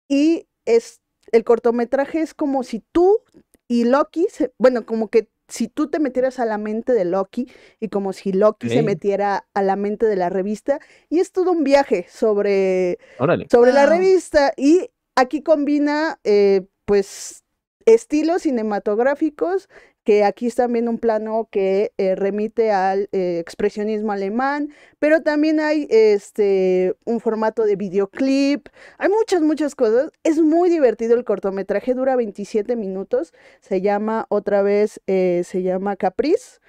y 0.07 0.47
es 0.65 1.01
el 1.31 1.43
cortometraje 1.43 2.21
es 2.21 2.33
como 2.33 2.63
si 2.63 2.83
tú 2.91 3.21
y 3.67 3.85
Loki, 3.85 4.27
bueno, 4.57 4.85
como 4.85 5.09
que 5.09 5.29
si 5.53 5.67
tú 5.67 5.87
te 5.87 5.99
metieras 5.99 6.39
a 6.39 6.45
la 6.45 6.57
mente 6.57 6.93
de 6.93 7.05
Loki 7.05 7.47
y 7.79 7.89
como 7.89 8.11
si 8.11 8.33
Loki 8.33 8.69
se 8.69 8.81
metiera 8.81 9.45
a 9.53 9.61
la 9.61 9.75
mente 9.75 10.07
de 10.07 10.15
la 10.15 10.29
revista 10.29 10.79
y 11.09 11.19
es 11.19 11.31
todo 11.31 11.51
un 11.51 11.63
viaje 11.63 12.07
sobre 12.09 12.97
Órale. 13.19 13.45
sobre 13.51 13.71
la 13.71 13.85
revista 13.85 14.53
y 14.57 14.89
aquí 15.15 15.43
combina 15.43 16.19
eh, 16.23 16.65
pues 16.85 17.43
estilos 17.85 18.41
cinematográficos 18.41 19.69
que 20.03 20.23
aquí 20.23 20.47
están 20.47 20.73
viendo 20.73 20.91
un 20.91 20.99
plano 20.99 21.47
que 21.51 21.93
eh, 21.97 22.15
remite 22.15 22.71
al 22.71 23.09
eh, 23.11 23.39
expresionismo 23.39 24.11
alemán, 24.11 24.69
pero 24.99 25.21
también 25.21 25.59
hay 25.59 25.87
este 25.89 26.95
un 27.05 27.19
formato 27.19 27.63
de 27.63 27.75
videoclip, 27.75 28.67
hay 28.97 29.09
muchas, 29.09 29.41
muchas 29.41 29.75
cosas. 29.75 30.11
Es 30.23 30.39
muy 30.41 30.69
divertido 30.69 31.15
el 31.15 31.23
cortometraje, 31.23 31.93
dura 31.93 32.15
27 32.15 32.75
minutos, 32.75 33.33
se 33.61 33.81
llama 33.81 34.25
otra 34.29 34.61
vez, 34.61 35.01
eh, 35.07 35.43
se 35.45 35.61
llama 35.63 35.95
Caprice 35.95 36.59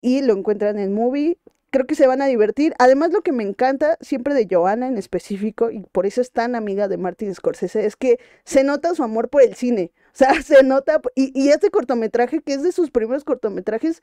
y 0.00 0.22
lo 0.22 0.34
encuentran 0.34 0.78
en 0.78 0.94
Movie. 0.94 1.38
Creo 1.70 1.86
que 1.86 1.96
se 1.96 2.06
van 2.06 2.22
a 2.22 2.26
divertir. 2.26 2.74
Además, 2.78 3.12
lo 3.12 3.22
que 3.22 3.32
me 3.32 3.42
encanta 3.42 3.98
siempre 4.00 4.34
de 4.34 4.46
Joanna 4.48 4.86
en 4.88 4.98
específico, 4.98 5.70
y 5.70 5.80
por 5.92 6.06
eso 6.06 6.20
es 6.20 6.30
tan 6.30 6.54
amiga 6.54 6.88
de 6.88 6.96
Martin 6.96 7.34
Scorsese, 7.34 7.84
es 7.84 7.96
que 7.96 8.18
se 8.44 8.64
nota 8.64 8.94
su 8.94 9.02
amor 9.02 9.28
por 9.28 9.42
el 9.42 9.54
cine. 9.56 9.92
O 10.16 10.18
sea, 10.18 10.30
se 10.42 10.62
nota, 10.62 11.00
y, 11.14 11.30
y 11.38 11.50
este 11.50 11.70
cortometraje, 11.70 12.40
que 12.42 12.54
es 12.54 12.62
de 12.62 12.72
sus 12.72 12.90
primeros 12.90 13.24
cortometrajes, 13.24 14.02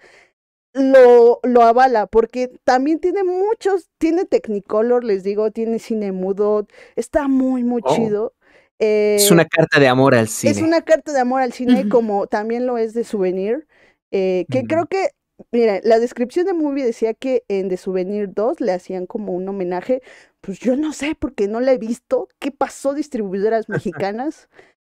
lo, 0.74 1.39
lo 1.43 1.61
avala, 1.64 2.07
porque 2.07 2.49
también 2.64 2.99
tiene 2.99 3.24
muchos, 3.24 3.89
tiene 3.99 4.26
Technicolor, 4.26 5.03
les 5.03 5.24
digo, 5.24 5.51
tiene 5.51 5.80
cine 5.80 6.11
mudo, 6.11 6.68
está 6.95 7.28
muy, 7.28 7.64
muy 7.64 7.82
Oh. 7.86 7.95
chido. 7.95 8.34
Es 8.80 9.30
Eh, 9.30 9.34
una 9.34 9.45
carta 9.45 9.80
de 9.80 9.88
amor 9.88 10.16
al 10.16 10.28
cine. 10.28 10.51
es 10.51 10.61
una 10.61 10.82
carta 10.82 11.14
de 11.14 11.20
amor 11.20 11.41
al 11.41 11.53
cine, 11.53 11.88
como 11.89 12.28
también 12.28 12.66
lo 12.66 12.78
es 12.78 12.93
de 12.93 13.03
Souvenir, 13.03 13.68
eh, 14.11 14.45
que 14.49 14.64
creo 14.64 14.88
que, 14.88 15.09
mira, 15.51 15.80
la 15.84 15.99
descripción 15.99 16.45
de 16.45 16.53
movie 16.53 16.84
decía 16.86 17.14
que 17.14 17.43
en 17.47 17.70
The 17.70 17.78
Souvenir 17.78 18.30
2 18.34 18.59
le 18.61 18.72
hacían 18.74 19.05
como 19.05 19.34
un 19.34 19.47
homenaje, 19.47 20.01
pues 20.41 20.59
yo 20.59 20.76
no 20.76 20.91
sé, 20.93 21.16
porque 21.18 21.47
no 21.47 21.59
la 21.61 21.72
he 21.74 21.78
visto, 21.78 22.28
qué 22.39 22.51
pasó 22.51 22.93
distribuidoras 22.93 23.70
mexicanas, 23.70 24.49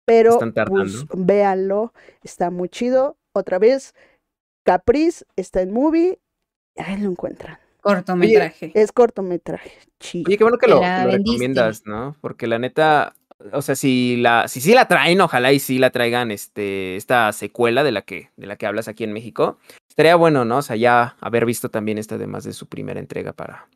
pero 0.10 0.39
pues 0.68 1.05
véanlo, 1.14 1.93
está 2.24 2.49
muy 2.49 2.68
chido. 2.68 3.18
Otra 3.32 3.60
vez, 3.60 3.93
Caprice 4.64 5.24
está 5.36 5.62
en 5.62 5.72
movie, 5.72 6.20
ahí 6.78 6.97
lo 6.97 7.12
encuentran. 7.12 7.60
Cortometraje. 7.82 8.72
Es 8.74 8.91
cortometraje, 8.91 9.72
chido. 9.99 10.26
Oye, 10.28 10.38
qué 10.38 10.43
bueno 10.43 10.57
que 10.57 10.68
lo, 10.68 10.82
recomiendas, 10.82 11.86
¿no? 11.86 12.16
Porque 12.22 12.47
la 12.47 12.57
neta, 12.57 13.14
o 13.53 13.62
sea, 13.62 13.76
si 13.76 14.18
la, 14.18 14.47
si 14.47 14.62
sí 14.62 14.74
la 14.74 14.88
traen, 14.88 15.22
ojalá 15.22 15.53
y 15.53 15.60
sí 15.60 15.78
la 15.78 15.91
traigan 15.91 16.32
este, 16.32 16.95
esta 16.95 17.32
secuela 17.32 17.84
de 17.84 17.91
la 17.91 18.01
que, 18.01 18.32
de 18.36 18.47
la 18.47 18.55
que 18.57 18.66
hablas 18.66 18.88
aquí 18.88 19.03
en 19.03 19.14
México, 19.14 19.60
estaría 19.88 20.16
bueno, 20.16 20.43
¿no? 20.43 20.57
O 20.57 20.62
sea, 20.64 20.76
ya 20.76 21.18
haber 21.22 21.45
visto 21.45 21.70
también 21.70 21.99
esta 21.99 22.16
además 22.16 22.43
de 22.45 22.53
su 22.53 22.68
primera 22.68 22.99
entrega 22.99 23.32
para. 23.32 23.70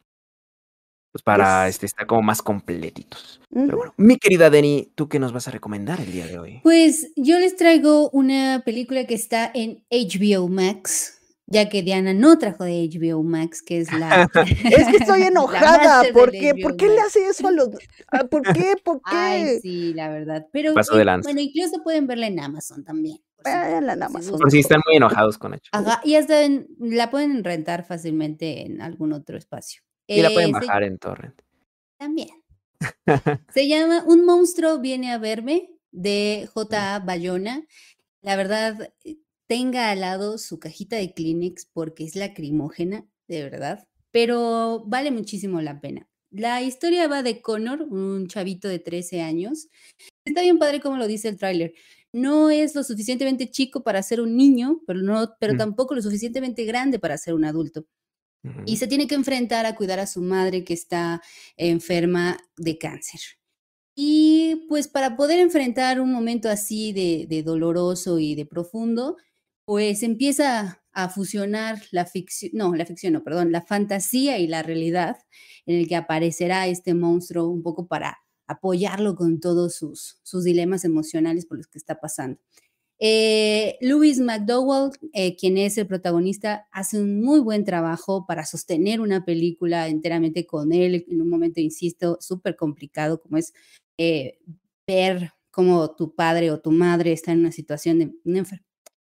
Pues 1.14 1.22
para 1.24 1.68
Yes. 1.68 1.76
este, 1.76 1.86
estar 1.86 2.08
como 2.08 2.24
más 2.24 2.42
completitos. 2.42 3.40
Pero 3.54 3.78
bueno, 3.78 3.94
mi 3.98 4.18
querida 4.18 4.50
Deni, 4.50 4.92
¿tú 4.96 5.08
qué 5.08 5.20
nos 5.20 5.32
vas 5.32 5.48
a 5.48 5.52
recomendar 5.52 6.02
el 6.02 6.12
día 6.12 6.26
de 6.26 6.40
hoy? 6.40 6.60
Pues 6.64 7.12
yo 7.16 7.38
les 7.40 7.56
traigo 7.56 8.10
una 8.10 8.64
película 8.66 9.06
que 9.06 9.14
está 9.14 9.50
en 9.54 9.84
HBO 9.92 10.48
Max, 10.50 11.20
ya 11.46 11.70
que 11.70 11.84
Diana 11.84 12.16
no 12.16 12.40
trajo 12.40 12.64
de 12.64 12.90
HBO 12.92 13.22
Max, 13.22 13.62
que 13.62 13.78
es 13.78 13.94
la... 13.94 14.28
Es 14.76 14.88
que 14.88 14.98
estoy 14.98 15.20
la 15.22 15.28
enojada, 15.28 15.98
máster 15.98 16.14
¿por 16.14 16.32
qué? 16.32 16.54
HBO 16.56 16.62
¿Por 16.64 16.78
qué 16.78 16.88
le 16.88 17.00
hace 17.02 17.28
eso 17.28 17.48
a 17.48 17.52
los... 17.52 17.70
ah, 18.12 18.24
¿Por 18.24 18.42
qué? 18.52 18.74
¿Por 18.84 18.98
qué? 19.08 19.16
Ay, 19.16 19.60
sí, 19.62 19.94
la 19.94 20.10
verdad. 20.10 20.48
Pero 20.52 20.74
Pasó 20.74 21.00
eh, 21.00 21.06
bueno, 21.22 21.40
incluso 21.42 21.84
pueden 21.84 22.08
verla 22.08 22.26
en 22.26 22.40
Amazon 22.40 22.84
también. 22.84 23.18
en 23.46 23.84
si 23.86 24.02
Amazon. 24.02 24.40
Por 24.40 24.50
si 24.50 24.60
están 24.62 24.82
muy 24.88 24.96
enojados 24.96 25.38
con 25.38 25.54
H. 25.54 25.70
Ajá, 25.74 26.02
y 26.04 26.16
hasta 26.16 26.42
en- 26.44 26.66
la 26.80 27.12
pueden 27.12 27.44
rentar 27.44 27.86
fácilmente 27.86 28.66
en 28.66 28.82
algún 28.82 29.14
otro 29.14 29.38
espacio. 29.38 29.84
Y 30.08 30.22
la 30.22 30.30
pueden 30.32 30.50
Eh, 30.50 30.54
se- 30.60 30.66
bajar 30.68 30.84
en 30.84 30.98
torrent. 30.98 31.42
También. 31.98 32.30
Se 33.54 33.68
llama 33.68 34.04
Un 34.06 34.26
monstruo 34.26 34.80
viene 34.80 35.12
a 35.12 35.18
verme 35.18 35.70
de 35.92 36.50
J.A. 36.54 37.00
Bayona. 37.00 37.66
La 38.22 38.36
verdad, 38.36 38.94
eh, 39.06 39.18
tenga 39.48 39.92
al 39.92 40.02
lado 40.02 40.38
su 40.38 40.60
cajita 40.60 40.96
de 40.98 41.14
Kleenex 41.14 41.66
porque 41.72 42.04
es 42.06 42.16
lacrimógena, 42.16 43.06
de 43.28 43.44
verdad, 43.44 43.88
pero 44.12 44.84
vale 44.88 45.12
muchísimo 45.12 45.62
la 45.62 45.80
pena. 45.80 46.08
La 46.32 46.62
historia 46.64 47.08
va 47.08 47.22
de 47.24 47.42
Connor, 47.42 47.84
un 47.84 48.28
chavito 48.28 48.68
de 48.68 48.80
13 48.80 49.22
años. 49.22 49.68
Está 50.26 50.42
bien 50.42 50.58
padre 50.58 50.80
como 50.82 50.98
lo 50.98 51.08
dice 51.08 51.30
el 51.30 51.38
tráiler. 51.38 51.74
No 52.12 52.50
es 52.50 52.74
lo 52.76 52.84
suficientemente 52.84 53.50
chico 53.52 53.84
para 53.84 54.02
ser 54.04 54.20
un 54.22 54.36
niño, 54.36 54.82
pero, 54.88 55.02
no, 55.02 55.36
pero 55.40 55.54
Mm. 55.54 55.58
tampoco 55.58 55.94
lo 55.96 56.02
suficientemente 56.02 56.64
grande 56.66 56.98
para 57.00 57.18
ser 57.18 57.34
un 57.36 57.46
adulto 57.46 57.86
y 58.66 58.78
se 58.78 58.88
tiene 58.88 59.08
que 59.08 59.16
enfrentar 59.16 59.66
a 59.66 59.76
cuidar 59.76 60.00
a 60.00 60.08
su 60.08 60.22
madre 60.22 60.64
que 60.64 60.74
está 60.74 61.22
enferma 61.58 62.38
de 62.58 62.78
cáncer. 62.78 63.22
Y 63.96 64.66
pues 64.70 64.88
para 64.88 65.16
poder 65.16 65.40
enfrentar 65.40 66.02
un 66.02 66.12
momento 66.12 66.50
así 66.50 66.94
de, 66.94 67.28
de 67.30 67.44
doloroso 67.44 68.20
y 68.20 68.36
de 68.36 68.46
profundo, 68.46 69.18
pues 69.66 70.04
empieza 70.04 70.84
a 70.94 71.10
fusionar 71.10 71.82
la 71.92 72.06
ficción, 72.06 72.52
no, 72.54 72.76
la 72.76 72.86
ficción, 72.86 73.14
no, 73.14 73.24
perdón, 73.24 73.52
la 73.52 73.62
fantasía 73.62 74.38
y 74.38 74.48
la 74.48 74.64
realidad, 74.64 75.18
en 75.66 75.80
el 75.80 75.88
que 75.88 75.96
aparecerá 75.96 76.68
este 76.68 76.94
monstruo 76.94 77.48
un 77.48 77.64
poco 77.64 77.88
para 77.88 78.20
apoyarlo 78.48 79.16
con 79.16 79.40
todos 79.40 79.76
sus, 79.76 80.20
sus 80.24 80.44
dilemas 80.44 80.86
emocionales 80.86 81.46
por 81.46 81.58
los 81.58 81.68
que 81.68 81.80
está 81.80 82.00
pasando. 82.00 82.40
Eh, 83.06 83.78
Louis 83.82 84.18
McDowell, 84.22 84.92
eh, 85.12 85.36
quien 85.36 85.58
es 85.58 85.78
el 85.78 85.88
protagonista, 85.88 86.70
hace 86.72 87.02
un 87.02 87.22
muy 87.22 87.42
buen 87.42 87.66
trabajo 87.66 88.26
para 88.26 88.46
sostener 88.46 89.02
una 89.02 89.26
película 89.26 89.90
enteramente 89.90 90.46
con 90.46 90.72
él 90.72 91.06
en 91.10 91.22
un 91.22 91.30
momento, 91.30 91.60
insisto, 91.60 92.18
súper 92.22 92.56
complicado, 92.56 93.20
como 93.20 93.36
es 93.36 93.52
eh, 93.98 94.40
ver 94.88 95.32
cómo 95.52 95.94
tu 95.94 96.16
padre 96.16 96.50
o 96.50 96.62
tu 96.62 96.72
madre 96.72 97.12
está 97.12 97.34
en 97.34 97.40
una 97.40 97.52
situación 97.52 98.00
de 98.00 98.14
una 98.24 98.46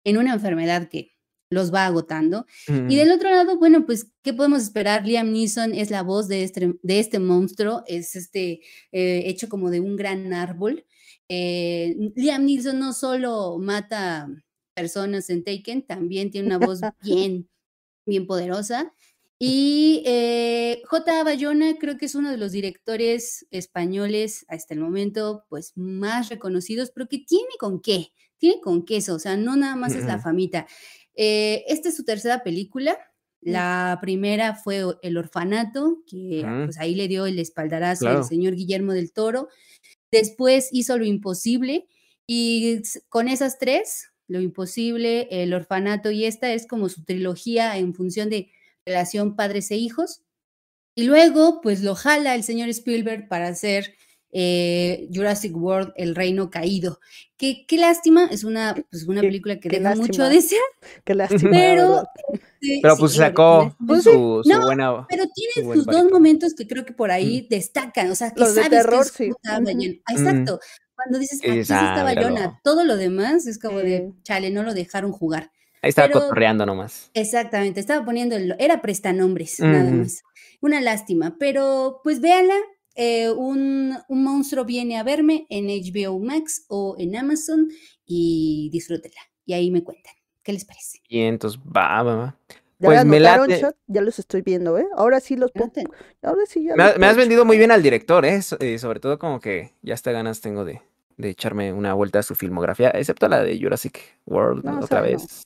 en 0.04 0.18
una 0.18 0.34
enfermedad 0.34 0.90
que 0.90 1.14
los 1.52 1.72
va 1.72 1.86
agotando. 1.86 2.48
Y 2.68 2.72
Mm. 2.72 2.88
del 2.88 3.12
otro 3.12 3.30
lado, 3.30 3.60
bueno, 3.60 3.86
pues, 3.86 4.08
¿qué 4.24 4.34
podemos 4.34 4.64
esperar? 4.64 5.06
Liam 5.06 5.32
Neeson 5.32 5.76
es 5.76 5.92
la 5.92 6.02
voz 6.02 6.28
de 6.28 6.44
este, 6.44 6.74
de 6.82 7.00
este 7.00 7.20
monstruo, 7.20 7.84
es 7.86 8.16
este 8.16 8.62
eh, 8.92 9.24
hecho 9.28 9.48
como 9.48 9.70
de 9.70 9.80
un 9.80 9.96
gran 9.96 10.34
árbol. 10.34 10.86
Eh, 11.34 11.96
Liam 12.18 12.44
Neeson 12.46 12.78
no 12.78 12.92
solo 12.92 13.58
mata 13.58 14.28
personas 14.74 15.30
en 15.30 15.46
Taken, 15.46 15.84
también 15.88 16.30
tiene 16.30 16.48
una 16.48 16.58
voz 16.58 16.82
bien, 17.02 17.50
bien 18.06 18.28
poderosa. 18.28 18.94
Y 19.40 20.04
eh, 20.06 20.82
J. 20.86 21.24
Bayona 21.24 21.78
creo 21.80 21.98
que 21.98 22.06
es 22.06 22.16
uno 22.16 22.30
de 22.32 22.38
los 22.38 22.52
directores 22.52 23.48
españoles 23.50 24.46
hasta 24.50 24.74
el 24.74 24.82
momento, 24.82 25.46
pues 25.50 25.72
más 25.76 26.30
reconocidos, 26.30 26.92
pero 26.94 27.08
que 27.08 27.20
tiene 27.20 27.50
con 27.60 27.82
qué, 27.82 28.10
tiene 28.38 28.60
con 28.62 28.84
queso, 28.86 29.16
o 29.16 29.20
sea, 29.20 29.38
no 29.38 29.56
nada 29.56 29.76
más 29.78 29.96
es 29.96 30.06
la 30.06 30.20
famita. 30.20 30.68
Eh, 31.16 31.64
esta 31.68 31.90
es 31.90 31.96
su 31.96 32.04
tercera 32.04 32.44
película. 32.44 32.98
La 33.40 33.98
primera 34.02 34.54
fue 34.54 34.84
El 35.02 35.18
Orfanato, 35.18 36.04
que 36.06 36.44
Mm. 36.46 36.66
pues 36.66 36.78
ahí 36.78 36.94
le 36.94 37.08
dio 37.08 37.26
el 37.26 37.40
espaldarazo 37.40 38.02
Claro. 38.06 38.20
al 38.20 38.26
señor 38.26 38.56
Guillermo 38.56 38.94
del 38.94 39.12
Toro. 39.14 39.48
Después 40.12 40.70
hizo 40.72 40.98
Lo 40.98 41.06
Imposible 41.06 41.88
y 42.28 42.82
con 43.10 43.28
esas 43.30 43.58
tres, 43.60 44.10
Lo 44.28 44.42
Imposible, 44.42 45.28
El 45.32 45.54
Orfanato 45.54 46.12
y 46.12 46.26
esta 46.26 46.52
es 46.54 46.68
como 46.68 46.90
su 46.90 47.04
trilogía 47.06 47.78
en 47.78 47.94
función 47.94 48.30
de 48.30 48.52
relación 48.86 49.36
padres 49.36 49.72
e 49.72 49.78
hijos. 49.78 50.22
Y 50.96 51.04
luego, 51.04 51.62
pues 51.62 51.82
lo 51.84 51.96
jala 51.96 52.36
el 52.36 52.44
señor 52.44 52.70
Spielberg 52.70 53.28
para 53.30 53.48
hacer 53.50 53.96
eh, 54.32 55.08
Jurassic 55.14 55.56
World, 55.56 55.94
El 55.96 56.16
Reino 56.16 56.50
Caído. 56.50 57.00
Qué, 57.38 57.66
qué 57.68 57.78
lástima, 57.78 58.26
es 58.32 58.44
una, 58.44 58.76
pues, 58.92 59.04
una 59.08 59.22
Qué- 59.22 59.28
película 59.28 59.60
que 59.60 59.70
deja 59.70 59.96
mucho 59.96 60.24
a 60.24 60.30
desear, 60.30 60.62
Qué 61.04 61.16
lástima. 61.16 61.50
pero... 61.52 62.04
eh, 62.62 62.80
Pero 62.82 62.98
pues 62.98 63.14
sacó 63.14 63.58
honestamente, 63.60 63.86
Pues 63.88 64.04
sí. 64.04 64.10
su, 64.12 64.42
su 64.44 64.50
No, 64.50 64.62
buena. 64.62 65.06
pero 65.10 65.24
tiene 65.34 65.74
sus 65.76 65.86
dos 65.86 66.12
momentos 66.12 66.54
que 66.54 66.68
creo 66.68 66.86
que 66.86 66.94
por 66.94 67.10
ahí 67.12 67.48
destacan, 67.50 68.12
o 68.12 68.16
sea, 68.16 68.32
que 68.32 68.40
Los 68.42 68.54
de 68.56 68.64
sabes 68.64 68.78
terror, 68.84 69.00
que 69.18 69.28
es 69.30 69.34
sí. 69.42 69.50
Bayona. 69.64 69.94
Exacto. 70.10 70.60
Cuando 70.96 71.18
dices, 71.18 71.40
aquí 71.42 71.50
sí 71.52 71.58
dices, 71.58 71.72
"Ah, 71.72 71.96
está 71.96 72.06
míralo". 72.08 72.36
Bayona, 72.36 72.60
todo 72.64 72.84
lo 72.84 72.96
demás 72.96 73.48
es 73.48 73.58
como 73.58 73.80
de, 73.80 74.12
chale, 74.22 74.52
no 74.52 74.62
lo 74.62 74.76
dejaron 74.76 75.12
jugar. 75.12 75.52
Ahí 75.82 75.90
estaba 75.90 76.10
pero- 76.10 76.20
cotorreando 76.22 76.64
nomás. 76.68 77.10
Exactamente, 77.16 77.80
estaba 77.80 78.06
poniendo, 78.06 78.36
el, 78.36 78.56
era 78.60 78.84
prestanombres, 78.84 79.60
nada 79.60 79.90
más. 79.90 80.22
Una 80.62 80.80
lástima, 80.80 81.38
pero 81.40 82.02
pues 82.04 82.22
véanla, 82.22 82.54
eh, 82.96 83.30
un, 83.30 83.96
un 84.08 84.24
monstruo 84.24 84.66
viene 84.66 84.98
a 84.98 85.04
verme 85.04 85.46
en 85.50 85.68
HBO 85.68 86.20
Max 86.20 86.66
o 86.68 86.96
en 86.98 87.16
Amazon 87.16 87.70
y 88.06 88.70
disfrútenla. 88.72 89.22
Y 89.46 89.54
ahí 89.54 89.72
me 89.72 89.84
cuentan. 89.84 90.14
¿Qué 90.44 90.54
les 90.54 90.66
parece? 90.66 91.00
Y 91.08 91.22
entonces, 91.22 91.60
va, 91.60 92.02
va, 92.04 92.16
va. 92.16 92.38
¿Ya 92.80 92.88
Pues 92.88 93.06
me? 93.06 93.20
Ya 93.88 94.02
los 94.02 94.18
estoy 94.18 94.42
viendo, 94.42 94.78
¿eh? 94.80 94.88
Ahora 94.96 95.20
sí 95.20 95.36
los 95.36 95.52
pongo. 95.52 95.72
Ahora 96.24 96.42
sí 96.48 96.64
ya 96.64 96.76
Me, 96.76 96.86
los 96.86 96.98
me 96.98 97.06
has 97.06 97.16
vendido 97.16 97.46
muy 97.46 97.58
bien 97.60 97.72
al 97.72 97.84
director, 97.84 98.26
¿eh? 98.26 98.42
So- 98.42 98.58
eh, 98.60 98.80
sobre 98.80 99.00
todo 99.00 99.20
como 99.20 99.40
que 99.40 99.74
ya 99.84 99.94
hasta 99.94 100.12
ganas 100.12 100.42
tengo 100.42 100.66
de, 100.66 100.82
de 101.18 101.30
echarme 101.30 101.74
una 101.74 101.94
vuelta 101.94 102.20
a 102.20 102.24
su 102.24 102.34
filmografía, 102.34 102.90
excepto 102.90 103.28
la 103.28 103.44
de 103.44 103.60
Jurassic 103.60 104.00
World 104.26 104.66
No, 104.66 104.80
otra 104.80 105.02
vez. 105.02 105.44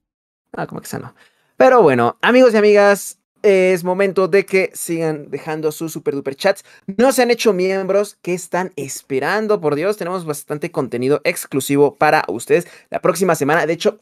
Ah, 0.53 0.65
como 0.65 0.79
que 0.79 0.85
esa 0.87 0.99
no. 0.99 1.13
Pero 1.57 1.81
bueno, 1.81 2.17
amigos 2.21 2.53
y 2.53 2.57
amigas, 2.57 3.19
es 3.45 3.83
momento 3.83 4.27
de 4.27 4.45
que 4.45 4.71
sigan 4.73 5.29
dejando 5.29 5.71
sus 5.71 5.91
super 5.93 6.15
duper 6.15 6.35
chats. 6.35 6.63
No 6.97 7.11
se 7.11 7.21
han 7.21 7.31
hecho 7.31 7.53
miembros, 7.53 8.17
¿qué 8.21 8.33
están 8.33 8.71
esperando? 8.75 9.61
Por 9.61 9.75
Dios, 9.75 9.97
tenemos 9.97 10.25
bastante 10.25 10.71
contenido 10.71 11.21
exclusivo 11.23 11.95
para 11.95 12.23
ustedes 12.27 12.67
la 12.89 12.99
próxima 13.01 13.35
semana. 13.35 13.65
De 13.65 13.73
hecho, 13.73 13.99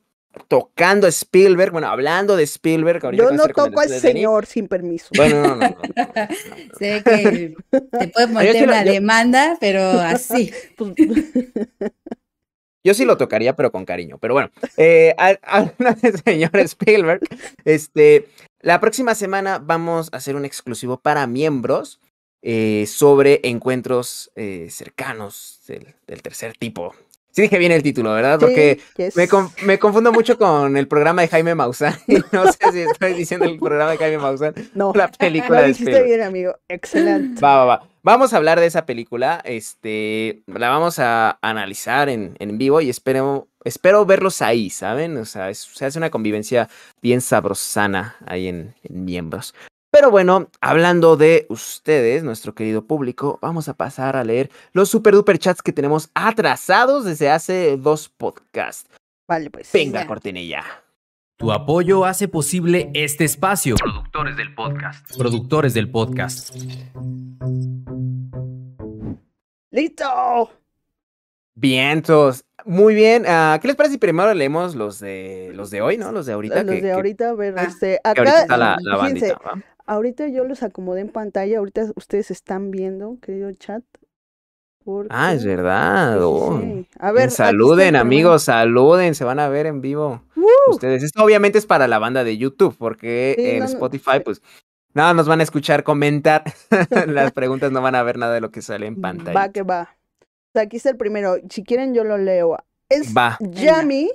tocando 0.47 1.05
Spielberg, 1.07 1.71
bueno, 1.71 1.87
hablando 1.89 2.35
de 2.35 2.43
Spielberg. 2.43 3.05
ahorita 3.05 3.23
Yo 3.23 3.31
no 3.31 3.47
toco 3.47 3.79
al 3.79 3.89
señor 3.89 4.45
sin 4.47 4.67
permiso. 4.67 5.09
Bueno, 5.15 5.41
no, 5.43 5.55
no, 5.55 5.55
no, 5.55 5.69
no, 5.69 5.77
no. 5.95 6.27
Sé 6.79 7.03
que 7.05 7.55
te 7.71 8.07
puede 8.07 8.27
sí 8.27 8.33
meter 8.33 8.61
lo- 8.61 8.73
una 8.73 8.83
yo- 8.85 8.91
demanda, 8.93 9.57
pero 9.59 9.83
así. 9.99 10.51
Pues, 10.77 10.93
Yo 12.85 12.93
sí 12.93 13.05
lo 13.05 13.15
tocaría, 13.17 13.55
pero 13.55 13.71
con 13.71 13.85
cariño. 13.85 14.17
Pero 14.19 14.33
bueno, 14.33 14.51
eh, 14.75 15.15
a- 15.17 15.37
hablando 15.43 16.01
del 16.01 16.19
señor 16.21 16.51
Spielberg, 16.57 17.21
este, 17.63 18.27
la 18.64 18.80
próxima 18.80 19.14
semana 19.14 19.60
vamos 19.60 20.10
a 20.11 20.18
hacer 20.18 20.35
un 20.35 20.45
exclusivo 20.45 20.98
para 20.98 21.27
miembros 21.27 21.99
eh, 22.41 22.85
sobre 22.88 23.41
encuentros 23.44 24.31
eh, 24.35 24.68
cercanos 24.72 25.61
del, 25.68 25.95
del 26.07 26.22
tercer 26.22 26.57
tipo. 26.57 26.95
Sí 27.31 27.41
dije 27.41 27.57
bien 27.57 27.72
el 27.72 27.81
título, 27.81 28.14
¿verdad? 28.14 28.40
Porque 28.40 28.80
sí, 28.95 29.03
yes. 29.03 29.15
me, 29.18 29.27
me 29.65 29.80
confundo 29.80 30.14
mucho 30.14 30.38
con 30.38 30.77
el 30.77 30.88
programa 30.88 31.23
de 31.23 31.27
Jaime 31.27 31.56
Maussan. 31.56 31.95
No 32.31 32.45
sé 32.52 32.60
si 32.72 32.81
estoy 32.81 33.14
diciendo 33.14 33.48
el 33.48 33.57
programa 33.57 33.91
de 33.91 33.98
Jaime 33.98 34.19
Maussan 34.19 34.53
No, 34.76 34.94
la 34.94 35.10
película 35.10 35.61
lo 35.61 35.68
dijiste 35.68 36.03
bien, 36.03 36.22
amigo. 36.22 36.56
Excelente. 36.68 37.41
Va, 37.41 37.57
va, 37.57 37.65
va. 37.65 37.90
Vamos 38.03 38.34
a 38.34 38.38
hablar 38.38 38.60
de 38.60 38.68
esa 38.68 38.85
película. 38.85 39.41
Este, 39.45 40.44
la 40.45 40.69
vamos 40.69 40.99
a 40.99 41.40
analizar 41.41 42.07
en, 42.07 42.35
en 42.38 42.57
vivo 42.60 42.81
y 42.81 42.90
espero, 42.90 43.48
espero 43.64 44.06
verlos 44.06 44.41
ahí, 44.41 44.69
¿saben? 44.69 45.18
O 45.18 45.26
sea, 45.26 45.49
es- 45.49 45.60
se 45.73 45.85
hace 45.85 45.98
una 45.98 46.10
convivencia 46.11 46.69
bien 47.02 47.22
sabrosana 47.22 48.15
ahí 48.26 48.48
en, 48.48 48.76
en 48.84 49.06
miembros. 49.06 49.53
Pero 49.91 50.10
bueno, 50.10 50.48
hablando 50.60 51.18
de 51.18 51.45
ustedes, 51.49 52.23
nuestro 52.23 52.56
querido 52.56 52.85
público, 52.85 53.38
vamos 53.44 53.69
a 53.69 53.76
pasar 53.76 54.15
a 54.15 54.23
leer 54.23 54.49
los 54.73 54.90
super 54.90 55.14
duper 55.14 55.38
chats 55.38 55.61
que 55.61 55.72
tenemos 55.72 56.10
atrasados 56.15 57.06
desde 57.06 57.30
hace 57.30 57.77
dos 57.77 58.10
podcasts. 58.10 58.90
Vale, 59.27 59.52
pues. 59.52 59.72
Venga, 59.72 60.02
Ya. 60.02 60.07
cortinilla. 60.07 60.64
Tu 61.38 61.52
apoyo 61.52 62.06
hace 62.06 62.27
posible 62.27 62.90
este 62.94 63.23
espacio. 63.26 63.76
Productores 63.76 64.35
del 64.38 64.53
podcast. 64.56 65.15
Productores 65.18 65.73
del 65.73 65.90
podcast. 65.91 66.56
¡Listo! 69.72 70.52
Vientos. 71.56 72.45
Muy 72.65 72.94
bien. 72.95 73.26
ah, 73.27 73.57
¿Qué 73.61 73.68
les 73.68 73.76
parece 73.76 73.94
si 73.94 73.98
primero 73.98 74.34
leemos 74.34 74.76
los 74.76 74.99
de 74.99 75.52
los 75.53 75.69
de 75.69 75.81
hoy, 75.81 75.98
no? 75.98 76.11
Los 76.11 76.26
de 76.26 76.34
ahorita. 76.34 76.64
Los 76.64 76.65
que- 76.65 76.76
de 76.76 76.81
que- 76.81 76.91
ahorita, 76.91 77.30
a 77.30 77.34
ver, 77.34 77.56
Ah, 77.57 77.64
este, 77.64 77.99
que 78.03 78.10
ahorita 78.19 78.31
acá, 78.31 78.41
está 78.44 78.57
la, 78.57 78.77
la 78.81 78.98
fíjense, 78.99 79.34
bandita. 79.34 79.65
ahorita 79.85 80.27
yo 80.30 80.44
los 80.45 80.64
acomodé 80.64 81.02
en 81.02 81.10
pantalla, 81.10 81.57
ahorita 81.60 81.88
ustedes 81.95 82.31
están 82.31 82.72
viendo, 82.72 83.18
querido 83.22 83.52
chat. 83.53 83.84
Ah, 85.10 85.34
es 85.34 85.45
verdad. 85.45 86.18
Oh. 86.22 86.60
sí. 86.61 86.85
A 86.99 87.14
ver, 87.14 87.30
está 87.30 87.45
saluden, 87.48 87.88
primero. 87.88 88.02
amigos, 88.02 88.44
saluden, 88.44 89.15
se 89.15 89.23
van 89.23 89.40
a 89.40 89.48
ver 89.48 89.65
en 89.65 89.80
vivo. 89.80 90.22
¡Uh! 90.35 90.72
Ustedes, 90.72 91.03
esto 91.03 91.23
obviamente 91.23 91.57
es 91.57 91.65
para 91.65 91.88
la 91.88 91.99
banda 91.99 92.26
de 92.26 92.38
YouTube, 92.38 92.76
porque 92.77 93.34
Sí, 93.38 93.49
en 93.52 93.60
no, 93.60 93.65
Spotify, 93.65 94.19
pues, 94.23 94.41
nada, 94.94 95.14
nos 95.14 95.26
van 95.26 95.40
a 95.40 95.44
escuchar 95.44 95.84
comentar. 95.84 96.44
Las 97.07 97.31
preguntas 97.31 97.72
no 97.72 97.81
van 97.81 97.95
a 97.95 98.03
ver 98.03 98.18
nada 98.18 98.34
de 98.34 98.41
lo 98.41 98.52
que 98.52 98.61
sale 98.61 98.85
en 98.85 98.99
pantalla. 98.99 99.34
Va 99.40 99.49
que 99.53 99.61
va. 99.64 99.95
Aquí 100.55 100.77
está 100.77 100.89
el 100.89 100.97
primero. 100.97 101.38
Si 101.49 101.63
quieren, 101.63 101.93
yo 101.93 102.03
lo 102.03 102.17
leo. 102.17 102.57
Es 102.89 103.15
Va. 103.15 103.38
Yami, 103.39 104.09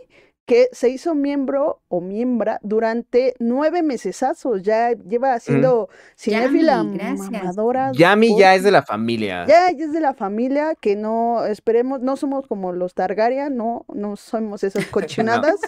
que 0.47 0.69
se 0.73 0.89
hizo 0.89 1.15
miembro 1.15 1.83
o 1.89 2.01
miembra 2.01 2.59
durante 2.63 3.35
nueve 3.39 3.83
mesesazos. 3.83 4.63
Ya 4.63 4.93
lleva 4.93 5.39
siendo 5.41 5.89
cinéfila 6.17 6.77
Yami, 6.77 6.97
gracias. 6.97 7.31
mamadora. 7.33 7.93
Yami 7.93 8.31
por- 8.31 8.41
ya 8.41 8.55
es 8.55 8.63
de 8.63 8.71
la 8.71 8.83
familia. 8.83 9.45
Ya, 9.47 9.71
ya 9.73 9.85
es 9.85 9.93
de 9.93 10.01
la 10.01 10.15
familia 10.15 10.75
que 10.81 10.97
no, 10.97 11.45
esperemos, 11.45 12.01
no 12.01 12.17
somos 12.17 12.47
como 12.47 12.73
los 12.73 12.95
Targaryen, 12.95 13.57
no, 13.57 13.85
no 13.93 14.17
somos 14.17 14.63
esas 14.65 14.87
cochinadas. 14.91 15.57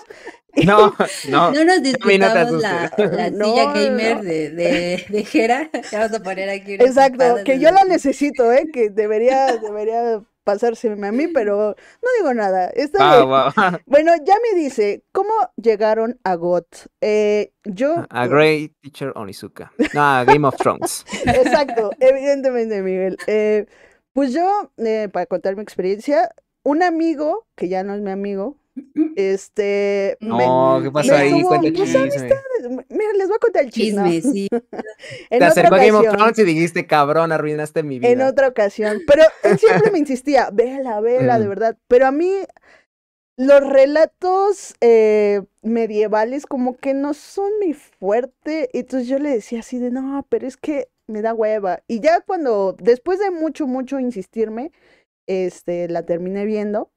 No, 0.66 0.92
no. 1.28 1.52
No 1.52 1.64
nos 1.64 1.76
no 1.76 1.80
disputamos 1.80 2.60
la, 2.60 2.82
asustes. 2.82 3.12
la 3.12 3.30
No, 3.30 3.44
silla 3.44 3.64
no, 3.66 3.72
gamer 3.72 4.16
no. 4.16 4.22
de, 4.24 4.50
de, 4.50 5.04
de 5.08 5.24
Jera. 5.24 5.70
Vamos 5.92 6.12
a 6.12 6.22
poner 6.24 6.50
aquí 6.50 6.72
Exacto, 6.74 7.36
que 7.44 7.52
de 7.52 7.60
yo 7.60 7.70
la 7.70 7.84
necesito, 7.84 8.50
¿eh? 8.52 8.66
Que 8.72 8.90
debería, 8.90 9.56
debería 9.58 10.20
pasárseme 10.50 11.06
a 11.06 11.12
mí, 11.12 11.28
pero 11.28 11.74
no 12.02 12.08
digo 12.18 12.34
nada. 12.34 12.68
Está 12.70 13.24
va. 13.24 13.52
Bueno, 13.86 14.12
ya 14.24 14.34
me 14.42 14.58
dice, 14.58 15.02
¿cómo 15.12 15.30
llegaron 15.56 16.18
a 16.24 16.34
GOT? 16.34 16.66
Eh, 17.00 17.52
yo... 17.64 18.04
A 18.10 18.26
Great 18.26 18.72
Teacher 18.80 19.12
Onizuka. 19.14 19.72
No, 19.94 20.02
a 20.02 20.24
Game 20.24 20.46
of 20.46 20.56
Thrones. 20.56 21.04
Exacto, 21.24 21.90
evidentemente, 22.00 22.82
Miguel. 22.82 23.16
Eh, 23.26 23.66
pues 24.12 24.32
yo, 24.32 24.70
eh, 24.78 25.08
para 25.12 25.26
contar 25.26 25.54
mi 25.56 25.62
experiencia, 25.62 26.34
un 26.64 26.82
amigo, 26.82 27.46
que 27.56 27.68
ya 27.68 27.82
no 27.84 27.94
es 27.94 28.00
mi 28.00 28.10
amigo, 28.10 28.56
este... 29.16 30.16
me- 30.20 30.28
No, 30.46 30.80
¿qué 30.82 30.90
me 30.90 31.16
ahí? 31.16 31.42
Cuenta 31.42 31.68
pues, 31.76 31.92
chisme. 31.92 32.28
Mira, 32.68 33.12
les 33.16 33.28
voy 33.28 33.36
a 33.36 33.38
contar 33.38 33.64
el 33.64 33.70
chisme. 33.70 34.10
Chisme, 34.10 34.32
sí. 34.32 34.48
En 35.30 35.38
Te 35.38 35.44
acercó 35.44 35.74
a 35.74 35.78
Game 35.78 35.92
of 35.92 36.00
ocasión. 36.00 36.16
Thrones 36.16 36.38
y 36.38 36.44
dijiste, 36.44 36.86
cabrón, 36.86 37.32
arruinaste 37.32 37.82
mi 37.82 37.98
vida. 37.98 38.10
En 38.10 38.20
otra 38.22 38.48
ocasión. 38.48 39.00
Pero 39.06 39.24
él 39.42 39.58
siempre 39.58 39.90
me 39.90 39.98
insistía, 39.98 40.50
vela, 40.52 41.00
vela, 41.00 41.38
de 41.38 41.48
verdad. 41.48 41.76
Pero 41.88 42.06
a 42.06 42.12
mí, 42.12 42.30
los 43.36 43.66
relatos 43.66 44.74
eh, 44.80 45.42
medievales 45.62 46.46
como 46.46 46.76
que 46.76 46.94
no 46.94 47.14
son 47.14 47.50
mi 47.60 47.72
fuerte. 47.74 48.70
Entonces 48.72 49.08
yo 49.08 49.18
le 49.18 49.30
decía 49.30 49.60
así 49.60 49.78
de, 49.78 49.90
no, 49.90 50.26
pero 50.28 50.46
es 50.46 50.56
que 50.56 50.88
me 51.06 51.22
da 51.22 51.34
hueva. 51.34 51.82
Y 51.88 52.00
ya 52.00 52.20
cuando, 52.20 52.76
después 52.78 53.18
de 53.18 53.30
mucho, 53.30 53.66
mucho 53.66 53.98
insistirme, 53.98 54.72
este, 55.26 55.88
la 55.88 56.04
terminé 56.04 56.44
viendo. 56.44 56.90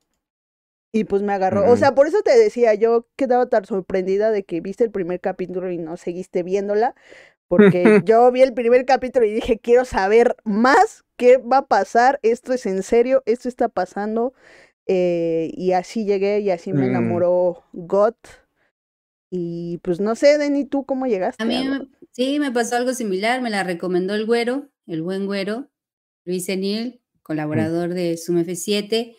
Y 0.96 1.06
pues 1.06 1.24
me 1.24 1.34
agarró. 1.34 1.70
O 1.72 1.76
sea, 1.76 1.96
por 1.96 2.08
eso 2.08 2.22
te 2.22 2.38
decía, 2.38 2.76
yo 2.76 3.08
quedaba 3.16 3.48
tan 3.50 3.66
sorprendida 3.66 4.30
de 4.30 4.44
que 4.44 4.62
viste 4.62 4.84
el 4.84 4.92
primer 4.92 5.20
capítulo 5.20 5.72
y 5.72 5.78
no 5.80 5.98
seguiste 5.98 6.44
viéndola. 6.44 6.94
Porque 7.48 7.84
yo 8.06 8.32
vi 8.32 8.44
el 8.44 8.54
primer 8.54 8.86
capítulo 8.86 9.26
y 9.26 9.34
dije, 9.34 9.60
quiero 9.60 9.86
saber 9.86 10.36
más 10.44 11.04
qué 11.18 11.38
va 11.38 11.58
a 11.58 11.68
pasar. 11.68 12.20
Esto 12.22 12.54
es 12.54 12.66
en 12.68 12.84
serio, 12.84 13.24
esto 13.26 13.50
está 13.50 13.70
pasando. 13.70 14.34
Eh, 14.86 15.50
y 15.56 15.72
así 15.72 16.06
llegué 16.06 16.40
y 16.42 16.52
así 16.52 16.74
me 16.74 16.82
Mm. 16.82 16.90
enamoró 16.90 17.64
God. 17.74 18.14
Y 19.32 19.80
pues 19.80 20.00
no 20.00 20.14
sé, 20.16 20.38
Denny, 20.38 20.66
¿tú 20.66 20.86
cómo 20.86 21.08
llegaste? 21.08 21.42
A 21.42 21.46
mí 21.48 21.56
a- 21.56 21.64
me- 21.64 21.88
sí 22.12 22.40
me 22.40 22.52
pasó 22.52 22.76
algo 22.76 22.94
similar, 22.94 23.42
me 23.42 23.50
la 23.50 23.64
recomendó 23.64 24.14
el 24.14 24.26
güero, 24.28 24.70
el 24.86 25.02
buen 25.02 25.26
güero, 25.26 25.70
Luis 26.26 26.48
Enil, 26.50 27.02
colaborador 27.24 27.94
de 27.96 28.18
Sum 28.18 28.38
F7. 28.38 29.16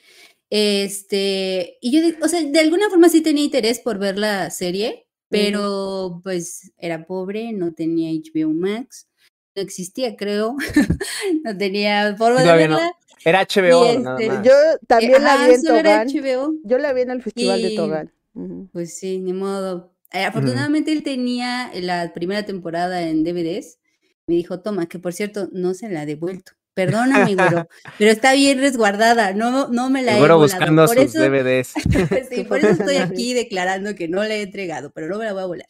Este, 0.50 1.78
y 1.80 1.90
yo, 1.92 2.16
o 2.22 2.28
sea, 2.28 2.42
de 2.42 2.60
alguna 2.60 2.88
forma 2.88 3.08
sí 3.08 3.20
tenía 3.22 3.44
interés 3.44 3.80
por 3.80 3.98
ver 3.98 4.18
la 4.18 4.50
serie, 4.50 5.06
pero 5.28 6.20
pues 6.22 6.72
era 6.78 7.06
pobre, 7.06 7.52
no 7.52 7.74
tenía 7.74 8.10
HBO 8.12 8.50
Max, 8.50 9.08
no 9.56 9.62
existía, 9.62 10.16
creo, 10.16 10.56
no 11.44 11.56
tenía 11.56 12.14
forma 12.16 12.38
de 12.40 12.44
Todavía 12.44 12.68
no. 12.68 12.76
verla. 12.76 12.96
Era 13.24 13.42
HBO, 13.42 13.98
nada 14.00 14.20
este, 14.20 14.28
más. 14.32 14.46
Yo 14.46 14.52
también 14.86 15.22
la 15.24 15.46
vi 15.46 15.54
en 15.54 15.62
solo 15.62 15.78
era 15.78 16.04
Togán. 16.04 16.24
HBO. 16.24 16.54
Yo 16.62 16.78
la 16.78 16.92
vi 16.92 17.00
en 17.00 17.10
el 17.10 17.22
festival 17.22 17.62
de 17.62 17.72
Y- 17.72 17.76
Togán. 17.76 18.12
Ujú. 18.34 18.68
Pues 18.72 18.98
sí, 18.98 19.18
ni 19.18 19.32
modo. 19.32 19.94
Eh, 20.12 20.24
afortunadamente 20.24 20.92
él 20.92 21.02
tenía 21.02 21.70
la 21.74 22.12
primera 22.12 22.44
temporada 22.44 23.02
en 23.02 23.24
DVDs. 23.24 23.78
Me 24.26 24.34
dijo, 24.36 24.60
toma, 24.60 24.86
que 24.88 24.98
por 24.98 25.12
cierto, 25.12 25.48
no 25.52 25.72
se 25.74 25.88
la 25.88 26.02
ha 26.02 26.06
devuelto. 26.06 26.52
Perdóname, 26.74 27.36
güero, 27.36 27.68
pero 27.98 28.10
está 28.10 28.32
bien 28.34 28.58
resguardada, 28.58 29.32
no, 29.32 29.68
no 29.68 29.90
me 29.90 30.02
la 30.02 30.16
he 30.16 30.20
volado. 30.20 30.40
buscando 30.40 30.86
Por 30.86 30.96
sus 30.96 31.14
eso, 31.14 31.22
DVDs. 31.22 31.68
sí, 32.30 32.44
por 32.44 32.58
eso 32.58 32.70
estoy 32.70 32.96
aquí 32.96 33.32
declarando 33.32 33.94
que 33.94 34.08
no 34.08 34.24
la 34.24 34.34
he 34.34 34.42
entregado, 34.42 34.90
pero 34.92 35.08
no 35.08 35.18
me 35.18 35.24
la 35.24 35.32
voy 35.32 35.42
a 35.42 35.46
volar. 35.46 35.68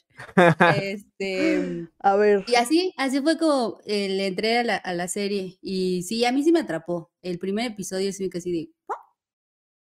Este, 0.80 1.86
A 1.98 2.16
ver, 2.16 2.44
y 2.48 2.54
así, 2.54 2.94
así 2.96 3.20
fue 3.20 3.36
como 3.36 3.80
eh, 3.84 4.08
le 4.08 4.26
entré 4.28 4.58
a 4.58 4.64
la, 4.64 4.76
a 4.76 4.94
la 4.94 5.08
serie. 5.08 5.58
Y 5.60 6.02
sí, 6.04 6.24
a 6.24 6.32
mí 6.32 6.42
sí 6.42 6.52
me 6.52 6.60
atrapó. 6.60 7.10
El 7.20 7.38
primer 7.38 7.66
episodio 7.72 8.12
sí 8.12 8.22
me 8.32 8.38
así 8.38 8.52
de... 8.52 8.70
"¿What?". 8.88 8.96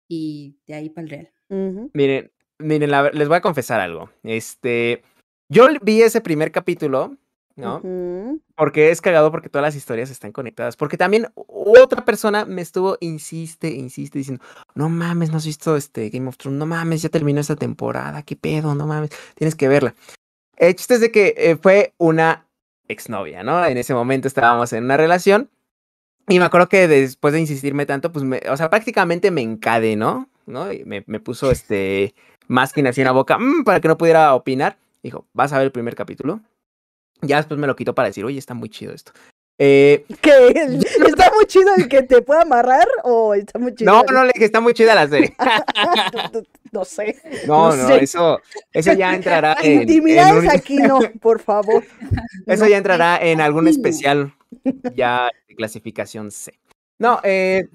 Y 0.10 0.58
de 0.66 0.74
ahí 0.74 0.90
para 0.90 1.04
el 1.06 1.10
real. 1.10 1.32
Miren, 1.94 2.32
miren, 2.58 2.90
la 2.90 3.12
les 3.12 3.28
voy 3.28 3.38
a 3.38 3.42
confesar 3.42 3.80
algo. 3.80 4.10
Este, 4.24 5.04
yo 5.50 5.68
vi 5.82 6.02
ese 6.02 6.22
primer 6.22 6.52
capítulo 6.52 7.18
¿no? 7.56 7.82
Porque 8.56 8.92
es 8.92 9.02
cagado 9.02 9.32
porque 9.32 9.50
todas 9.50 9.64
las 9.64 9.76
historias 9.76 10.10
están 10.10 10.32
conectadas. 10.32 10.76
Porque 10.76 10.98
también 10.98 11.28
otra 11.36 12.06
persona 12.06 12.46
me 12.46 12.62
estuvo, 12.62 12.98
insiste, 13.00 13.70
insiste, 13.70 14.18
diciendo, 14.18 14.44
no 14.76 14.90
mames, 14.90 15.32
no 15.32 15.38
has 15.38 15.46
visto 15.46 15.76
este 15.76 16.10
Game 16.10 16.28
of 16.28 16.38
Thrones, 16.38 16.60
no 16.60 16.66
mames, 16.66 17.02
ya 17.02 17.10
terminó 17.10 17.42
esta 17.42 17.56
temporada, 17.56 18.24
qué 18.24 18.36
pedo, 18.36 18.76
no 18.76 18.88
mames, 18.88 19.12
tienes 19.36 19.56
que 19.56 19.68
verla. 19.68 19.96
El 20.58 20.76
chiste 20.76 20.96
es 20.96 21.02
de 21.02 21.12
que 21.12 21.34
eh, 21.38 21.58
fue 21.62 21.94
una 21.98 22.48
exnovia, 22.88 23.44
¿no? 23.44 23.66
En 23.66 23.78
ese 23.78 23.94
momento 23.94 24.28
estábamos 24.28 24.74
en 24.74 24.84
una 24.86 24.98
relación. 24.98 25.50
Y 26.30 26.40
me 26.40 26.46
acuerdo 26.46 26.70
que 26.70 26.88
después 26.88 27.34
de 27.34 27.42
insistirme 27.42 27.86
tanto, 27.86 28.12
pues, 28.12 28.24
me, 28.24 28.42
o 28.50 28.56
sea, 28.56 28.70
prácticamente 28.70 29.30
me 29.30 29.42
encadenó, 29.42 30.30
¿no? 30.46 30.72
Y 30.72 30.86
me, 30.86 31.04
me 31.06 31.20
puso 31.20 31.52
este 31.52 32.16
masking 32.48 32.88
así 32.88 33.02
en 33.02 33.06
la 33.06 33.12
boca 33.12 33.38
mm, 33.38 33.64
para 33.64 33.82
que 33.82 33.88
no 33.88 33.98
pudiera 33.98 34.34
opinar. 34.34 34.78
Dijo, 35.02 35.26
¿vas 35.34 35.52
a 35.52 35.58
ver 35.58 35.66
el 35.66 35.72
primer 35.72 35.96
capítulo? 35.96 36.42
Ya 37.28 37.38
después 37.38 37.60
me 37.60 37.68
lo 37.68 37.76
quitó 37.76 37.94
para 37.96 38.08
decir, 38.10 38.24
oye, 38.26 38.38
está 38.40 38.54
muy 38.54 38.70
chido 38.70 38.94
esto. 38.94 39.12
Eh, 39.60 40.06
¿Qué? 40.22 40.32
¿Está 41.08 41.32
muy 41.36 41.46
chido 41.48 41.70
el 41.78 41.88
que 41.88 42.04
te 42.04 42.22
pueda 42.22 42.42
amarrar 42.42 42.88
o 43.04 43.34
está 43.34 43.60
muy 43.60 43.74
chido? 43.76 43.92
no, 43.92 44.04
no, 44.12 44.24
le 44.24 44.32
dije, 44.34 44.46
está 44.46 44.60
muy 44.62 44.74
chida 44.74 44.96
la 44.96 45.08
serie. 45.08 45.36
no 46.72 46.86
sé. 46.86 47.22
No, 47.48 47.70
No 47.70 47.76
no, 47.76 47.88
sé. 47.88 48.04
eso, 48.04 48.40
eso 48.72 48.94
ya 48.94 49.14
entrará 49.14 49.56
en, 49.62 49.74
en 49.74 49.82
Intimidades 49.82 50.44
un- 50.44 50.50
aquí 50.50 50.78
no, 50.78 51.00
por 51.22 51.40
favor. 51.40 51.84
eso 52.48 52.64
no. 52.64 52.70
ya 52.70 52.78
entrará 52.78 53.18
en 53.22 53.42
algún 53.42 53.68
especial 53.68 54.34
ya 54.96 55.30
de 55.48 55.56
clasificación 55.56 56.32
C. 56.32 56.60
No, 57.00 57.20
eh, 57.24 57.68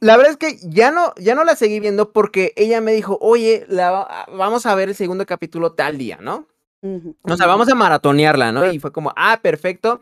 la 0.00 0.16
verdad 0.16 0.32
es 0.32 0.36
que 0.38 0.58
ya 0.62 0.90
no, 0.90 1.12
ya 1.16 1.34
no 1.34 1.44
la 1.44 1.56
seguí 1.56 1.80
viendo 1.80 2.12
porque 2.12 2.52
ella 2.56 2.80
me 2.80 2.92
dijo, 2.92 3.18
oye, 3.20 3.64
la, 3.68 3.90
va- 3.90 4.26
vamos 4.32 4.66
a 4.66 4.74
ver 4.74 4.88
el 4.90 4.94
segundo 4.94 5.26
capítulo 5.26 5.72
tal 5.72 5.98
día, 5.98 6.18
¿no? 6.20 6.46
Ujú. 6.82 7.16
O 7.22 7.36
sea, 7.36 7.46
vamos 7.46 7.68
a 7.68 7.74
maratonearla, 7.74 8.52
¿no? 8.52 8.70
Y 8.70 8.78
fue 8.78 8.92
como, 8.92 9.12
ah, 9.16 9.40
perfecto. 9.42 10.00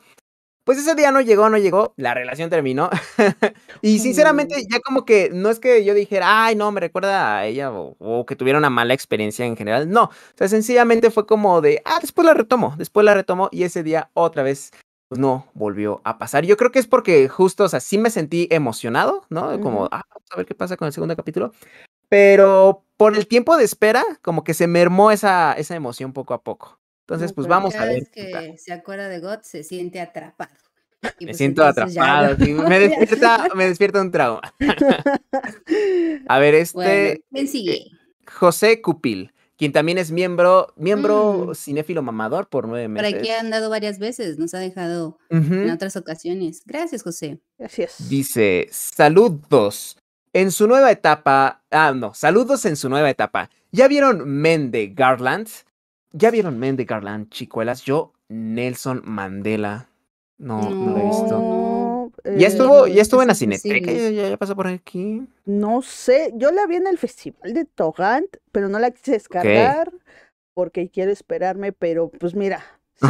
Pues 0.65 0.79
ese 0.79 0.97
día 0.97 1.13
no 1.13 1.21
llegó, 1.21 1.49
no 1.49 1.59
llegó, 1.59 1.95
la 1.97 2.13
relación 2.13 2.51
terminó. 2.51 2.91
y 3.83 4.01
sinceramente, 4.01 4.67
ya 4.69 4.81
como 4.81 5.05
que 5.05 5.31
no 5.33 5.49
es 5.49 5.61
que 5.61 5.85
yo 5.85 5.95
dijera, 5.95 6.45
ay, 6.45 6.57
no, 6.57 6.73
me 6.73 6.81
recuerda 6.81 7.39
a 7.39 7.47
ella 7.47 7.73
o, 7.73 7.95
o 8.01 8.27
que 8.27 8.35
tuviera 8.35 8.59
una 8.59 8.69
mala 8.69 8.93
experiencia 8.93 9.47
en 9.47 9.57
general. 9.57 9.89
No, 9.89 10.05
o 10.05 10.11
sea, 10.35 10.49
sencillamente 10.49 11.13
fue 11.13 11.25
como 11.25 11.61
de, 11.61 11.83
ah, 11.85 11.99
después 12.01 12.27
la 12.27 12.35
retomo, 12.35 12.75
después 12.79 13.07
la 13.07 13.15
retomo 13.15 13.49
y 13.53 13.63
ese 13.63 13.85
día 13.85 14.11
otra 14.15 14.43
vez 14.43 14.73
pues 15.09 15.21
no 15.21 15.47
volvió 15.55 16.01
a 16.05 16.19
pasar. 16.19 16.45
Yo 16.45 16.57
creo 16.57 16.73
que 16.73 16.81
es 16.81 16.89
porque 16.89 17.29
justo, 17.29 17.65
o 17.65 17.69
sea, 17.69 17.79
sí 17.81 17.97
me 17.97 18.11
sentí 18.11 18.49
emocionado, 18.51 19.25
¿no? 19.29 19.61
Como, 19.61 19.85
ah, 19.93 20.03
vamos 20.09 20.29
a 20.33 20.37
ver 20.37 20.47
qué 20.47 20.55
pasa 20.57 20.77
con 20.77 20.87
el 20.87 20.93
segundo 20.93 21.15
capítulo. 21.15 21.53
Pero 22.09 22.86
por 22.97 23.17
el 23.17 23.27
tiempo 23.27 23.57
de 23.57 23.65
espera, 23.65 24.05
como 24.23 24.43
que 24.45 24.55
se 24.55 24.67
mermó 24.67 25.11
esa, 25.11 25.53
esa 25.55 25.75
emoción 25.77 26.13
poco 26.13 26.35
a 26.35 26.43
poco. 26.43 26.81
Entonces, 27.01 27.33
pues 27.33 27.47
vamos 27.47 27.75
a 27.75 27.79
Cada 27.79 27.93
ver. 27.93 28.01
vez 28.01 28.09
que 28.11 28.57
se 28.59 28.73
acuerda 28.73 29.09
de 29.09 29.21
God 29.21 29.41
se 29.43 29.63
siente 29.63 30.01
atrapado. 30.01 30.51
Y 31.21 31.27
Me 31.27 31.31
pues 31.31 31.37
siento 31.37 31.63
ya 31.63 31.69
atrapado. 31.69 32.37
me, 32.69 32.79
despierta, 32.81 33.49
me 33.55 33.67
despierta 33.69 34.01
un 34.01 34.11
trauma. 34.11 34.41
A 36.29 36.39
ver, 36.39 36.55
este 36.55 36.75
Bueno, 36.77 37.21
¿quién 37.33 37.49
sigue? 37.49 37.87
José 38.27 38.81
Cupil, 38.83 39.33
quien 39.57 39.73
también 39.73 39.99
es 39.99 40.11
miembro, 40.11 40.73
miembro 40.77 41.49
Mm. 41.51 41.55
cinéfilo 41.55 42.03
mamador 42.03 42.49
por 42.49 42.67
nueve 42.67 42.87
Por 42.87 43.03
meses. 43.05 43.15
aquí 43.21 43.31
ha 43.31 43.39
andado 43.41 43.71
varias 43.71 43.99
veces, 44.01 44.39
nos 44.39 44.53
ha 44.55 44.59
dejado 44.59 45.19
en 45.31 45.71
otras 45.71 45.95
ocasiones. 45.97 46.63
Gracias, 46.65 47.03
José. 47.05 47.41
Es. 47.59 48.09
Dice, 48.09 48.67
saludos. 48.73 49.97
En 50.37 50.51
su 50.51 50.67
nueva 50.69 50.91
etapa, 50.91 51.63
ah, 51.71 51.95
no, 51.97 52.13
saludos 52.13 52.67
en 52.67 52.77
su 52.77 52.91
nueva 52.91 53.09
etapa. 53.09 53.49
¿Ya 53.73 53.89
vieron 53.89 54.29
Men 54.29 54.71
de 54.71 54.89
Garland? 54.89 55.49
¿Ya 56.13 56.31
vieron 56.31 56.59
Men 56.59 56.77
de 56.77 56.85
Garland, 56.85 57.31
chicuelas? 57.31 57.85
Yo, 57.85 58.13
Nelson 58.29 59.01
Mandela. 59.07 59.89
No, 60.37 60.61
no, 60.61 60.91
lo 60.93 60.99
he 60.99 61.05
visto. 61.05 61.39
No, 61.39 62.13
Ya 62.23 62.49
eh, 62.49 62.51
estuvo, 62.51 62.87
ya 62.87 63.01
estuvo 63.01 63.23
en 63.23 63.29
la 63.29 63.35
cineteca, 63.35 63.91
ya, 63.91 64.11
ya- 64.11 64.29
ya 64.29 64.37
pasó 64.37 64.55
por 64.55 64.67
aquí. 64.67 65.27
No 65.47 65.81
sé, 65.81 66.35
yo 66.37 66.51
la 66.51 66.67
vi 66.67 66.77
en 66.77 66.87
el 66.87 66.99
festival 66.99 67.55
de 67.55 67.65
Togant, 67.65 68.37
pero 68.53 68.69
no 68.69 68.79
la 68.79 68.91
quise 68.91 69.13
descargar 69.13 69.91
porque 70.53 70.91
quiero 70.91 71.13
esperarme, 71.13 71.73
pero 71.73 72.11
pues 72.11 72.35
mira, 72.35 72.63
si, 72.95 73.07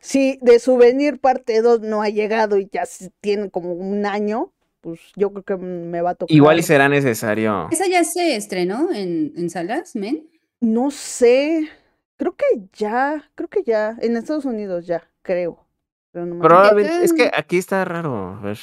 si 0.00 0.38
de 0.42 0.60
Souvenir 0.60 1.18
parte 1.18 1.60
2 1.60 1.80
no 1.80 2.02
ha 2.02 2.08
llegado 2.08 2.56
y 2.56 2.68
ya 2.70 2.84
tiene 3.20 3.50
como 3.50 3.72
un 3.72 4.06
año, 4.06 4.52
pues 4.80 5.00
yo 5.16 5.32
creo 5.32 5.44
que 5.44 5.56
me 5.56 6.00
va 6.00 6.10
a 6.10 6.14
tocar. 6.14 6.34
Igual 6.34 6.58
y 6.58 6.62
será 6.62 6.88
necesario. 6.88 7.68
Esa 7.70 7.86
ya 7.86 8.04
se 8.04 8.36
estrenó 8.36 8.92
en, 8.92 9.32
en 9.36 9.50
salas, 9.50 9.94
men. 9.96 10.28
No 10.60 10.90
sé, 10.90 11.68
creo 12.16 12.34
que 12.34 12.44
ya, 12.72 13.30
creo 13.34 13.48
que 13.48 13.62
ya, 13.62 13.96
en 14.00 14.16
Estados 14.16 14.44
Unidos 14.44 14.86
ya, 14.86 15.08
creo. 15.22 15.64
Pero 16.12 16.26
no. 16.26 16.40
Probablemente, 16.40 17.04
es 17.04 17.12
que 17.12 17.30
aquí 17.34 17.58
está 17.58 17.84
raro. 17.84 18.36
A 18.38 18.40
ver. 18.40 18.58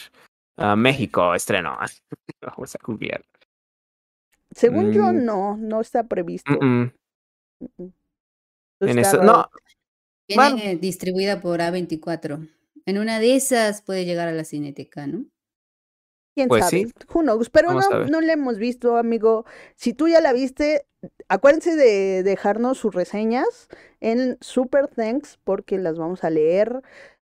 Ah, 0.57 0.75
México 0.75 1.35
estreno. 1.35 1.77
Vamos 2.41 2.75
a 2.75 2.79
googlear. 2.83 3.23
Según 4.51 4.93
yo, 4.93 5.11
mm. 5.11 5.25
no, 5.25 5.57
no 5.57 5.81
está 5.81 6.03
previsto. 6.03 6.51
Mm, 6.51 6.65
mm. 6.65 6.93
Mm, 7.59 7.83
mm. 7.83 7.93
En 8.81 8.99
Está 8.99 9.17
eso, 9.17 9.23
no, 9.23 9.49
Viene 10.27 10.49
Bueno. 10.49 10.79
distribuida 10.79 11.41
por 11.41 11.59
A24. 11.59 12.49
En 12.85 12.97
una 12.97 13.19
de 13.19 13.35
esas 13.35 13.81
puede 13.81 14.05
llegar 14.05 14.27
a 14.27 14.31
la 14.31 14.43
cineteca, 14.43 15.07
¿no? 15.07 15.25
¿Quién 16.35 16.47
Pues 16.49 16.65
sabe? 16.65 16.85
sí. 16.85 16.93
Who 17.13 17.21
knows? 17.21 17.49
Pero 17.49 17.69
Vamos 17.69 17.87
no, 17.89 18.05
no 18.05 18.21
la 18.21 18.33
hemos 18.33 18.57
visto, 18.57 18.97
amigo. 18.97 19.45
Si 19.75 19.93
tú 19.93 20.07
ya 20.09 20.19
la 20.21 20.33
viste, 20.33 20.85
acuérdense 21.29 21.75
de 21.75 22.21
dejarnos 22.23 22.77
sus 22.77 22.93
reseñas 22.93 23.69
en 24.01 24.37
Super 24.41 24.87
Thanks 24.87 25.39
porque 25.43 25.77
las 25.77 25.97
vamos 25.97 26.23
a 26.23 26.29
leer. 26.29 26.81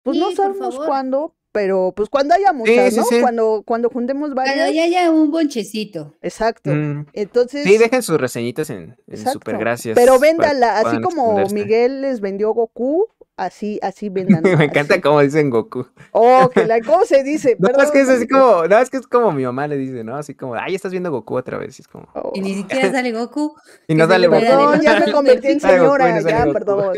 Pues 0.03 0.17
no 0.17 0.29
Sí, 0.31 0.35
sabemos 0.37 0.75
cuándo, 0.77 1.33
pero 1.51 1.93
pues 1.95 2.09
cuando 2.09 2.33
haya 2.35 2.51
muchas, 2.51 2.93
sí, 2.93 2.99
¿no? 2.99 3.05
sí. 3.05 3.21
Cuando, 3.21 3.63
cuando 3.65 3.89
juntemos 3.89 4.31
Cuando 4.33 4.51
varias. 4.51 4.73
ya 4.73 4.83
haya 4.83 5.11
un 5.11 5.31
bonchecito. 5.31 6.15
Exacto. 6.21 6.69
mm, 6.71 7.05
Entonces, 7.13 7.63
sí, 7.63 7.77
dejen 7.77 8.01
sus 8.03 8.19
reseñitas 8.19 8.69
en, 8.71 8.97
en 9.07 9.17
super 9.31 9.57
gracias. 9.57 9.95
Pero 9.95 10.13
para 10.13 10.31
véndala, 10.31 10.79
así 10.79 10.99
como. 11.01 11.45
Miguel 11.53 12.01
les 12.01 12.21
vendió 12.21 12.51
Goku, 12.53 13.07
así, 13.37 13.79
así 13.81 14.09
vendan. 14.09 14.43
Me 14.43 14.65
encanta 14.65 14.99
cómo 15.01 15.21
dicen 15.21 15.49
Goku. 15.49 15.87
Oh, 16.11 16.49
que 16.53 16.65
la, 16.65 16.79
¿cómo 16.85 17.05
se 17.05 17.23
dice? 17.23 17.55
No, 17.59 17.69
es 17.81 17.91
que 17.91 18.01
es 18.01 18.09
así 18.09 18.27
como, 18.27 18.67
no, 18.67 18.77
es 18.79 18.89
que 18.89 18.97
es 18.97 19.07
como 19.07 19.31
mi 19.31 19.43
mamá 19.43 19.67
le 19.67 19.77
dice, 19.77 20.03
¿no? 20.03 20.15
Así 20.15 20.33
como, 20.35 20.55
ay, 20.55 20.75
estás 20.75 20.91
viendo 20.91 21.11
Goku 21.11 21.35
otra 21.37 21.57
vez. 21.57 21.77
Y 21.79 21.81
es 21.81 21.87
como, 21.87 22.07
Oh. 22.13 22.31
Y 22.33 22.41
ni 22.41 22.53
siquiera 22.55 22.91
sale 22.91 23.11
Goku. 23.11 23.55
y 23.87 23.95
no 23.95 24.07
sale 24.07 24.27
Goku. 24.27 24.39
Perdón, 24.41 24.81
ya 24.81 24.99
me 24.99 25.11
convertí 25.11 25.47
en 25.47 25.57
no 25.57 25.69
señora, 25.69 26.21
ya, 26.21 26.39
Goku. 26.45 26.53
perdón. 26.53 26.95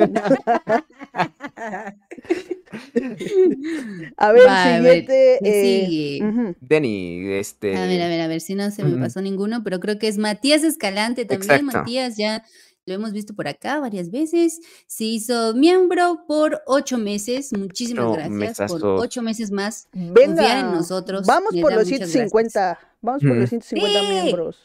A 4.17 4.31
ver, 4.31 4.47
Va, 4.47 4.63
a 4.75 4.79
ver, 4.79 5.05
siguiente. 5.05 5.37
¿quién 5.41 6.47
eh. 6.49 6.55
Denny, 6.61 7.31
este. 7.33 7.77
A 7.77 7.85
ver, 7.85 8.01
a 8.01 8.07
ver, 8.07 8.21
a 8.21 8.27
ver 8.27 8.41
si 8.41 8.55
no 8.55 8.69
se 8.71 8.83
me 8.83 8.97
pasó 8.99 9.21
ninguno, 9.21 9.63
pero 9.63 9.79
creo 9.79 9.97
que 9.99 10.07
es 10.07 10.17
Matías 10.17 10.63
Escalante 10.63 11.25
también. 11.25 11.51
Exacto. 11.51 11.77
Matías 11.79 12.17
ya 12.17 12.43
lo 12.87 12.93
hemos 12.93 13.11
visto 13.11 13.35
por 13.35 13.47
acá 13.47 13.79
varias 13.79 14.09
veces. 14.09 14.59
Se 14.87 15.03
hizo 15.03 15.53
miembro 15.53 16.23
por 16.27 16.61
ocho 16.65 16.97
meses. 16.97 17.51
Muchísimas 17.53 18.15
gracias 18.15 18.71
por 18.71 18.83
ocho 18.83 19.21
meses 19.21 19.51
más. 19.51 19.87
Venga, 19.93 20.61
en 20.61 20.71
nosotros, 20.71 21.27
Vamos 21.27 21.51
por 21.61 21.73
los 21.73 21.83
muchas 21.89 22.09
150. 22.09 22.79
Vamos 23.01 23.21
por 23.21 23.35
los 23.35 23.51
Ujú. 23.51 23.61
150 23.61 23.99
Sí. 23.99 24.07
miembros. 24.07 24.57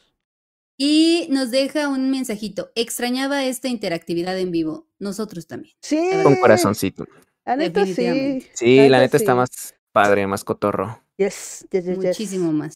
Y 0.79 1.27
nos 1.31 1.51
deja 1.51 1.89
un 1.89 2.11
mensajito. 2.11 2.71
Extrañaba 2.75 3.45
esta 3.45 3.69
interactividad 3.69 4.39
en 4.39 4.51
vivo. 4.51 4.87
Nosotros 4.99 5.47
también. 5.47 5.75
Sí. 5.83 6.01
Con 6.23 6.37
corazoncito. 6.37 7.07
La 7.45 7.57
neta 7.57 7.85
sí. 7.85 8.47
Sí, 8.55 8.89
la 8.89 9.01
neta 9.01 9.19
sí. 9.19 9.25
está 9.25 9.35
más 9.35 9.75
padre, 9.93 10.27
más 10.27 10.45
cotorro. 10.45 11.03
Yes, 11.19 11.67
yes, 11.71 11.85
yes, 11.85 11.97
yes. 11.97 11.97
Muchísimo 11.99 12.53
más. 12.53 12.75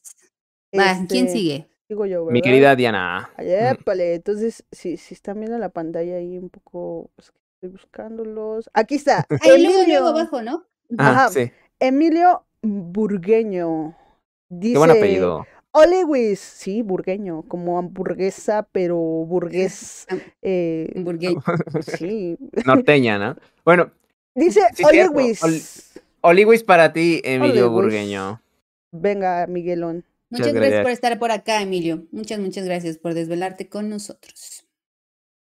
Va, 0.78 1.06
¿quién 1.09 1.27
Este, 1.27 1.39
sigue? 1.39 1.68
Digo 1.89 2.05
yo, 2.07 2.25
Mi 2.27 2.43
querida 2.43 2.75
Diana. 2.75 3.31
Ay, 3.37 3.49
épale, 3.53 4.15
entonces, 4.15 4.65
si, 4.73 4.97
si 4.97 5.15
están 5.15 5.39
viendo 5.39 5.57
la 5.59 5.69
pantalla 5.69 6.17
ahí 6.17 6.37
un 6.37 6.51
poco, 6.51 7.11
es 7.17 7.31
que 7.31 7.39
estoy 7.55 7.71
buscándolos. 7.71 8.69
Aquí 8.75 8.97
está. 8.97 9.25
Ahí 9.41 9.63
luego, 9.63 9.79
Emilio, 9.83 10.01
luego 10.01 10.09
abajo, 10.19 10.43
¿no? 10.43 10.65
Ah, 10.99 11.29
sí. 11.31 11.51
Emilio 11.79 12.45
Burgueño. 12.63 13.97
Dice, 14.49 14.73
Qué 14.73 14.79
buen 14.79 14.91
apellido. 14.91 15.47
Oliwis, 15.73 16.41
sí, 16.41 16.83
burgueño, 16.83 17.43
como 17.49 17.79
hamburguesa, 17.79 18.67
pero 18.73 18.97
burgués. 18.97 20.07
Eh, 20.43 20.91
Hamburgueño. 20.97 21.43
sí. 21.83 22.37
Norteña, 22.65 23.19
¿no? 23.19 23.37
Bueno, 23.65 23.91
Dice 24.35 24.63
Sí, 24.75 24.85
Oliwis. 24.85 25.43
Ol- 25.43 26.03
Oliwis 26.23 26.63
para 26.65 26.93
ti, 26.93 27.21
Emilio 27.25 27.67
Oliwis. 27.67 27.83
Burgueño. 27.85 28.41
Venga, 28.93 29.47
Miguelón. 29.47 30.05
Muchas 30.31 30.53
gracias 30.53 30.82
por 30.82 30.90
estar 30.90 31.19
por 31.19 31.31
acá, 31.31 31.62
Emilio. 31.62 32.05
Muchas, 32.12 32.39
muchas 32.40 32.65
gracias 32.65 32.98
por 32.98 33.15
desvelarte 33.15 33.69
con 33.69 33.89
nosotros. 33.89 34.62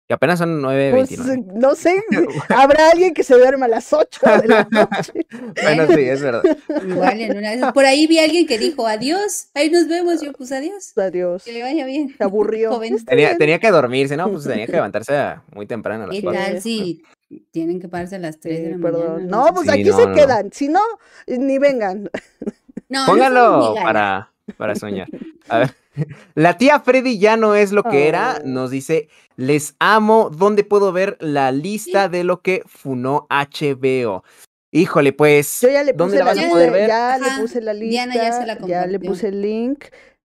Y 0.10 0.14
apenas 0.14 0.40
son 0.40 0.62
Pues 0.62 1.12
9.29. 1.12 1.46
no 1.56 1.76
sé, 1.76 2.02
habrá 2.50 2.92
alguien 2.92 3.14
que 3.14 3.24
se 3.24 3.34
duerma 3.36 3.66
a 3.66 3.70
las 3.70 3.92
8 3.92 4.22
de 4.42 4.48
la 4.48 4.66
noche. 4.72 5.26
Bueno, 5.62 5.86
sí, 5.94 6.00
es 6.02 6.22
verdad. 6.22 6.44
Igual 6.88 7.20
en 7.20 7.38
una 7.38 7.54
esas- 7.54 7.74
Por 7.74 7.84
ahí 7.86 8.08
vi 8.08 8.20
a 8.20 8.24
alguien 8.24 8.48
que 8.48 8.58
dijo 8.58 8.88
adiós, 8.88 9.50
ahí 9.54 9.70
nos 9.70 9.90
vemos. 9.90 10.22
Yo, 10.22 10.32
pues 10.32 10.54
adiós, 10.54 10.94
Adiós. 10.96 11.44
que 11.44 11.52
le 11.52 11.62
vaya 11.62 11.86
bien. 11.86 12.16
Se 12.18 12.24
aburrió. 12.24 12.80
Tenía, 13.06 13.60
que 13.60 13.70
dormirse, 13.70 14.16
¿no? 14.16 14.32
Pues 14.32 14.46
tenía 14.46 14.66
que 14.66 14.72
levantarse 14.80 15.14
muy 15.54 15.66
temprano 15.66 16.06
a 16.06 16.08
las 16.08 16.16
¿Qué 16.16 16.22
tal 16.22 16.62
si 16.62 17.04
tienen 17.52 17.82
que 17.82 17.90
pararse 17.90 18.16
a 18.16 18.20
las 18.20 18.40
3 18.40 18.64
de 18.64 18.70
la 18.70 18.78
perdón. 18.78 19.14
mañana? 19.26 19.28
No, 19.46 19.54
pues 19.54 19.66
Sí, 19.66 19.72
aquí 19.74 19.84
no, 19.90 19.98
se 19.98 20.08
no, 20.08 20.16
quedan. 20.16 20.54
Si 20.54 20.70
no, 20.70 20.80
ni 21.28 21.58
vengan. 21.58 22.10
No, 22.88 23.02
no 23.02 23.06
Póngalo 23.08 23.46
somos 23.46 23.70
migajas. 23.72 23.84
para, 23.84 24.32
para 24.56 24.76
soñar. 24.76 25.08
A 25.50 25.60
ver. 25.60 25.76
La 26.36 26.58
tía 26.58 26.80
Freddy 26.80 27.18
ya 27.18 27.38
no 27.38 27.56
es 27.56 27.72
lo 27.72 27.84
que 27.84 28.08
era. 28.08 28.40
Oh. 28.44 28.48
Nos 28.48 28.72
dice, 28.72 29.10
les 29.36 29.76
amo. 29.80 30.30
¿Dónde 30.30 30.64
puedo 30.64 30.92
ver 30.92 31.18
la 31.20 31.52
lista 31.52 32.08
de 32.08 32.24
lo 32.24 32.42
que 32.42 32.64
funó 32.68 33.28
HBO? 33.30 34.24
Híjole, 34.72 35.14
pues. 35.14 35.62
Yo 35.62 35.70
ya 35.70 35.84
le 35.84 35.94
¿Dónde 35.94 36.20
la 36.20 36.26
la 36.26 36.34
vas 36.34 36.44
a 36.44 36.50
poder 36.50 36.72
ver? 36.72 36.88
Ya 36.88 37.16
Ajá, 37.16 37.36
le 37.38 37.42
puse 37.42 37.62
la 37.62 37.74
lista. 37.74 37.90
Diana 37.90 38.16
ya 38.16 38.32
se 38.34 38.46
la 38.46 38.60
ya 38.68 38.86
le 38.86 39.00
puse 39.00 39.30
el 39.30 39.42
link. 39.42 39.86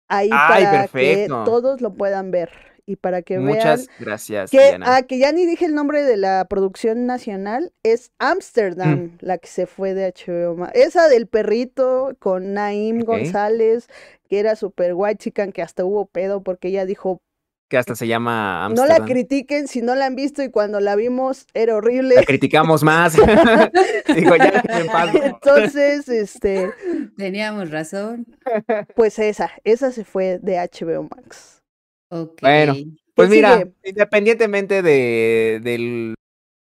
Ahí 0.08 0.30
Ay, 0.32 0.64
para 0.64 0.80
perfecto. 0.82 1.44
que 1.44 1.50
todos 1.50 1.80
lo 1.80 1.94
puedan 1.94 2.30
ver. 2.30 2.50
Y 2.90 2.96
para 2.96 3.20
que 3.20 3.38
Muchas 3.38 3.86
vean. 3.86 3.96
gracias, 4.00 4.50
Que, 4.50 4.58
Diana. 4.68 4.96
ah, 4.96 5.02
que 5.02 5.18
ya 5.18 5.30
ni 5.30 5.44
dije 5.44 5.66
el 5.66 5.74
nombre 5.74 6.02
de 6.04 6.16
la 6.16 6.46
producción 6.48 7.04
nacional, 7.04 7.70
es 7.82 8.12
Amsterdam, 8.18 8.98
Mm. 8.98 9.18
la 9.20 9.36
que 9.36 9.46
se 9.48 9.66
fue 9.66 9.92
de 9.92 10.06
HBO. 10.06 10.56
Ma- 10.56 10.70
Esa 10.72 11.06
del 11.08 11.26
perrito 11.26 12.16
con 12.18 12.54
Naim. 12.54 13.00
González, 13.00 13.88
que 14.30 14.38
era 14.40 14.56
super 14.56 14.94
white 14.94 15.18
chican, 15.18 15.52
que 15.52 15.60
hasta 15.60 15.84
hubo 15.84 16.06
pedo 16.06 16.42
porque 16.42 16.68
ella 16.68 16.86
dijo, 16.86 17.20
Que 17.70 17.76
hasta 17.76 17.94
se 17.94 18.06
llama 18.06 18.66
no 18.74 18.86
la 18.86 18.94
Amsterdam. 18.94 19.06
critiquen 19.06 19.68
si 19.68 19.82
no 19.82 19.94
la 19.94 20.06
han 20.06 20.16
visto 20.16 20.42
y 20.42 20.50
cuando 20.50 20.80
la 20.80 20.96
vimos 20.96 21.44
era 21.52 21.76
horrible. 21.76 22.14
La 22.14 22.22
criticamos 22.22 22.82
más. 22.82 23.12
Digo, 24.16 24.34
ya 24.36 24.62
en 24.66 24.86
paz. 24.86 25.10
Entonces, 25.14 26.08
este, 26.08 26.70
Teníamos 27.18 27.70
razón. 27.70 28.26
pues 28.96 29.18
esa, 29.18 29.50
esa 29.64 29.92
se 29.92 30.04
fue 30.06 30.38
de 30.38 30.56
HBO 30.56 31.02
Max. 31.14 31.57
Bueno, 32.10 32.74
¿Qué 32.74 32.86
Pues 33.14 33.28
mira, 33.30 33.58
sigue? 33.58 33.72
independientemente 33.84 34.82
de, 34.82 35.60
del. 35.62 36.14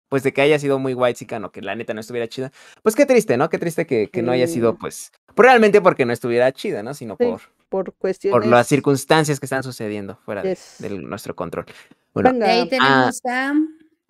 Pues 0.09 0.23
de 0.23 0.33
que 0.33 0.41
haya 0.41 0.59
sido 0.59 0.79
muy 0.79 0.95
white 0.95 1.27
o 1.45 1.51
que 1.53 1.61
la 1.61 1.75
neta 1.75 1.93
no 1.93 2.01
estuviera 2.01 2.27
chida. 2.29 2.51
Pues 2.83 2.95
qué 2.95 3.05
triste, 3.05 3.37
¿no? 3.37 3.51
Qué 3.51 3.59
triste 3.59 3.87
que, 3.87 4.09
que 4.09 4.23
no 4.23 4.33
haya 4.33 4.47
sido, 4.47 4.73
Mm. 4.73 4.79
pues. 4.79 5.13
Realmente 5.37 5.83
porque 5.83 6.07
no 6.07 6.13
estuviera 6.15 6.51
chida, 6.53 6.83
¿no? 6.83 6.95
Sino 6.95 7.17
Sí, 7.21 7.25
por, 7.27 7.41
por 7.69 7.95
cuestiones. 7.95 8.33
por 8.41 8.47
las 8.47 8.67
circunstancias 8.67 9.39
que 9.39 9.45
están 9.47 9.63
sucediendo 9.63 10.17
fuera 10.25 10.43
de, 10.43 10.51
Yes. 10.51 10.77
de 10.79 10.91
nuestro 10.99 11.37
control. 11.37 11.67
Bueno, 12.15 12.31
Venga. 12.33 12.47
Ahí 12.51 12.69
tenemos 12.69 13.21
a. 13.27 13.53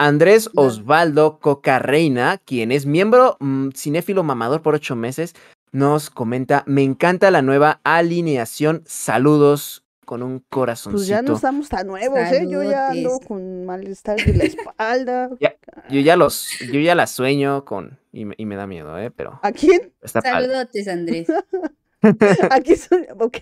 Andrés 0.00 0.48
Va. 0.56 0.62
Osvaldo 0.62 1.40
Cocarreina, 1.40 2.38
quien 2.44 2.70
es 2.70 2.86
miembro 2.86 3.36
mm, 3.40 3.70
cinéfilo 3.74 4.22
mamador 4.22 4.62
por 4.62 4.76
ocho 4.76 4.94
meses, 4.94 5.34
nos 5.72 6.10
comenta: 6.10 6.62
Me 6.66 6.84
encanta 6.84 7.32
la 7.32 7.42
nueva 7.42 7.80
alineación. 7.82 8.82
Saludos 8.86 9.82
con 10.08 10.22
un 10.22 10.42
corazoncito. 10.48 10.96
Pues 10.96 11.06
ya 11.06 11.20
no 11.20 11.34
estamos 11.34 11.68
tan 11.68 11.86
nuevos, 11.86 12.18
¿eh? 12.18 12.46
Yo 12.48 12.62
ya 12.62 12.88
ando 12.88 13.10
Saludotes. 13.10 13.28
con 13.28 13.66
malestar 13.66 14.16
de 14.16 14.32
la 14.32 14.44
espalda. 14.44 15.28
Yo 15.90 16.00
ya 16.00 16.16
los, 16.16 16.48
yo 16.72 16.80
ya 16.80 16.94
las 16.94 17.10
sueño 17.10 17.66
con. 17.66 17.98
Y 18.10 18.24
me, 18.24 18.34
y 18.38 18.46
me 18.46 18.56
da 18.56 18.66
miedo, 18.66 18.98
¿eh? 18.98 19.10
Pero 19.10 19.38
¿A 19.42 19.52
quién? 19.52 19.92
está 20.00 20.22
padre. 20.22 20.46
Saludotes, 20.46 20.88
Andrés. 20.88 21.28
Aquí 22.50 22.76
son. 22.76 23.06
Ok. 23.18 23.36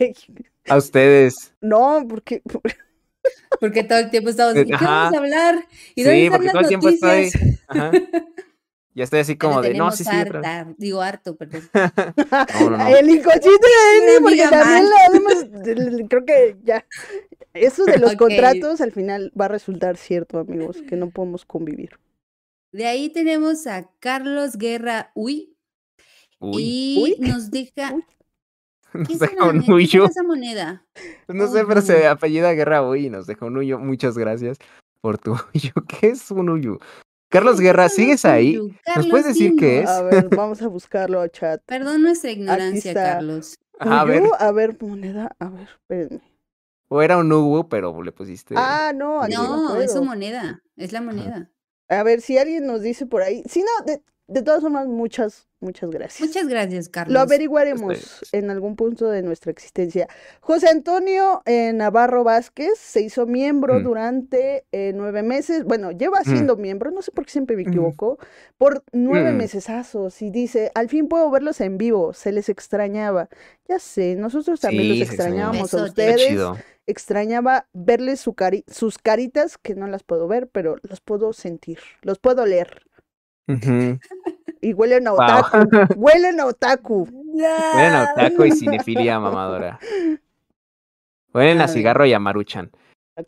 A 0.68 0.76
ustedes. 0.76 1.54
No, 1.60 2.04
porque. 2.08 2.42
Porque 3.60 3.84
todo 3.84 3.98
el 4.00 4.10
tiempo 4.10 4.30
estamos. 4.30 4.56
¿Y 4.56 4.64
qué 4.64 4.74
Ajá. 4.74 4.84
vamos 4.86 5.14
a 5.14 5.18
hablar? 5.18 5.54
¿Y 5.94 6.02
dónde 6.02 6.18
Sí, 6.18 6.24
están 6.26 6.32
porque 6.32 6.46
las 6.46 6.52
todo 6.52 6.62
el 6.62 6.68
tiempo 6.68 6.88
estoy. 6.88 7.30
Ajá. 7.68 7.90
Ya 8.96 9.04
estoy 9.04 9.20
así 9.20 9.36
como 9.36 9.60
de. 9.60 9.74
No, 9.74 9.92
sí, 9.92 10.04
sí. 10.04 10.10
otra 10.10 10.40
vez". 10.40 10.48
harta, 10.50 10.74
digo 10.78 11.02
harto, 11.02 11.36
perdón. 11.36 11.62
No, 12.60 12.70
no, 12.70 12.76
no. 12.78 12.86
El 12.88 13.10
inconsciente 13.10 13.66
de 13.68 14.18
Una 14.18 14.22
porque 14.22 14.48
también 14.48 14.84
le 14.88 15.16
hemos. 15.16 16.08
Creo 16.08 16.24
que 16.24 16.56
ya. 16.64 16.86
Eso 17.52 17.84
de 17.84 17.98
los 17.98 18.14
contratos 18.16 18.80
al 18.80 18.92
final 18.92 19.32
va 19.38 19.44
a 19.44 19.48
resultar 19.48 19.96
cierto, 19.98 20.38
amigos, 20.38 20.78
que 20.88 20.96
no 20.96 21.10
podemos 21.10 21.44
convivir. 21.44 21.90
De 22.72 22.86
ahí 22.86 23.10
tenemos 23.10 23.66
a 23.66 23.88
Carlos 24.00 24.56
Guerra 24.56 25.12
Uy. 25.14 25.54
Uy. 26.38 26.62
Y 26.62 26.98
Uy. 27.02 27.28
nos 27.28 27.50
deja. 27.50 27.92
Uy. 27.94 28.04
¿Qué 28.92 28.98
Nos 28.98 29.10
es 29.10 29.18
deja 29.20 29.34
la 29.36 29.44
un 29.44 29.56
moneda? 29.56 29.66
¿Qué 29.66 29.72
huyo. 29.72 30.04
es 30.04 30.10
esa 30.10 30.22
moneda? 30.22 30.86
No 31.28 31.46
sé, 31.48 31.58
Ay, 31.58 31.64
pero 31.68 31.80
no. 31.80 31.86
se 31.86 32.06
apellida 32.06 32.52
Guerra 32.52 32.82
Uy 32.88 33.06
y 33.06 33.10
nos 33.10 33.26
deja 33.26 33.44
un 33.44 33.56
huyo. 33.58 33.78
Muchas 33.78 34.16
gracias 34.16 34.56
por 35.02 35.18
tu 35.18 35.32
huyo. 35.54 35.72
¿Qué 35.86 36.08
es 36.08 36.30
un 36.30 36.48
huyo? 36.48 36.78
Carlos 37.28 37.60
Guerra, 37.60 37.88
¿sigues 37.88 38.24
ahí? 38.24 38.58
¿Nos 38.96 39.08
puedes 39.08 39.26
decir 39.26 39.54
qué 39.58 39.80
es? 39.80 39.88
A 39.88 40.02
ver, 40.02 40.28
vamos 40.28 40.62
a 40.62 40.68
buscarlo, 40.68 41.26
chat. 41.28 41.60
Perdón 41.66 42.02
nuestra 42.02 42.30
ignorancia. 42.30 42.94
Carlos. 42.94 43.58
A 43.78 44.04
ver. 44.04 44.22
A 44.38 44.52
ver, 44.52 44.76
moneda. 44.80 45.34
A 45.38 45.48
ver, 45.48 45.68
espérenme. 45.68 46.22
O 46.88 47.02
era 47.02 47.18
un 47.18 47.32
Ubu, 47.32 47.68
pero 47.68 48.00
le 48.02 48.12
pusiste. 48.12 48.54
Ah, 48.56 48.92
no, 48.94 49.20
aquí 49.20 49.34
no, 49.34 49.74
No, 49.74 49.80
es 49.80 49.92
su 49.92 50.04
moneda. 50.04 50.62
Es 50.76 50.92
la 50.92 51.00
moneda. 51.00 51.50
A 51.88 52.02
ver, 52.02 52.20
si 52.20 52.38
alguien 52.38 52.66
nos 52.66 52.82
dice 52.82 53.06
por 53.06 53.22
ahí. 53.22 53.42
Si 53.48 53.60
no, 53.60 53.84
de, 53.84 54.02
de 54.28 54.42
todas 54.42 54.60
formas, 54.62 54.86
muchas, 54.86 55.48
muchas 55.60 55.90
gracias. 55.90 56.28
Muchas 56.28 56.48
gracias, 56.48 56.88
Carlos. 56.88 57.14
Lo 57.14 57.20
averiguaremos 57.20 57.96
Ustedes. 57.96 58.34
en 58.34 58.50
algún 58.50 58.76
punto 58.76 59.08
de 59.08 59.22
nuestra 59.22 59.50
existencia. 59.52 60.06
José 60.40 60.68
Antonio 60.68 61.42
eh, 61.46 61.72
Navarro 61.72 62.24
Vázquez 62.24 62.78
se 62.78 63.00
hizo 63.02 63.26
miembro 63.26 63.80
Mm. 63.80 63.82
durante 63.84 64.64
eh, 64.72 64.92
nueve 64.94 65.22
meses. 65.22 65.64
Bueno, 65.64 65.90
lleva 65.92 66.20
Mm. 66.20 66.30
siendo 66.30 66.56
miembro, 66.56 66.90
no 66.90 67.02
sé 67.02 67.10
por 67.12 67.24
qué 67.24 67.32
siempre 67.32 67.56
me 67.56 67.64
Mm. 67.64 67.68
equivoco, 67.68 68.18
por 68.58 68.84
nueve 68.92 69.32
Mm. 69.32 69.36
mesesazos. 69.36 70.22
Y 70.22 70.30
dice, 70.30 70.70
al 70.74 70.88
fin 70.88 71.08
puedo 71.08 71.30
verlos 71.30 71.60
en 71.60 71.78
vivo, 71.78 72.12
se 72.12 72.32
les 72.32 72.48
extrañaba. 72.48 73.28
Ya 73.68 73.78
sé, 73.78 74.14
nosotros 74.16 74.60
también 74.60 74.82
Sí, 74.94 74.98
los 75.00 75.08
extrañábamos 75.08 75.72
a 75.74 75.84
ustedes. 75.84 76.36
Extrañaba 76.88 77.66
verles 77.72 78.20
su 78.20 78.34
cari- 78.34 78.62
sus 78.70 78.98
caritas, 78.98 79.58
que 79.58 79.74
no 79.74 79.88
las 79.88 80.04
puedo 80.04 80.28
ver, 80.28 80.46
pero 80.48 80.76
los 80.82 81.00
puedo 81.00 81.32
sentir, 81.32 81.80
los 82.02 82.20
puedo 82.20 82.46
leer. 82.46 82.82
Y 84.60 84.72
huelen 84.72 85.06
a 85.08 85.12
Wow. 85.12 85.20
otaku, 85.20 85.94
huelen 85.96 86.40
a 86.40 86.46
otaku. 86.46 87.08
Huelen 87.12 87.94
a 87.94 88.12
otaku 88.12 88.44
y 88.44 88.52
cinefilia 88.52 89.20
mamadora. 89.20 89.78
Huelen 91.32 91.60
A 91.60 91.68
cigarro 91.68 92.06
y 92.06 92.12
a 92.12 92.18
maruchan. 92.18 92.70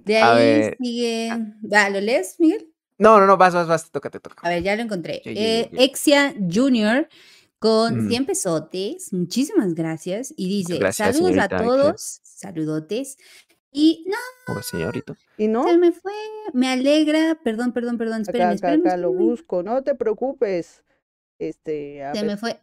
De 0.05 0.19
A 0.19 0.35
ahí 0.35 0.45
ver. 0.61 0.77
sigue. 0.81 1.31
¿lo 1.63 2.01
lees, 2.01 2.37
Miguel? 2.39 2.73
No, 2.99 3.21
no, 3.21 3.27
no, 3.27 3.37
vas, 3.37 3.55
vas, 3.55 3.67
vas, 3.69 3.91
tócate, 3.91 4.19
toca. 4.21 4.47
A 4.47 4.51
ver, 4.51 4.63
ya 4.63 4.75
lo 4.77 4.83
encontré. 4.83 5.23
Eh. 5.25 5.71
Exia 5.75 6.35
Junior 6.53 7.09
con 7.59 8.07
Mm. 8.07 8.09
100 8.09 8.27
pesotes. 8.27 9.13
Muchísimas 9.13 9.75
gracias. 9.75 10.33
Y 10.37 10.49
dice: 10.49 10.79
gracias, 10.79 11.15
Saludos 11.15 11.33
señorita 11.35 11.57
a 11.57 11.63
todos. 11.63 12.21
Saludotes. 12.23 13.17
Y 13.71 14.05
no, 14.09 14.55
Oh, 14.57 14.63
señorito. 14.63 15.15
¿Y 15.37 15.47
no? 15.49 15.65
se 15.65 15.77
me 15.79 15.93
fue. 15.93 16.13
Me 16.55 16.69
alegra. 16.71 17.37
Perdón, 17.45 17.73
perdón, 17.73 17.99
perdón. 17.99 18.23
Acá, 18.23 18.31
Espérenme, 18.31 18.55
acá, 18.55 18.55
espérenme. 18.69 18.89
acá 18.89 18.97
lo 18.97 19.13
busco, 19.13 19.63
no 19.63 19.83
te 19.83 19.95
preocupes. 19.95 20.83
Este, 21.39 22.03
a 22.05 22.15
Se 22.15 22.21
ver, 22.23 22.31
me 22.31 22.37
fue. 22.37 22.61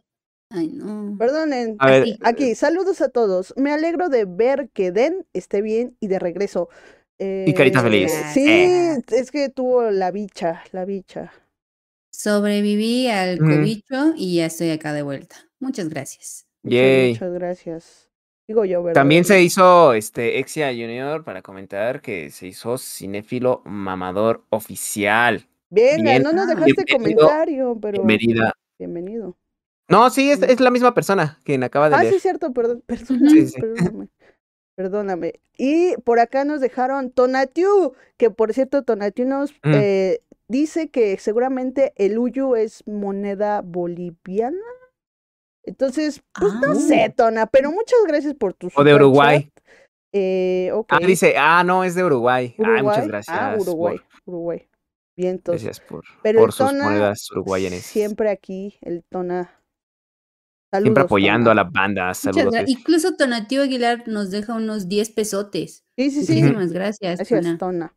Ay, 0.50 0.68
no. 0.72 1.16
perdonen. 1.18 1.76
A 1.78 1.90
ver, 1.90 2.18
Aquí. 2.22 2.54
Saludos 2.54 3.00
a 3.00 3.08
todos. 3.08 3.52
Me 3.56 3.72
alegro 3.72 4.08
de 4.08 4.24
ver 4.26 4.68
que 4.72 4.92
Den 4.92 5.26
esté 5.32 5.60
bien 5.62 5.96
y 6.00 6.06
de 6.08 6.18
regreso. 6.18 6.68
Y 7.18 7.52
carita 7.54 7.82
feliz. 7.82 8.12
Eh, 8.12 8.22
Sí, 8.32 8.46
Eh. 8.48 9.02
es 9.08 9.30
que 9.30 9.48
tuvo 9.48 9.90
la 9.90 10.10
bicha, 10.10 10.62
la 10.72 10.84
bicha. 10.84 11.32
Sobreviví 12.12 13.08
al 13.08 13.38
cobicho 13.38 14.12
y 14.16 14.36
ya 14.36 14.46
estoy 14.46 14.70
acá 14.70 14.92
de 14.92 15.02
vuelta. 15.02 15.36
Muchas 15.60 15.88
gracias. 15.88 16.46
Muchas, 16.62 16.76
Yay. 16.78 17.12
muchas 17.12 17.32
gracias. 17.32 18.10
Digo 18.48 18.64
yo, 18.64 18.82
¿verdad? 18.82 19.00
También 19.00 19.24
se 19.24 19.42
hizo 19.42 19.92
este 19.92 20.38
Exia 20.38 20.68
Junior 20.68 21.24
para 21.24 21.42
comentar 21.42 22.00
que 22.00 22.30
se 22.30 22.46
hizo 22.46 22.78
cinéfilo 22.78 23.62
mamador 23.64 24.44
oficial. 24.50 25.46
Venga, 25.68 26.12
Bien. 26.12 26.22
no 26.22 26.32
nos 26.32 26.46
Ah. 26.46 26.54
dejaste 26.54 26.84
Bienvenido, 26.86 27.22
comentario, 27.22 27.78
pero 27.80 28.04
Bienvenida. 28.04 28.52
Bienvenido. 28.78 29.36
No, 29.88 30.10
sí, 30.10 30.30
es, 30.30 30.42
es 30.42 30.60
la 30.60 30.70
misma 30.70 30.94
persona 30.94 31.38
quien 31.44 31.62
acaba 31.62 31.88
de 31.88 31.96
Ah, 31.96 32.02
leer. 32.02 32.14
sí, 32.14 32.20
cierto, 32.20 32.52
perdón, 32.52 32.82
perdóname, 32.86 33.30
Sí, 33.30 33.46
sí. 33.48 33.60
perdóname. 33.60 34.08
Perdóname. 34.76 35.32
Y 35.56 35.96
por 36.04 36.18
acá 36.20 36.44
nos 36.44 36.60
dejaron 36.60 37.10
Tonatiu, 37.10 37.94
que 38.18 38.30
por 38.30 38.52
cierto, 38.52 38.82
Tonatiu 38.82 39.26
nos 39.26 39.52
Mm. 39.62 39.72
eh, 39.74 40.20
dice 40.48 40.88
que 40.90 41.16
seguramente 41.18 41.92
el 41.96 42.18
Uyu 42.18 42.56
es 42.56 42.86
moneda 42.86 43.62
boliviana. 43.62 44.58
Entonces, 45.64 46.22
pues 46.38 46.52
no 46.54 46.72
Ah. 46.72 46.74
sé, 46.74 47.12
Tona, 47.16 47.46
pero 47.46 47.70
muchas 47.72 47.98
gracias 48.06 48.34
por 48.34 48.52
tu 48.54 48.68
O 48.74 48.84
de. 48.84 48.94
Uruguay. 48.94 49.50
Eh. 50.12 50.70
Ah, 50.88 50.98
dice, 51.00 51.34
ah, 51.38 51.64
no, 51.64 51.82
es 51.82 51.94
de 51.94 52.04
Uruguay. 52.04 52.54
Ay, 52.58 52.82
muchas 52.82 52.98
Uruguay. 52.98 53.08
gracias. 53.08 53.36
Ah, 53.38 53.56
Uruguay, 53.58 53.96
Uruguay. 54.26 54.68
Gracias 55.16 55.80
por, 55.80 56.04
Pero 56.22 56.40
por 56.40 56.48
el 56.50 56.52
sus 56.52 56.66
Tona 56.66 56.84
monedas 56.84 57.30
uruguayanes. 57.30 57.84
Siempre 57.84 58.30
aquí, 58.30 58.78
el 58.82 59.02
Tona. 59.04 59.44
Siempre 60.72 60.90
Saludos, 60.92 61.04
apoyando 61.04 61.50
Tona. 61.50 61.62
a 61.62 61.64
la 61.64 61.70
banda. 61.70 62.14
Saludos. 62.14 62.54
Incluso 62.66 63.16
Tonatiuh 63.16 63.62
Aguilar 63.62 64.06
nos 64.06 64.30
deja 64.30 64.54
unos 64.54 64.88
10 64.88 65.10
pesotes. 65.10 65.84
Sí, 65.96 66.10
sí, 66.10 66.26
sí. 66.26 66.34
Muchísimas 66.42 66.72
gracias. 66.72 67.18
Gracias, 67.18 67.40
Tona. 67.40 67.58
Tona. 67.58 67.94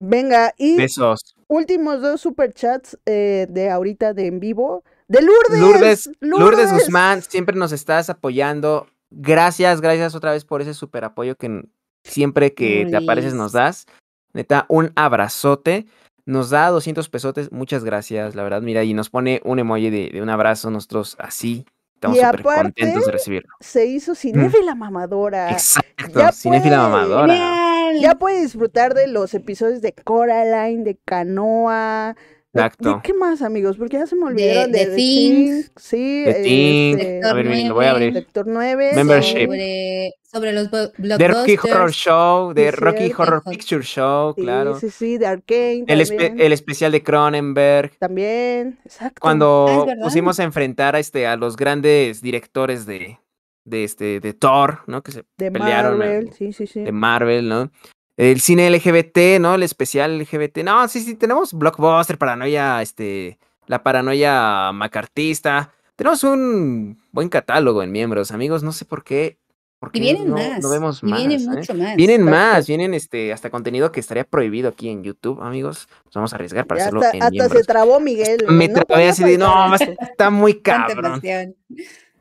Venga, 0.00 0.52
y 0.58 0.76
Besos. 0.76 1.36
últimos 1.46 2.00
dos 2.00 2.20
superchats 2.20 2.98
eh, 3.06 3.46
de 3.48 3.70
ahorita 3.70 4.14
de 4.14 4.26
en 4.26 4.40
vivo. 4.40 4.82
De 5.06 5.20
Lourdes. 5.22 5.60
Lourdes, 5.60 6.10
Lourdes 6.20 6.72
Guzmán, 6.72 7.22
siempre 7.22 7.54
nos 7.54 7.70
estás 7.70 8.10
apoyando. 8.10 8.88
Gracias, 9.10 9.80
gracias 9.80 10.14
otra 10.14 10.32
vez 10.32 10.44
por 10.44 10.62
ese 10.62 10.74
super 10.74 11.04
apoyo 11.04 11.36
que 11.36 11.68
siempre 12.02 12.54
que 12.54 12.86
te 12.90 12.96
apareces 12.96 13.34
nos 13.34 13.52
das. 13.52 13.86
Neta, 14.32 14.66
un 14.68 14.90
abrazote. 14.96 15.86
Nos 16.24 16.50
da 16.50 16.68
200 16.68 17.08
pesotes, 17.08 17.50
muchas 17.50 17.82
gracias, 17.84 18.34
la 18.34 18.42
verdad. 18.44 18.62
Mira, 18.62 18.84
y 18.84 18.94
nos 18.94 19.10
pone 19.10 19.40
un 19.44 19.58
emoji 19.58 19.90
de, 19.90 20.10
de 20.12 20.22
un 20.22 20.28
abrazo, 20.30 20.70
nosotros 20.70 21.16
así. 21.18 21.66
Estamos 21.94 22.18
súper 22.18 22.42
contentos 22.42 23.06
de 23.06 23.12
recibirlo. 23.12 23.54
Se 23.60 23.86
hizo 23.86 24.14
cinéfila 24.14 24.74
mamadora. 24.74 25.50
Exacto, 25.52 26.18
ya 26.18 26.32
cinéfila 26.32 26.78
puede- 26.78 26.90
mamadora. 26.90 27.32
Genial. 27.34 28.00
Ya 28.00 28.14
puede 28.16 28.40
disfrutar 28.40 28.94
de 28.94 29.06
los 29.06 29.34
episodios 29.34 29.82
de 29.82 29.92
Coraline, 29.92 30.82
de 30.84 30.98
Canoa. 31.04 32.16
De- 32.52 32.60
¿De, 32.60 32.66
Exacto. 32.66 33.00
qué 33.02 33.14
más, 33.14 33.40
amigos? 33.42 33.76
Porque 33.78 33.96
ya 33.96 34.06
se 34.06 34.14
me 34.14 34.24
olvidaron 34.26 34.70
de 34.72 34.78
de, 34.80 34.86
The 34.86 34.94
Thing. 34.96 35.34
Thing, 35.46 35.62
Sí, 35.76 36.22
The 36.26 36.34
Thing. 36.42 36.98
este, 36.98 37.20
A 37.26 37.32
ver, 37.32 37.46
lo 37.46 37.74
voy 37.74 37.84
a 37.86 37.90
abrir. 37.92 38.12
Sector 38.12 38.46
9. 38.46 38.90
Membership. 38.94 39.46
Sobre, 39.46 40.12
sobre 40.30 40.52
los 40.52 40.70
bo- 40.70 40.78
De 40.98 41.28
Rocky 41.28 41.56
Horror 41.56 41.70
blockbusters. 41.88 41.94
Show, 41.96 42.52
de 42.52 42.64
Sí, 42.70 42.76
Rocky 42.76 42.98
cierto. 43.04 43.22
Horror 43.22 43.42
Picture 43.48 43.82
Show, 43.82 44.34
Sí, 44.36 44.42
claro. 44.42 44.78
sí, 44.78 44.90
sí, 44.90 45.16
de 45.18 45.26
Arkane 45.26 45.84
El, 45.88 46.00
espe- 46.00 46.34
el 46.38 46.52
especial 46.52 46.92
de 46.92 47.02
Cronenberg. 47.02 47.96
También, 47.98 48.78
exacto. 48.84 49.20
Cuando 49.20 49.86
Ah, 49.88 49.94
pusimos 50.02 50.38
a 50.38 50.44
enfrentar 50.44 50.94
a 50.94 50.98
este 50.98 51.26
a 51.26 51.36
los 51.36 51.56
grandes 51.56 52.20
directores 52.20 52.84
de, 52.84 53.18
de 53.64 53.84
este 53.84 54.20
de 54.20 54.34
Thor, 54.34 54.80
¿no? 54.86 55.02
Que 55.02 55.12
se 55.12 55.24
de 55.38 55.50
pelearon 55.50 55.94
a- 55.94 55.96
Marvel, 56.04 56.32
sí, 56.34 56.52
sí, 56.52 56.66
sí. 56.66 56.80
de 56.80 56.92
Marvel, 56.92 57.48
¿no? 57.48 57.70
El 58.16 58.40
cine 58.40 58.70
LGBT, 58.70 59.40
¿no? 59.40 59.54
El 59.54 59.62
especial 59.62 60.18
LGBT. 60.18 60.58
No, 60.58 60.86
sí, 60.88 61.00
sí, 61.00 61.14
tenemos 61.14 61.52
Blockbuster, 61.54 62.18
paranoia, 62.18 62.82
este, 62.82 63.38
la 63.66 63.82
paranoia 63.82 64.70
macartista. 64.72 65.72
Tenemos 65.96 66.24
un 66.24 67.00
buen 67.12 67.28
catálogo 67.28 67.82
en 67.82 67.92
miembros, 67.92 68.30
amigos. 68.32 68.62
No 68.62 68.72
sé 68.72 68.84
por 68.84 69.02
qué. 69.02 69.38
por 69.78 69.90
Y 69.94 70.00
vienen 70.00 70.28
no, 70.28 70.36
más. 70.36 70.60
no 70.62 70.68
vemos 70.68 71.02
y 71.02 71.06
más. 71.06 71.18
vienen 71.18 71.40
¿eh? 71.40 71.46
mucho 71.48 71.74
más. 71.74 71.96
Vienen 71.96 72.22
más, 72.24 72.66
vienen 72.66 72.94
este, 72.94 73.32
hasta 73.32 73.50
contenido 73.50 73.92
que 73.92 74.00
estaría 74.00 74.24
prohibido 74.24 74.68
aquí 74.68 74.88
en 74.88 75.02
YouTube, 75.02 75.40
amigos. 75.42 75.88
Nos 76.06 76.14
vamos 76.14 76.32
a 76.32 76.36
arriesgar 76.36 76.66
para 76.66 76.80
Ya 76.80 76.84
hacerlo 76.84 77.00
hasta, 77.00 77.16
en 77.16 77.22
hasta 77.22 77.48
se 77.48 77.64
trabó 77.64 77.98
Miguel. 78.00 78.44
Me 78.48 78.68
no 78.68 78.82
trabé 78.84 79.08
así 79.08 79.24
de, 79.24 79.38
no, 79.38 79.46
faltar 79.46 79.70
más 79.70 79.80
esto". 79.80 79.94
está 80.00 80.30
muy 80.30 80.60
cabrón. 80.60 81.22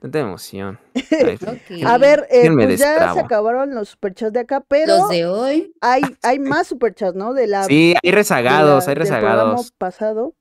Tanta 0.02 0.20
emoción. 0.20 0.80
Ay. 0.96 1.38
A 1.86 1.98
ver, 2.00 2.28
eh, 2.32 2.50
pues 2.52 2.80
ya 2.80 3.14
se 3.14 3.20
acabaron 3.20 3.76
los 3.76 3.90
superchats 3.90 4.34
de 4.34 4.40
acá, 4.40 4.66
pero 4.68 4.98
Los 4.98 5.10
de 5.10 5.26
hoy. 5.28 5.74
hay, 5.80 6.02
hay 6.24 6.40
más 6.40 6.68
superchats, 6.68 7.16
¿no? 7.16 7.34
De 7.34 7.46
la, 7.46 7.66
Sí, 7.66 7.94
hay 8.02 8.10
de 8.12 8.16
rezagados, 8.16 8.86
la- 8.86 8.92
hay 8.92 8.96
del 8.98 9.08
programa 9.08 9.34
rezagados. 9.36 9.72
pasado. 9.78 10.36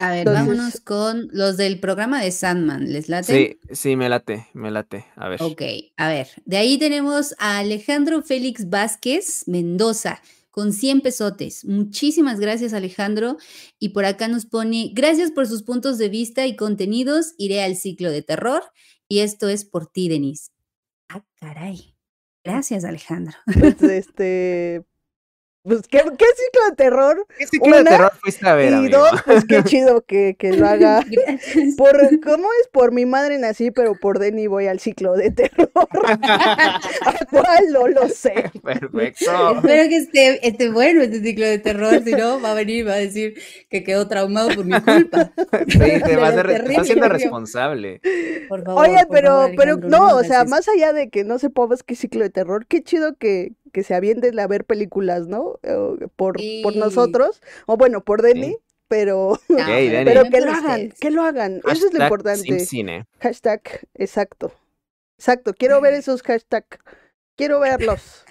A 0.00 0.10
ver, 0.10 0.18
Entonces- 0.26 0.46
vámonos 0.46 0.80
con 0.80 1.28
los 1.30 1.56
del 1.56 1.78
programa 1.78 2.20
de 2.20 2.32
Sandman. 2.32 2.92
¿Les 2.92 3.08
late? 3.08 3.58
Sí, 3.68 3.74
sí, 3.74 3.94
me 3.96 4.08
late, 4.08 4.48
me 4.52 4.72
late. 4.72 5.06
A 5.14 5.28
ver. 5.28 5.40
Ok, 5.40 5.62
a 5.96 6.08
ver. 6.08 6.26
De 6.44 6.56
ahí 6.56 6.76
tenemos 6.78 7.36
a 7.38 7.58
Alejandro 7.58 8.20
Félix 8.22 8.68
Vázquez 8.68 9.44
Mendoza 9.46 10.20
con 10.50 10.72
100 10.72 11.00
pesotes. 11.02 11.64
Muchísimas 11.64 12.40
gracias, 12.40 12.72
Alejandro. 12.72 13.36
Y 13.78 13.90
por 13.90 14.04
acá 14.04 14.26
nos 14.26 14.46
pone, 14.46 14.90
gracias 14.92 15.30
por 15.30 15.46
sus 15.46 15.62
puntos 15.62 15.98
de 15.98 16.08
vista 16.08 16.46
y 16.46 16.56
contenidos. 16.56 17.34
Iré 17.38 17.62
al 17.62 17.76
ciclo 17.76 18.10
de 18.10 18.22
terror. 18.22 18.62
Y 19.08 19.20
esto 19.20 19.48
es 19.48 19.64
por 19.64 19.86
ti, 19.86 20.08
Denise. 20.08 20.50
Ah, 21.08 21.24
caray. 21.36 21.96
Gracias, 22.44 22.84
Alejandro. 22.84 23.36
Pues, 23.46 23.82
este. 23.82 24.84
Pues, 25.64 25.88
¿qué, 25.88 25.96
qué 25.98 26.26
ciclo 26.36 26.68
de 26.68 26.76
terror? 26.76 27.26
¿Qué 27.38 27.46
ciclo 27.46 27.74
de 27.78 27.84
terror 27.84 28.12
fuiste 28.20 28.46
a 28.46 28.54
ver, 28.54 28.70
y 28.70 28.74
amigo? 28.74 28.98
dos, 28.98 29.22
pues 29.24 29.44
qué 29.46 29.64
chido 29.64 30.02
que, 30.02 30.36
que 30.38 30.52
lo 30.52 30.66
haga. 30.68 31.00
Por, 31.78 32.20
¿Cómo 32.20 32.48
es? 32.60 32.68
Por 32.70 32.92
mi 32.92 33.06
madre 33.06 33.38
nací, 33.38 33.70
pero 33.70 33.94
por 33.94 34.18
Denny 34.18 34.46
voy 34.46 34.66
al 34.66 34.78
ciclo 34.78 35.14
de 35.14 35.30
terror. 35.30 35.70
¿A 36.22 36.80
cuál? 37.30 37.72
No 37.72 37.88
lo 37.88 38.08
sé. 38.10 38.50
Perfecto. 38.62 39.56
Espero 39.56 39.88
que 39.88 39.96
esté, 39.96 40.46
esté 40.46 40.70
bueno 40.70 41.00
este 41.02 41.22
ciclo 41.22 41.46
de 41.46 41.58
terror, 41.58 42.02
si 42.04 42.12
no, 42.12 42.42
va 42.42 42.50
a 42.50 42.54
venir 42.54 42.80
y 42.80 42.82
va 42.82 42.92
a 42.92 42.96
decir 42.96 43.34
que 43.70 43.82
quedó 43.82 44.06
traumado 44.06 44.50
por 44.54 44.66
mi 44.66 44.78
culpa. 44.82 45.32
Sí, 45.68 45.78
te 45.78 46.16
vas 46.16 46.34
re- 46.34 46.42
terrible 46.52 46.72
estás 46.72 46.86
siendo 46.88 47.08
responsable. 47.08 48.02
Por 48.50 48.64
favor. 48.64 48.84
Oye, 48.86 48.98
por 49.06 49.16
pero, 49.16 49.28
favor, 49.30 49.52
pero 49.56 49.72
Alejandro, 49.72 49.98
no, 49.98 50.16
o 50.16 50.24
sea, 50.24 50.44
más 50.44 50.68
allá 50.68 50.92
de 50.92 51.08
que 51.08 51.24
no 51.24 51.38
sepamos 51.38 51.82
qué 51.82 51.96
ciclo 51.96 52.22
de 52.22 52.28
terror, 52.30 52.66
qué 52.66 52.82
chido 52.82 53.16
que, 53.16 53.52
que 53.74 53.82
se 53.82 53.94
avienten 53.94 54.38
a 54.38 54.46
ver 54.46 54.64
películas, 54.64 55.26
¿no? 55.26 55.58
Por, 56.16 56.36
por 56.62 56.76
nosotros, 56.76 57.42
o 57.66 57.76
bueno, 57.76 58.02
por 58.04 58.22
Denny, 58.22 58.52
Sí. 58.52 58.56
pero, 58.88 59.38
Denny. 59.48 60.04
pero 60.04 60.24
que 60.30 60.40
lo 60.40 60.52
hagan, 60.52 60.92
que 61.00 61.10
lo 61.10 61.22
hagan, 61.22 61.60
eso 61.70 61.88
es 61.88 61.92
lo 61.92 62.04
importante. 62.04 62.64
Hashtag, 63.20 63.62
exacto. 63.94 64.52
Exacto, 65.18 65.54
quiero 65.54 65.80
ver 65.80 65.94
esos 65.94 66.22
hashtag. 66.22 66.64
Quiero 67.36 67.58
verlos. 67.60 68.24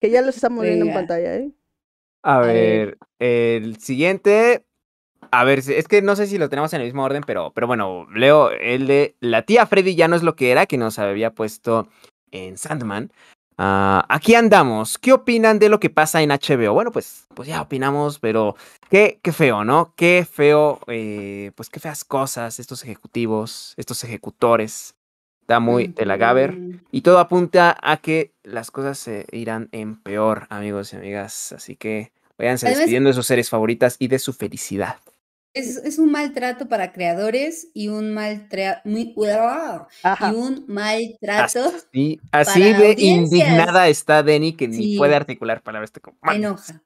Que 0.00 0.10
ya 0.10 0.20
los 0.20 0.34
estamos 0.34 0.64
viendo 0.64 0.86
en 0.86 0.92
pantalla, 0.94 1.36
¿eh? 1.36 1.52
A 2.24 2.40
ver. 2.40 2.54
ver, 2.54 2.98
el 3.20 3.76
siguiente. 3.78 4.64
A 5.30 5.44
ver, 5.44 5.60
es 5.60 5.86
que 5.86 6.02
no 6.02 6.16
sé 6.16 6.26
si 6.26 6.38
lo 6.38 6.48
tenemos 6.48 6.72
en 6.72 6.80
el 6.80 6.86
mismo 6.86 7.04
orden, 7.04 7.22
pero, 7.24 7.52
pero 7.54 7.68
bueno, 7.68 8.08
leo 8.12 8.50
el 8.50 8.88
de 8.88 9.14
la 9.20 9.42
tía 9.42 9.66
Freddy 9.66 9.94
ya 9.94 10.08
no 10.08 10.16
es 10.16 10.24
lo 10.24 10.34
que 10.34 10.50
era, 10.50 10.66
que 10.66 10.76
nos 10.76 10.98
había 10.98 11.30
puesto 11.30 11.88
en 12.32 12.58
Sandman. 12.58 13.12
Ah, 13.64 14.04
aquí 14.08 14.34
andamos. 14.34 14.98
¿Qué 14.98 15.12
opinan 15.12 15.60
de 15.60 15.68
lo 15.68 15.78
que 15.78 15.88
pasa 15.88 16.20
en 16.20 16.30
HBO? 16.30 16.72
Bueno, 16.72 16.90
pues, 16.90 17.28
pues 17.32 17.46
ya 17.46 17.62
opinamos, 17.62 18.18
pero 18.18 18.56
qué, 18.90 19.20
qué 19.22 19.30
feo, 19.30 19.64
¿no? 19.64 19.94
Qué 19.94 20.26
feo, 20.28 20.80
eh, 20.88 21.52
pues 21.54 21.70
qué 21.70 21.78
feas 21.78 22.02
cosas 22.02 22.58
estos 22.58 22.82
ejecutivos, 22.82 23.74
estos 23.76 24.02
ejecutores. 24.02 24.96
Está 25.42 25.60
muy 25.60 25.86
de 25.86 26.06
la 26.06 26.16
Gaber. 26.16 26.56
Mm. 26.56 26.80
Y 26.90 27.02
todo 27.02 27.20
apunta 27.20 27.76
a 27.80 27.98
que 27.98 28.32
las 28.42 28.72
cosas 28.72 28.98
se 28.98 29.26
irán 29.30 29.68
en 29.70 29.94
peor, 29.94 30.48
amigos 30.50 30.92
y 30.92 30.96
amigas. 30.96 31.52
Así 31.52 31.76
que 31.76 32.10
váyanse 32.36 32.68
despidiendo 32.68 33.10
de 33.10 33.14
sus 33.14 33.26
series 33.26 33.48
favoritas 33.48 33.94
y 34.00 34.08
de 34.08 34.18
su 34.18 34.32
felicidad. 34.32 34.96
Es, 35.54 35.76
es 35.76 35.98
un 35.98 36.10
maltrato 36.10 36.66
para 36.68 36.92
creadores 36.92 37.68
y 37.74 37.88
un 37.88 38.14
maltrato 38.14 38.80
y 38.88 39.12
un 40.34 40.64
maltrato 40.66 41.60
Así, 41.66 42.20
así 42.30 42.60
para 42.60 42.78
de 42.78 42.88
audiencias. 42.88 43.00
indignada 43.00 43.88
está 43.88 44.22
Denny 44.22 44.54
que 44.54 44.68
ni 44.68 44.96
puede 44.96 45.14
articular 45.14 45.62
palabras. 45.62 45.92
Como, 46.00 46.16
enoja. 46.32 46.82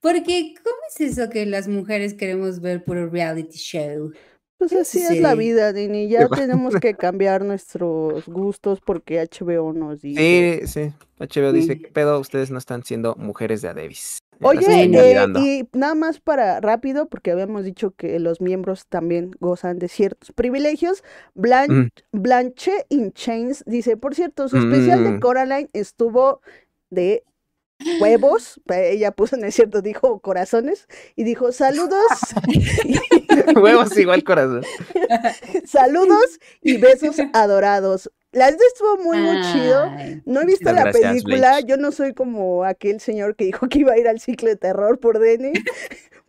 Porque, 0.00 0.54
¿cómo 0.62 0.76
es 0.90 1.00
eso 1.00 1.30
que 1.30 1.46
las 1.46 1.68
mujeres 1.68 2.14
queremos 2.14 2.60
ver 2.60 2.84
puro 2.84 3.08
reality 3.08 3.56
show? 3.56 4.12
Pues 4.62 4.70
¿Qué 4.70 4.78
así 4.78 5.02
es 5.02 5.20
la 5.20 5.34
vida, 5.34 5.72
Dini. 5.72 6.06
Ya 6.08 6.28
tenemos 6.28 6.76
que 6.76 6.94
cambiar 6.94 7.44
nuestros 7.44 8.26
gustos 8.28 8.80
porque 8.80 9.18
HBO 9.20 9.72
nos 9.72 10.00
dice. 10.02 10.60
Sí, 10.64 10.68
sí. 10.68 10.92
HBO 11.18 11.52
dice. 11.52 11.80
¿qué 11.80 11.88
pedo? 11.88 12.20
Ustedes 12.20 12.52
no 12.52 12.58
están 12.58 12.84
siendo 12.84 13.16
mujeres 13.16 13.60
de 13.60 13.68
Adebis. 13.68 14.18
Oye, 14.40 14.60
eh, 14.84 15.34
y 15.40 15.68
nada 15.76 15.94
más 15.96 16.20
para 16.20 16.60
rápido, 16.60 17.06
porque 17.08 17.32
habíamos 17.32 17.64
dicho 17.64 17.92
que 17.92 18.18
los 18.20 18.40
miembros 18.40 18.86
también 18.88 19.32
gozan 19.40 19.78
de 19.80 19.88
ciertos 19.88 20.30
privilegios. 20.32 21.02
Blan- 21.34 21.68
Mm. 21.70 21.88
Blanche 22.12 22.72
in 22.88 23.12
Chains 23.12 23.64
dice, 23.66 23.96
por 23.96 24.14
cierto, 24.14 24.48
su 24.48 24.58
especial 24.58 25.02
de 25.02 25.10
Mm. 25.10 25.20
Coraline 25.20 25.70
estuvo 25.72 26.40
de 26.90 27.24
huevos. 28.00 28.60
Ella 28.68 29.12
puso 29.12 29.36
en 29.36 29.44
el 29.44 29.52
cierto, 29.52 29.82
dijo 29.82 30.20
corazones, 30.20 30.86
y 31.16 31.24
dijo 31.24 31.52
saludos, 31.52 32.00
Huevos 33.56 33.96
igual 33.98 34.24
corazón. 34.24 34.64
saludos 35.66 36.38
y 36.60 36.76
besos 36.78 37.16
adorados. 37.32 38.10
La 38.32 38.50
neta 38.50 38.62
estuvo 38.72 38.96
muy, 39.04 39.18
muy 39.18 39.42
chido. 39.52 39.90
No 40.24 40.40
he 40.40 40.46
visto 40.46 40.72
la 40.72 40.84
gracias, 40.84 41.10
película, 41.22 41.60
yo 41.60 41.76
no 41.76 41.92
soy 41.92 42.14
como 42.14 42.64
aquel 42.64 42.98
señor 43.00 43.36
que 43.36 43.44
dijo 43.44 43.68
que 43.68 43.80
iba 43.80 43.92
a 43.92 43.98
ir 43.98 44.08
al 44.08 44.20
ciclo 44.20 44.48
de 44.48 44.56
terror 44.56 44.98
por 44.98 45.18
Denny. 45.18 45.52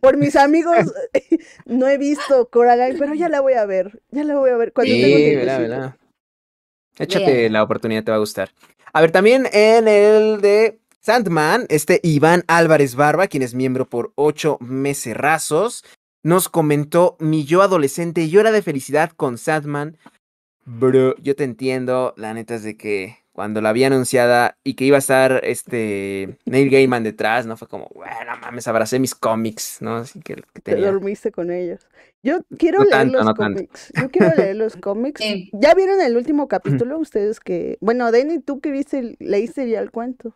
Por 0.00 0.18
mis 0.18 0.36
amigos, 0.36 0.92
no 1.64 1.88
he 1.88 1.96
visto 1.96 2.50
Coraline, 2.50 2.98
pero 2.98 3.14
ya 3.14 3.30
la 3.30 3.40
voy 3.40 3.54
a 3.54 3.64
ver, 3.64 4.02
ya 4.10 4.22
la 4.22 4.36
voy 4.36 4.50
a 4.50 4.56
ver 4.58 4.74
cuando 4.74 4.92
Sí, 4.92 5.00
tengo 5.00 5.16
tiempecito. 5.16 5.58
verá. 5.62 5.96
Échate 6.98 7.48
la 7.48 7.62
oportunidad, 7.62 8.04
te 8.04 8.10
va 8.10 8.16
a 8.18 8.20
gustar. 8.20 8.50
A 8.92 9.00
ver, 9.00 9.10
también 9.10 9.48
en 9.52 9.88
el 9.88 10.42
de 10.42 10.78
Sandman, 11.04 11.66
este 11.68 12.00
Iván 12.02 12.44
Álvarez 12.46 12.94
Barba, 12.94 13.26
quien 13.26 13.42
es 13.42 13.54
miembro 13.54 13.84
por 13.84 14.14
ocho 14.14 14.56
meserrazos, 14.62 15.84
nos 16.22 16.48
comentó, 16.48 17.18
mi 17.20 17.44
yo 17.44 17.60
adolescente 17.60 18.30
llora 18.30 18.52
de 18.52 18.62
felicidad 18.62 19.10
con 19.10 19.36
Sandman. 19.36 19.98
Bro, 20.64 21.14
yo 21.18 21.36
te 21.36 21.44
entiendo, 21.44 22.14
la 22.16 22.32
neta 22.32 22.54
es 22.54 22.62
de 22.62 22.78
que 22.78 23.18
cuando 23.32 23.60
la 23.60 23.74
vi 23.74 23.84
anunciada 23.84 24.56
y 24.64 24.76
que 24.76 24.86
iba 24.86 24.96
a 24.96 25.00
estar 25.00 25.40
este 25.44 26.38
Neil 26.46 26.70
Gaiman 26.70 27.02
detrás, 27.02 27.44
¿no? 27.44 27.58
Fue 27.58 27.68
como, 27.68 27.90
bueno, 27.94 28.14
mames, 28.40 28.66
abracé 28.66 28.98
mis 28.98 29.14
cómics, 29.14 29.82
¿no? 29.82 29.96
Así 29.96 30.20
que, 30.20 30.36
que 30.54 30.62
Te 30.62 30.76
dormiste 30.76 31.32
con 31.32 31.50
ellos. 31.50 31.86
Yo 32.22 32.38
quiero 32.56 32.78
No 32.78 32.84
leer 32.84 32.96
tanto, 32.96 33.18
los 33.18 33.26
no 33.26 33.34
tanto. 33.34 33.56
cómics. 33.56 33.92
Yo 34.00 34.10
quiero 34.10 34.34
leer 34.34 34.56
los 34.56 34.76
cómics. 34.80 35.20
Sí. 35.20 35.50
¿Ya 35.52 35.74
vieron 35.74 36.00
el 36.00 36.16
último 36.16 36.48
capítulo? 36.48 36.98
Ustedes 36.98 37.40
que. 37.40 37.76
Bueno, 37.82 38.10
Denny, 38.10 38.38
tú 38.38 38.60
que 38.60 38.70
viste, 38.70 39.16
leíste 39.18 39.68
ya 39.68 39.80
el 39.80 39.90
cuento. 39.90 40.32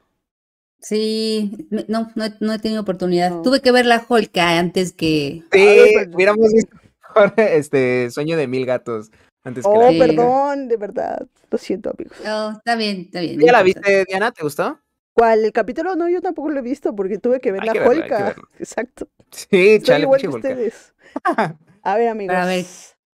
Sí, 0.80 1.66
no, 1.88 2.10
no, 2.14 2.24
he- 2.24 2.34
no 2.40 2.52
he 2.52 2.58
tenido 2.58 2.82
oportunidad. 2.82 3.30
No. 3.30 3.42
Tuve 3.42 3.60
que 3.60 3.72
ver 3.72 3.86
la 3.86 4.04
Holka 4.08 4.58
antes 4.58 4.92
que... 4.92 5.42
Sí, 5.52 5.92
pero- 5.94 6.10
hubiéramos 6.14 6.52
visto 6.52 6.76
este 7.36 8.10
Sueño 8.10 8.36
de 8.36 8.46
Mil 8.46 8.64
Gatos 8.66 9.10
antes 9.44 9.64
que 9.64 9.70
Oh, 9.70 9.82
la 9.82 9.90
Sí. 9.90 9.98
perdón, 9.98 10.68
de 10.68 10.76
verdad. 10.76 11.26
Lo 11.50 11.58
siento, 11.58 11.90
amigos. 11.96 12.16
Oh, 12.26 12.52
está 12.56 12.76
bien, 12.76 13.02
está 13.06 13.20
bien. 13.20 13.40
¿Ya 13.40 13.46
no 13.46 13.52
la 13.52 13.62
viste, 13.62 14.04
Diana? 14.06 14.30
¿Te 14.32 14.42
gustó? 14.42 14.78
¿Cuál? 15.14 15.44
¿El 15.44 15.52
capítulo? 15.52 15.96
No, 15.96 16.08
yo 16.08 16.20
tampoco 16.20 16.50
lo 16.50 16.58
he 16.60 16.62
visto 16.62 16.94
porque 16.94 17.18
tuve 17.18 17.40
que 17.40 17.50
ver 17.50 17.62
Hay 17.62 17.66
la 17.68 17.72
que 17.72 17.78
verlo, 17.80 18.02
que 18.04 18.10
verlo. 18.10 18.48
Exacto. 18.58 19.08
Sí, 19.32 19.80
chale, 19.82 20.02
igual 20.04 20.20
que 20.20 20.28
ustedes. 20.28 20.94
A 21.82 21.96
ver, 21.96 22.08
amigos. 22.08 22.36
a 22.36 22.44
ver. 22.44 22.64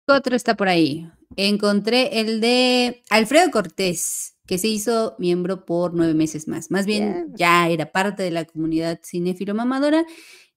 ¿Qué 0.08 0.14
otro 0.14 0.36
está 0.36 0.56
por 0.56 0.68
ahí? 0.70 1.10
Encontré 1.36 2.20
el 2.20 2.40
de 2.42 3.04
Alfredo 3.10 3.50
Cortés, 3.52 4.36
que 4.50 4.58
se 4.58 4.68
hizo 4.68 5.16
miembro 5.20 5.64
por 5.64 5.94
nueve 5.94 6.16
meses 6.16 6.48
más. 6.48 6.72
Más 6.72 6.88
bien, 6.88 7.28
ya 7.36 7.70
era 7.70 7.92
parte 7.92 8.24
de 8.24 8.32
la 8.32 8.46
comunidad 8.46 9.00
cinéfilo 9.06 9.54
mamadora 9.54 10.08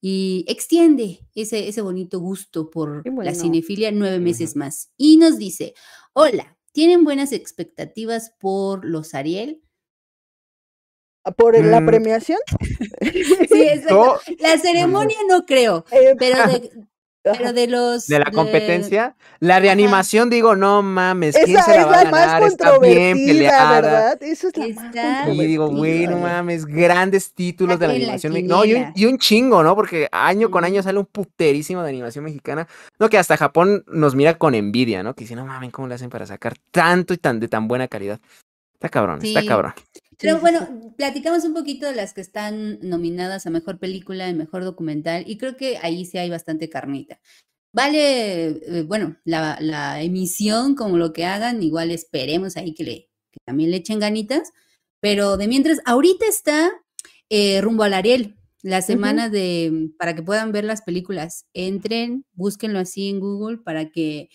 y 0.00 0.46
extiende 0.48 1.20
ese, 1.34 1.68
ese 1.68 1.82
bonito 1.82 2.18
gusto 2.18 2.70
por 2.70 3.02
la 3.22 3.34
cinefilia 3.34 3.92
nueve 3.92 4.18
meses 4.18 4.56
más. 4.56 4.90
Y 4.96 5.18
nos 5.18 5.36
dice, 5.36 5.74
hola, 6.14 6.56
¿tienen 6.72 7.04
buenas 7.04 7.32
expectativas 7.32 8.32
por 8.40 8.86
los 8.86 9.12
Ariel? 9.12 9.60
¿Por 11.36 11.62
la 11.62 11.82
Mm. 11.82 11.86
premiación? 11.86 12.38
Sí, 13.12 13.12
exacto. 13.74 13.94
No, 13.94 14.14
La 14.38 14.56
ceremonia 14.56 15.18
no 15.28 15.44
creo, 15.44 15.84
Eh, 15.92 16.14
pero 16.18 16.46
de, 16.48 16.70
pero 17.22 17.52
de 17.52 17.66
los... 17.68 18.06
de 18.08 18.18
la 18.18 18.30
competencia. 18.32 19.14
La 19.38 19.60
de 19.60 19.68
Ajá. 19.68 19.72
animación, 19.72 20.28
digo, 20.30 20.56
no 20.56 20.82
mames, 20.82 21.36
¿quién 21.36 21.56
esa 21.56 21.64
se 21.64 21.70
la 21.72 21.80
es 21.82 21.86
va 21.86 22.00
a 22.00 22.04
la 22.04 22.10
más 22.10 22.20
ganar? 22.26 22.42
Está 22.44 22.78
bien 22.78 23.12
controvertida, 23.12 23.26
peleada. 23.26 23.80
¿verdad? 23.80 24.22
Esa 24.22 24.48
es 24.48 24.56
la 24.56 24.66
más 24.68 24.84
Está- 24.86 25.30
Y 25.30 25.46
digo, 25.46 25.68
güey, 25.68 26.00
no 26.06 26.12
Controvertida. 26.12 26.36
mames, 26.36 26.66
grandes 26.66 27.32
títulos 27.32 27.78
de 27.78 27.86
la 27.86 27.92
la 27.92 27.98
animación 27.98 28.32
mexicana. 28.32 28.56
No, 28.58 28.64
y 28.64 28.68
un, 28.70 28.74
quiniela. 28.74 28.92
y 28.96 29.06
un 29.06 29.18
chingo, 29.18 29.62
¿no? 29.62 29.74
Porque 29.76 30.08
año 30.12 30.50
con 30.50 30.64
año 30.64 30.82
sale 30.82 30.98
un 30.98 31.06
puterísimo 31.06 31.82
de 31.82 31.88
animación 31.90 32.24
mexicana. 32.24 32.66
No, 32.98 33.08
que 33.08 33.18
hasta 33.18 33.36
Japón 33.36 33.84
nos 33.86 34.14
mira 34.14 34.36
con 34.38 34.54
envidia, 34.54 35.02
¿no? 35.02 35.14
Que 35.14 35.24
dice, 35.24 35.36
no 35.36 35.46
mames, 35.46 35.70
¿cómo 35.72 35.88
le 35.88 35.94
hacen 35.94 36.10
para 36.10 36.26
sacar 36.26 36.54
tanto 36.70 37.14
y 37.14 37.18
tan 37.18 37.38
de 37.40 37.48
tan 37.48 37.68
buena 37.68 37.88
calidad? 37.88 38.20
Está 38.74 38.88
cabrón, 38.88 39.20
está 39.22 39.44
cabrón. 39.46 39.74
Pero 40.22 40.40
bueno, 40.40 40.94
platicamos 40.96 41.44
un 41.44 41.52
poquito 41.52 41.86
de 41.86 41.94
las 41.94 42.14
que 42.14 42.20
están 42.20 42.78
nominadas 42.80 43.46
a 43.46 43.50
mejor 43.50 43.78
película 43.78 44.28
y 44.28 44.34
mejor 44.34 44.64
documental, 44.64 45.24
y 45.26 45.36
creo 45.36 45.56
que 45.56 45.78
ahí 45.82 46.04
sí 46.04 46.16
hay 46.18 46.30
bastante 46.30 46.70
carnita. 46.70 47.20
Vale, 47.74 48.46
eh, 48.48 48.82
bueno, 48.86 49.16
la, 49.24 49.58
la 49.60 50.02
emisión, 50.02 50.74
como 50.74 50.96
lo 50.96 51.12
que 51.12 51.24
hagan, 51.24 51.62
igual 51.62 51.90
esperemos 51.90 52.56
ahí 52.56 52.74
que, 52.74 52.84
le, 52.84 53.10
que 53.30 53.40
también 53.44 53.70
le 53.70 53.78
echen 53.78 53.98
ganitas, 53.98 54.52
pero 55.00 55.36
de 55.36 55.48
mientras, 55.48 55.80
ahorita 55.84 56.26
está 56.26 56.70
eh, 57.28 57.60
rumbo 57.60 57.82
al 57.82 57.94
Ariel, 57.94 58.36
la 58.62 58.80
semana 58.82 59.28
de, 59.28 59.90
para 59.98 60.14
que 60.14 60.22
puedan 60.22 60.52
ver 60.52 60.64
las 60.64 60.82
películas. 60.82 61.46
Entren, 61.52 62.24
búsquenlo 62.32 62.78
así 62.78 63.08
en 63.08 63.18
Google 63.18 63.58
para 63.58 63.90
que 63.90 64.28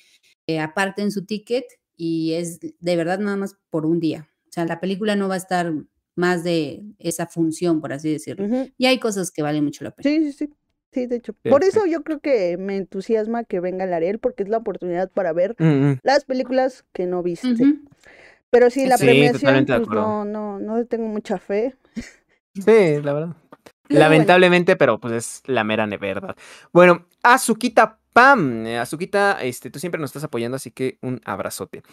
eh, 0.47 0.59
aparten 0.59 1.11
su 1.11 1.25
ticket 1.25 1.63
y 1.95 2.33
es 2.33 2.59
de 2.59 2.95
verdad 2.95 3.19
nada 3.19 3.37
más 3.37 3.55
por 3.69 3.85
un 3.85 3.99
día. 3.99 4.29
O 4.57 4.59
sea, 4.59 4.65
la 4.65 4.79
película 4.79 5.15
no 5.15 5.27
va 5.27 5.35
a 5.35 5.37
estar 5.37 5.71
más 6.15 6.43
de 6.43 6.81
esa 6.97 7.27
función, 7.27 7.79
por 7.79 7.93
así 7.93 8.11
decirlo. 8.11 8.47
Y 8.77 8.87
hay 8.87 8.97
cosas 8.99 9.29
que 9.29 9.43
valen 9.43 9.63
mucho 9.63 9.83
la 9.83 9.91
pena. 9.91 10.09
Sí, 10.09 10.31
sí, 10.31 10.33
sí. 10.33 10.53
Sí, 10.91 11.05
de 11.05 11.17
hecho. 11.17 11.33
Por 11.33 11.63
eso 11.63 11.85
yo 11.85 12.01
creo 12.03 12.19
que 12.21 12.57
me 12.57 12.75
entusiasma 12.77 13.43
que 13.43 13.59
venga 13.59 13.83
el 13.85 13.93
Ariel 13.93 14.17
porque 14.17 14.41
es 14.41 14.49
la 14.49 14.57
oportunidad 14.57 15.11
para 15.11 15.31
ver 15.31 15.55
Mm, 15.59 15.65
mm. 15.91 15.99
las 16.01 16.25
películas 16.25 16.85
que 16.91 17.05
no 17.05 17.21
viste. 17.21 17.53
Pero 18.49 18.71
sí, 18.71 18.87
la 18.87 18.97
Sí, 18.97 19.05
premiación, 19.05 19.65
pues 19.67 19.87
no, 19.89 20.25
no, 20.25 20.59
no 20.59 20.85
tengo 20.85 21.07
mucha 21.07 21.37
fe. 21.37 21.75
Sí, 22.55 23.01
la 23.03 23.13
verdad. 23.13 23.35
Lamentablemente, 23.89 24.75
pero 24.75 24.99
pues 24.99 25.13
es 25.13 25.43
la 25.45 25.63
mera 25.63 25.85
verdad. 25.85 26.35
Bueno, 26.73 27.05
Azuquita 27.21 27.99
Pam. 28.13 28.65
eh, 28.65 28.79
Azuquita, 28.79 29.37
este, 29.43 29.69
tú 29.69 29.77
siempre 29.77 30.01
nos 30.01 30.09
estás 30.09 30.23
apoyando, 30.23 30.55
así 30.55 30.71
que 30.71 30.97
un 31.03 31.21
abrazote. 31.25 31.83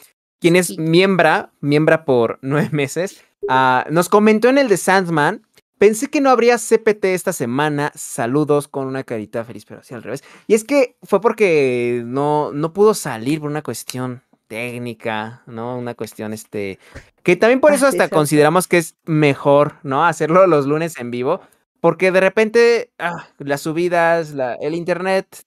Quien 0.44 0.56
es 0.56 0.76
miembra, 0.76 1.52
miembra 1.62 2.04
por 2.04 2.38
nueve 2.42 2.68
meses, 2.70 3.24
ah, 3.48 3.86
nos 3.90 4.10
comentó 4.10 4.50
en 4.50 4.58
el 4.58 4.68
de 4.68 4.76
Sandman. 4.76 5.40
Pensé 5.78 6.08
que 6.08 6.20
no 6.20 6.28
habría 6.28 6.58
CPT 6.58 7.06
esta 7.06 7.32
semana. 7.32 7.92
Saludos 7.94 8.68
con 8.68 8.86
una 8.86 9.04
carita 9.04 9.42
feliz, 9.46 9.64
pero 9.64 9.80
así 9.80 9.94
al 9.94 10.02
revés. 10.02 10.22
Y 10.46 10.52
es 10.52 10.64
que 10.64 10.96
fue 11.02 11.22
porque 11.22 12.02
no, 12.04 12.52
no 12.52 12.74
pudo 12.74 12.92
salir 12.92 13.40
por 13.40 13.48
una 13.48 13.62
cuestión 13.62 14.22
técnica, 14.46 15.42
¿no? 15.46 15.78
Una 15.78 15.94
cuestión, 15.94 16.34
este, 16.34 16.78
que 17.22 17.36
también 17.36 17.60
por 17.60 17.72
Ah, 17.72 17.76
eso 17.76 17.86
hasta 17.86 18.10
consideramos 18.10 18.68
que 18.68 18.76
es 18.76 18.96
mejor, 19.06 19.76
¿no? 19.82 20.04
Hacerlo 20.04 20.46
los 20.46 20.66
lunes 20.66 20.98
en 20.98 21.10
vivo, 21.10 21.40
porque 21.80 22.12
de 22.12 22.20
repente 22.20 22.92
ah, 22.98 23.28
las 23.38 23.62
subidas, 23.62 24.34
la, 24.34 24.56
el 24.56 24.74
internet, 24.74 25.46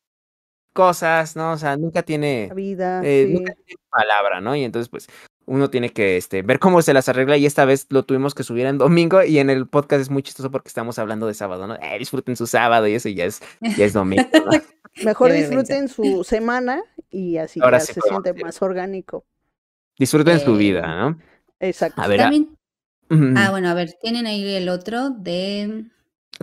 cosas, 0.77 1.35
¿no? 1.35 1.53
O 1.53 1.57
sea, 1.57 1.75
nunca 1.75 2.03
tiene, 2.03 2.51
vida, 2.55 3.01
eh, 3.03 3.25
sí. 3.27 3.33
nunca 3.33 3.53
tiene 3.65 3.81
palabra, 3.89 4.39
¿no? 4.41 4.55
Y 4.55 4.63
entonces, 4.63 4.89
pues, 4.89 5.07
uno 5.47 5.69
tiene 5.69 5.89
que 5.89 6.17
este, 6.17 6.43
ver 6.43 6.59
cómo 6.59 6.81
se 6.83 6.93
las 6.93 7.09
arregla 7.09 7.35
y 7.37 7.45
esta 7.47 7.65
vez 7.65 7.87
lo 7.89 8.03
tuvimos 8.03 8.35
que 8.35 8.43
subir 8.43 8.65
en 8.67 8.77
domingo 8.77 9.23
y 9.23 9.39
en 9.39 9.49
el 9.49 9.65
podcast 9.67 10.01
es 10.01 10.09
muy 10.09 10.21
chistoso 10.21 10.51
porque 10.51 10.67
estamos 10.67 10.99
hablando 10.99 11.25
de 11.25 11.33
sábado, 11.33 11.65
¿no? 11.67 11.75
Eh, 11.75 11.97
disfruten 11.97 12.35
su 12.35 12.45
sábado 12.47 12.85
y 12.87 12.93
eso 12.93 13.09
ya 13.09 13.25
es, 13.25 13.41
ya 13.77 13.85
es 13.85 13.93
domingo, 13.93 14.23
¿no? 14.45 14.51
Mejor 15.03 15.31
disfruten 15.33 15.87
su 15.89 16.23
semana 16.23 16.81
y 17.09 17.37
así 17.37 17.59
Ahora 17.63 17.79
ya 17.79 17.85
sí 17.85 17.93
se 17.93 18.01
siente 18.01 18.33
más 18.35 18.61
orgánico. 18.61 19.25
Disfruten 19.97 20.39
su 20.39 20.53
Eh, 20.55 20.57
vida, 20.57 20.81
¿no? 20.85 21.17
Exacto. 21.59 22.01
A 22.01 22.07
ver, 22.07 22.19
a- 22.21 22.23
También, 22.25 22.55
Ujú. 23.09 23.33
ah, 23.37 23.49
bueno, 23.51 23.69
a 23.69 23.73
ver, 23.73 23.93
tienen 24.01 24.27
ahí 24.27 24.47
el 24.55 24.69
otro 24.69 25.09
de... 25.09 25.85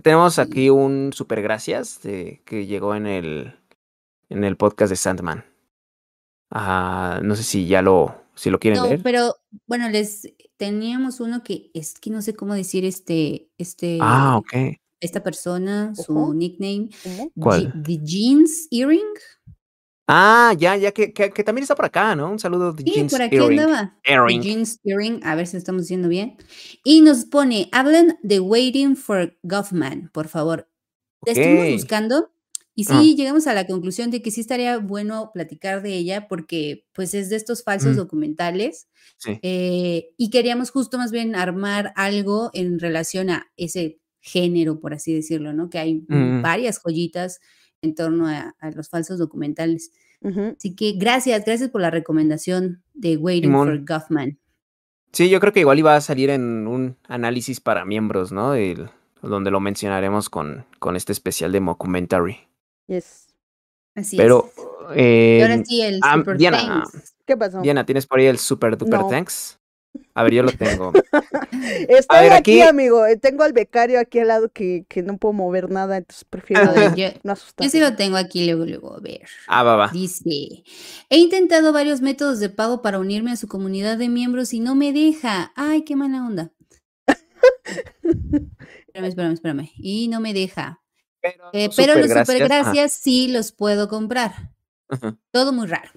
Tenemos 0.02 0.38
aquí 0.40 0.70
un 0.70 1.12
super 1.12 1.40
gracias 1.42 2.02
de- 2.02 2.42
que 2.46 2.66
llegó 2.66 2.94
en 2.96 3.06
el, 3.06 3.54
en 4.28 4.44
el 4.44 4.56
podcast 4.56 4.90
de 4.90 4.96
Sandman. 4.96 5.44
Ah, 6.50 7.20
no 7.22 7.34
sé 7.36 7.42
si 7.42 7.66
ya 7.66 7.82
lo, 7.82 8.22
si 8.34 8.50
lo 8.50 8.58
quieren 8.60 8.80
No, 8.80 8.86
leer. 8.86 9.00
pero 9.02 9.36
bueno, 9.66 9.88
les 9.88 10.32
teníamos 10.56 11.20
uno 11.20 11.42
que 11.42 11.70
es 11.74 11.94
que 11.98 12.10
no 12.10 12.22
sé 12.22 12.34
cómo 12.34 12.54
decir 12.54 12.84
este, 12.84 13.50
este, 13.58 13.98
Ah, 14.00 14.36
ok. 14.36 14.76
esta 15.00 15.22
persona, 15.22 15.94
su 15.94 16.32
nickname. 16.34 16.90
¿Cuál? 17.38 17.72
The 17.84 17.98
Jeans 18.02 18.68
Earring. 18.70 19.02
Ah, 20.06 20.54
ya, 20.56 20.76
ya, 20.76 20.92
que, 20.92 21.12
que, 21.14 21.30
que 21.30 21.42
también 21.44 21.62
está 21.62 21.74
por 21.74 21.86
acá, 21.86 22.14
¿no? 22.14 22.30
Un 22.30 22.38
saludo 22.38 22.72
de 22.74 22.84
Sí, 22.84 22.90
Jeans 22.92 23.10
por 23.12 23.22
aquí 23.22 23.36
Earring. 23.36 23.58
andaba. 23.60 23.98
The 24.04 24.12
Earring. 24.12 24.42
Jeans 24.42 24.78
Earring, 24.84 25.24
a 25.24 25.34
ver 25.34 25.46
si 25.46 25.54
lo 25.54 25.58
estamos 25.58 25.82
diciendo 25.82 26.08
bien. 26.08 26.36
Y 26.84 27.00
nos 27.00 27.24
pone, 27.24 27.68
hablan 27.72 28.18
de 28.22 28.38
Waiting 28.38 28.96
for 28.96 29.36
Goffman, 29.42 30.10
por 30.12 30.28
favor. 30.28 30.68
La 31.26 31.32
estuvimos 31.32 31.72
buscando 31.72 32.30
y 32.74 32.84
Ah. 32.88 33.00
sí 33.00 33.14
llegamos 33.16 33.46
a 33.46 33.54
la 33.54 33.66
conclusión 33.66 34.10
de 34.10 34.20
que 34.22 34.30
sí 34.30 34.40
estaría 34.40 34.78
bueno 34.78 35.30
platicar 35.32 35.82
de 35.82 35.94
ella 35.94 36.26
porque 36.28 36.86
pues 36.92 37.14
es 37.14 37.30
de 37.30 37.36
estos 37.36 37.62
falsos 37.62 37.92
Mm. 37.94 37.96
documentales 37.96 38.88
Sí. 39.18 39.38
eh, 39.42 40.08
y 40.16 40.30
queríamos 40.30 40.70
justo 40.70 40.98
más 40.98 41.12
bien 41.12 41.36
armar 41.36 41.92
algo 41.96 42.50
en 42.52 42.78
relación 42.78 43.30
a 43.30 43.46
ese 43.56 44.00
género, 44.20 44.80
por 44.80 44.94
así 44.94 45.12
decirlo, 45.14 45.52
¿no? 45.52 45.68
Que 45.70 45.78
hay 45.78 46.04
Mm. 46.08 46.42
varias 46.42 46.78
joyitas 46.82 47.40
en 47.82 47.94
torno 47.94 48.26
a, 48.26 48.54
a 48.58 48.70
los 48.70 48.88
falsos 48.88 49.18
documentales. 49.18 49.92
Así 50.56 50.74
que 50.74 50.92
gracias, 50.96 51.44
gracias 51.44 51.68
por 51.68 51.82
la 51.82 51.90
recomendación 51.90 52.82
de 52.94 53.18
Waiting 53.18 53.50
Simón. 53.50 53.68
for 53.68 53.84
Goffman. 53.84 54.38
Sí, 55.12 55.28
yo 55.28 55.38
creo 55.38 55.52
que 55.52 55.60
igual 55.60 55.78
iba 55.78 55.94
a 55.94 56.00
salir 56.00 56.30
en 56.30 56.66
un 56.66 56.96
análisis 57.08 57.60
para 57.60 57.84
miembros, 57.84 58.32
¿no? 58.32 58.54
El- 58.54 58.88
donde 59.22 59.50
lo 59.50 59.60
mencionaremos 59.60 60.30
con, 60.30 60.64
con 60.78 60.96
este 60.96 61.12
especial 61.12 61.52
de 61.52 61.60
Mockumentary. 61.60 62.38
Yes. 62.86 63.26
Así 63.94 64.16
Pero, 64.16 64.50
es. 64.90 64.96
Y 64.96 65.40
ahora 65.42 65.54
eh, 65.54 65.62
sí, 65.66 65.80
el 65.82 66.00
ah, 66.02 66.16
Super 66.16 66.36
Diana, 66.36 66.58
Thanks. 66.90 67.14
¿Qué 67.24 67.36
pasó? 67.36 67.60
Diana, 67.60 67.86
¿tienes 67.86 68.06
por 68.06 68.18
ahí 68.18 68.26
el 68.26 68.38
Super 68.38 68.76
Duper 68.76 69.00
No. 69.00 69.08
Thanks? 69.08 69.58
A 70.14 70.24
ver, 70.24 70.34
yo 70.34 70.42
lo 70.42 70.50
tengo. 70.50 70.92
Estoy 71.88 72.20
ver, 72.24 72.32
aquí, 72.32 72.60
aquí- 72.60 72.62
amigo. 72.62 73.06
eh, 73.06 73.16
Tengo 73.16 73.44
al 73.44 73.52
becario 73.52 74.00
aquí 74.00 74.18
al 74.18 74.26
lado 74.28 74.48
que, 74.50 74.84
que 74.88 75.02
no 75.02 75.16
puedo 75.18 75.32
mover 75.32 75.70
nada, 75.70 75.96
entonces 75.98 76.24
prefiero 76.24 76.62
A 76.68 76.72
ver, 76.72 76.94
yo, 76.96 77.06
no 77.22 77.34
yo 77.60 77.68
sí 77.70 77.78
lo 77.78 77.94
tengo 77.94 78.16
aquí 78.16 78.44
luego, 78.44 78.66
luego, 78.66 78.96
a 78.96 79.00
ver. 79.00 79.22
Ah, 79.46 79.62
va, 79.62 79.76
va. 79.76 79.88
Dice, 79.92 80.64
he 81.08 81.18
intentado 81.18 81.72
varios 81.72 82.00
métodos 82.00 82.40
de 82.40 82.50
pago 82.50 82.82
para 82.82 82.98
unirme 82.98 83.30
a 83.30 83.36
su 83.36 83.46
comunidad 83.46 83.96
de 83.96 84.08
miembros 84.08 84.52
y 84.52 84.58
no 84.60 84.74
me 84.74 84.92
deja. 84.92 85.52
Ay, 85.54 85.82
qué 85.82 85.94
mala 85.94 86.26
onda. 86.26 86.50
espérame, 88.02 89.08
espérame, 89.08 89.32
espérame. 89.34 89.70
Y 89.76 90.08
no 90.08 90.20
me 90.20 90.34
deja. 90.34 90.80
Pero, 91.24 91.44
Eh, 91.54 91.70
pero 91.74 91.94
los 91.94 92.10
supergracias, 92.10 92.92
ajá. 92.92 93.00
sí 93.02 93.28
los 93.28 93.50
puedo 93.52 93.88
comprar. 93.88 94.52
Todo 95.32 95.52
muy 95.54 95.66
raro. 95.66 95.90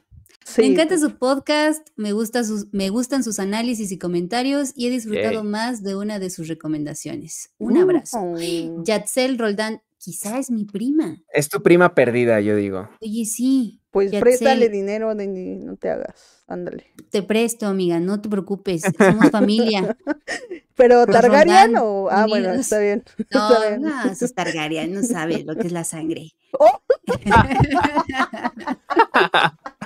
Sí, 0.45 0.61
Me 0.61 0.67
encanta 0.67 0.97
su 0.97 1.17
podcast, 1.17 1.85
me, 1.97 2.13
gusta 2.13 2.45
sus, 2.45 2.67
me 2.71 2.89
gustan 2.89 3.21
sus 3.25 3.37
análisis 3.37 3.91
y 3.91 3.97
comentarios 3.99 4.71
y 4.73 4.87
he 4.87 4.89
disfrutado 4.89 5.41
Yay. 5.41 5.43
más 5.43 5.83
de 5.83 5.97
una 5.97 6.19
de 6.19 6.29
sus 6.29 6.47
recomendaciones. 6.47 7.49
Un 7.57 7.77
abrazo. 7.77 8.19
Mm. 8.21 8.85
Yatzel 8.85 9.37
Roldán 9.37 9.81
quizá 9.97 10.39
es 10.39 10.49
mi 10.51 10.65
prima. 10.65 11.17
Es 11.33 11.49
tu 11.49 11.61
prima 11.61 11.93
perdida, 11.95 12.39
yo 12.41 12.55
digo. 12.55 12.89
Oye, 13.01 13.25
sí, 13.25 13.81
Pues 13.91 14.11
préstale 14.19 14.65
sé. 14.65 14.71
dinero, 14.71 15.13
Denny, 15.15 15.55
no 15.57 15.75
te 15.77 15.89
hagas. 15.89 16.43
Ándale. 16.47 16.93
te 17.11 17.23
presto, 17.23 17.67
amiga, 17.67 17.99
no 17.99 18.21
te 18.21 18.29
preocupes, 18.29 18.83
somos 18.97 19.29
familia. 19.31 19.97
Pero 20.75 21.05
Targaryen 21.07 21.75
o. 21.77 22.07
Ah, 22.11 22.25
bueno, 22.27 22.51
está 22.53 22.79
bien. 22.79 23.03
No, 23.33 23.51
Está 23.53 23.67
bien. 23.69 23.81
no, 23.81 24.03
esos 24.11 24.33
Targaryen 24.33 24.93
no 24.93 25.01
sabe 25.03 25.43
lo 25.43 25.55
que 25.55 25.67
es 25.67 25.73
la 25.73 25.83
sangre. 25.83 26.31
Oh. 26.59 26.81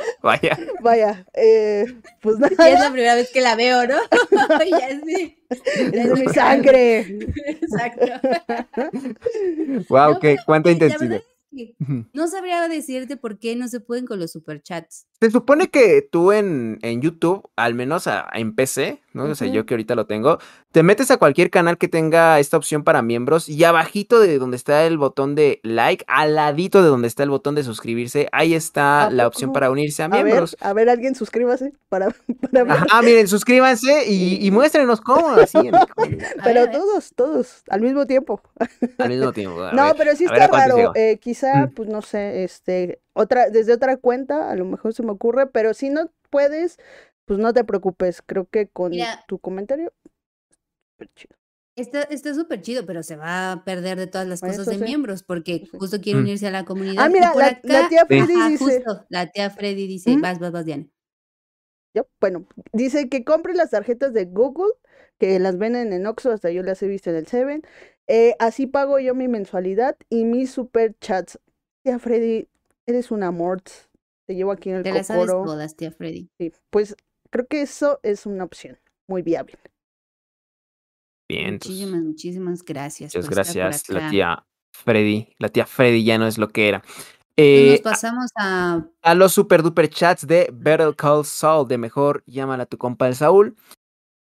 Vaya. 0.24 0.58
Vaya, 0.82 1.26
eh, 1.34 1.86
pues 2.22 2.38
Ya 2.40 2.48
es 2.48 2.58
nada, 2.58 2.80
la 2.86 2.92
primera 2.92 3.16
vez 3.16 3.30
que 3.32 3.42
la 3.42 3.56
veo, 3.56 3.88
¿no? 3.88 3.96
ya 4.70 4.90
sí. 5.06 5.38
es 5.50 6.20
mi 6.20 6.28
sangre. 6.34 7.00
Exacto. 7.46 8.06
Wow, 9.90 10.14
No, 10.14 10.20
qué 10.20 10.38
cuánta 10.46 10.72
intensidad. 10.72 11.00
verdad 11.02 11.24
es 11.52 11.76
que 11.78 12.06
No 12.14 12.28
sabría 12.28 12.68
decirte 12.70 13.18
por 13.18 13.38
qué 13.40 13.56
no 13.56 13.68
se 13.68 13.80
pueden 13.80 14.06
con 14.06 14.20
los 14.20 14.32
superchats. 14.32 15.08
Se 15.20 15.32
supone 15.32 15.70
que 15.70 16.02
tú 16.10 16.32
en, 16.32 16.80
en 16.82 17.02
YouTube, 17.02 17.50
al 17.56 17.74
menos 17.74 18.08
a- 18.08 18.30
en 18.34 18.56
PC, 18.56 19.01
¿no? 19.14 19.24
O 19.26 19.36
sea, 19.36 19.48
yo 19.48 19.66
que 19.66 19.74
ahorita 19.74 19.96
lo 19.96 20.06
tengo, 20.06 20.40
te 20.72 20.84
metes 20.84 21.12
a 21.12 21.18
cualquier 21.18 21.50
canal 21.50 21.78
que 21.78 21.88
tenga 21.88 22.40
esta 22.40 22.58
opción 22.58 22.84
para 22.84 23.02
miembros 23.02 23.50
y 23.50 23.64
abajito 23.64 24.20
de 24.20 24.38
donde 24.40 24.58
está 24.58 24.86
el 24.86 24.98
botón 24.98 25.36
de 25.36 25.60
like, 25.64 26.06
al 26.08 26.36
ladito 26.36 26.82
de 26.82 26.90
donde 26.90 27.08
está 27.08 27.24
el 27.24 27.30
botón 27.30 27.56
de 27.56 27.64
suscribirse, 27.64 28.28
ahí 28.32 28.54
está 28.54 29.06
¿A 29.06 29.10
la 29.10 29.28
opción 29.28 29.52
para 29.54 29.70
unirse 29.72 30.02
a 30.04 30.06
A 30.06 30.10
ver, 30.10 30.24
miembros. 30.26 30.56
a 30.62 30.74
ver, 30.74 30.90
alguien 30.90 31.16
suscríbase 31.16 31.74
para, 31.90 32.10
para 32.52 32.64
ver. 32.64 32.72
Ajá, 32.74 33.02
miren, 33.02 33.28
suscríbanse 33.28 34.06
y, 34.08 34.46
y 34.46 34.52
muéstrenos 34.52 35.02
cómo, 35.02 35.30
así 35.32 35.58
en 35.58 35.72
Pero 36.44 36.70
todos, 36.70 37.14
todos, 37.16 37.64
al 37.70 37.82
mismo 37.82 38.06
tiempo. 38.08 38.42
al 38.98 39.10
mismo 39.10 39.32
tiempo. 39.34 39.62
a 39.62 39.72
No, 39.74 39.84
ver, 39.88 39.96
pero 39.98 40.16
sí 40.16 40.26
está 40.26 40.48
raro. 40.48 40.94
eh, 40.96 41.18
quizá, 41.22 41.66
Mm. 41.68 41.72
pues 41.74 41.90
no 41.90 42.02
sé, 42.02 42.44
este, 42.44 43.00
otra, 43.14 43.50
desde 43.50 43.74
otra 43.74 43.98
cuenta, 43.98 44.50
a 44.52 44.56
lo 44.56 44.66
mejor 44.66 44.94
se 44.94 45.04
me 45.04 45.12
ocurre, 45.12 45.48
pero 45.48 45.74
si 45.74 45.90
no 45.90 46.10
puedes, 46.30 46.80
pues 47.26 47.40
no 47.40 47.54
te 47.54 47.64
preocupes. 47.64 48.22
Creo 48.26 48.48
que 48.50 48.68
con 48.68 48.92
Mira. 48.92 49.24
tu 49.28 49.40
comentario. 49.40 49.92
súper 50.94 51.10
chido. 51.16 51.36
Está 51.78 52.04
está 52.04 52.34
súper 52.34 52.62
chido, 52.62 52.86
pero 52.86 53.02
se 53.02 53.16
va 53.16 53.54
a 53.54 53.64
perder 53.64 53.98
de 53.98 54.06
todas 54.08 54.28
las 54.28 54.42
cosas 54.42 54.60
Eso 54.60 54.72
de 54.72 54.78
sí. 54.78 54.84
miembros 54.84 55.24
porque 55.24 55.66
justo 55.72 56.02
quiere 56.02 56.20
Mm. 56.20 56.24
unirse 56.24 56.48
a 56.48 56.52
la 56.52 56.66
comunidad. 56.66 57.04
Ah, 57.06 57.10
mira, 57.10 57.32
por 57.32 57.42
la, 57.42 57.88
tía. 57.88 58.06
Freddy 58.06 58.34
ajá, 58.34 58.50
dice. 58.50 58.64
justo, 58.84 59.06
la 59.10 59.28
tía 59.32 59.50
Freddy 59.50 59.88
dice, 59.88 60.18
vas, 60.18 60.38
vas, 60.40 60.52
vas, 60.52 60.66
Diana. 60.66 60.88
Ya, 61.96 62.06
bueno, 62.20 62.46
dice 62.74 63.10
que 63.10 63.24
compre 63.24 63.54
las 63.54 63.72
tarjetas 63.72 64.14
de 64.14 64.26
Google, 64.26 64.74
que 65.18 65.40
las 65.40 65.58
venden 65.58 65.92
en 65.94 66.06
Oxxo, 66.08 66.32
hasta 66.32 66.52
yo 66.52 66.62
las 66.64 66.82
he 66.84 66.88
visto 66.88 67.10
en 67.10 67.16
el 67.18 67.28
Seven. 67.28 67.64
Eh, 68.08 68.36
así 68.40 68.68
pago 68.68 69.00
yo 69.00 69.16
mi 69.16 69.28
mensualidad 69.28 69.98
y 70.10 70.26
mis 70.26 70.52
super 70.52 70.96
chats. 71.00 71.40
Tía 71.84 72.00
Freddy, 72.00 72.48
eres 72.86 73.12
un 73.12 73.24
amor. 73.24 73.62
Te 74.28 74.36
llevo 74.36 74.52
aquí 74.52 74.70
en 74.70 74.78
el 74.78 74.84
Te 74.84 74.92
las 74.92 75.08
sabes 75.08 75.28
todas, 75.28 75.76
tía 75.76 75.92
Freddy. 75.92 76.30
Sí, 76.38 76.52
pues 76.70 76.96
creo 77.32 77.48
que 77.48 77.62
eso 77.62 78.00
es 78.04 78.26
una 78.26 78.44
opción 78.44 78.78
muy 79.08 79.22
viable. 79.24 79.58
Bien, 81.30 81.48
entonces, 81.48 81.72
Muchísimas, 81.80 82.04
muchísimas 82.04 82.64
gracias. 82.64 83.16
muchas 83.16 83.26
por 83.30 83.40
estar 83.40 83.54
por 83.54 83.64
gracias, 83.64 83.90
la 83.90 84.10
tía 84.10 84.46
Freddy. 84.74 85.36
La 85.40 85.50
tía 85.50 85.66
Freddy 85.66 86.04
ya 86.04 86.18
no 86.18 86.28
es 86.28 86.38
lo 86.38 86.50
que 86.50 86.68
era. 86.68 86.82
Pues 86.82 86.92
Eh, 87.38 87.70
nos 87.72 87.82
pasamos 87.82 88.26
a 88.36 88.86
a 89.02 89.16
los 89.16 89.32
super 89.34 89.64
duper 89.64 89.90
chats 89.90 90.28
de 90.28 90.50
Battle 90.54 90.94
Call 90.96 91.26
Saul, 91.26 91.68
de 91.68 91.78
mejor 91.78 92.24
llámala 92.26 92.64
a 92.64 92.66
tu 92.66 92.78
compa 92.78 93.08
el 93.08 93.16
Saúl. 93.16 93.56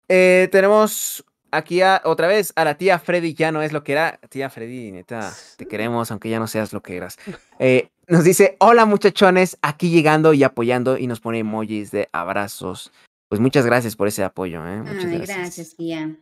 Eh, 0.08 0.48
tenemos 0.52 1.26
aquí 1.52 1.82
a, 1.82 2.02
otra 2.06 2.28
vez 2.28 2.54
a 2.56 2.64
la 2.66 2.78
tía 2.78 3.00
Freddy, 3.00 3.34
ya 3.34 3.52
no 3.52 3.62
es 3.62 3.72
lo 3.72 3.84
que 3.84 3.94
era. 3.94 4.20
Tía 4.30 4.50
Freddy, 4.50 4.92
neta, 4.92 5.34
te 5.58 5.68
queremos, 5.68 6.12
aunque 6.12 6.30
ya 6.30 6.40
no 6.40 6.48
seas 6.48 6.74
lo 6.74 6.82
que 6.82 6.98
eras. 6.98 7.18
Eh, 7.60 7.90
nos 8.08 8.24
dice, 8.24 8.58
hola 8.60 8.86
muchachones, 8.86 9.58
aquí 9.62 9.90
llegando 9.90 10.34
y 10.34 10.44
apoyando 10.44 10.98
y 10.98 11.08
nos 11.08 11.22
pone 11.22 11.40
emojis 11.40 11.92
de 11.92 12.10
abrazos. 12.12 12.92
Pues 13.30 13.42
muchas 13.42 13.66
gracias 13.66 13.96
por 13.96 14.08
ese 14.08 14.24
apoyo, 14.24 14.66
¿eh? 14.68 14.80
Muchas 14.80 15.06
Ay, 15.06 15.18
gracias. 15.18 15.38
gracias, 15.38 15.76
tía. 15.76 16.16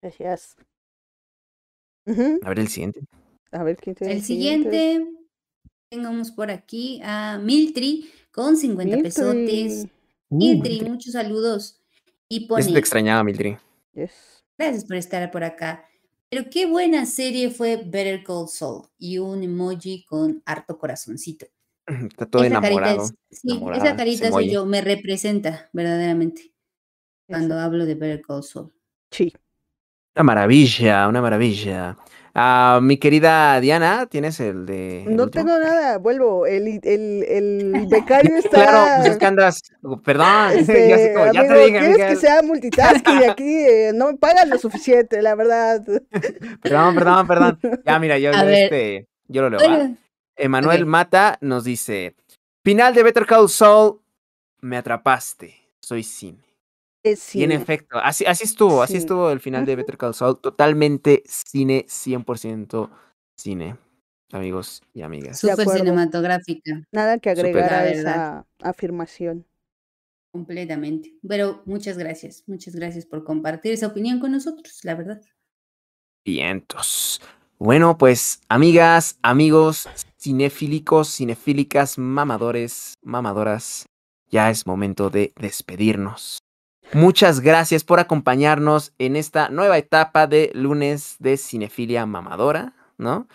Gracias. 0.00 0.56
A 2.06 2.48
ver 2.48 2.58
el 2.58 2.68
siguiente. 2.68 3.00
A 3.50 3.62
ver 3.62 3.76
quién 3.76 3.94
tiene 3.94 4.14
El 4.14 4.22
siguiente, 4.22 5.06
tengamos 5.90 6.30
por 6.30 6.50
aquí 6.50 7.00
a 7.04 7.38
Miltri 7.38 8.10
con 8.30 8.56
50 8.56 8.98
pesotes. 8.98 9.86
Miltri. 10.30 10.70
Miltri, 10.70 10.80
muchos 10.88 11.12
saludos. 11.12 11.80
Y 12.28 12.46
pone, 12.46 12.64
te 12.64 12.78
extrañaba, 12.78 13.22
Mildred. 13.22 13.56
Yes. 13.94 14.44
gracias 14.58 14.84
por 14.84 14.96
estar 14.96 15.30
por 15.30 15.44
acá. 15.44 15.84
Pero 16.30 16.44
qué 16.50 16.66
buena 16.66 17.06
serie 17.06 17.50
fue 17.50 17.76
Better 17.76 18.24
Call 18.24 18.48
Saul. 18.48 18.88
Y 18.98 19.18
un 19.18 19.42
emoji 19.42 20.04
con 20.04 20.42
harto 20.46 20.78
corazoncito. 20.78 21.46
Está 21.86 22.26
todo 22.26 22.42
Esa 22.42 22.54
carita 22.60 22.68
enamorado. 22.68 23.02
es- 23.04 23.14
sí, 23.40 23.50
enamorada, 23.52 23.84
esa 23.84 23.96
carita 23.96 24.30
soy 24.30 24.50
yo, 24.50 24.64
me 24.66 24.80
representa 24.80 25.68
verdaderamente 25.72 26.52
cuando 27.28 27.54
Eso. 27.56 27.64
hablo 27.64 27.84
de 27.86 27.94
Better 27.94 28.22
Call 28.22 28.42
Saul. 28.42 28.72
Sí. 29.10 29.32
Una 30.16 30.22
maravilla, 30.24 31.08
una 31.08 31.20
maravilla. 31.20 31.96
Ah, 32.36 32.80
mi 32.82 32.96
querida 32.96 33.60
Diana, 33.60 34.06
¿tienes 34.06 34.40
el 34.40 34.66
de. 34.66 35.04
el 35.04 35.14
No 35.14 35.24
último? 35.24 35.44
tengo 35.44 35.58
nada, 35.60 35.98
vuelvo. 35.98 36.46
El, 36.46 36.80
el, 36.82 37.24
el 37.28 37.86
becario 37.90 38.36
está. 38.36 38.50
Claro, 38.64 38.86
pues 38.96 39.08
es 39.12 39.16
que 39.18 39.26
andas. 39.26 39.62
Perdón, 40.04 40.50
Este, 40.54 40.88
ya, 40.88 40.98
sé 40.98 41.12
cómo- 41.14 41.32
ya 41.32 41.40
amigo, 41.40 41.54
te 41.54 41.60
dije, 41.66 41.78
¿quieres 41.78 42.06
que 42.08 42.16
sea 42.16 42.42
multitasking 42.42 43.20
y 43.20 43.24
aquí? 43.24 43.44
eh, 43.64 43.92
no 43.94 44.08
me 44.10 44.18
pagan 44.18 44.50
lo 44.50 44.58
suficiente, 44.58 45.22
la 45.22 45.36
verdad. 45.36 45.84
Perdón, 46.62 46.94
perdón, 46.96 47.26
perdón. 47.28 47.60
Ya, 47.86 47.98
mira, 48.00 48.18
yo, 48.18 48.30
este, 48.32 49.06
yo 49.28 49.48
lo 49.48 49.50
leo. 49.56 49.96
Emanuel. 50.36 50.86
Mata 50.86 51.38
nos 51.40 51.62
dice: 51.62 52.16
Final 52.64 52.94
de 52.94 53.04
Better 53.04 53.26
Call 53.26 53.48
Saul, 53.48 54.00
me 54.60 54.76
atrapaste. 54.76 55.54
Soy 55.80 56.02
cine. 57.04 57.12
Es 57.14 57.34
Y 57.34 57.44
en 57.44 57.52
efecto, 57.52 57.98
así, 57.98 58.24
así 58.26 58.44
estuvo, 58.44 58.82
así 58.82 58.94
Sí. 58.94 58.98
estuvo 58.98 59.30
el 59.30 59.40
final 59.40 59.66
de. 59.66 59.76
Better 59.76 59.96
Call 59.98 60.14
Saul. 60.14 60.38
Totalmente 60.40 61.22
cine, 61.26 61.84
100% 61.88 62.90
cine, 63.36 63.76
amigos 64.32 64.82
y 64.94 65.02
amigas. 65.02 65.38
Súper 65.40 65.68
cinematográfica, 65.68 66.82
Nada 66.92 67.18
que 67.18 67.30
agregar 67.30 67.72
a 67.74 67.88
esa 67.88 68.46
afirmación. 68.62 69.46
completamente. 70.32 71.14
Pero 71.28 71.62
muchas 71.66 71.96
gracias, 71.98 72.42
muchas 72.48 72.74
gracias 72.74 73.06
por 73.06 73.22
compartir 73.24 73.72
esa 73.72 73.86
opinión 73.88 74.18
con 74.20 74.32
nosotros, 74.32 74.80
la 74.84 74.94
verdad. 74.96 75.20
Vientos. 76.26 77.20
Bueno, 77.58 77.98
pues, 77.98 78.40
amigas, 78.48 79.18
amigos, 79.22 79.88
cinefílicos, 80.18 81.08
cinefílicas, 81.14 81.98
mamadores, 81.98 82.94
mamadoras, 83.02 83.86
ya 84.30 84.50
es 84.50 84.66
momento 84.66 85.10
de 85.10 85.32
despedirnos. 85.36 86.38
Muchas 86.94 87.40
gracias 87.40 87.82
por 87.84 87.98
acompañarnos 88.00 88.92
en 88.98 89.16
esta 89.16 89.48
nueva 89.48 89.78
etapa 89.78 90.26
de 90.26 90.50
lunes 90.54 91.16
de 91.18 91.36
cinefilia 91.36 92.06
mamadora, 92.06 92.74
¿no? 92.98 93.26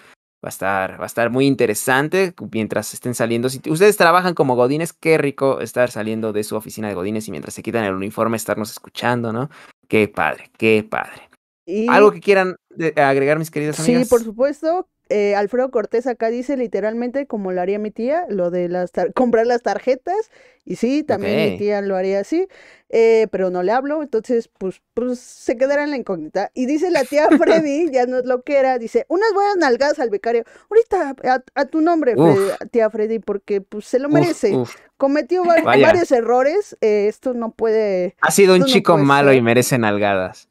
Va 0.43 0.47
a 0.47 0.49
estar, 0.49 0.97
va 0.99 1.03
a 1.03 1.07
estar 1.07 1.29
muy 1.29 1.45
interesante 1.45 2.33
mientras 2.53 2.93
estén 2.93 3.13
saliendo. 3.13 3.49
Si 3.49 3.61
ustedes 3.69 3.97
trabajan 3.97 4.33
como 4.33 4.55
godines, 4.55 4.93
qué 4.93 5.17
rico 5.17 5.59
estar 5.59 5.91
saliendo 5.91 6.31
de 6.31 6.45
su 6.45 6.55
oficina 6.55 6.87
de 6.87 6.93
godines 6.93 7.27
y 7.27 7.31
mientras 7.31 7.53
se 7.53 7.61
quitan 7.61 7.83
el 7.83 7.93
uniforme 7.93 8.37
estarnos 8.37 8.71
escuchando, 8.71 9.33
¿no? 9.33 9.49
Qué 9.89 10.07
padre, 10.07 10.49
qué 10.57 10.87
padre. 10.89 11.29
Y 11.65 11.87
¿Algo 11.89 12.11
que 12.11 12.21
quieran 12.21 12.55
de- 12.69 12.93
agregar, 12.95 13.37
mis 13.37 13.51
queridas 13.51 13.75
sí, 13.75 13.91
amigas? 13.91 14.07
por 14.09 14.23
supuesto. 14.23 14.87
Eh, 15.09 15.35
Alfredo 15.35 15.71
Cortés 15.71 16.07
acá 16.07 16.29
dice 16.29 16.55
literalmente 16.57 17.27
como 17.27 17.51
lo 17.51 17.61
haría 17.61 17.79
mi 17.79 17.91
tía, 17.91 18.25
lo 18.29 18.51
de 18.51 18.69
las 18.69 18.91
tar- 18.91 19.13
comprar 19.13 19.45
las 19.47 19.61
tarjetas. 19.61 20.31
Y 20.65 20.75
sí, 20.75 21.03
también 21.03 21.53
mi 21.53 21.57
tía 21.57 21.81
lo 21.81 21.95
haría 21.95 22.19
así, 22.19 22.47
eh, 22.89 23.27
pero 23.31 23.49
no 23.49 23.63
le 23.63 23.71
hablo, 23.71 24.03
entonces 24.03 24.49
pues, 24.55 24.83
pues 24.93 25.17
se 25.19 25.57
quedará 25.57 25.83
en 25.83 25.89
la 25.89 25.97
incógnita. 25.97 26.51
Y 26.53 26.67
dice 26.67 26.91
la 26.91 27.03
tía 27.05 27.27
Freddy, 27.39 27.89
ya 27.91 28.05
no 28.05 28.19
es 28.19 28.25
lo 28.25 28.43
que 28.43 28.57
era, 28.57 28.77
dice, 28.77 29.05
unas 29.09 29.33
buenas 29.33 29.57
nalgadas 29.57 29.97
al 29.97 30.11
becario. 30.11 30.43
Ahorita, 30.69 31.15
a, 31.23 31.43
a 31.55 31.65
tu 31.65 31.81
nombre. 31.81 32.15
Freddy- 32.15 32.69
tía 32.69 32.89
Freddy, 32.91 33.17
porque 33.17 33.61
pues 33.61 33.85
se 33.85 33.97
lo 33.97 34.09
merece. 34.09 34.55
uf. 34.55 34.75
Cometió 34.97 35.43
Vaya. 35.43 35.87
varios 35.87 36.11
errores, 36.11 36.77
eh, 36.81 37.07
esto 37.07 37.33
no 37.33 37.51
puede... 37.51 38.15
Ha 38.21 38.29
sido 38.31 38.53
un 38.53 38.59
no 38.59 38.65
chico 38.67 38.97
malo 38.97 39.33
y 39.33 39.41
merece 39.41 39.77
nalgadas. 39.79 40.48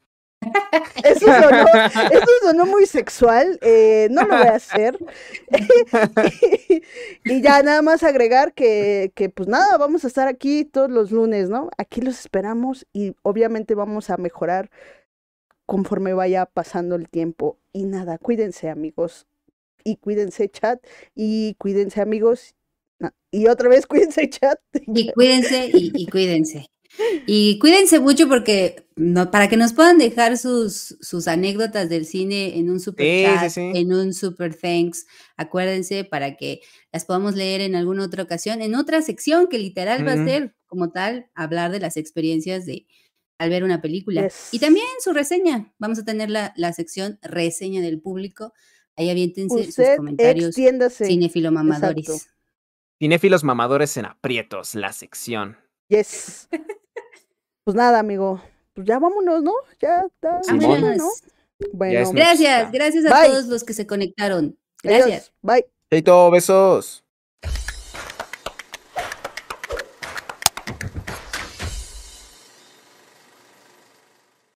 Eso 1.03 1.25
sonó, 1.25 1.65
eso 2.11 2.65
muy 2.65 2.85
sexual, 2.85 3.59
eh, 3.61 4.07
no 4.11 4.23
lo 4.23 4.37
voy 4.37 4.47
a 4.47 4.55
hacer. 4.55 4.97
y 7.25 7.41
ya 7.41 7.61
nada 7.63 7.81
más 7.81 8.03
agregar 8.03 8.53
que, 8.53 9.11
que, 9.15 9.29
pues 9.29 9.49
nada, 9.49 9.77
vamos 9.77 10.03
a 10.03 10.07
estar 10.07 10.27
aquí 10.27 10.65
todos 10.65 10.89
los 10.89 11.11
lunes, 11.11 11.49
¿no? 11.49 11.69
Aquí 11.77 12.01
los 12.01 12.19
esperamos 12.19 12.85
y 12.93 13.15
obviamente 13.21 13.75
vamos 13.75 14.09
a 14.09 14.17
mejorar 14.17 14.69
conforme 15.65 16.13
vaya 16.13 16.45
pasando 16.45 16.95
el 16.95 17.09
tiempo. 17.09 17.57
Y 17.73 17.85
nada, 17.85 18.17
cuídense 18.17 18.69
amigos, 18.69 19.27
y 19.83 19.97
cuídense 19.97 20.49
chat, 20.49 20.83
y 21.15 21.55
cuídense 21.55 22.01
amigos, 22.01 22.55
y 23.31 23.47
otra 23.47 23.69
vez 23.69 23.87
cuídense 23.87 24.29
chat. 24.29 24.59
Y 24.73 25.11
cuídense 25.11 25.69
y, 25.73 25.91
y 25.95 26.07
cuídense. 26.07 26.67
Y 27.27 27.59
cuídense 27.59 27.99
mucho 27.99 28.27
porque 28.27 28.87
no, 28.95 29.31
para 29.31 29.47
que 29.47 29.57
nos 29.57 29.73
puedan 29.73 29.97
dejar 29.97 30.37
sus, 30.37 30.97
sus 31.01 31.27
anécdotas 31.27 31.87
del 31.89 32.05
cine 32.05 32.57
en 32.57 32.69
un 32.69 32.79
super 32.79 33.05
Sí, 33.05 33.23
chat, 33.23 33.49
sí. 33.51 33.71
en 33.75 33.93
un 33.93 34.13
super 34.13 34.55
thanks, 34.55 35.05
acuérdense 35.37 36.03
para 36.03 36.35
que 36.35 36.61
las 36.91 37.05
podamos 37.05 37.35
leer 37.35 37.61
en 37.61 37.75
alguna 37.75 38.03
otra 38.05 38.23
ocasión, 38.23 38.61
en 38.61 38.75
otra 38.75 39.01
sección 39.01 39.47
que 39.47 39.59
literal 39.59 40.05
va 40.05 40.13
a 40.13 40.25
ser 40.25 40.55
como 40.65 40.91
tal, 40.91 41.29
hablar 41.35 41.71
de 41.71 41.79
las 41.79 41.97
experiencias 41.97 42.65
de 42.65 42.87
al 43.37 43.49
ver 43.49 43.63
una 43.63 43.81
película. 43.81 44.27
Y 44.51 44.59
también 44.59 44.85
su 45.01 45.13
reseña. 45.13 45.73
Vamos 45.79 45.99
a 45.99 46.05
tener 46.05 46.29
la, 46.29 46.53
la 46.57 46.73
sección 46.73 47.19
reseña 47.21 47.81
del 47.81 48.01
público. 48.01 48.53
Ahí 48.97 49.09
aviéntense 49.09 49.71
sus 49.71 49.85
comentarios 49.95 50.55
cinefilo 50.55 51.51
mamadores. 51.51 52.27
Cinéfilos 52.99 53.45
mamadores 53.45 53.95
en 53.95 54.05
aprietos, 54.05 54.75
la 54.75 54.91
sección. 54.91 55.57
Yes. 55.89 56.47
Pues 57.63 57.75
nada, 57.75 57.99
amigo. 57.99 58.41
Pues 58.73 58.87
ya 58.87 58.97
vámonos, 58.99 59.43
¿no? 59.43 59.53
Ya 59.79 60.01
está. 60.07 60.39
¿no? 60.51 60.67
Vámonos. 60.67 61.23
Bueno. 61.73 62.11
Gracias, 62.13 62.71
gracias 62.71 63.05
a 63.05 63.09
Bye. 63.13 63.29
todos 63.29 63.45
los 63.47 63.63
que 63.63 63.73
se 63.73 63.85
conectaron. 63.85 64.57
adiós. 64.83 65.05
Gracias. 65.05 65.33
Bye. 65.41 65.65
Chaito, 65.91 66.31
besos. 66.31 67.03